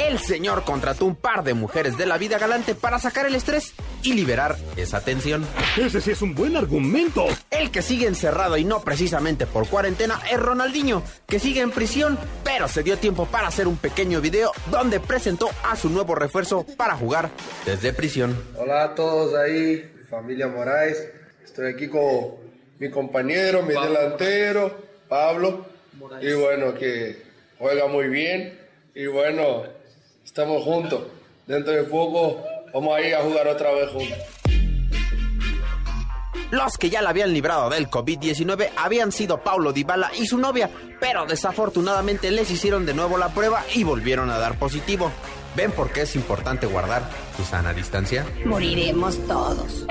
el 0.08 0.18
señor 0.18 0.64
contrató 0.64 1.06
un 1.06 1.16
par 1.16 1.44
de 1.44 1.54
mujeres 1.54 1.96
de 1.96 2.06
la 2.06 2.18
vida 2.18 2.38
galante 2.38 2.74
para 2.74 2.98
sacar 2.98 3.26
el 3.26 3.34
estrés 3.34 3.72
y 4.02 4.14
liberar 4.14 4.56
esa 4.76 5.00
tensión. 5.00 5.46
Ese 5.76 6.00
sí 6.00 6.10
es 6.10 6.22
un 6.22 6.34
buen 6.34 6.56
argumento. 6.56 7.26
El 7.50 7.70
que 7.70 7.82
sigue 7.82 8.06
encerrado 8.06 8.56
y 8.56 8.64
no 8.64 8.82
precisamente 8.82 9.46
por 9.46 9.68
cuarentena 9.68 10.20
es 10.30 10.38
Ronaldinho, 10.38 11.02
que 11.26 11.38
sigue 11.38 11.60
en 11.60 11.70
prisión, 11.70 12.18
pero 12.44 12.68
se 12.68 12.82
dio 12.82 12.98
tiempo 12.98 13.26
para 13.26 13.48
hacer 13.48 13.68
un 13.68 13.76
pequeño 13.76 14.20
video 14.20 14.52
donde 14.70 15.00
presentó 15.00 15.48
a 15.64 15.76
su 15.76 15.88
nuevo 15.88 16.14
refuerzo 16.14 16.66
para 16.76 16.96
jugar 16.96 17.30
desde 17.64 17.92
prisión. 17.92 18.36
Hola 18.56 18.84
a 18.84 18.94
todos 18.94 19.34
ahí, 19.34 19.90
mi 19.96 20.04
familia 20.04 20.48
Moraes. 20.48 21.08
Estoy 21.44 21.72
aquí 21.72 21.88
con 21.88 22.36
mi 22.78 22.90
compañero, 22.90 23.62
mi 23.62 23.74
delantero, 23.74 24.76
Pablo. 25.08 25.66
Y 26.20 26.32
bueno, 26.32 26.74
que 26.74 27.22
juega 27.58 27.86
muy 27.86 28.08
bien. 28.08 28.58
Y 28.94 29.06
bueno, 29.06 29.64
estamos 30.24 30.62
juntos. 30.62 31.02
Dentro 31.46 31.72
de 31.72 31.84
poco 31.84 32.42
vamos 32.72 32.96
a 32.96 33.00
ir 33.00 33.14
a 33.14 33.22
jugar 33.22 33.48
otra 33.48 33.72
vez 33.72 33.90
juntos. 33.90 34.18
Los 36.50 36.76
que 36.76 36.90
ya 36.90 37.00
la 37.00 37.10
habían 37.10 37.32
librado 37.32 37.70
del 37.70 37.88
COVID-19 37.88 38.72
habían 38.76 39.10
sido 39.10 39.42
Paulo 39.42 39.72
Dybala 39.72 40.10
y 40.18 40.26
su 40.26 40.36
novia, 40.36 40.70
pero 41.00 41.24
desafortunadamente 41.24 42.30
les 42.30 42.50
hicieron 42.50 42.84
de 42.84 42.92
nuevo 42.92 43.16
la 43.16 43.30
prueba 43.30 43.64
y 43.74 43.84
volvieron 43.84 44.28
a 44.30 44.38
dar 44.38 44.58
positivo. 44.58 45.10
¿Ven 45.56 45.72
por 45.72 45.90
qué 45.92 46.02
es 46.02 46.14
importante 46.14 46.66
guardar 46.66 47.08
su 47.36 47.44
sana 47.44 47.72
distancia? 47.72 48.26
Moriremos 48.44 49.18
todos. 49.26 49.86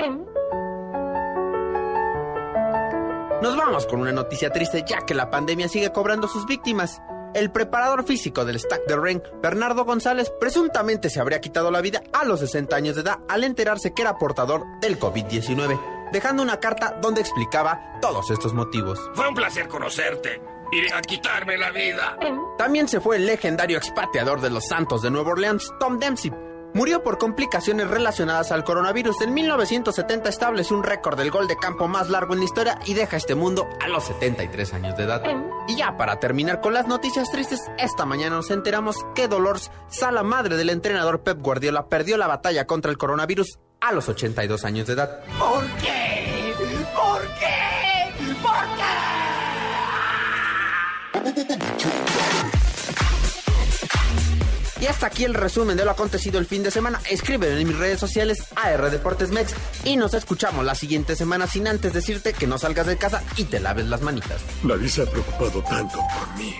Nos 3.42 3.56
vamos 3.56 3.86
con 3.86 4.00
una 4.00 4.12
noticia 4.12 4.50
triste 4.50 4.84
ya 4.86 5.04
que 5.04 5.14
la 5.14 5.30
pandemia 5.30 5.68
sigue 5.68 5.90
cobrando 5.90 6.28
sus 6.28 6.46
víctimas. 6.46 7.02
El 7.34 7.50
preparador 7.50 8.04
físico 8.04 8.44
del 8.44 8.58
Stack 8.60 8.86
de 8.86 8.96
Ring, 8.96 9.22
Bernardo 9.42 9.84
González, 9.84 10.30
presuntamente 10.38 11.08
se 11.08 11.18
habría 11.18 11.40
quitado 11.40 11.70
la 11.70 11.80
vida 11.80 12.02
a 12.12 12.24
los 12.24 12.40
60 12.40 12.76
años 12.76 12.94
de 12.94 13.02
edad 13.02 13.20
al 13.28 13.44
enterarse 13.44 13.94
que 13.94 14.02
era 14.02 14.18
portador 14.18 14.64
del 14.80 14.98
COVID-19, 14.98 16.10
dejando 16.12 16.42
una 16.42 16.60
carta 16.60 16.98
donde 17.00 17.22
explicaba 17.22 17.98
todos 18.02 18.30
estos 18.30 18.52
motivos. 18.52 19.00
Fue 19.14 19.28
un 19.28 19.34
placer 19.34 19.66
conocerte. 19.66 20.42
Iré 20.72 20.92
a 20.92 21.00
quitarme 21.00 21.56
la 21.56 21.70
vida. 21.70 22.18
También 22.58 22.88
se 22.88 23.00
fue 23.00 23.16
el 23.16 23.26
legendario 23.26 23.78
expatriador 23.78 24.40
de 24.40 24.50
los 24.50 24.66
Santos 24.66 25.02
de 25.02 25.10
Nueva 25.10 25.32
Orleans, 25.32 25.70
Tom 25.78 25.98
Dempsey. 25.98 26.32
Murió 26.74 27.02
por 27.02 27.18
complicaciones 27.18 27.88
relacionadas 27.88 28.50
al 28.50 28.64
coronavirus. 28.64 29.20
En 29.20 29.34
1970 29.34 30.28
estableció 30.28 30.76
un 30.76 30.82
récord 30.82 31.18
del 31.18 31.30
gol 31.30 31.46
de 31.46 31.56
campo 31.56 31.86
más 31.86 32.08
largo 32.08 32.32
en 32.32 32.40
la 32.40 32.46
historia 32.46 32.78
y 32.86 32.94
deja 32.94 33.16
este 33.16 33.34
mundo 33.34 33.68
a 33.80 33.88
los 33.88 34.04
73 34.04 34.74
años 34.74 34.96
de 34.96 35.04
edad. 35.04 35.22
Y 35.68 35.76
ya 35.76 35.96
para 35.96 36.18
terminar 36.18 36.60
con 36.60 36.72
las 36.72 36.86
noticias 36.86 37.30
tristes, 37.30 37.60
esta 37.78 38.06
mañana 38.06 38.36
nos 38.36 38.50
enteramos 38.50 38.96
que 39.14 39.28
Dolores, 39.28 39.70
Sala 39.88 40.22
madre 40.22 40.56
del 40.56 40.70
entrenador 40.70 41.20
Pep 41.20 41.40
Guardiola, 41.40 41.88
perdió 41.88 42.16
la 42.16 42.26
batalla 42.26 42.66
contra 42.66 42.90
el 42.90 42.96
coronavirus 42.96 43.58
a 43.80 43.92
los 43.92 44.08
82 44.08 44.64
años 44.64 44.86
de 44.86 44.94
edad. 44.94 45.20
¿Por 45.38 45.66
qué? 45.76 46.54
¿Por 46.94 47.20
qué? 47.38 48.34
¿Por 48.42 48.52
Y 54.82 54.86
hasta 54.88 55.06
aquí 55.06 55.22
el 55.22 55.34
resumen 55.34 55.76
de 55.76 55.84
lo 55.84 55.92
acontecido 55.92 56.40
el 56.40 56.46
fin 56.46 56.64
de 56.64 56.72
semana. 56.72 57.00
Escríbeme 57.08 57.60
en 57.60 57.68
mis 57.68 57.78
redes 57.78 58.00
sociales 58.00 58.48
AR 58.56 58.90
Deportes 58.90 59.30
Mex 59.30 59.54
y 59.84 59.96
nos 59.96 60.12
escuchamos 60.12 60.64
la 60.64 60.74
siguiente 60.74 61.14
semana 61.14 61.46
sin 61.46 61.68
antes 61.68 61.92
decirte 61.92 62.32
que 62.32 62.48
no 62.48 62.58
salgas 62.58 62.88
de 62.88 62.96
casa 62.96 63.22
y 63.36 63.44
te 63.44 63.60
laves 63.60 63.86
las 63.86 64.00
manitas. 64.02 64.40
Nadie 64.64 64.88
se 64.88 65.02
ha 65.02 65.06
preocupado 65.06 65.62
tanto 65.62 65.98
por 65.98 66.36
mí. 66.36 66.56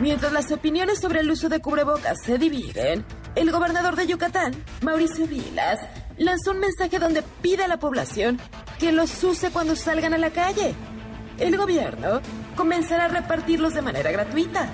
Mientras 0.00 0.32
las 0.32 0.52
opiniones 0.52 1.00
sobre 1.00 1.20
el 1.20 1.30
uso 1.30 1.48
de 1.48 1.58
cubrebocas 1.58 2.18
se 2.24 2.38
dividen, 2.38 3.04
el 3.34 3.50
gobernador 3.50 3.96
de 3.96 4.06
Yucatán, 4.06 4.54
Mauricio 4.82 5.26
Vilas, 5.26 5.80
lanzó 6.18 6.52
un 6.52 6.60
mensaje 6.60 7.00
donde 7.00 7.24
pide 7.42 7.64
a 7.64 7.68
la 7.68 7.80
población 7.80 8.38
que 8.78 8.92
los 8.92 9.24
use 9.24 9.50
cuando 9.50 9.74
salgan 9.74 10.14
a 10.14 10.18
la 10.18 10.30
calle. 10.30 10.76
El 11.38 11.56
gobierno 11.56 12.20
comenzará 12.56 13.06
a 13.06 13.08
repartirlos 13.08 13.74
de 13.74 13.82
manera 13.82 14.12
gratuita. 14.12 14.68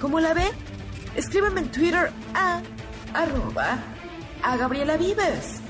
¿Cómo 0.00 0.20
la 0.20 0.34
ve? 0.34 0.44
Escríbeme 1.16 1.60
en 1.60 1.70
Twitter 1.70 2.10
a 2.34 2.60
arroba 3.14 3.78
a 4.42 4.56
Gabriela 4.56 4.96
Vives. 4.96 5.60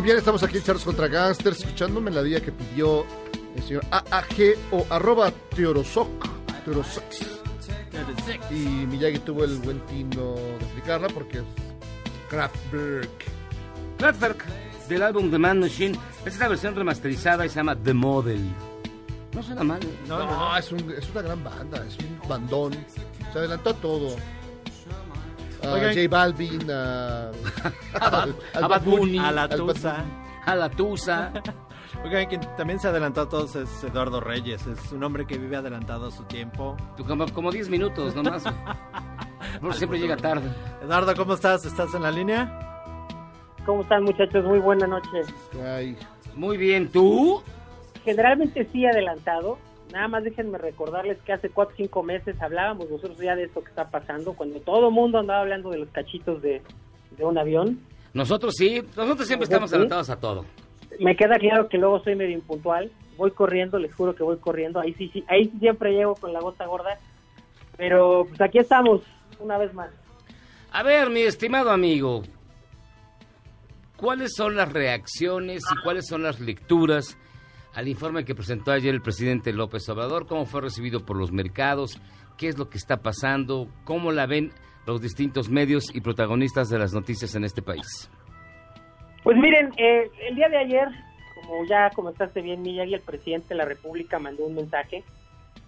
Muy 0.00 0.06
bien, 0.06 0.16
estamos 0.16 0.42
aquí 0.42 0.56
en 0.56 0.62
Charles 0.64 0.82
contra 0.82 1.08
Gangsters, 1.08 1.58
escuchando 1.60 2.00
melodía 2.00 2.40
que 2.40 2.50
pidió 2.52 3.04
el 3.54 3.62
señor 3.62 3.84
AAG 3.90 4.56
o 4.70 4.86
arroba 4.88 5.30
Teorosoc. 5.54 6.08
Teorosoc. 6.64 7.04
Y 8.50 8.54
Miyagi 8.86 9.18
tuvo 9.18 9.44
el 9.44 9.58
buen 9.58 9.78
tino 9.80 10.36
de 10.36 10.56
explicarla 10.64 11.08
porque 11.08 11.38
es 11.40 11.44
Kraftwerk. 12.30 13.10
Kraftwerk, 13.98 14.42
del 14.88 15.02
álbum 15.02 15.30
The 15.30 15.36
Man 15.38 15.60
Machine. 15.60 15.98
Es 16.24 16.34
una 16.38 16.48
versión 16.48 16.74
remasterizada 16.74 17.44
y 17.44 17.50
se 17.50 17.56
llama 17.56 17.76
The 17.76 17.92
Model. 17.92 18.40
No 19.34 19.42
suena 19.42 19.62
mal. 19.64 19.84
¿eh? 19.84 19.98
No, 20.08 20.56
Es, 20.56 20.72
un- 20.72 20.90
es 20.96 21.10
una 21.10 21.20
gran 21.20 21.44
banda, 21.44 21.84
es 21.86 21.98
un 21.98 22.26
bandón. 22.26 22.72
Se 23.34 23.38
adelantó 23.38 23.68
a 23.68 23.74
todo. 23.74 24.16
A 25.62 25.72
Oigan. 25.72 25.94
J 25.94 26.08
Balvin, 26.08 26.70
a, 26.70 27.30
al- 28.00 28.34
al 28.54 28.64
a 28.64 28.68
Bad 28.68 28.82
Bunny, 28.84 29.18
A 29.18 29.30
la 29.32 29.48
Tusa. 29.48 30.04
A 30.46 30.54
la 30.54 30.70
Tusa. 30.70 31.32
Oigan, 32.04 32.26
quien 32.26 32.40
también 32.56 32.78
se 32.80 32.88
adelantó 32.88 33.22
a 33.22 33.28
todos 33.28 33.56
es 33.56 33.84
Eduardo 33.84 34.20
Reyes. 34.20 34.66
Es 34.66 34.92
un 34.92 35.02
hombre 35.04 35.26
que 35.26 35.36
vive 35.38 35.56
adelantado 35.56 36.08
a 36.08 36.10
su 36.10 36.22
tiempo. 36.24 36.76
Tú 36.96 37.04
como, 37.04 37.26
como 37.32 37.50
10 37.50 37.68
minutos 37.68 38.14
nomás. 38.14 38.44
Porque 39.60 39.76
siempre 39.76 39.98
llega 39.98 40.16
tarde. 40.16 40.48
Eduardo, 40.82 41.14
¿cómo 41.16 41.34
estás? 41.34 41.64
¿Estás 41.66 41.92
en 41.94 42.02
la 42.02 42.10
línea? 42.10 42.66
¿Cómo 43.66 43.82
están 43.82 44.04
muchachos? 44.04 44.44
Muy 44.44 44.58
buena 44.60 44.86
noche. 44.86 45.08
Muy 46.34 46.56
bien, 46.56 46.90
¿tú? 46.90 47.42
Generalmente 48.04 48.66
sí 48.72 48.86
adelantado. 48.86 49.58
Nada 49.92 50.08
más 50.08 50.24
déjenme 50.24 50.58
recordarles 50.58 51.18
que 51.22 51.32
hace 51.32 51.50
4 51.50 51.74
o 51.74 51.76
5 51.76 52.02
meses 52.02 52.40
hablábamos 52.40 52.88
nosotros 52.90 53.18
ya 53.18 53.34
de 53.34 53.44
esto 53.44 53.62
que 53.62 53.70
está 53.70 53.90
pasando, 53.90 54.34
cuando 54.34 54.60
todo 54.60 54.88
el 54.88 54.94
mundo 54.94 55.18
andaba 55.18 55.40
hablando 55.40 55.70
de 55.70 55.78
los 55.78 55.88
cachitos 55.88 56.40
de, 56.42 56.62
de 57.16 57.24
un 57.24 57.36
avión. 57.38 57.80
Nosotros 58.14 58.54
sí, 58.56 58.82
nosotros 58.96 59.26
siempre 59.26 59.44
estamos 59.44 59.70
¿Sí? 59.70 59.76
adelantados 59.76 60.10
a 60.10 60.16
todo. 60.16 60.44
Me 60.98 61.16
queda 61.16 61.38
claro 61.38 61.68
que 61.68 61.78
luego 61.78 62.02
soy 62.02 62.14
medio 62.14 62.34
impuntual. 62.34 62.90
Voy 63.16 63.30
corriendo, 63.32 63.78
les 63.78 63.94
juro 63.94 64.14
que 64.14 64.22
voy 64.22 64.38
corriendo. 64.38 64.80
Ahí 64.80 64.94
sí, 64.94 65.10
sí, 65.12 65.24
ahí 65.28 65.44
sí 65.44 65.58
siempre 65.58 65.92
llego 65.92 66.14
con 66.14 66.32
la 66.32 66.40
gota 66.40 66.66
gorda. 66.66 66.98
Pero 67.76 68.26
pues 68.28 68.40
aquí 68.40 68.58
estamos, 68.58 69.02
una 69.38 69.58
vez 69.58 69.72
más. 69.74 69.90
A 70.72 70.82
ver, 70.82 71.10
mi 71.10 71.22
estimado 71.22 71.70
amigo, 71.70 72.22
¿cuáles 73.96 74.34
son 74.36 74.56
las 74.56 74.72
reacciones 74.72 75.62
y 75.62 75.82
cuáles 75.82 76.06
son 76.06 76.22
las 76.22 76.40
lecturas 76.40 77.16
al 77.74 77.88
informe 77.88 78.24
que 78.24 78.34
presentó 78.34 78.72
ayer 78.72 78.94
el 78.94 79.02
presidente 79.02 79.52
López 79.52 79.88
Obrador? 79.88 80.26
¿Cómo 80.26 80.46
fue 80.46 80.60
recibido 80.60 81.04
por 81.04 81.16
los 81.16 81.32
mercados? 81.32 82.00
¿Qué 82.36 82.48
es 82.48 82.58
lo 82.58 82.68
que 82.68 82.78
está 82.78 82.98
pasando? 82.98 83.68
¿Cómo 83.84 84.12
la 84.12 84.26
ven 84.26 84.50
los 84.86 85.00
distintos 85.00 85.50
medios 85.50 85.94
y 85.94 86.00
protagonistas 86.00 86.68
de 86.68 86.78
las 86.78 86.92
noticias 86.92 87.34
en 87.34 87.44
este 87.44 87.62
país? 87.62 88.10
Pues 89.22 89.36
miren, 89.36 89.70
eh, 89.76 90.10
el 90.28 90.34
día 90.34 90.48
de 90.48 90.56
ayer, 90.56 90.88
como 91.34 91.64
ya 91.66 91.90
comentaste 91.90 92.40
bien, 92.40 92.62
Miyagi, 92.62 92.94
el 92.94 93.00
presidente 93.02 93.48
de 93.50 93.56
la 93.56 93.66
República 93.66 94.18
mandó 94.18 94.46
un 94.46 94.54
mensaje. 94.54 95.04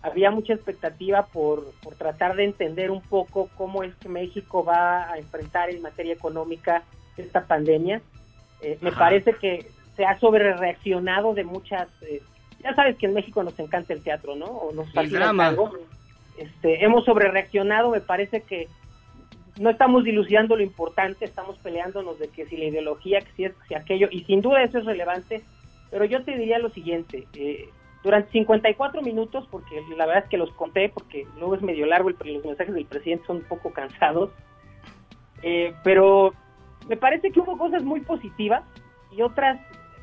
Había 0.01 0.31
mucha 0.31 0.55
expectativa 0.55 1.27
por, 1.27 1.73
por 1.83 1.95
tratar 1.95 2.35
de 2.35 2.45
entender 2.45 2.91
un 2.91 3.03
poco 3.03 3.51
cómo 3.57 3.83
es 3.83 3.95
que 3.97 4.09
México 4.09 4.65
va 4.65 5.13
a 5.13 5.19
enfrentar 5.19 5.71
en 5.71 5.83
materia 5.83 6.15
económica 6.15 6.83
esta 7.17 7.47
pandemia. 7.47 8.01
Eh, 8.63 8.79
me 8.81 8.91
parece 8.93 9.35
que 9.35 9.67
se 10.03 10.07
ha 10.07 10.19
sobre 10.19 10.53
reaccionado 10.55 11.33
de 11.33 11.45
muchas... 11.45 11.89
eh, 12.03 12.21
ya 12.59 12.75
sabes 12.75 12.97
que 12.97 13.07
en 13.07 13.15
México 13.15 13.41
nos 13.45 13.57
encanta 13.61 13.93
el 13.93 14.03
teatro, 14.03 14.35
¿no? 14.35 14.47
O 14.47 14.73
nos 14.73 14.93
el 14.97 15.11
drama. 15.11 15.51
tango. 15.51 15.71
Este, 16.37 16.85
hemos 16.85 17.05
sobre 17.05 17.31
reaccionado, 17.31 17.91
me 17.91 18.01
parece 18.01 18.41
que 18.43 18.67
no 19.61 19.71
estamos 19.71 20.03
dilucidando 20.03 20.57
lo 20.57 20.63
importante, 20.65 21.25
estamos 21.25 21.57
peleándonos 21.59 22.19
de 22.19 22.29
que 22.29 22.47
si 22.47 22.57
la 22.57 22.65
ideología, 22.65 23.21
que 23.21 23.33
si 23.37 23.45
es, 23.45 23.53
que 23.53 23.69
si 23.69 23.75
aquello, 23.75 24.09
y 24.11 24.25
sin 24.25 24.41
duda 24.41 24.65
eso 24.65 24.79
es 24.79 24.85
relevante, 24.85 25.45
pero 25.93 26.05
yo 26.05 26.25
te 26.25 26.37
diría 26.37 26.59
lo 26.59 26.71
siguiente, 26.71 27.29
eh, 27.35 27.69
durante 28.03 28.33
54 28.33 29.03
minutos, 29.03 29.47
porque 29.53 29.81
la 29.97 30.07
verdad 30.07 30.25
es 30.25 30.31
que 30.31 30.39
los 30.39 30.53
conté, 30.55 30.89
porque 30.89 31.29
luego 31.39 31.55
es 31.55 31.63
medio 31.63 31.87
largo, 31.87 32.09
el, 32.09 32.17
los 32.25 32.45
mensajes 32.45 32.75
del 32.75 32.87
presidente 32.87 33.25
son 33.25 33.37
un 33.37 33.45
poco 33.45 33.73
cansados, 33.73 34.31
eh, 35.45 35.75
pero 35.85 36.33
me 36.89 36.97
parece 36.97 37.31
que 37.31 37.39
hubo 37.39 37.57
cosas 37.57 37.85
muy 37.85 38.01
positivas 38.01 38.65
y 39.13 39.23
otras 39.23 39.61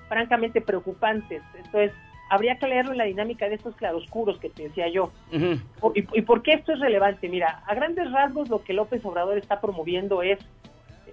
francamente 0.09 0.59
preocupantes, 0.59 1.41
esto 1.57 1.79
es, 1.79 1.93
habría 2.29 2.57
que 2.57 2.67
leerlo 2.67 2.91
en 2.91 2.97
la 2.97 3.05
dinámica 3.05 3.47
de 3.47 3.55
estos 3.55 3.75
claroscuros 3.75 4.37
que 4.39 4.49
te 4.49 4.63
decía 4.63 4.89
yo. 4.89 5.11
¿Y, 5.31 6.19
¿Y 6.19 6.21
por 6.23 6.41
qué 6.41 6.53
esto 6.53 6.73
es 6.73 6.79
relevante? 6.79 7.29
Mira, 7.29 7.63
a 7.65 7.73
grandes 7.75 8.11
rasgos 8.11 8.49
lo 8.49 8.63
que 8.63 8.73
López 8.73 9.05
Obrador 9.05 9.37
está 9.37 9.61
promoviendo 9.61 10.21
es, 10.21 10.39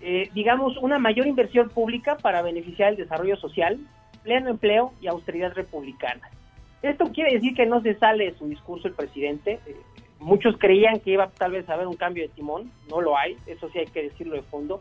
eh, 0.00 0.30
digamos, 0.34 0.76
una 0.78 0.98
mayor 0.98 1.26
inversión 1.26 1.68
pública 1.68 2.16
para 2.16 2.42
beneficiar 2.42 2.90
el 2.90 2.96
desarrollo 2.96 3.36
social, 3.36 3.78
pleno 4.24 4.50
empleo 4.50 4.92
y 5.00 5.06
austeridad 5.06 5.52
republicana. 5.54 6.28
Esto 6.82 7.12
quiere 7.12 7.34
decir 7.34 7.54
que 7.54 7.66
no 7.66 7.80
se 7.80 7.94
sale 7.94 8.32
de 8.32 8.38
su 8.38 8.46
discurso 8.46 8.88
el 8.88 8.94
presidente. 8.94 9.60
eh, 9.66 9.76
muchos 10.18 10.56
creían 10.58 11.00
que 11.00 11.12
iba 11.12 11.28
tal 11.28 11.52
vez 11.52 11.68
a 11.68 11.74
haber 11.74 11.86
un 11.86 11.96
cambio 11.96 12.22
de 12.24 12.30
timón, 12.30 12.70
no 12.88 13.00
lo 13.00 13.16
hay, 13.16 13.36
eso 13.46 13.68
sí 13.70 13.78
hay 13.78 13.86
que 13.86 14.02
decirlo 14.02 14.34
de 14.34 14.42
fondo. 14.42 14.80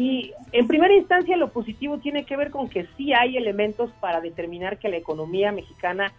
Y 0.00 0.32
en 0.52 0.68
primera 0.68 0.94
instancia 0.94 1.36
lo 1.36 1.48
positivo 1.50 1.98
tiene 1.98 2.24
que 2.24 2.36
ver 2.36 2.52
con 2.52 2.68
que 2.68 2.86
sí 2.96 3.12
hay 3.12 3.36
elementos 3.36 3.90
para 4.00 4.20
determinar 4.20 4.78
que 4.78 4.88
la 4.88 4.96
economía 4.96 5.50
mexicana 5.50 6.12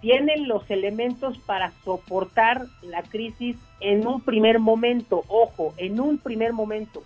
tiene 0.00 0.38
los 0.38 0.68
elementos 0.72 1.38
para 1.38 1.70
soportar 1.84 2.66
la 2.82 3.04
crisis 3.04 3.56
en 3.78 4.04
un 4.08 4.22
primer 4.22 4.58
momento. 4.58 5.22
Ojo, 5.28 5.72
en 5.76 6.00
un 6.00 6.18
primer 6.18 6.52
momento. 6.52 7.04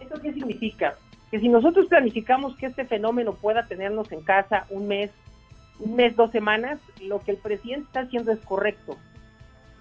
¿Eso 0.00 0.20
qué 0.20 0.32
significa? 0.32 0.96
Que 1.30 1.38
si 1.38 1.48
nosotros 1.48 1.86
planificamos 1.86 2.56
que 2.56 2.66
este 2.66 2.84
fenómeno 2.84 3.34
pueda 3.34 3.68
tenernos 3.68 4.10
en 4.10 4.22
casa 4.22 4.66
un 4.68 4.88
mes, 4.88 5.12
un 5.78 5.94
mes, 5.94 6.16
dos 6.16 6.32
semanas, 6.32 6.80
lo 7.00 7.20
que 7.20 7.30
el 7.30 7.36
presidente 7.36 7.86
está 7.86 8.00
haciendo 8.00 8.32
es 8.32 8.40
correcto. 8.40 8.96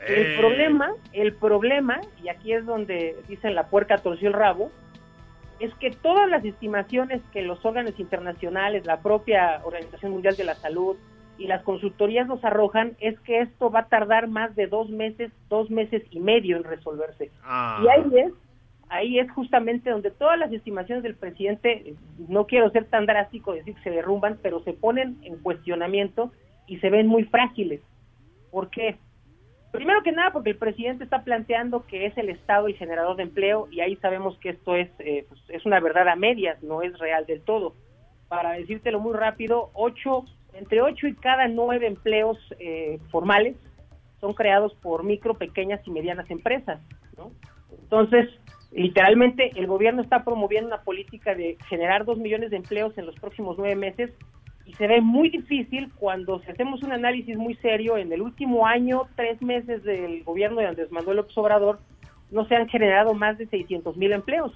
El 0.08 0.28
Eh. 0.28 0.38
problema, 0.38 0.92
el 1.12 1.34
problema, 1.34 2.02
y 2.24 2.30
aquí 2.30 2.54
es 2.54 2.68
donde 2.68 3.16
dicen 3.28 3.56
la 3.56 3.66
puerca 3.66 3.98
torció 3.98 4.28
el 4.28 4.36
rabo, 4.36 4.70
es 5.60 5.74
que 5.76 5.92
todas 5.92 6.30
las 6.30 6.44
estimaciones 6.46 7.22
que 7.32 7.42
los 7.42 7.64
órganos 7.66 8.00
internacionales, 8.00 8.86
la 8.86 9.02
propia 9.02 9.62
Organización 9.66 10.14
Mundial 10.14 10.36
de 10.36 10.46
la 10.46 10.56
Salud 10.56 10.96
y 11.38 11.48
las 11.48 11.64
consultorías 11.64 12.28
nos 12.28 12.44
arrojan 12.44 12.96
es 13.00 13.20
que 13.22 13.42
esto 13.42 13.70
va 13.70 13.82
a 13.82 13.88
tardar 13.88 14.28
más 14.28 14.56
de 14.56 14.68
dos 14.68 14.90
meses, 14.90 15.32
dos 15.50 15.70
meses 15.70 16.04
y 16.12 16.20
medio 16.20 16.58
en 16.58 16.64
resolverse. 16.64 17.32
Ah. 17.44 17.82
Y 17.84 17.88
ahí 17.88 18.20
es, 18.20 18.34
ahí 18.90 19.20
es 19.20 19.32
justamente 19.32 19.90
donde 19.90 20.12
todas 20.12 20.38
las 20.40 20.52
estimaciones 20.52 21.04
del 21.04 21.16
presidente, 21.16 21.96
no 22.28 22.46
quiero 22.46 22.70
ser 22.72 22.86
tan 22.86 23.06
drástico 23.06 23.54
decir 23.54 23.76
que 23.76 23.84
se 23.84 23.92
derrumban, 23.92 24.38
pero 24.42 24.64
se 24.64 24.74
ponen 24.74 25.18
en 25.24 25.38
cuestionamiento 25.38 26.32
y 26.68 26.78
se 26.80 26.90
ven 26.90 27.08
muy 27.08 27.24
frágiles. 27.26 27.82
¿Por 28.52 28.70
qué? 28.70 28.98
Primero 29.72 30.02
que 30.02 30.12
nada, 30.12 30.32
porque 30.32 30.52
el 30.52 30.58
presidente 30.58 31.04
está 31.04 31.24
planteando 31.24 31.86
que 31.86 32.08
es 32.08 32.18
el 32.18 32.30
Estado 32.30 32.68
el 32.68 32.76
generador 32.76 33.18
de 33.18 33.24
empleo 33.24 33.68
y 33.70 33.82
ahí 33.82 33.96
sabemos 33.98 34.38
que 34.40 34.50
esto 34.50 34.76
es, 34.76 34.90
eh, 35.00 35.26
pues, 35.30 35.42
es 35.50 35.66
una 35.66 35.80
verdad 35.80 36.08
a 36.08 36.16
medias, 36.16 36.62
no 36.64 36.82
es 36.82 36.98
real 36.98 37.26
del 37.28 37.42
todo. 37.42 37.76
Para 38.28 38.54
decírtelo 38.54 39.00
muy 39.00 39.14
rápido, 39.14 39.70
ocho, 39.74 40.26
entre 40.54 40.82
8 40.82 41.08
y 41.08 41.16
cada 41.16 41.48
9 41.48 41.86
empleos 41.86 42.38
eh, 42.60 43.00
formales 43.12 43.56
son 44.20 44.34
creados 44.34 44.74
por 44.76 45.04
micro, 45.04 45.36
pequeñas 45.36 45.82
y 45.86 45.92
medianas 45.92 46.30
empresas. 46.32 46.82
¿no? 47.16 47.32
Entonces, 47.72 48.28
literalmente, 48.72 49.52
el 49.56 49.68
gobierno 49.68 50.02
está 50.02 50.24
promoviendo 50.24 50.68
una 50.68 50.82
política 50.82 51.36
de 51.36 51.58
generar 51.70 52.06
2 52.06 52.18
millones 52.18 52.50
de 52.50 52.58
empleos 52.58 52.98
en 52.98 53.06
los 53.06 53.16
próximos 53.16 53.58
nueve 53.58 53.76
meses 53.76 54.12
y 54.70 54.74
se 54.74 54.86
ve 54.86 55.02
muy 55.02 55.32
difícil 55.32 55.92
cuando 55.96 56.40
hacemos 56.48 56.84
un 56.84 56.92
análisis 56.92 57.36
muy 57.36 57.56
serio 57.56 57.98
en 57.98 58.14
el 58.14 58.22
último 58.22 58.68
año, 58.68 59.08
tres 59.16 59.42
meses 59.42 59.84
del 59.84 60.24
gobierno 60.24 60.62
de 60.62 60.68
Andrés 60.68 60.92
Manuel 60.92 61.18
López 61.18 61.36
Obrador, 61.40 61.80
no 62.30 62.46
se 62.46 62.56
han 62.56 62.70
generado 62.70 63.16
más 63.16 63.40
de 63.40 63.48
600 63.48 63.98
mil 63.98 64.12
empleos. 64.12 64.54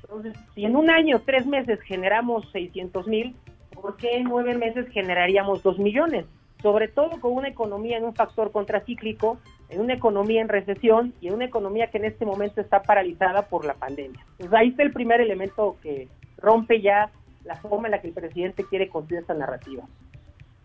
Entonces, 0.00 0.32
si 0.54 0.64
en 0.64 0.74
un 0.74 0.88
año, 0.88 1.20
tres 1.26 1.46
meses 1.46 1.78
generamos 1.82 2.50
600 2.50 3.06
mil, 3.08 3.36
¿por 3.74 3.98
qué 3.98 4.16
en 4.16 4.24
nueve 4.24 4.54
meses 4.54 4.88
generaríamos 4.88 5.62
2 5.62 5.80
millones? 5.80 6.24
Sobre 6.62 6.88
todo 6.88 7.20
con 7.20 7.34
una 7.34 7.48
economía 7.48 7.98
en 7.98 8.04
un 8.04 8.14
factor 8.14 8.52
contracíclico, 8.52 9.36
en 9.68 9.82
una 9.82 9.92
economía 9.92 10.40
en 10.40 10.48
recesión 10.48 11.12
y 11.20 11.28
en 11.28 11.34
una 11.34 11.44
economía 11.44 11.88
que 11.88 11.98
en 11.98 12.06
este 12.06 12.24
momento 12.24 12.62
está 12.62 12.82
paralizada 12.82 13.48
por 13.48 13.66
la 13.66 13.74
pandemia. 13.74 14.24
Pues 14.38 14.50
ahí 14.54 14.68
está 14.68 14.82
el 14.82 14.94
primer 14.94 15.20
elemento 15.20 15.76
que 15.82 16.08
rompe 16.38 16.80
ya 16.80 17.10
la 17.46 17.56
forma 17.56 17.88
en 17.88 17.92
la 17.92 18.00
que 18.00 18.08
el 18.08 18.14
presidente 18.14 18.64
quiere 18.68 18.88
construir 18.88 19.20
esta 19.20 19.34
narrativa. 19.34 19.84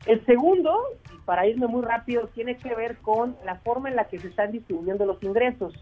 El 0.06 0.26
segundo, 0.26 0.76
y 1.16 1.22
para 1.26 1.46
irme 1.48 1.68
muy 1.68 1.84
rápido, 1.84 2.28
tiene 2.34 2.58
que 2.58 2.74
ver 2.74 2.98
con 2.98 3.38
la 3.46 3.56
forma 3.56 3.90
en 3.90 3.96
la 3.96 4.06
que 4.06 4.20
se 4.20 4.30
están 4.30 4.52
distribuyendo 4.52 5.06
los 5.06 5.22
ingresos. 5.22 5.74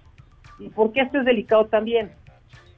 ¿Y 0.60 0.70
por 0.70 0.92
qué 0.92 1.02
esto 1.02 1.20
es 1.20 1.26
delicado 1.26 1.68
también? 1.68 2.12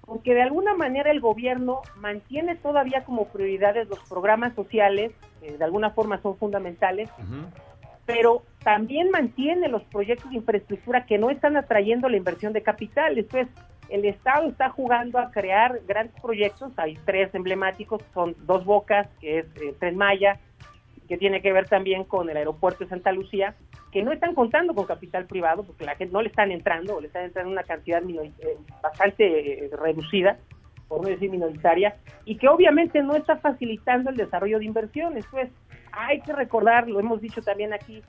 Porque 0.06 0.36
de 0.36 0.44
alguna 0.44 0.76
manera 0.76 1.10
el 1.10 1.20
gobierno 1.20 1.82
mantiene 1.96 2.56
todavía 2.56 3.04
como 3.04 3.26
prioridades 3.30 3.88
los 3.90 4.00
programas 4.08 4.54
sociales, 4.54 5.12
que 5.42 5.58
de 5.58 5.64
alguna 5.64 5.92
forma 5.92 6.22
son 6.22 6.38
fundamentales, 6.38 7.10
pero 8.06 8.44
también 8.64 9.10
mantiene 9.10 9.68
los 9.68 9.84
proyectos 9.84 10.30
de 10.30 10.38
infraestructura 10.38 11.06
que 11.06 11.18
no 11.18 11.30
están 11.32 11.58
atrayendo 11.58 12.08
la 12.10 12.18
inversión 12.18 12.54
de 12.54 12.62
capital. 12.62 13.18
Esto 13.18 13.40
es, 13.40 13.48
el 13.92 14.06
Estado 14.06 14.48
está 14.48 14.70
jugando 14.70 15.20
a 15.20 15.32
crear 15.32 15.82
grandes 15.86 16.20
proyectos, 16.22 16.72
hay 16.78 16.98
tres 17.06 17.34
emblemáticos, 17.36 18.02
son 18.14 18.36
Dos 18.46 18.64
Bocas, 18.64 19.10
que 19.20 19.40
es 19.40 19.46
eh, 19.62 19.76
Tren 19.80 19.98
Maya, 19.98 20.40
que 21.10 21.18
tiene 21.18 21.42
que 21.42 21.52
ver 21.52 21.68
también 21.68 22.06
con 22.06 22.30
el 22.30 22.38
aeropuerto 22.38 22.86
de 22.86 22.90
Santa 22.90 23.12
Lucía, 23.12 23.54
que 23.92 24.02
no 24.02 24.14
están 24.14 24.34
contando 24.34 24.74
con 24.74 24.86
capital 24.86 25.26
privado, 25.26 25.64
porque 25.64 25.84
la 25.84 25.98
gente 25.98 26.14
no 26.14 26.22
le 26.22 26.30
están 26.30 26.52
entrando, 26.52 26.96
o 26.96 27.02
le 27.02 27.08
están 27.08 27.26
entrando 27.26 27.52
una 27.52 27.64
cantidad 27.64 28.02
eh, 28.02 28.58
bastante 28.82 29.66
eh, 29.66 29.70
reducida, 29.78 30.38
por 30.88 31.02
no 31.02 31.10
decir 31.10 31.30
minoritaria, 31.30 31.98
y 32.24 32.38
que 32.38 32.48
obviamente 32.48 33.04
no 33.04 33.16
está 33.16 33.36
facilitando 33.38 34.10
el 34.10 34.16
desarrollo 34.16 34.60
de 34.60 34.66
inversiones. 34.66 35.26
Pues 35.30 35.50
hay 35.92 36.22
que 36.22 36.32
recordar, 36.32 36.88
lo 36.88 37.02
hemos 37.02 37.20
dicho 37.20 37.42
también 37.42 37.74
aquí, 37.74 38.02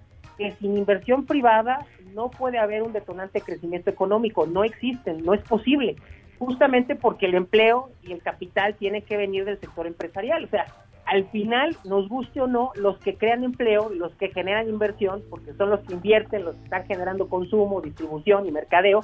que 0.43 0.57
sin 0.57 0.77
inversión 0.77 1.25
privada 1.25 1.87
no 2.15 2.31
puede 2.31 2.59
haber 2.59 2.83
un 2.83 2.93
detonante 2.93 3.39
de 3.39 3.45
crecimiento 3.45 3.91
económico, 3.91 4.47
no 4.47 4.65
existen, 4.65 5.25
no 5.25 5.35
es 5.35 5.43
posible, 5.43 5.97
justamente 6.39 6.97
porque 6.97 7.27
el 7.27 7.35
empleo 7.35 7.91
y 8.03 8.13
el 8.13 8.23
capital 8.23 8.75
tiene 8.75 9.03
que 9.03 9.17
venir 9.17 9.45
del 9.45 9.61
sector 9.61 9.87
empresarial, 9.87 10.45
o 10.45 10.49
sea, 10.49 10.67
al 11.05 11.29
final, 11.31 11.77
nos 11.85 12.09
guste 12.09 12.41
o 12.41 12.47
no, 12.47 12.71
los 12.77 12.97
que 12.99 13.17
crean 13.17 13.43
empleo, 13.43 13.91
los 13.91 14.15
que 14.15 14.29
generan 14.31 14.69
inversión, 14.69 15.23
porque 15.29 15.53
son 15.55 15.71
los 15.71 15.81
que 15.81 15.95
invierten, 15.95 16.45
los 16.45 16.55
que 16.55 16.65
están 16.65 16.87
generando 16.87 17.29
consumo, 17.29 17.81
distribución 17.81 18.47
y 18.47 18.53
mercadeo, 18.53 19.01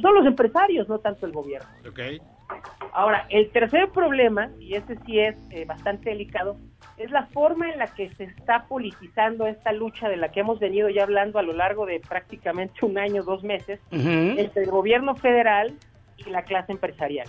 son 0.00 0.14
los 0.14 0.26
empresarios, 0.26 0.88
no 0.88 0.98
tanto 0.98 1.26
el 1.26 1.32
gobierno. 1.32 1.68
Ahora, 2.92 3.26
el 3.28 3.50
tercer 3.50 3.90
problema, 3.90 4.50
y 4.58 4.74
ese 4.74 4.96
sí 5.04 5.18
es 5.18 5.36
eh, 5.50 5.64
bastante 5.66 6.10
delicado, 6.10 6.56
es 6.98 7.10
la 7.10 7.26
forma 7.26 7.70
en 7.70 7.78
la 7.78 7.86
que 7.86 8.10
se 8.14 8.24
está 8.24 8.66
politizando 8.66 9.46
esta 9.46 9.72
lucha 9.72 10.08
de 10.08 10.16
la 10.16 10.30
que 10.30 10.40
hemos 10.40 10.58
venido 10.58 10.88
ya 10.88 11.04
hablando 11.04 11.38
a 11.38 11.42
lo 11.42 11.52
largo 11.52 11.86
de 11.86 12.00
prácticamente 12.00 12.84
un 12.84 12.98
año, 12.98 13.22
dos 13.22 13.42
meses, 13.42 13.80
entre 13.90 14.64
el 14.64 14.70
gobierno 14.70 15.16
federal 15.16 15.74
y 16.18 16.30
la 16.30 16.42
clase 16.42 16.72
empresarial. 16.72 17.28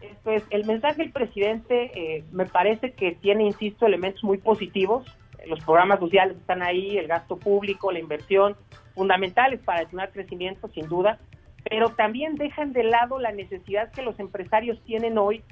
Esto 0.00 0.30
es, 0.32 0.42
el 0.50 0.64
mensaje 0.64 1.02
del 1.02 1.12
presidente 1.12 1.90
eh, 1.94 2.24
me 2.32 2.46
parece 2.46 2.92
que 2.92 3.12
tiene, 3.12 3.44
insisto, 3.44 3.86
elementos 3.86 4.24
muy 4.24 4.38
positivos. 4.38 5.06
Los 5.46 5.62
programas 5.64 6.00
sociales 6.00 6.36
están 6.36 6.62
ahí, 6.62 6.96
el 6.96 7.06
gasto 7.06 7.36
público, 7.36 7.92
la 7.92 7.98
inversión, 7.98 8.56
fundamentales 8.94 9.60
para 9.60 9.80
detonar 9.80 10.10
crecimiento, 10.10 10.68
sin 10.68 10.88
duda, 10.88 11.18
pero 11.68 11.90
también 11.90 12.36
dejan 12.36 12.72
de 12.72 12.84
lado 12.84 13.18
la 13.18 13.32
necesidad 13.32 13.90
que 13.92 14.02
los 14.02 14.18
empresarios 14.18 14.82
tienen 14.84 15.18
hoy 15.18 15.42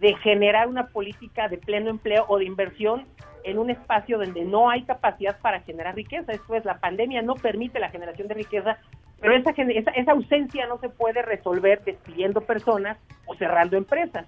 de 0.00 0.14
generar 0.16 0.68
una 0.68 0.88
política 0.88 1.48
de 1.48 1.58
pleno 1.58 1.90
empleo 1.90 2.24
o 2.28 2.38
de 2.38 2.44
inversión 2.44 3.06
en 3.44 3.58
un 3.58 3.70
espacio 3.70 4.18
donde 4.18 4.44
no 4.44 4.70
hay 4.70 4.82
capacidad 4.82 5.38
para 5.40 5.60
generar 5.60 5.94
riqueza. 5.94 6.32
Esto 6.32 6.54
es, 6.54 6.64
la 6.64 6.78
pandemia 6.78 7.22
no 7.22 7.34
permite 7.34 7.78
la 7.78 7.90
generación 7.90 8.28
de 8.28 8.34
riqueza, 8.34 8.78
pero 9.20 9.36
esa, 9.36 9.50
esa, 9.50 9.90
esa 9.92 10.12
ausencia 10.12 10.66
no 10.66 10.78
se 10.78 10.88
puede 10.88 11.22
resolver 11.22 11.82
despidiendo 11.84 12.40
personas 12.40 12.98
o 13.26 13.34
cerrando 13.36 13.76
empresas. 13.76 14.26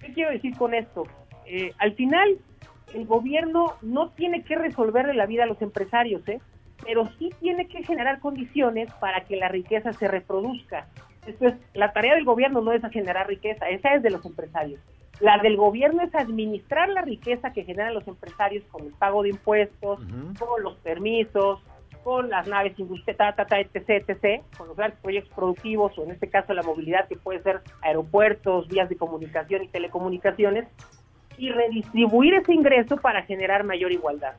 ¿Qué 0.00 0.12
quiero 0.12 0.30
decir 0.30 0.56
con 0.56 0.74
esto? 0.74 1.04
Eh, 1.46 1.72
al 1.78 1.94
final, 1.94 2.38
el 2.94 3.06
gobierno 3.06 3.74
no 3.82 4.10
tiene 4.10 4.42
que 4.42 4.56
resolverle 4.56 5.14
la 5.14 5.26
vida 5.26 5.44
a 5.44 5.46
los 5.46 5.62
empresarios, 5.62 6.26
¿eh? 6.28 6.40
pero 6.84 7.06
sí 7.18 7.30
tiene 7.40 7.68
que 7.68 7.82
generar 7.84 8.20
condiciones 8.20 8.92
para 9.00 9.22
que 9.22 9.36
la 9.36 9.48
riqueza 9.48 9.92
se 9.92 10.08
reproduzca. 10.08 10.86
Esto 11.26 11.48
es, 11.48 11.54
la 11.74 11.92
tarea 11.92 12.14
del 12.14 12.24
gobierno 12.24 12.60
no 12.60 12.72
es 12.72 12.84
a 12.84 12.90
generar 12.90 13.26
riqueza, 13.28 13.68
esa 13.68 13.94
es 13.94 14.02
de 14.02 14.10
los 14.10 14.24
empresarios. 14.24 14.80
La 15.20 15.38
del 15.38 15.56
gobierno 15.56 16.02
es 16.02 16.14
administrar 16.14 16.88
la 16.90 17.02
riqueza 17.02 17.52
que 17.52 17.64
generan 17.64 17.94
los 17.94 18.06
empresarios 18.06 18.64
con 18.70 18.86
el 18.86 18.92
pago 18.92 19.22
de 19.22 19.30
impuestos, 19.30 20.00
con 20.38 20.62
los 20.62 20.76
permisos, 20.76 21.60
con 22.04 22.28
las 22.28 22.46
naves 22.46 22.78
industriales, 22.78 23.16
ta, 23.16 23.34
ta, 23.34 23.46
ta, 23.46 23.58
etc, 23.58 24.04
etc, 24.06 24.44
con 24.56 24.68
los 24.68 24.76
grandes 24.76 25.00
proyectos 25.00 25.32
productivos 25.34 25.98
o 25.98 26.04
en 26.04 26.12
este 26.12 26.28
caso 26.28 26.54
la 26.54 26.62
movilidad 26.62 27.08
que 27.08 27.16
puede 27.16 27.42
ser 27.42 27.62
aeropuertos, 27.82 28.68
vías 28.68 28.88
de 28.88 28.96
comunicación 28.96 29.64
y 29.64 29.68
telecomunicaciones 29.68 30.68
y 31.38 31.50
redistribuir 31.50 32.34
ese 32.34 32.52
ingreso 32.52 32.96
para 32.96 33.22
generar 33.22 33.64
mayor 33.64 33.90
igualdad. 33.90 34.34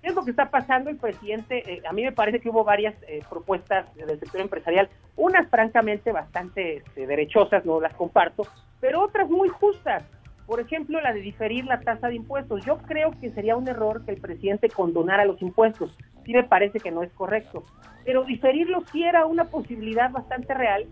¿Qué 0.00 0.08
es 0.08 0.14
lo 0.14 0.24
que 0.24 0.30
está 0.30 0.50
pasando? 0.50 0.90
El 0.90 0.98
presidente, 0.98 1.74
eh, 1.74 1.82
a 1.88 1.92
mí 1.92 2.02
me 2.04 2.12
parece 2.12 2.40
que 2.40 2.48
hubo 2.50 2.64
varias 2.64 2.94
eh, 3.08 3.24
propuestas 3.28 3.92
del 3.94 4.18
sector 4.20 4.40
empresarial, 4.40 4.88
unas 5.16 5.48
francamente 5.50 6.12
bastante 6.12 6.76
este, 6.76 7.06
derechosas, 7.06 7.64
no 7.64 7.80
las 7.80 7.94
comparto, 7.94 8.48
pero 8.80 9.02
otras 9.02 9.28
muy 9.28 9.48
justas. 9.48 10.04
Por 10.46 10.60
ejemplo, 10.60 11.00
la 11.02 11.12
de 11.12 11.20
diferir 11.20 11.66
la 11.66 11.82
tasa 11.82 12.08
de 12.08 12.14
impuestos. 12.14 12.64
Yo 12.64 12.78
creo 12.86 13.18
que 13.20 13.30
sería 13.32 13.56
un 13.56 13.68
error 13.68 14.02
que 14.04 14.12
el 14.12 14.16
presidente 14.18 14.70
condonara 14.72 15.26
los 15.26 15.42
impuestos. 15.42 15.90
Sí 16.24 16.32
me 16.32 16.44
parece 16.44 16.80
que 16.80 16.90
no 16.90 17.02
es 17.02 17.12
correcto. 17.12 17.64
Pero 18.04 18.24
diferirlo 18.24 18.82
sí 18.90 19.02
era 19.02 19.26
una 19.26 19.44
posibilidad 19.50 20.10
bastante 20.10 20.54
real. 20.54 20.86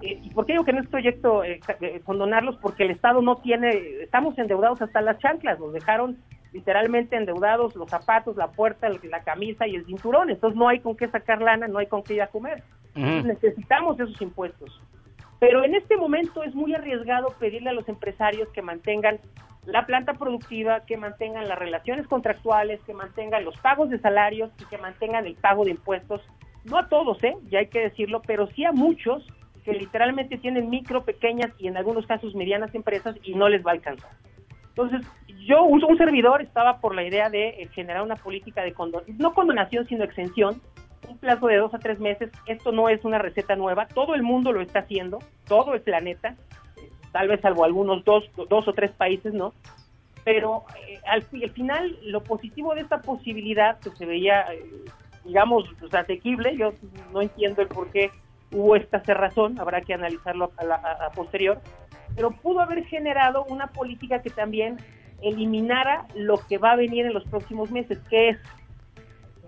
Eh, 0.00 0.18
¿Y 0.24 0.30
por 0.30 0.44
qué 0.44 0.54
digo 0.54 0.64
que 0.64 0.72
no 0.72 0.80
es 0.80 0.88
proyecto 0.88 1.44
eh, 1.44 1.62
ca- 1.64 1.76
eh, 1.80 2.00
condonarlos? 2.04 2.56
Porque 2.56 2.82
el 2.82 2.90
Estado 2.90 3.22
no 3.22 3.36
tiene, 3.38 4.02
estamos 4.02 4.36
endeudados 4.38 4.82
hasta 4.82 5.00
las 5.00 5.18
chanclas, 5.20 5.60
nos 5.60 5.72
dejaron 5.72 6.16
literalmente 6.56 7.16
endeudados 7.16 7.76
los 7.76 7.90
zapatos, 7.90 8.34
la 8.36 8.50
puerta, 8.50 8.88
la, 8.88 9.22
camisa 9.22 9.66
y 9.66 9.76
el 9.76 9.84
cinturón. 9.84 10.30
Entonces 10.30 10.58
no 10.58 10.68
hay 10.68 10.80
con 10.80 10.96
qué 10.96 11.06
sacar 11.06 11.42
lana, 11.42 11.68
no 11.68 11.78
hay 11.78 11.86
con 11.86 12.02
qué 12.02 12.14
ir 12.14 12.22
a 12.22 12.28
comer. 12.28 12.62
Necesitamos 12.94 14.00
esos 14.00 14.20
impuestos. 14.22 14.80
Pero 15.38 15.64
en 15.64 15.74
este 15.74 15.98
momento 15.98 16.42
es 16.42 16.54
muy 16.54 16.74
arriesgado 16.74 17.28
pedirle 17.38 17.68
a 17.68 17.74
los 17.74 17.86
empresarios 17.90 18.48
que 18.54 18.62
mantengan 18.62 19.18
la 19.66 19.84
planta 19.84 20.14
productiva, 20.14 20.80
que 20.86 20.96
mantengan 20.96 21.46
las 21.46 21.58
relaciones 21.58 22.06
contractuales, 22.06 22.80
que 22.86 22.94
mantengan 22.94 23.44
los 23.44 23.58
pagos 23.58 23.90
de 23.90 23.98
salarios 23.98 24.50
y 24.58 24.64
que 24.64 24.78
mantengan 24.78 25.26
el 25.26 25.34
pago 25.34 25.64
de 25.64 25.72
impuestos. 25.72 26.22
No 26.64 26.78
a 26.78 26.88
todos, 26.88 27.22
¿eh? 27.22 27.36
ya 27.50 27.58
hay 27.58 27.66
que 27.66 27.80
decirlo, 27.80 28.22
pero 28.26 28.46
sí 28.46 28.64
a 28.64 28.72
muchos 28.72 29.26
que 29.62 29.72
literalmente 29.74 30.38
tienen 30.38 30.70
micro, 30.70 31.04
pequeñas 31.04 31.50
y 31.58 31.66
en 31.68 31.76
algunos 31.76 32.06
casos 32.06 32.34
medianas 32.34 32.74
empresas 32.74 33.14
y 33.22 33.34
no 33.34 33.50
les 33.50 33.64
va 33.64 33.72
a 33.72 33.74
alcanzar. 33.74 34.10
Entonces, 34.68 35.06
yo, 35.46 35.62
un, 35.64 35.82
un 35.84 35.96
servidor, 35.98 36.42
estaba 36.42 36.78
por 36.80 36.94
la 36.94 37.04
idea 37.04 37.30
de 37.30 37.48
eh, 37.48 37.68
generar 37.72 38.02
una 38.02 38.16
política 38.16 38.62
de 38.62 38.72
condon 38.72 39.02
no 39.18 39.32
condonación, 39.34 39.86
sino 39.86 40.04
exención, 40.04 40.60
un 41.08 41.18
plazo 41.18 41.46
de 41.46 41.56
dos 41.56 41.72
a 41.74 41.78
tres 41.78 41.98
meses. 42.00 42.30
Esto 42.46 42.72
no 42.72 42.88
es 42.88 43.04
una 43.04 43.18
receta 43.18 43.54
nueva, 43.56 43.86
todo 43.86 44.14
el 44.14 44.22
mundo 44.22 44.52
lo 44.52 44.60
está 44.60 44.80
haciendo, 44.80 45.18
todo 45.46 45.74
el 45.74 45.80
planeta, 45.80 46.34
eh, 46.76 46.90
tal 47.12 47.28
vez 47.28 47.40
salvo 47.40 47.64
algunos 47.64 48.04
dos, 48.04 48.24
dos 48.48 48.66
o 48.68 48.72
tres 48.72 48.90
países, 48.92 49.32
¿no? 49.32 49.52
Pero 50.24 50.64
eh, 50.88 50.98
al 51.06 51.22
final, 51.52 51.96
lo 52.02 52.22
positivo 52.22 52.74
de 52.74 52.80
esta 52.80 53.00
posibilidad 53.00 53.78
que 53.78 53.90
se 53.90 54.04
veía, 54.06 54.52
eh, 54.52 54.60
digamos, 55.24 55.64
pues, 55.78 55.94
asequible, 55.94 56.56
yo 56.56 56.72
no 57.12 57.22
entiendo 57.22 57.62
el 57.62 57.68
por 57.68 57.90
qué 57.92 58.10
hubo 58.52 58.74
esta 58.74 59.00
cerrazón, 59.00 59.60
habrá 59.60 59.80
que 59.82 59.94
analizarlo 59.94 60.50
a, 60.56 60.64
la- 60.64 60.74
a- 60.76 61.06
a 61.06 61.10
posterior, 61.10 61.60
pero 62.16 62.30
pudo 62.32 62.60
haber 62.60 62.84
generado 62.86 63.44
una 63.44 63.68
política 63.68 64.22
que 64.22 64.30
también 64.30 64.78
eliminara 65.28 66.06
lo 66.14 66.38
que 66.48 66.58
va 66.58 66.72
a 66.72 66.76
venir 66.76 67.06
en 67.06 67.14
los 67.14 67.24
próximos 67.24 67.70
meses, 67.70 67.98
que 68.08 68.30
es, 68.30 68.38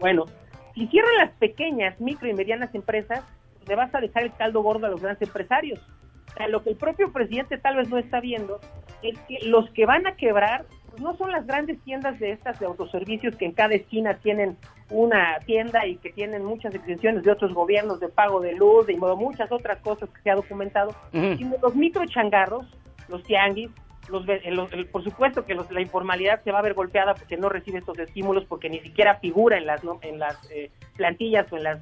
bueno, 0.00 0.26
si 0.74 0.86
cierran 0.88 1.16
las 1.18 1.32
pequeñas, 1.32 2.00
micro 2.00 2.28
y 2.28 2.34
medianas 2.34 2.74
empresas, 2.74 3.24
le 3.66 3.74
vas 3.74 3.94
a 3.94 4.00
dejar 4.00 4.24
el 4.24 4.32
caldo 4.32 4.62
gordo 4.62 4.86
a 4.86 4.90
los 4.90 5.00
grandes 5.00 5.28
empresarios. 5.28 5.80
O 6.28 6.36
sea, 6.36 6.48
lo 6.48 6.62
que 6.62 6.70
el 6.70 6.76
propio 6.76 7.12
presidente 7.12 7.58
tal 7.58 7.76
vez 7.76 7.88
no 7.88 7.98
está 7.98 8.20
viendo 8.20 8.60
es 9.02 9.18
que 9.20 9.38
los 9.46 9.68
que 9.70 9.86
van 9.86 10.06
a 10.06 10.16
quebrar 10.16 10.66
pues, 10.90 11.02
no 11.02 11.16
son 11.16 11.32
las 11.32 11.46
grandes 11.46 11.80
tiendas 11.82 12.18
de 12.18 12.32
estas 12.32 12.58
de 12.58 12.66
autoservicios 12.66 13.36
que 13.36 13.44
en 13.44 13.52
cada 13.52 13.74
esquina 13.74 14.14
tienen 14.14 14.56
una 14.90 15.38
tienda 15.46 15.86
y 15.86 15.96
que 15.96 16.10
tienen 16.10 16.44
muchas 16.44 16.74
extensiones 16.74 17.22
de 17.22 17.30
otros 17.30 17.52
gobiernos 17.52 18.00
de 18.00 18.08
pago 18.08 18.40
de 18.40 18.54
luz, 18.54 18.86
de 18.86 18.96
muchas 18.96 19.50
otras 19.52 19.80
cosas 19.80 20.08
que 20.10 20.22
se 20.22 20.30
ha 20.30 20.34
documentado, 20.34 20.94
sino 21.12 21.56
los 21.62 21.74
micro 21.74 22.04
changarros, 22.06 22.66
los 23.08 23.22
tianguis, 23.24 23.70
los, 24.08 24.26
el- 24.28 24.86
por 24.86 25.02
supuesto 25.04 25.44
que 25.44 25.54
los- 25.54 25.70
la 25.70 25.80
informalidad 25.80 26.42
se 26.42 26.52
va 26.52 26.58
a 26.58 26.62
ver 26.62 26.74
golpeada 26.74 27.14
porque 27.14 27.36
no 27.36 27.48
recibe 27.48 27.78
estos 27.78 27.98
estímulos, 27.98 28.44
porque 28.46 28.68
ni 28.70 28.80
siquiera 28.80 29.16
figura 29.18 29.56
en 29.58 29.66
las, 29.66 29.84
¿no? 29.84 29.98
en 30.02 30.18
las 30.18 30.36
eh, 30.50 30.70
plantillas 30.96 31.50
o 31.52 31.56
en 31.56 31.64
las, 31.64 31.78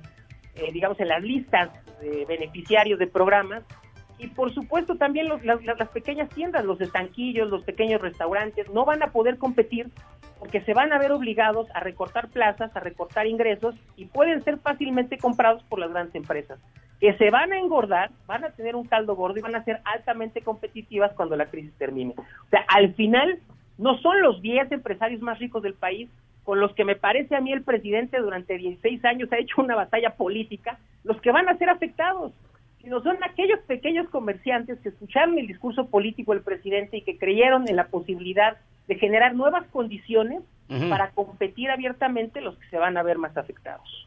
eh, 0.57 0.71
digamos, 0.73 0.99
en 1.01 1.09
las 1.09 1.23
listas 1.23 1.71
de 2.01 2.25
beneficiarios 2.27 2.99
de 2.99 3.07
programas. 3.07 3.63
Y 4.19 4.29
por 4.29 4.53
supuesto 4.55 4.97
también 4.97 5.29
los- 5.29 5.45
las 5.45 5.89
pequeñas 5.91 6.31
tiendas, 6.31 6.65
los 6.65 6.81
estanquillos, 6.81 7.51
los 7.51 7.63
pequeños 7.65 8.01
restaurantes, 8.01 8.69
no 8.71 8.85
van 8.87 9.03
a 9.03 9.09
poder 9.13 9.37
competir 9.37 9.91
porque 10.39 10.61
se 10.63 10.73
van 10.75 10.93
a 10.93 10.99
ver 10.99 11.13
obligados 11.13 11.67
a 11.75 11.81
recortar 11.81 12.29
plazas, 12.29 12.75
a 12.77 12.81
recortar 12.81 13.27
ingresos 13.27 13.75
y 13.97 14.07
pueden 14.07 14.43
ser 14.43 14.59
fácilmente 14.59 15.19
comprados 15.19 15.63
por 15.65 15.79
las 15.79 15.91
grandes 15.91 16.15
empresas, 16.15 16.59
que 17.01 17.15
se 17.15 17.31
van 17.31 17.53
a 17.53 17.59
engordar, 17.59 18.11
van 18.27 18.45
a 18.45 18.51
tener 18.51 18.75
un 18.77 18.87
caldo 18.87 19.15
gordo 19.15 19.39
y 19.39 19.43
van 19.43 19.55
a 19.55 19.65
ser 19.65 19.81
altamente 19.85 20.41
competitivas 20.41 21.13
cuando 21.13 21.37
la 21.37 21.47
crisis 21.47 21.73
termine. 21.79 22.15
O 22.19 22.49
sea, 22.51 22.65
al 22.69 22.95
final 22.95 23.39
no 23.79 23.99
son 23.99 24.23
los 24.23 24.41
10 24.41 24.73
empresarios 24.73 25.21
más 25.21 25.39
ricos 25.39 25.63
del 25.63 25.75
país 25.75 26.09
con 26.45 26.61
los 26.61 26.73
que 26.75 26.85
me 26.85 26.95
parece 26.95 27.35
a 27.35 27.41
mí 27.41 27.53
el 27.53 27.63
presidente 27.63 28.19
durante 28.19 28.57
16 28.57 29.05
años 29.05 29.33
ha 29.33 29.39
hecho 29.39 29.61
una 29.61 29.75
batalla 29.75 30.11
política, 30.11 30.79
los 31.03 31.21
que 31.21 31.33
van 31.33 31.49
a 31.49 31.59
ser 31.59 31.69
afectados 31.69 32.33
sino 32.87 33.03
son 33.03 33.17
aquellos 33.25 33.59
pequeños 33.67 34.09
comerciantes 34.11 34.79
que 34.79 34.91
escucharon 34.91 35.37
el 35.37 35.49
discurso 35.49 35.87
político 35.87 36.33
del 36.33 36.43
presidente 36.43 36.99
y 36.99 37.03
que 37.03 37.19
creyeron 37.19 37.69
en 37.69 37.75
la 37.75 37.89
posibilidad 37.89 38.59
de 38.87 38.95
generar 38.95 39.35
nuevas 39.35 39.67
condiciones 39.73 40.45
para 40.89 41.11
competir 41.11 41.69
abiertamente 41.69 42.41
los 42.41 42.57
que 42.57 42.69
se 42.69 42.79
van 42.79 42.97
a 42.97 43.03
ver 43.03 43.19
más 43.19 43.37
afectados. 43.37 44.07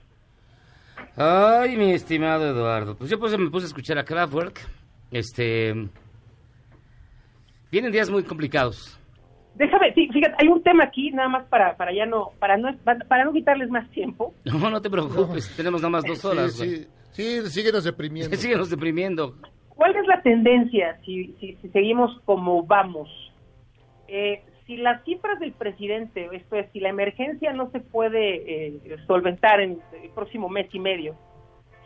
Ay, 1.16 1.76
mi 1.76 1.92
estimado 1.92 2.48
Eduardo. 2.48 2.96
Pues 2.96 3.10
yo 3.10 3.20
pues 3.20 3.38
me 3.38 3.50
puse 3.50 3.66
a 3.66 3.68
escuchar 3.68 3.98
a 3.98 4.06
Kraftwerk 4.06 4.60
Este. 5.12 5.74
Vienen 7.72 7.92
días 7.92 8.10
muy 8.10 8.24
complicados. 8.24 9.00
Déjame, 9.56 9.94
sí, 9.94 10.08
fíjate, 10.14 10.36
hay 10.40 10.48
un 10.48 10.64
tema 10.64 10.86
aquí, 10.86 11.12
nada 11.12 11.28
más 11.28 11.46
para, 11.48 11.76
para 11.76 11.94
ya 11.94 12.06
no, 12.06 12.32
para 12.40 12.56
no, 12.58 12.70
para 12.84 13.26
no 13.26 13.34
quitarles 13.34 13.70
más 13.70 13.90
tiempo. 13.90 14.34
No, 14.46 14.70
no 14.70 14.82
te 14.82 14.90
preocupes, 14.90 15.54
tenemos 15.56 15.82
nada 15.82 15.90
más 15.90 16.06
dos 16.06 16.24
horas. 16.24 16.54
Sí, 16.54 16.88
sí, 17.12 17.42
sí, 17.42 17.50
síguenos 17.50 17.84
deprimiendo. 17.84 18.36
síguenos 18.38 18.70
deprimiendo. 18.70 19.36
¿Cuál 19.70 19.96
es 19.96 20.08
la 20.08 20.22
tendencia 20.22 20.98
si, 21.06 21.36
si, 21.40 21.56
si 21.62 21.70
seguimos 21.70 22.20
como 22.26 22.64
vamos? 22.64 23.10
Eh, 24.08 24.44
si 24.70 24.78
las 24.78 25.04
cifras 25.04 25.40
del 25.40 25.54
presidente, 25.54 26.30
esto 26.32 26.56
es, 26.56 26.72
si 26.72 26.80
la 26.80 26.90
emergencia 26.90 27.52
no 27.54 27.72
se 27.72 27.80
puede 27.80 28.68
eh, 28.68 28.98
solventar 29.08 29.62
en 29.62 29.80
el 30.04 30.12
próximo 30.12 30.48
mes 30.48 30.68
y 30.72 30.80
medio, 30.80 31.16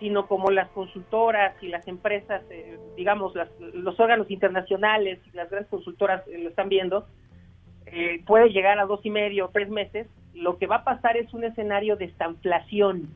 sino 0.01 0.27
como 0.27 0.51
las 0.51 0.68
consultoras 0.72 1.55
y 1.64 1.69
las 1.69 1.88
empresas, 1.88 2.43
eh, 2.49 2.77
digamos, 2.97 3.34
las, 3.35 3.49
los 3.73 3.97
órganos 4.01 4.30
internacionales 4.30 5.18
y 5.31 5.34
las 5.34 5.49
grandes 5.49 5.69
consultoras 5.69 6.27
eh, 6.27 6.39
lo 6.39 6.49
están 6.49 6.68
viendo, 6.68 7.07
eh, 7.85 8.22
puede 8.26 8.49
llegar 8.49 8.77
a 8.80 8.85
dos 8.85 8.99
y 9.05 9.10
medio, 9.10 9.49
tres 9.53 9.69
meses, 9.69 10.05
lo 10.34 10.57
que 10.57 10.68
va 10.68 10.77
a 10.77 10.84
pasar 10.84 11.15
es 11.15 11.34
un 11.34 11.45
escenario 11.45 11.95
de 11.95 12.03
estanflación. 12.03 13.07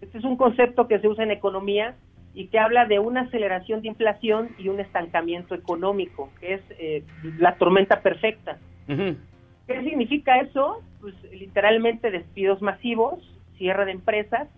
Este 0.00 0.18
es 0.18 0.24
un 0.24 0.36
concepto 0.36 0.88
que 0.88 0.98
se 0.98 1.06
usa 1.06 1.22
en 1.22 1.30
economía 1.30 1.94
y 2.34 2.48
que 2.48 2.58
habla 2.58 2.86
de 2.86 2.98
una 2.98 3.20
aceleración 3.20 3.80
de 3.80 3.88
inflación 3.88 4.48
y 4.58 4.70
un 4.70 4.80
estancamiento 4.80 5.54
económico, 5.54 6.30
que 6.40 6.54
es 6.54 6.62
eh, 6.80 7.04
la 7.38 7.54
tormenta 7.58 8.00
perfecta. 8.00 8.58
¿Qué 8.86 9.82
significa 9.82 10.38
eso? 10.38 10.82
Pues 11.00 11.14
literalmente 11.32 12.10
despidos 12.10 12.60
masivos, 12.62 13.18
cierre 13.56 13.86
de 13.86 13.92
empresas, 13.92 14.48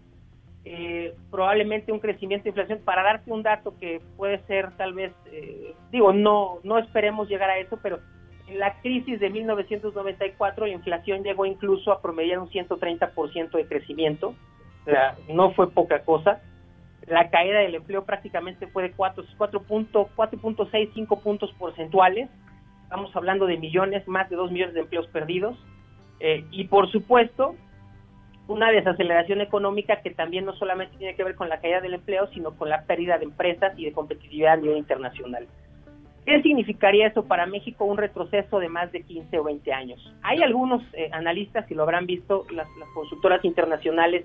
eh, 0.64 1.14
probablemente 1.30 1.92
un 1.92 2.00
crecimiento 2.00 2.44
de 2.44 2.50
inflación. 2.50 2.80
Para 2.84 3.02
darte 3.02 3.32
un 3.32 3.42
dato 3.42 3.74
que 3.78 4.00
puede 4.16 4.40
ser 4.46 4.76
tal 4.76 4.94
vez, 4.94 5.12
eh, 5.26 5.74
digo, 5.92 6.12
no, 6.12 6.58
no 6.64 6.78
esperemos 6.78 7.28
llegar 7.28 7.50
a 7.50 7.58
eso, 7.58 7.78
pero 7.82 8.00
en 8.48 8.58
la 8.58 8.80
crisis 8.80 9.20
de 9.20 9.30
1994 9.30 10.66
la 10.66 10.72
inflación 10.72 11.22
llegó 11.22 11.46
incluso 11.46 11.92
a 11.92 12.00
promediar 12.00 12.38
un 12.38 12.48
130% 12.48 13.50
de 13.50 13.66
crecimiento, 13.66 14.34
sea, 14.86 15.16
no 15.28 15.52
fue 15.52 15.70
poca 15.70 16.02
cosa. 16.02 16.40
La 17.06 17.28
caída 17.30 17.60
del 17.60 17.74
empleo 17.76 18.04
prácticamente 18.04 18.66
fue 18.68 18.84
de 18.84 18.96
4.6, 18.96 20.90
5 20.94 21.20
puntos 21.20 21.52
porcentuales. 21.58 22.30
Estamos 22.86 23.14
hablando 23.16 23.46
de 23.46 23.56
millones, 23.56 24.06
más 24.06 24.30
de 24.30 24.36
2 24.36 24.52
millones 24.52 24.74
de 24.74 24.82
empleos 24.82 25.08
perdidos. 25.08 25.58
Eh, 26.20 26.44
y 26.52 26.68
por 26.68 26.88
supuesto, 26.92 27.56
una 28.46 28.70
desaceleración 28.70 29.40
económica 29.40 30.02
que 30.02 30.10
también 30.10 30.44
no 30.44 30.54
solamente 30.54 30.96
tiene 30.96 31.16
que 31.16 31.24
ver 31.24 31.34
con 31.34 31.48
la 31.48 31.60
caída 31.60 31.80
del 31.80 31.94
empleo, 31.94 32.28
sino 32.28 32.56
con 32.56 32.68
la 32.68 32.82
pérdida 32.84 33.18
de 33.18 33.24
empresas 33.24 33.76
y 33.76 33.86
de 33.86 33.92
competitividad 33.92 34.52
a 34.52 34.56
nivel 34.58 34.78
internacional. 34.78 35.48
¿Qué 36.24 36.40
significaría 36.42 37.08
eso 37.08 37.24
para 37.24 37.44
México? 37.46 37.84
Un 37.84 37.98
retroceso 37.98 38.60
de 38.60 38.68
más 38.68 38.92
de 38.92 39.02
15 39.02 39.36
o 39.40 39.44
20 39.44 39.72
años. 39.72 40.14
Hay 40.22 40.40
algunos 40.44 40.82
eh, 40.92 41.10
analistas, 41.12 41.68
y 41.68 41.74
lo 41.74 41.82
habrán 41.82 42.06
visto, 42.06 42.46
las, 42.52 42.68
las, 42.78 42.88
consultoras 42.94 43.44
internacionales 43.44 44.24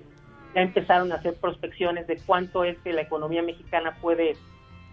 ya 0.54 0.62
empezaron 0.62 1.10
a 1.10 1.16
hacer 1.16 1.34
prospecciones 1.34 2.06
de 2.06 2.16
cuánto 2.24 2.62
es 2.62 2.78
que 2.78 2.92
la 2.92 3.00
economía 3.00 3.42
mexicana 3.42 3.96
puede 4.00 4.36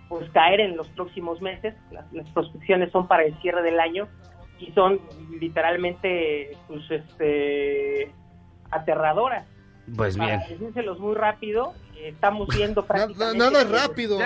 pues, 0.10 0.30
caer 0.32 0.60
en 0.60 0.76
los 0.76 0.88
próximos 0.90 1.42
meses. 1.42 1.76
Las, 1.92 2.12
las 2.12 2.28
prospecciones 2.32 2.92
son 2.92 3.08
para 3.08 3.24
el 3.24 3.40
cierre 3.42 3.62
del 3.62 3.80
año 3.80 4.08
y 4.60 4.72
son 4.74 5.00
literalmente 5.40 6.58
pues, 6.68 6.82
este, 6.90 8.12
aterradoras. 8.72 9.48
Pues 9.96 10.18
bien. 10.18 10.40
Para 10.40 10.50
decírselos 10.50 11.00
muy 11.00 11.16
rápido, 11.16 11.74
estamos 12.02 12.48
viendo 12.56 12.86
prácticamente... 12.86 13.38
Nada, 13.38 13.64
nada 13.64 13.88
rápido. 13.88 14.20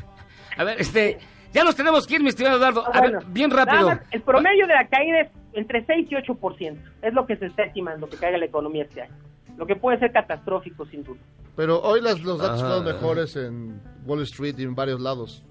A 0.56 0.64
ver, 0.64 0.80
este... 0.80 1.18
Ya 1.52 1.62
nos 1.62 1.76
tenemos 1.76 2.04
que 2.04 2.16
ir, 2.16 2.20
mi 2.20 2.30
estimado 2.30 2.56
Eduardo. 2.56 2.84
A 2.92 3.00
ver, 3.00 3.18
bien 3.28 3.48
rápido. 3.48 3.86
Más, 3.86 4.00
el 4.10 4.22
promedio 4.22 4.66
de 4.66 4.74
la 4.74 4.88
caída 4.88 5.20
es 5.20 5.30
entre 5.52 5.86
6 5.86 6.08
y 6.10 6.14
8%. 6.16 6.78
Es 7.00 7.14
lo 7.14 7.26
que 7.26 7.36
se 7.36 7.46
está 7.46 7.62
estimando 7.62 8.08
que 8.08 8.16
caiga 8.16 8.38
la 8.38 8.46
economía 8.46 8.82
este 8.82 9.02
año. 9.02 9.14
Lo 9.56 9.66
que 9.66 9.76
puede 9.76 9.98
ser 9.98 10.12
catastrófico, 10.12 10.86
sin 10.86 11.04
duda. 11.04 11.20
Pero 11.56 11.80
hoy 11.82 12.00
las, 12.00 12.20
los 12.22 12.38
datos 12.38 12.62
ah. 12.62 12.66
fueron 12.66 12.84
mejores 12.84 13.36
en 13.36 13.80
Wall 14.04 14.22
Street 14.22 14.56
y 14.58 14.64
en 14.64 14.74
varios 14.74 15.00
lados. 15.00 15.44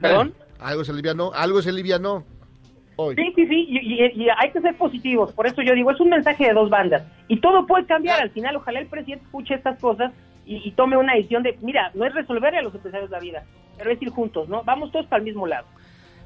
¿Perdón? 0.00 0.34
Algo 0.58 0.84
se 0.84 0.92
alivianó, 0.92 1.32
algo 1.34 1.62
se 1.62 1.70
alivianó 1.70 2.24
hoy. 2.96 3.14
Sí, 3.14 3.32
sí, 3.36 3.46
sí, 3.46 3.66
y, 3.68 3.78
y, 3.78 4.24
y, 4.24 4.28
hay 4.36 4.50
que 4.50 4.60
ser 4.60 4.76
positivos. 4.76 5.32
Por 5.32 5.46
eso 5.46 5.62
yo 5.62 5.74
digo, 5.74 5.90
es 5.90 6.00
un 6.00 6.10
mensaje 6.10 6.46
de 6.46 6.52
dos 6.52 6.68
bandas. 6.68 7.04
Y 7.28 7.40
todo 7.40 7.66
puede 7.66 7.86
cambiar. 7.86 8.20
Al 8.20 8.30
final, 8.30 8.56
ojalá 8.56 8.80
el 8.80 8.88
presidente 8.88 9.24
escuche 9.24 9.54
estas 9.54 9.78
cosas 9.78 10.12
y, 10.44 10.56
y, 10.68 10.72
tome 10.72 10.96
una 10.96 11.14
decisión 11.14 11.42
de, 11.42 11.56
mira, 11.62 11.92
no 11.94 12.04
es 12.04 12.14
resolver 12.14 12.54
a 12.56 12.62
los 12.62 12.74
empresarios 12.74 13.10
la 13.10 13.20
vida, 13.20 13.44
pero 13.76 13.90
es 13.90 14.02
ir 14.02 14.10
juntos, 14.10 14.48
¿no? 14.48 14.64
Vamos 14.64 14.90
todos 14.90 15.06
para 15.06 15.20
el 15.20 15.24
mismo 15.24 15.46
lado. 15.46 15.66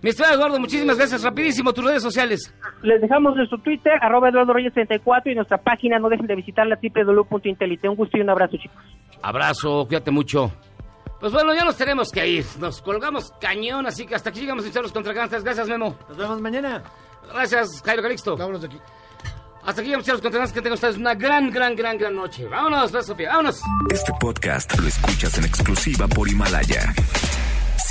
Mi 0.03 0.11
estimado 0.11 0.35
Eduardo, 0.35 0.59
muchísimas 0.59 0.97
gracias. 0.97 1.23
Rapidísimo, 1.23 1.73
tus 1.73 1.85
redes 1.85 2.03
sociales. 2.03 2.53
Les 2.83 3.01
dejamos 3.01 3.37
nuestro 3.37 3.59
Twitter, 3.59 3.93
arroba 4.01 4.31
Eduardo 4.31 4.53
Reyes 4.53 4.75
34 4.75 5.31
y 5.31 5.35
nuestra 5.37 5.59
página. 5.59 6.01
No 6.01 6.09
dejen 6.09 6.27
de 6.27 6.35
visitarla, 6.35 6.77
www.intelite. 6.83 7.89
Un 7.89 7.95
gusto 7.95 8.19
y 8.19 8.21
un 8.21 8.31
abrazo, 8.31 8.57
chicos. 8.57 8.77
Abrazo, 9.23 9.87
cuídate 9.87 10.11
mucho. 10.11 10.51
Pues 11.21 11.33
bueno, 11.33 11.55
ya 11.55 11.65
nos 11.65 11.77
tenemos 11.77 12.11
que 12.11 12.27
ir. 12.27 12.45
Nos 12.59 12.83
colgamos 12.83 13.33
cañón, 13.41 13.87
así 13.87 14.05
que 14.05 14.17
hasta 14.17 14.31
aquí 14.31 14.41
llegamos 14.41 14.65
a 14.65 14.69
echar 14.69 14.83
los 14.83 14.91
contracantes. 14.91 15.45
Gracias, 15.45 15.69
Memo. 15.69 15.97
Nos 16.09 16.17
vemos 16.19 16.41
mañana. 16.41 16.83
Gracias, 17.33 17.81
Jairo 17.85 18.03
Calixto. 18.03 18.37
Vámonos 18.37 18.61
de 18.63 18.67
aquí. 18.67 18.79
Hasta 19.65 19.83
aquí 19.83 19.85
llegamos 19.85 20.03
a 20.03 20.07
echar 20.07 20.15
los 20.15 20.23
contracantes. 20.23 20.53
Que 20.53 20.61
tengan 20.63 20.75
ustedes 20.75 20.97
una 20.97 21.15
gran, 21.15 21.49
gran, 21.53 21.77
gran, 21.77 21.97
gran 21.97 22.17
noche. 22.17 22.45
Vámonos, 22.49 22.91
gracias, 22.91 23.07
Sofía. 23.07 23.29
Vámonos. 23.29 23.63
Este 23.89 24.13
podcast 24.19 24.77
lo 24.81 24.89
escuchas 24.89 25.39
en 25.39 25.45
exclusiva 25.45 26.09
por 26.09 26.29
Himalaya. 26.29 26.93